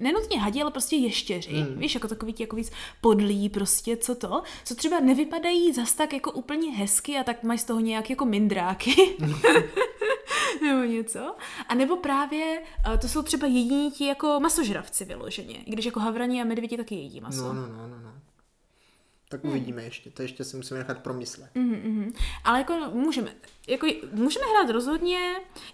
Nenutně 0.00 0.40
hadí, 0.40 0.62
ale 0.62 0.70
prostě 0.70 0.96
ještěři, 0.96 1.52
mm. 1.52 1.78
víš, 1.78 1.94
jako 1.94 2.08
takový 2.08 2.32
ti 2.32 2.42
jako 2.42 2.56
víc 2.56 2.70
podlí, 3.00 3.48
prostě 3.48 3.96
co 3.96 4.14
to, 4.14 4.42
co 4.64 4.74
třeba 4.74 5.00
nevypadají 5.00 5.72
zas 5.72 5.94
tak 5.94 6.12
jako 6.12 6.32
úplně 6.32 6.72
hezky 6.72 7.18
a 7.18 7.24
tak 7.24 7.42
mají 7.42 7.58
z 7.58 7.64
toho 7.64 7.80
nějak 7.80 8.10
jako 8.10 8.24
mindráky. 8.24 9.16
nebo 10.62 10.82
něco. 10.82 11.34
A 11.68 11.74
nebo 11.74 11.96
právě 11.96 12.62
to 13.00 13.08
jsou 13.08 13.22
třeba 13.22 13.46
jediní 13.46 13.90
ti 13.90 14.06
jako 14.06 14.40
masožravci 14.40 15.04
vyloženě, 15.04 15.56
i 15.56 15.70
když 15.70 15.84
jako 15.84 16.00
havrani 16.00 16.42
a 16.42 16.44
medvědi 16.44 16.76
taky 16.76 16.94
jedí 16.94 17.20
maso. 17.20 17.42
No, 17.42 17.52
no, 17.54 17.66
no, 17.66 17.88
no. 17.88 17.96
no. 18.02 18.12
Tak 19.32 19.44
uvidíme 19.44 19.82
ještě, 19.82 20.10
to 20.10 20.22
ještě 20.22 20.44
si 20.44 20.56
musíme 20.56 20.78
nechat 20.78 20.98
promyslet. 20.98 21.50
Mm-hmm. 21.54 22.12
Ale 22.44 22.58
jako 22.58 22.74
můžeme, 22.92 23.34
jako 23.68 23.86
můžeme 24.12 24.44
hrát 24.46 24.72
rozhodně, 24.72 25.18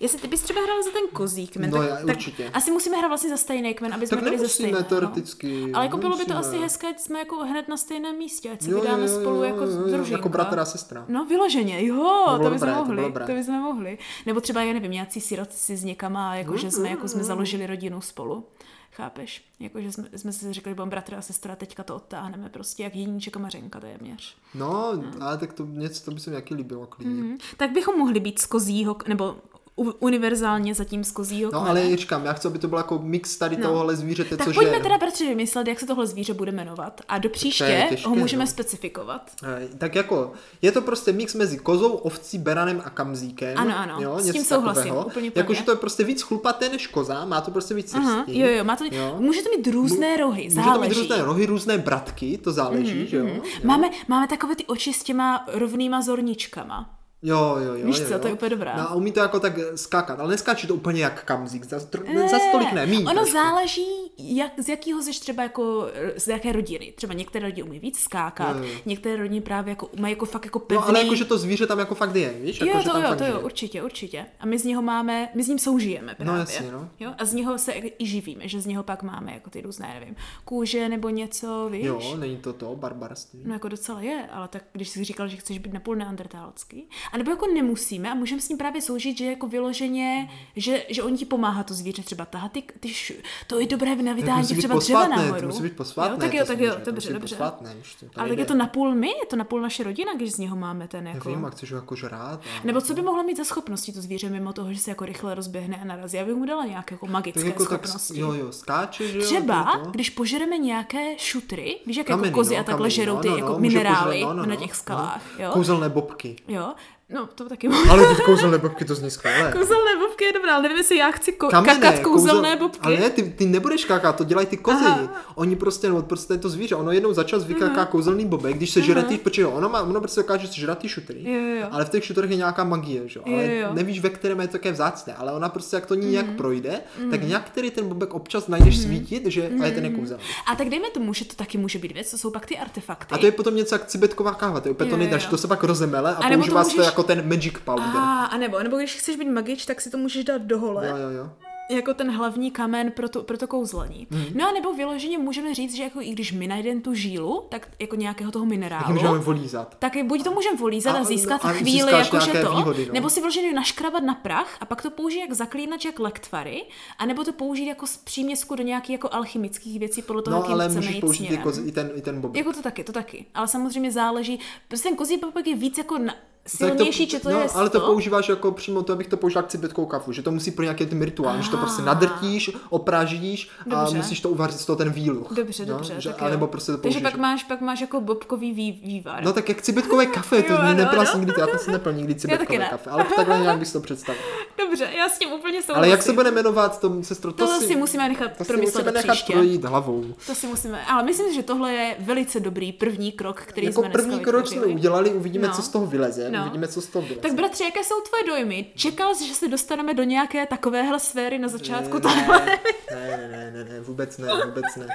jestli 0.00 0.18
ty 0.18 0.28
bys 0.28 0.42
třeba 0.42 0.60
hrál 0.62 0.82
za 0.82 0.90
ten 0.90 1.02
kozí 1.12 1.46
kmen, 1.46 1.70
no, 1.70 1.78
tak, 1.78 1.88
já, 1.88 1.96
tak 1.96 2.16
určitě. 2.16 2.50
asi 2.54 2.70
musíme 2.70 2.96
hrát 2.96 3.08
vlastně 3.08 3.30
za 3.30 3.36
stejný 3.36 3.74
kmen, 3.74 3.94
aby 3.94 4.06
jsme 4.06 4.16
byli 4.16 4.38
za 4.38 4.48
stejný. 4.48 4.84
teoreticky. 4.88 5.72
Ale 5.74 5.84
jako 5.84 5.96
bylo 5.96 6.16
by 6.16 6.24
to 6.24 6.36
asi 6.36 6.58
hezké, 6.58 6.86
jsme 6.98 7.18
jako 7.18 7.36
hned 7.36 7.68
na 7.68 7.76
stejném 7.76 8.18
místě, 8.18 8.50
ať 8.50 8.62
se 8.62 8.70
jo, 8.70 8.80
vydáme 8.80 9.06
jo, 9.06 9.12
jo, 9.12 9.20
spolu 9.20 9.42
jako 9.42 9.64
jo, 9.64 9.88
jo, 9.88 10.04
Jako 10.08 10.28
bratr 10.28 10.58
a 10.58 10.64
sestra. 10.64 11.04
No 11.08 11.24
vyloženě, 11.24 11.86
jo, 11.86 12.24
to, 12.36 12.44
to 12.44 12.50
bychom 12.50 12.68
mohli, 12.68 13.12
to, 13.12 13.26
to 13.26 13.32
bychom 13.32 13.54
mohli. 13.54 13.98
Nebo 14.26 14.40
třeba, 14.40 14.62
já 14.62 14.72
nevím, 14.72 14.90
nějací 14.90 15.20
sirotci 15.20 15.76
s 15.76 15.84
někama, 15.84 16.36
jako 16.36 16.56
že 16.56 16.70
jsme, 16.70 16.88
jako 16.88 17.08
jsme 17.08 17.24
založili 17.24 17.66
rodinu 17.66 18.00
spolu. 18.00 18.44
Chápeš? 18.92 19.44
Jako, 19.60 19.80
že 19.80 19.92
jsme, 19.92 20.08
jsme 20.16 20.32
si 20.32 20.52
řekli, 20.52 20.74
budeme 20.74 20.90
bratr 20.90 21.14
a 21.14 21.22
sestra, 21.22 21.56
teďka 21.56 21.82
to 21.82 21.96
odtáhneme 21.96 22.48
prostě 22.48 22.82
jak 22.82 22.96
jedníček 22.96 23.36
a 23.36 23.40
mařenka 23.40 23.80
téměř. 23.80 24.36
No, 24.54 24.92
no, 24.96 25.12
ale 25.20 25.38
tak 25.38 25.52
to 25.52 25.66
něco, 25.66 26.04
to 26.04 26.10
by 26.10 26.20
se 26.20 26.30
mi 26.30 26.36
jaký 26.36 26.54
líbilo 26.54 26.86
klidně. 26.86 27.22
Mm-hmm. 27.22 27.38
Tak 27.56 27.72
bychom 27.72 27.98
mohli 27.98 28.20
být 28.20 28.38
z 28.38 28.46
kozího, 28.46 28.96
nebo 29.08 29.36
univerzálně 29.78 30.74
zatím 30.74 31.04
z 31.04 31.10
kozího 31.10 31.50
No 31.52 31.68
ale 31.68 31.96
říkám, 31.96 32.24
já 32.24 32.32
chci, 32.32 32.48
aby 32.48 32.58
to 32.58 32.68
byl 32.68 32.78
jako 32.78 32.98
mix 33.02 33.36
tady 33.36 33.56
no. 33.56 33.68
tohohle 33.68 33.96
zvířete, 33.96 34.36
tak 34.36 34.46
což 34.46 34.54
pojďme 34.54 34.76
je, 34.76 34.82
teda 34.82 34.98
bratře 34.98 35.24
vymyslet, 35.24 35.68
jak 35.68 35.80
se 35.80 35.86
tohle 35.86 36.06
zvíře 36.06 36.34
bude 36.34 36.52
jmenovat. 36.52 37.00
A 37.08 37.18
do 37.18 37.30
příště 37.30 37.86
těžké, 37.90 38.08
ho 38.08 38.14
můžeme 38.14 38.44
no. 38.44 38.46
specifikovat. 38.46 39.30
Tak 39.78 39.94
jako, 39.94 40.32
je 40.62 40.72
to 40.72 40.82
prostě 40.82 41.12
mix 41.12 41.34
mezi 41.34 41.58
kozou, 41.58 41.92
ovcí, 41.92 42.38
beranem 42.38 42.82
a 42.84 42.90
kamzíkem. 42.90 43.58
Ano, 43.58 43.78
ano, 43.78 43.96
jo, 44.00 44.18
s 44.18 44.32
tím 44.32 44.44
souhlasím, 44.44 44.94
úplně 44.96 45.32
Jakože 45.34 45.62
to 45.62 45.70
je 45.70 45.76
prostě 45.76 46.04
víc 46.04 46.22
chlupaté 46.22 46.68
než 46.68 46.86
koza, 46.86 47.24
má 47.24 47.40
to 47.40 47.50
prostě 47.50 47.74
víc 47.74 47.90
srstí. 47.90 48.38
Jo, 48.38 48.46
jo, 48.48 48.64
má 48.64 48.76
to, 48.76 48.84
jo. 48.90 49.16
může 49.18 49.42
to 49.42 49.48
mít 49.56 49.66
různé 49.66 50.16
rohy, 50.16 50.50
záleží. 50.50 50.78
Může 50.78 50.78
to 50.78 50.88
mít 50.88 51.08
různé 51.08 51.24
rohy, 51.24 51.46
různé 51.46 51.78
bratky, 51.78 52.38
to 52.38 52.52
záleží, 52.52 53.00
mm, 53.00 53.06
že 53.06 53.16
jo? 53.16 53.24
Mm. 53.24 53.40
Máme, 53.64 53.90
máme 54.08 54.28
takové 54.28 54.56
ty 54.56 54.66
oči 54.66 54.92
s 54.92 55.02
těma 55.02 55.44
rovnýma 55.52 56.02
zorničkama. 56.02 56.97
Jo, 57.22 57.56
jo, 57.58 57.74
jo. 57.74 57.86
Víš 57.86 57.98
jo, 57.98 58.06
co, 58.06 58.12
jo. 58.12 58.18
to 58.18 58.26
je 58.26 58.32
úplně 58.32 58.50
dobré. 58.50 58.72
No 58.76 58.90
a 58.90 58.94
umí 58.94 59.12
to 59.12 59.20
jako 59.20 59.40
tak 59.40 59.52
skákat, 59.74 60.20
ale 60.20 60.30
neskáče 60.30 60.66
to 60.66 60.74
úplně 60.74 61.02
jak 61.02 61.24
kamzík, 61.24 61.64
za, 61.64 61.76
ne, 62.14 62.28
za 62.28 62.38
stolik 62.48 62.72
ne, 62.72 62.86
míň 62.86 63.00
Ono 63.00 63.14
trošku. 63.14 63.32
záleží, 63.32 63.86
jak, 64.18 64.52
z 64.58 64.68
jakého 64.68 65.02
jsi 65.02 65.20
třeba 65.20 65.42
jako, 65.42 65.86
z 66.16 66.28
jaké 66.28 66.52
rodiny. 66.52 66.92
Třeba 66.96 67.14
některé 67.14 67.46
rodiny 67.46 67.68
umí 67.68 67.78
víc 67.78 67.98
skákat, 67.98 68.56
jo, 68.56 68.62
jo. 68.62 68.70
některé 68.86 69.16
rodiny 69.16 69.40
právě 69.40 69.72
jako 69.72 69.88
mají 70.00 70.12
jako 70.12 70.26
fakt 70.26 70.44
jako 70.44 70.58
pevný... 70.58 70.82
No 70.82 70.88
ale 70.88 71.02
jakože 71.02 71.24
to 71.24 71.38
zvíře 71.38 71.66
tam 71.66 71.78
jako 71.78 71.94
fakt 71.94 72.14
je, 72.16 72.30
víš? 72.30 72.60
Jo, 72.60 72.66
jako, 72.66 72.82
to 72.90 73.00
jo, 73.00 73.14
to 73.14 73.24
jo, 73.24 73.30
žije. 73.30 73.38
určitě, 73.38 73.82
určitě. 73.82 74.26
A 74.40 74.46
my 74.46 74.58
z 74.58 74.64
něho 74.64 74.82
máme, 74.82 75.28
my 75.34 75.44
s 75.44 75.48
ním 75.48 75.58
soužijeme 75.58 76.14
právě. 76.14 76.32
No 76.32 76.38
jasně, 76.38 76.72
no. 76.72 76.88
Jo? 77.00 77.14
A 77.18 77.24
z 77.24 77.34
něho 77.34 77.58
se 77.58 77.72
i 77.72 78.06
živíme, 78.06 78.48
že 78.48 78.60
z 78.60 78.66
něho 78.66 78.82
pak 78.82 79.02
máme 79.02 79.32
jako 79.32 79.50
ty 79.50 79.60
různé, 79.60 79.96
nevím, 80.00 80.16
kůže 80.44 80.88
nebo 80.88 81.08
něco, 81.08 81.68
víš? 81.72 81.84
Jo, 81.84 82.16
není 82.16 82.36
to 82.36 82.52
to, 82.52 82.76
barbarství. 82.76 83.40
No 83.44 83.52
jako 83.52 83.68
docela 83.68 84.00
je, 84.00 84.28
ale 84.32 84.48
tak 84.48 84.62
když 84.72 84.88
jsi 84.88 85.04
říkal, 85.04 85.28
že 85.28 85.36
chceš 85.36 85.58
být 85.58 85.72
napůl 85.72 85.96
neandertálský, 85.96 86.88
a 87.12 87.18
nebo 87.18 87.30
jako 87.30 87.46
nemusí 87.46 87.88
musíme 87.88 88.10
a 88.10 88.14
můžeme 88.14 88.40
s 88.40 88.48
ním 88.48 88.58
právě 88.58 88.82
sloužit, 88.82 89.18
že 89.18 89.24
jako 89.24 89.48
vyloženě, 89.48 90.30
že, 90.56 90.84
že 90.88 91.02
on 91.02 91.16
ti 91.16 91.24
pomáhá 91.24 91.62
to 91.62 91.74
zvíře 91.74 92.02
třeba 92.02 92.24
tahat, 92.24 92.52
ty, 92.52 92.62
ty 92.80 92.88
š, 92.88 93.12
to 93.46 93.60
je 93.60 93.66
dobré 93.66 93.96
na 93.96 94.12
vytání 94.12 94.46
třeba 94.46 94.78
dřeva 94.78 95.08
nahoru. 95.08 95.40
To 95.40 95.46
musí 95.46 95.62
být 95.62 95.76
posvátné. 95.76 96.14
Jo, 96.14 96.20
tak 96.20 96.34
jo, 96.34 96.44
tak 96.46 96.60
jo, 96.60 96.74
dobře, 96.84 97.12
dobře. 97.12 97.36
Posvátné, 97.36 97.76
Ale 98.16 98.28
tak 98.28 98.38
je 98.38 98.44
to 98.44 98.54
napůl 98.54 98.94
my, 98.94 99.08
je 99.08 99.26
to 99.30 99.36
napůl 99.36 99.60
naše 99.60 99.82
rodina, 99.82 100.14
když 100.14 100.32
z 100.32 100.38
něho 100.38 100.56
máme 100.56 100.88
ten 100.88 101.06
jako... 101.06 101.28
Nevím, 101.28 101.44
a 101.44 101.50
chceš 101.50 101.72
ho 101.72 101.78
jako 101.78 101.96
žrát. 101.96 102.40
A... 102.40 102.66
Nebo 102.66 102.80
co 102.80 102.94
by 102.94 103.02
mohlo 103.02 103.22
mít 103.22 103.36
za 103.36 103.44
schopnosti 103.44 103.92
to 103.92 104.00
zvíře, 104.00 104.28
mimo 104.30 104.52
toho, 104.52 104.72
že 104.72 104.78
se 104.78 104.90
jako 104.90 105.04
rychle 105.04 105.34
rozběhne 105.34 105.78
a 105.82 105.84
narazí. 105.84 106.16
Já 106.16 106.24
bych 106.24 106.34
mu 106.34 106.44
dala 106.44 106.64
nějaké 106.64 106.94
jako 106.94 107.06
magické 107.06 107.46
jako 107.46 107.64
schopnosti. 107.64 108.14
Tak, 108.14 108.20
jo, 108.20 108.32
jo, 108.32 108.52
skáče, 108.52 109.08
že 109.08 109.18
jo, 109.18 109.24
Třeba, 109.24 109.80
když 109.90 110.10
požereme 110.10 110.58
nějaké 110.58 111.18
šutry, 111.18 111.80
víš, 111.86 111.96
jak 111.96 112.08
jako 112.08 112.30
kozy 112.30 112.56
a 112.56 112.64
takhle 112.64 112.90
žerou 112.90 113.18
ty 113.18 113.28
jako 113.28 113.58
minerály 113.58 114.24
na 114.46 114.56
těch 114.56 114.74
skalách. 114.74 115.22
Kouzelné 115.52 115.88
bobky. 115.88 116.36
Jo, 116.48 116.74
No, 117.10 117.28
to 117.34 117.48
taky 117.48 117.68
můžu. 117.68 117.90
Ale 117.90 118.14
ty 118.14 118.22
kouzelné 118.22 118.58
bobky 118.58 118.84
to 118.84 118.94
zní 118.94 119.10
skvěle. 119.10 119.52
kouzelné 119.52 119.96
bobky 119.98 120.24
je 120.24 120.32
dobrá, 120.32 120.54
ale 120.54 120.62
nevím, 120.62 120.76
jestli 120.78 120.96
já 120.96 121.10
chci 121.10 121.32
ko- 121.32 121.50
Kamene, 121.50 121.74
kakat 121.74 122.00
kouzelné 122.00 122.48
kouzel... 122.48 122.68
bobky. 122.68 122.80
Ale 122.82 122.96
ne, 122.96 123.10
ty, 123.10 123.22
ty 123.22 123.46
nebudeš 123.46 123.84
kakat, 123.84 124.16
to 124.16 124.24
dělají 124.24 124.46
ty 124.46 124.56
kozy. 124.56 124.84
Aha. 124.86 125.22
Oni 125.34 125.56
prostě, 125.56 125.88
no, 125.88 126.02
prostě 126.02 126.34
je 126.34 126.38
to 126.38 126.48
zvíře, 126.48 126.74
ono 126.74 126.92
jednou 126.92 127.12
za 127.12 127.24
čas 127.24 127.44
vykaká 127.44 127.84
uh-huh. 127.84 127.86
kouzelný 127.86 128.26
bobek, 128.26 128.56
když 128.56 128.70
se 128.70 128.82
žere 128.82 129.02
ty, 129.02 129.18
protože 129.18 129.46
ono, 129.46 129.68
má, 129.68 129.82
ono 129.82 130.00
prostě 130.00 130.20
dokáže 130.20 130.48
se 130.48 130.74
ty 130.74 130.88
šutry, 130.88 131.22
jo, 131.24 131.60
jo. 131.60 131.66
ale 131.70 131.84
v 131.84 131.88
těch 131.88 132.04
šutrech 132.04 132.30
je 132.30 132.36
nějaká 132.36 132.64
magie, 132.64 133.08
že? 133.08 133.20
ale 133.26 133.46
jo, 133.46 133.52
jo. 133.52 133.68
nevíš, 133.72 134.00
ve 134.00 134.10
kterém 134.10 134.40
je 134.40 134.46
to 134.46 134.52
také 134.52 134.72
vzácné, 134.72 135.14
ale 135.14 135.32
ona 135.32 135.48
prostě, 135.48 135.76
jak 135.76 135.86
to 135.86 135.94
nějak 135.94 136.26
uh-huh. 136.26 136.36
projde, 136.36 136.80
uh-huh. 137.00 137.10
tak 137.10 137.22
nějak 137.22 137.44
který 137.44 137.70
ten 137.70 137.88
bobek 137.88 138.14
občas 138.14 138.48
najdeš 138.48 138.74
uh-huh. 138.74 138.82
svítit, 138.82 139.26
že 139.26 139.48
uh-huh. 139.48 139.62
a 139.62 139.66
je 139.66 139.72
ten 139.72 139.82
nekouzelný. 139.82 140.24
A 140.46 140.56
tak 140.56 140.68
dejme 140.68 140.90
tomu, 140.90 141.14
že 141.14 141.24
to 141.24 141.34
taky 141.34 141.58
může 141.58 141.78
být 141.78 141.92
věc, 141.92 142.10
to 142.10 142.18
jsou 142.18 142.30
pak 142.30 142.46
ty 142.46 142.58
artefakty. 142.58 143.14
A 143.14 143.18
to 143.18 143.26
je 143.26 143.32
potom 143.32 143.56
něco 143.56 143.74
jak 143.74 143.86
cibetková 143.86 144.34
káva, 144.34 144.60
to 144.60 144.68
je 144.68 144.72
úplně 144.72 145.08
to 145.08 145.30
to 145.30 145.38
se 145.38 145.48
pak 145.48 145.64
rozemele 145.64 146.16
a, 146.16 146.18
a 146.18 146.30
používá 146.30 146.64
se 146.64 146.76
to 146.76 146.82
jako 146.82 146.97
ten 147.02 147.28
magic 147.28 147.54
powder. 147.64 147.96
A, 147.96 148.24
a 148.24 148.36
nebo, 148.36 148.62
nebo 148.62 148.76
když 148.76 148.96
chceš 148.96 149.16
být 149.16 149.28
magič, 149.28 149.66
tak 149.66 149.80
si 149.80 149.90
to 149.90 149.98
můžeš 149.98 150.24
dát 150.24 150.42
do 150.42 150.58
hole. 150.58 150.88
Jo, 150.88 150.96
jo, 150.96 151.10
jo 151.10 151.30
jako 151.70 151.94
ten 151.94 152.10
hlavní 152.10 152.50
kamen 152.50 152.90
pro 152.90 153.08
to, 153.08 153.22
pro 153.22 153.38
to 153.38 153.46
kouzlení. 153.46 154.06
Mm. 154.10 154.24
No 154.34 154.48
a 154.48 154.52
nebo 154.52 154.72
vyloženě 154.72 155.18
můžeme 155.18 155.54
říct, 155.54 155.74
že 155.74 155.82
jako 155.82 156.00
i 156.00 156.10
když 156.10 156.32
my 156.32 156.46
najdeme 156.46 156.80
tu 156.80 156.94
žílu, 156.94 157.44
tak 157.48 157.68
jako 157.78 157.96
nějakého 157.96 158.32
toho 158.32 158.46
minerálu, 158.46 158.84
tak 158.84 158.92
můžeme 158.92 159.18
volízat. 159.18 159.76
Tak 159.78 159.92
buď 160.04 160.24
to 160.24 160.30
můžeme 160.30 160.56
volízat 160.56 160.96
a, 160.96 160.98
a 160.98 161.04
získat 161.04 161.44
a 161.44 161.52
chvíli 161.52 161.92
jakože 161.92 162.32
to, 162.32 162.50
výhody, 162.50 162.86
no. 162.86 162.92
nebo 162.92 163.10
si 163.10 163.20
vyloženě 163.20 163.52
naškrabat 163.52 164.02
na 164.02 164.14
prach 164.14 164.56
a 164.60 164.64
pak 164.64 164.82
to 164.82 164.90
použít 164.90 165.20
jak 165.20 165.32
zaklínač, 165.32 165.84
jak 165.84 165.98
lektvary, 165.98 166.64
a 166.98 167.06
nebo 167.06 167.24
to 167.24 167.32
použít 167.32 167.66
jako 167.66 167.86
příměsku 168.04 168.54
do 168.54 168.62
nějakých 168.62 168.90
jako 168.90 169.08
alchemických 169.12 169.78
věcí 169.78 170.02
podle 170.02 170.22
toho, 170.22 170.40
no, 170.40 170.50
ale 170.50 170.68
můžeš 170.68 171.00
použít 171.00 171.30
jako 171.30 171.52
i 171.64 171.72
ten, 171.72 171.90
i 171.94 172.02
ten 172.02 172.20
bobek. 172.20 172.36
Jako 172.36 172.52
to 172.52 172.62
taky, 172.62 172.84
to 172.84 172.92
taky. 172.92 173.26
Ale 173.34 173.48
samozřejmě 173.48 173.92
záleží, 173.92 174.40
prostě 174.68 174.88
ten 174.88 174.96
kozí 174.96 175.16
bobek 175.16 175.46
je 175.46 175.56
víc 175.56 175.78
jako 175.78 175.98
na, 175.98 176.14
silnější, 176.48 177.06
to, 177.06 177.20
to 177.20 177.30
no, 177.30 177.40
je 177.40 177.48
ale 177.54 177.70
to 177.70 177.80
používáš 177.80 178.28
jako 178.28 178.52
přímo 178.52 178.82
to, 178.82 178.92
abych 178.92 179.06
to 179.06 179.16
použil 179.16 179.38
jak 179.38 179.50
cibetkou 179.50 179.86
kafu, 179.86 180.12
že 180.12 180.22
to 180.22 180.30
musí 180.30 180.50
pro 180.50 180.62
nějaký 180.62 180.86
ten 180.86 181.02
rituál, 181.02 181.42
že 181.42 181.50
to 181.50 181.56
prostě 181.56 181.82
nadrtíš, 181.82 182.50
opražíš 182.70 183.50
a 183.70 183.80
dobře. 183.80 183.96
musíš 183.96 184.20
to 184.20 184.30
uvařit 184.30 184.60
z 184.60 184.66
toho 184.66 184.76
ten 184.76 184.90
výluch. 184.90 185.32
Dobře, 185.32 185.66
no? 185.66 185.72
dobře. 185.72 185.94
Že, 185.98 186.14
a 186.14 186.28
nebo 186.28 186.46
prostě 186.46 186.72
to 186.72 186.78
použiješ. 186.78 187.02
Takže 187.02 187.12
pak 187.12 187.20
máš, 187.20 187.44
pak 187.44 187.60
máš 187.60 187.80
jako 187.80 188.00
bobkový 188.00 188.52
vý, 188.52 188.72
vývar. 188.72 189.24
No 189.24 189.32
tak 189.32 189.48
jak 189.48 189.62
cibetkové 189.62 190.06
kafe, 190.16 190.42
to 190.42 190.52
jo, 190.52 190.58
nebyla 190.62 191.04
no, 191.14 191.20
nikdy, 191.20 191.40
já 191.40 191.46
to 191.46 191.58
si 191.58 191.70
nepil 191.70 191.92
nikdy 191.92 192.14
cibetkové 192.14 192.58
ne. 192.58 192.68
kafe, 192.70 192.90
ale 192.90 193.06
takhle 193.16 193.38
nějak 193.38 193.58
bys 193.58 193.72
to 193.72 193.80
představil. 193.80 194.22
Dobře, 194.58 194.88
já 194.96 195.08
s 195.08 195.18
tím 195.18 195.32
úplně 195.32 195.62
souhlasím. 195.62 195.76
Ale 195.76 195.88
jak 195.88 196.02
se 196.02 196.12
bude 196.12 196.30
jmenovat, 196.30 196.80
to 196.80 197.02
sestro, 197.02 197.32
to, 197.32 197.46
to 197.46 197.60
si, 197.60 197.66
si 197.66 197.76
musíme 197.76 198.08
nechat 198.08 198.36
to 198.38 198.44
promyslet 198.44 198.84
si 198.84 198.92
musíme 198.92 198.92
nechat 198.92 199.26
projít 199.32 199.64
hlavou. 199.64 200.04
To 200.26 200.34
si 200.34 200.46
musíme, 200.46 200.86
ale 200.86 201.02
myslím, 201.02 201.34
že 201.34 201.42
tohle 201.42 201.72
je 201.72 201.96
velice 201.98 202.40
dobrý 202.40 202.72
první 202.72 203.12
krok, 203.12 203.40
který 203.40 203.66
jako 203.66 203.80
jsme 203.80 203.90
první 203.90 204.20
krok 204.20 204.46
jsme 204.46 204.66
udělali, 204.66 205.10
uvidíme, 205.10 205.50
co 205.50 205.62
z 205.62 205.68
toho 205.68 205.86
vyleze. 205.86 206.30
Ano. 206.38 206.50
uvidíme, 206.50 206.68
co 206.68 206.80
z 206.80 206.86
toho 206.86 207.06
bude. 207.06 207.20
Tak 207.20 207.32
bratře, 207.32 207.64
jaké 207.64 207.84
jsou 207.84 208.00
tvoje 208.00 208.24
dojmy? 208.26 208.66
Čekal 208.76 209.14
jsi, 209.14 209.28
že 209.28 209.34
se 209.34 209.48
dostaneme 209.48 209.94
do 209.94 210.02
nějaké 210.02 210.46
takovéhle 210.46 211.00
sféry 211.00 211.38
na 211.38 211.48
začátku 211.48 211.98
ne, 211.98 212.14
ne, 212.16 212.60
ne, 212.90 213.28
ne, 213.28 213.50
ne, 213.50 213.64
ne, 213.64 213.80
vůbec 213.80 214.18
ne, 214.18 214.28
vůbec 214.46 214.76
ne. 214.76 214.86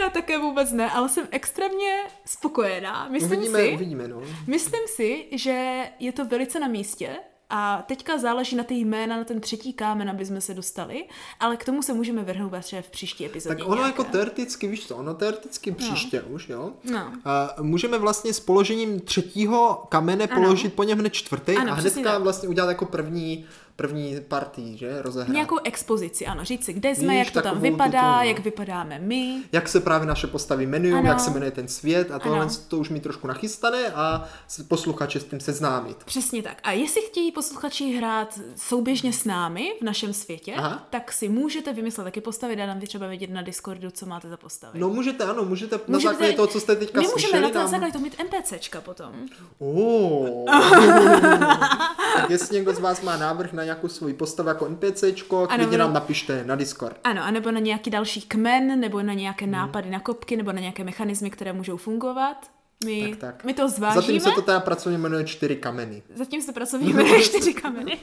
Já 0.00 0.10
také 0.10 0.38
vůbec 0.38 0.72
ne, 0.72 0.90
ale 0.90 1.08
jsem 1.08 1.28
extrémně 1.30 2.02
spokojená. 2.24 3.08
Myslím 3.08 3.38
uvidíme, 3.38 3.58
si, 3.58 3.72
uvidíme, 3.74 4.08
no. 4.08 4.22
Myslím 4.46 4.80
si, 4.86 5.26
že 5.32 5.84
je 5.98 6.12
to 6.12 6.24
velice 6.24 6.60
na 6.60 6.68
místě, 6.68 7.16
a 7.50 7.84
teďka 7.86 8.18
záleží 8.18 8.56
na 8.56 8.64
ty 8.64 8.74
jména, 8.74 9.16
na 9.16 9.24
ten 9.24 9.40
třetí 9.40 9.72
kámen, 9.72 10.10
aby 10.10 10.26
jsme 10.26 10.40
se 10.40 10.54
dostali, 10.54 11.04
ale 11.40 11.56
k 11.56 11.64
tomu 11.64 11.82
se 11.82 11.92
můžeme 11.92 12.22
vrhnout 12.22 12.52
třeba 12.62 12.82
v 12.82 12.88
příští 12.88 13.26
epizodě. 13.26 13.56
Tak 13.56 13.66
ono 13.66 13.74
nějaké. 13.74 13.90
jako 13.90 14.04
teoreticky, 14.04 14.68
víš 14.68 14.86
co, 14.86 14.96
ono 14.96 15.14
teoreticky 15.14 15.70
no. 15.70 15.76
příště 15.76 16.22
no. 16.28 16.34
už, 16.34 16.48
jo? 16.48 16.72
No. 16.84 17.12
A 17.24 17.56
můžeme 17.60 17.98
vlastně 17.98 18.34
s 18.34 18.40
položením 18.40 19.00
třetího 19.00 19.86
kamene 19.88 20.24
ano. 20.26 20.42
položit 20.42 20.74
po 20.74 20.82
něm 20.82 20.98
hned 20.98 21.12
čtvrtý 21.12 21.56
ano, 21.56 21.72
a 21.72 21.74
hnedka 21.74 22.18
vlastně 22.18 22.48
udělat 22.48 22.68
jako 22.68 22.84
první 22.84 23.46
první 23.80 24.20
partí, 24.28 24.78
že, 24.78 25.02
rozehrát. 25.02 25.34
Nějakou 25.34 25.58
expozici, 25.64 26.26
ano, 26.26 26.44
říct 26.44 26.64
si, 26.64 26.72
kde 26.72 26.94
jsme, 26.94 27.08
Víš, 27.08 27.18
jak 27.18 27.30
to 27.30 27.42
tam 27.42 27.60
vypadá, 27.60 28.12
tuto, 28.12 28.28
jak 28.28 28.38
vypadáme 28.38 28.98
my. 28.98 29.42
Jak 29.52 29.68
se 29.68 29.80
právě 29.80 30.08
naše 30.08 30.26
postavy 30.26 30.64
jmenují, 30.64 31.04
jak 31.04 31.20
se 31.20 31.30
jmenuje 31.30 31.50
ten 31.50 31.68
svět 31.68 32.10
a 32.10 32.18
tohle 32.18 32.46
to 32.68 32.78
už 32.78 32.88
mi 32.88 33.00
trošku 33.00 33.26
nachystané 33.26 33.86
a 33.94 34.28
posluchače 34.68 35.20
s 35.20 35.24
tím 35.24 35.40
seznámit. 35.40 35.96
Přesně 36.04 36.42
tak. 36.42 36.58
A 36.62 36.72
jestli 36.72 37.00
chtějí 37.02 37.32
posluchači 37.32 37.96
hrát 37.96 38.40
souběžně 38.56 39.12
s 39.12 39.24
námi 39.24 39.72
v 39.80 39.84
našem 39.84 40.12
světě, 40.12 40.54
Aha. 40.56 40.86
tak 40.90 41.12
si 41.12 41.28
můžete 41.28 41.72
vymyslet 41.72 42.04
taky 42.04 42.20
postavy, 42.20 42.56
dá 42.56 42.66
nám 42.66 42.80
třeba 42.80 43.06
vědět 43.06 43.30
na 43.30 43.42
Discordu, 43.42 43.90
co 43.90 44.06
máte 44.06 44.28
za 44.28 44.36
postavy. 44.36 44.78
No 44.78 44.88
můžete, 44.88 45.24
ano, 45.24 45.44
můžete, 45.44 45.76
můžete 45.76 45.92
na 45.92 45.98
základě 45.98 46.32
toho, 46.32 46.48
co 46.48 46.60
jste 46.60 46.76
teďka 46.76 47.00
My 47.00 47.06
můžeme 47.08 47.40
na 47.40 47.48
to 47.48 47.68
základě 47.68 47.92
toho 47.92 48.02
mít 48.02 48.16
NPCčka 48.22 48.80
potom. 48.80 49.12
Oh. 49.58 50.44
tak 52.16 52.30
jestli 52.30 52.54
někdo 52.56 52.74
z 52.74 52.78
vás 52.78 53.02
má 53.02 53.16
návrh 53.16 53.52
na 53.52 53.64
nějakou 53.70 53.88
svoji 53.88 54.14
postavu 54.14 54.48
jako 54.48 54.68
NPCčko, 54.68 55.46
klidně 55.46 55.78
nám 55.78 55.92
napište 55.92 56.44
na 56.44 56.56
Discord. 56.56 56.96
Ano, 57.04 57.22
anebo 57.24 57.50
na 57.50 57.60
nějaký 57.60 57.90
další 57.90 58.22
kmen, 58.22 58.80
nebo 58.80 59.02
na 59.02 59.12
nějaké 59.12 59.44
hmm. 59.44 59.52
nápady 59.52 59.90
na 59.90 60.00
kopky, 60.00 60.36
nebo 60.36 60.52
na 60.52 60.60
nějaké 60.60 60.84
mechanismy, 60.84 61.30
které 61.30 61.52
můžou 61.52 61.76
fungovat. 61.76 62.50
My, 62.84 63.08
tak, 63.10 63.18
tak. 63.18 63.44
my 63.44 63.54
to 63.54 63.68
zvážíme. 63.68 64.02
Zatím 64.02 64.20
se 64.20 64.30
to 64.30 64.42
teda 64.42 64.60
pracovně 64.60 64.98
jmenuje 64.98 65.24
čtyři 65.24 65.56
kameny. 65.56 66.02
Zatím 66.14 66.42
se 66.42 66.52
pracovně 66.52 66.94
jmenuje 66.94 67.22
čtyři 67.22 67.54
kameny. 67.54 67.98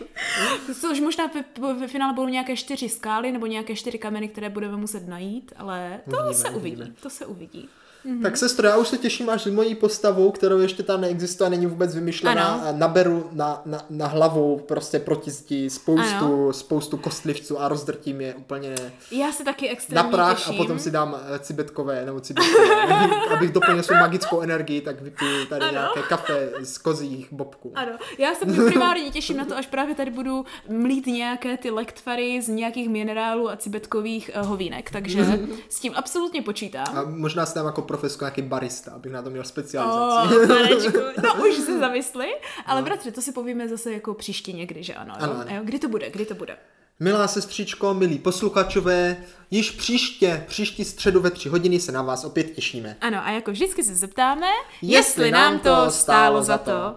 Což 0.81 0.99
možná 0.99 1.31
ve, 1.59 1.73
ve 1.73 1.87
finále 1.87 2.13
budou 2.13 2.27
nějaké 2.27 2.55
čtyři 2.55 2.89
skály 2.89 3.31
nebo 3.31 3.45
nějaké 3.45 3.75
čtyři 3.75 3.97
kameny, 3.97 4.27
které 4.27 4.49
budeme 4.49 4.77
muset 4.77 5.07
najít, 5.07 5.53
ale 5.57 5.99
to 6.09 6.15
uvidíme, 6.15 6.33
se 6.33 6.49
uvidí. 6.49 6.75
Uvidíme. 6.75 6.95
To 7.01 7.09
se 7.09 7.25
uvidí. 7.25 7.69
Mm-hmm. 8.05 8.21
Tak 8.21 8.37
sestro, 8.37 8.67
já 8.67 8.77
už 8.77 8.87
se 8.87 8.97
těším 8.97 9.29
až 9.29 9.43
s 9.43 9.47
mojí 9.47 9.75
postavou, 9.75 10.31
kterou 10.31 10.59
ještě 10.59 10.83
tam 10.83 11.01
neexistuje, 11.01 11.49
není 11.49 11.65
vůbec 11.65 11.95
vymyšlená. 11.95 12.47
Ano. 12.47 12.77
Naberu 12.77 13.29
na, 13.31 13.61
na, 13.65 13.85
na 13.89 14.07
hlavu 14.07 14.59
prostě 14.67 14.99
proti 14.99 15.31
zdi 15.31 15.69
spoustu, 15.69 16.53
spoustu 16.53 16.97
kostlivců 16.97 17.61
a 17.61 17.67
rozdrtím 17.67 18.21
je 18.21 18.35
úplně 18.35 18.75
já 19.11 19.31
se 19.31 19.43
taky 19.43 19.69
extrémně 19.69 20.03
na 20.03 20.09
prach 20.09 20.37
těším. 20.37 20.53
a 20.53 20.57
potom 20.57 20.79
si 20.79 20.91
dám 20.91 21.15
eh, 21.35 21.39
cibetkové 21.39 22.05
nebo 22.05 22.19
cibetkové. 22.19 22.85
Abych 23.33 23.51
doplnil 23.51 23.83
svou 23.83 23.95
magickou 23.95 24.41
energii, 24.41 24.81
tak 24.81 25.01
vypiju 25.01 25.45
tady 25.45 25.61
ano. 25.61 25.71
nějaké 25.71 26.01
kafe 26.01 26.49
z 26.61 26.77
kozích 26.77 27.33
bobků. 27.33 27.71
Ano, 27.75 27.91
já 28.17 28.35
se 28.35 28.45
primárně 28.45 29.11
těším 29.11 29.37
na 29.37 29.45
to, 29.45 29.57
až 29.57 29.67
právě 29.67 29.95
tady 29.95 30.11
budu 30.11 30.45
mlít 30.69 31.07
nějaké 31.07 31.57
ty 31.57 31.69
lektvary 31.69 32.41
z 32.41 32.47
nějakých 32.47 32.89
minerálů 32.89 33.49
a 33.49 33.57
cibetkových 33.57 34.31
uh, 34.35 34.47
hovínek, 34.47 34.91
takže 34.91 35.25
s 35.69 35.79
tím 35.79 35.93
absolutně 35.95 36.41
počítám. 36.41 36.97
A 36.97 37.03
možná 37.07 37.45
se 37.45 37.53
tam 37.53 37.65
jako 37.65 37.81
profesku 37.87 38.23
nějaký 38.23 38.41
barista, 38.41 38.91
abych 38.91 39.11
na 39.11 39.21
to 39.21 39.29
měl 39.29 39.43
specializaci. 39.43 40.35
Oh, 40.35 40.47
no 41.23 41.47
už 41.47 41.55
se 41.55 41.79
zamysli, 41.79 42.27
ale 42.65 42.81
no. 42.81 42.85
bratře, 42.85 43.11
to 43.11 43.21
si 43.21 43.31
povíme 43.31 43.67
zase 43.67 43.93
jako 43.93 44.13
příště 44.13 44.53
někdy, 44.53 44.83
že 44.83 44.93
ano. 44.93 45.13
ano, 45.19 45.33
ano. 45.33 45.61
Kdy 45.63 45.79
to 45.79 45.89
bude, 45.89 46.09
kdy 46.09 46.25
to 46.25 46.35
bude? 46.35 46.57
Milá 46.99 47.27
sestřičko, 47.27 47.93
milí 47.93 48.19
posluchačové, 48.19 49.17
již 49.51 49.71
příště, 49.71 50.45
příští 50.47 50.85
středu 50.85 51.21
ve 51.21 51.31
tři 51.31 51.49
hodiny 51.49 51.79
se 51.79 51.91
na 51.91 52.01
vás 52.01 52.23
opět 52.23 52.43
těšíme. 52.43 52.97
Ano, 53.01 53.17
a 53.25 53.31
jako 53.31 53.51
vždycky 53.51 53.83
se 53.83 53.95
zeptáme, 53.95 54.47
jestli, 54.81 54.95
jestli 54.95 55.31
nám 55.31 55.59
to 55.59 55.91
stálo 55.91 56.43
za 56.43 56.57
to. 56.57 56.95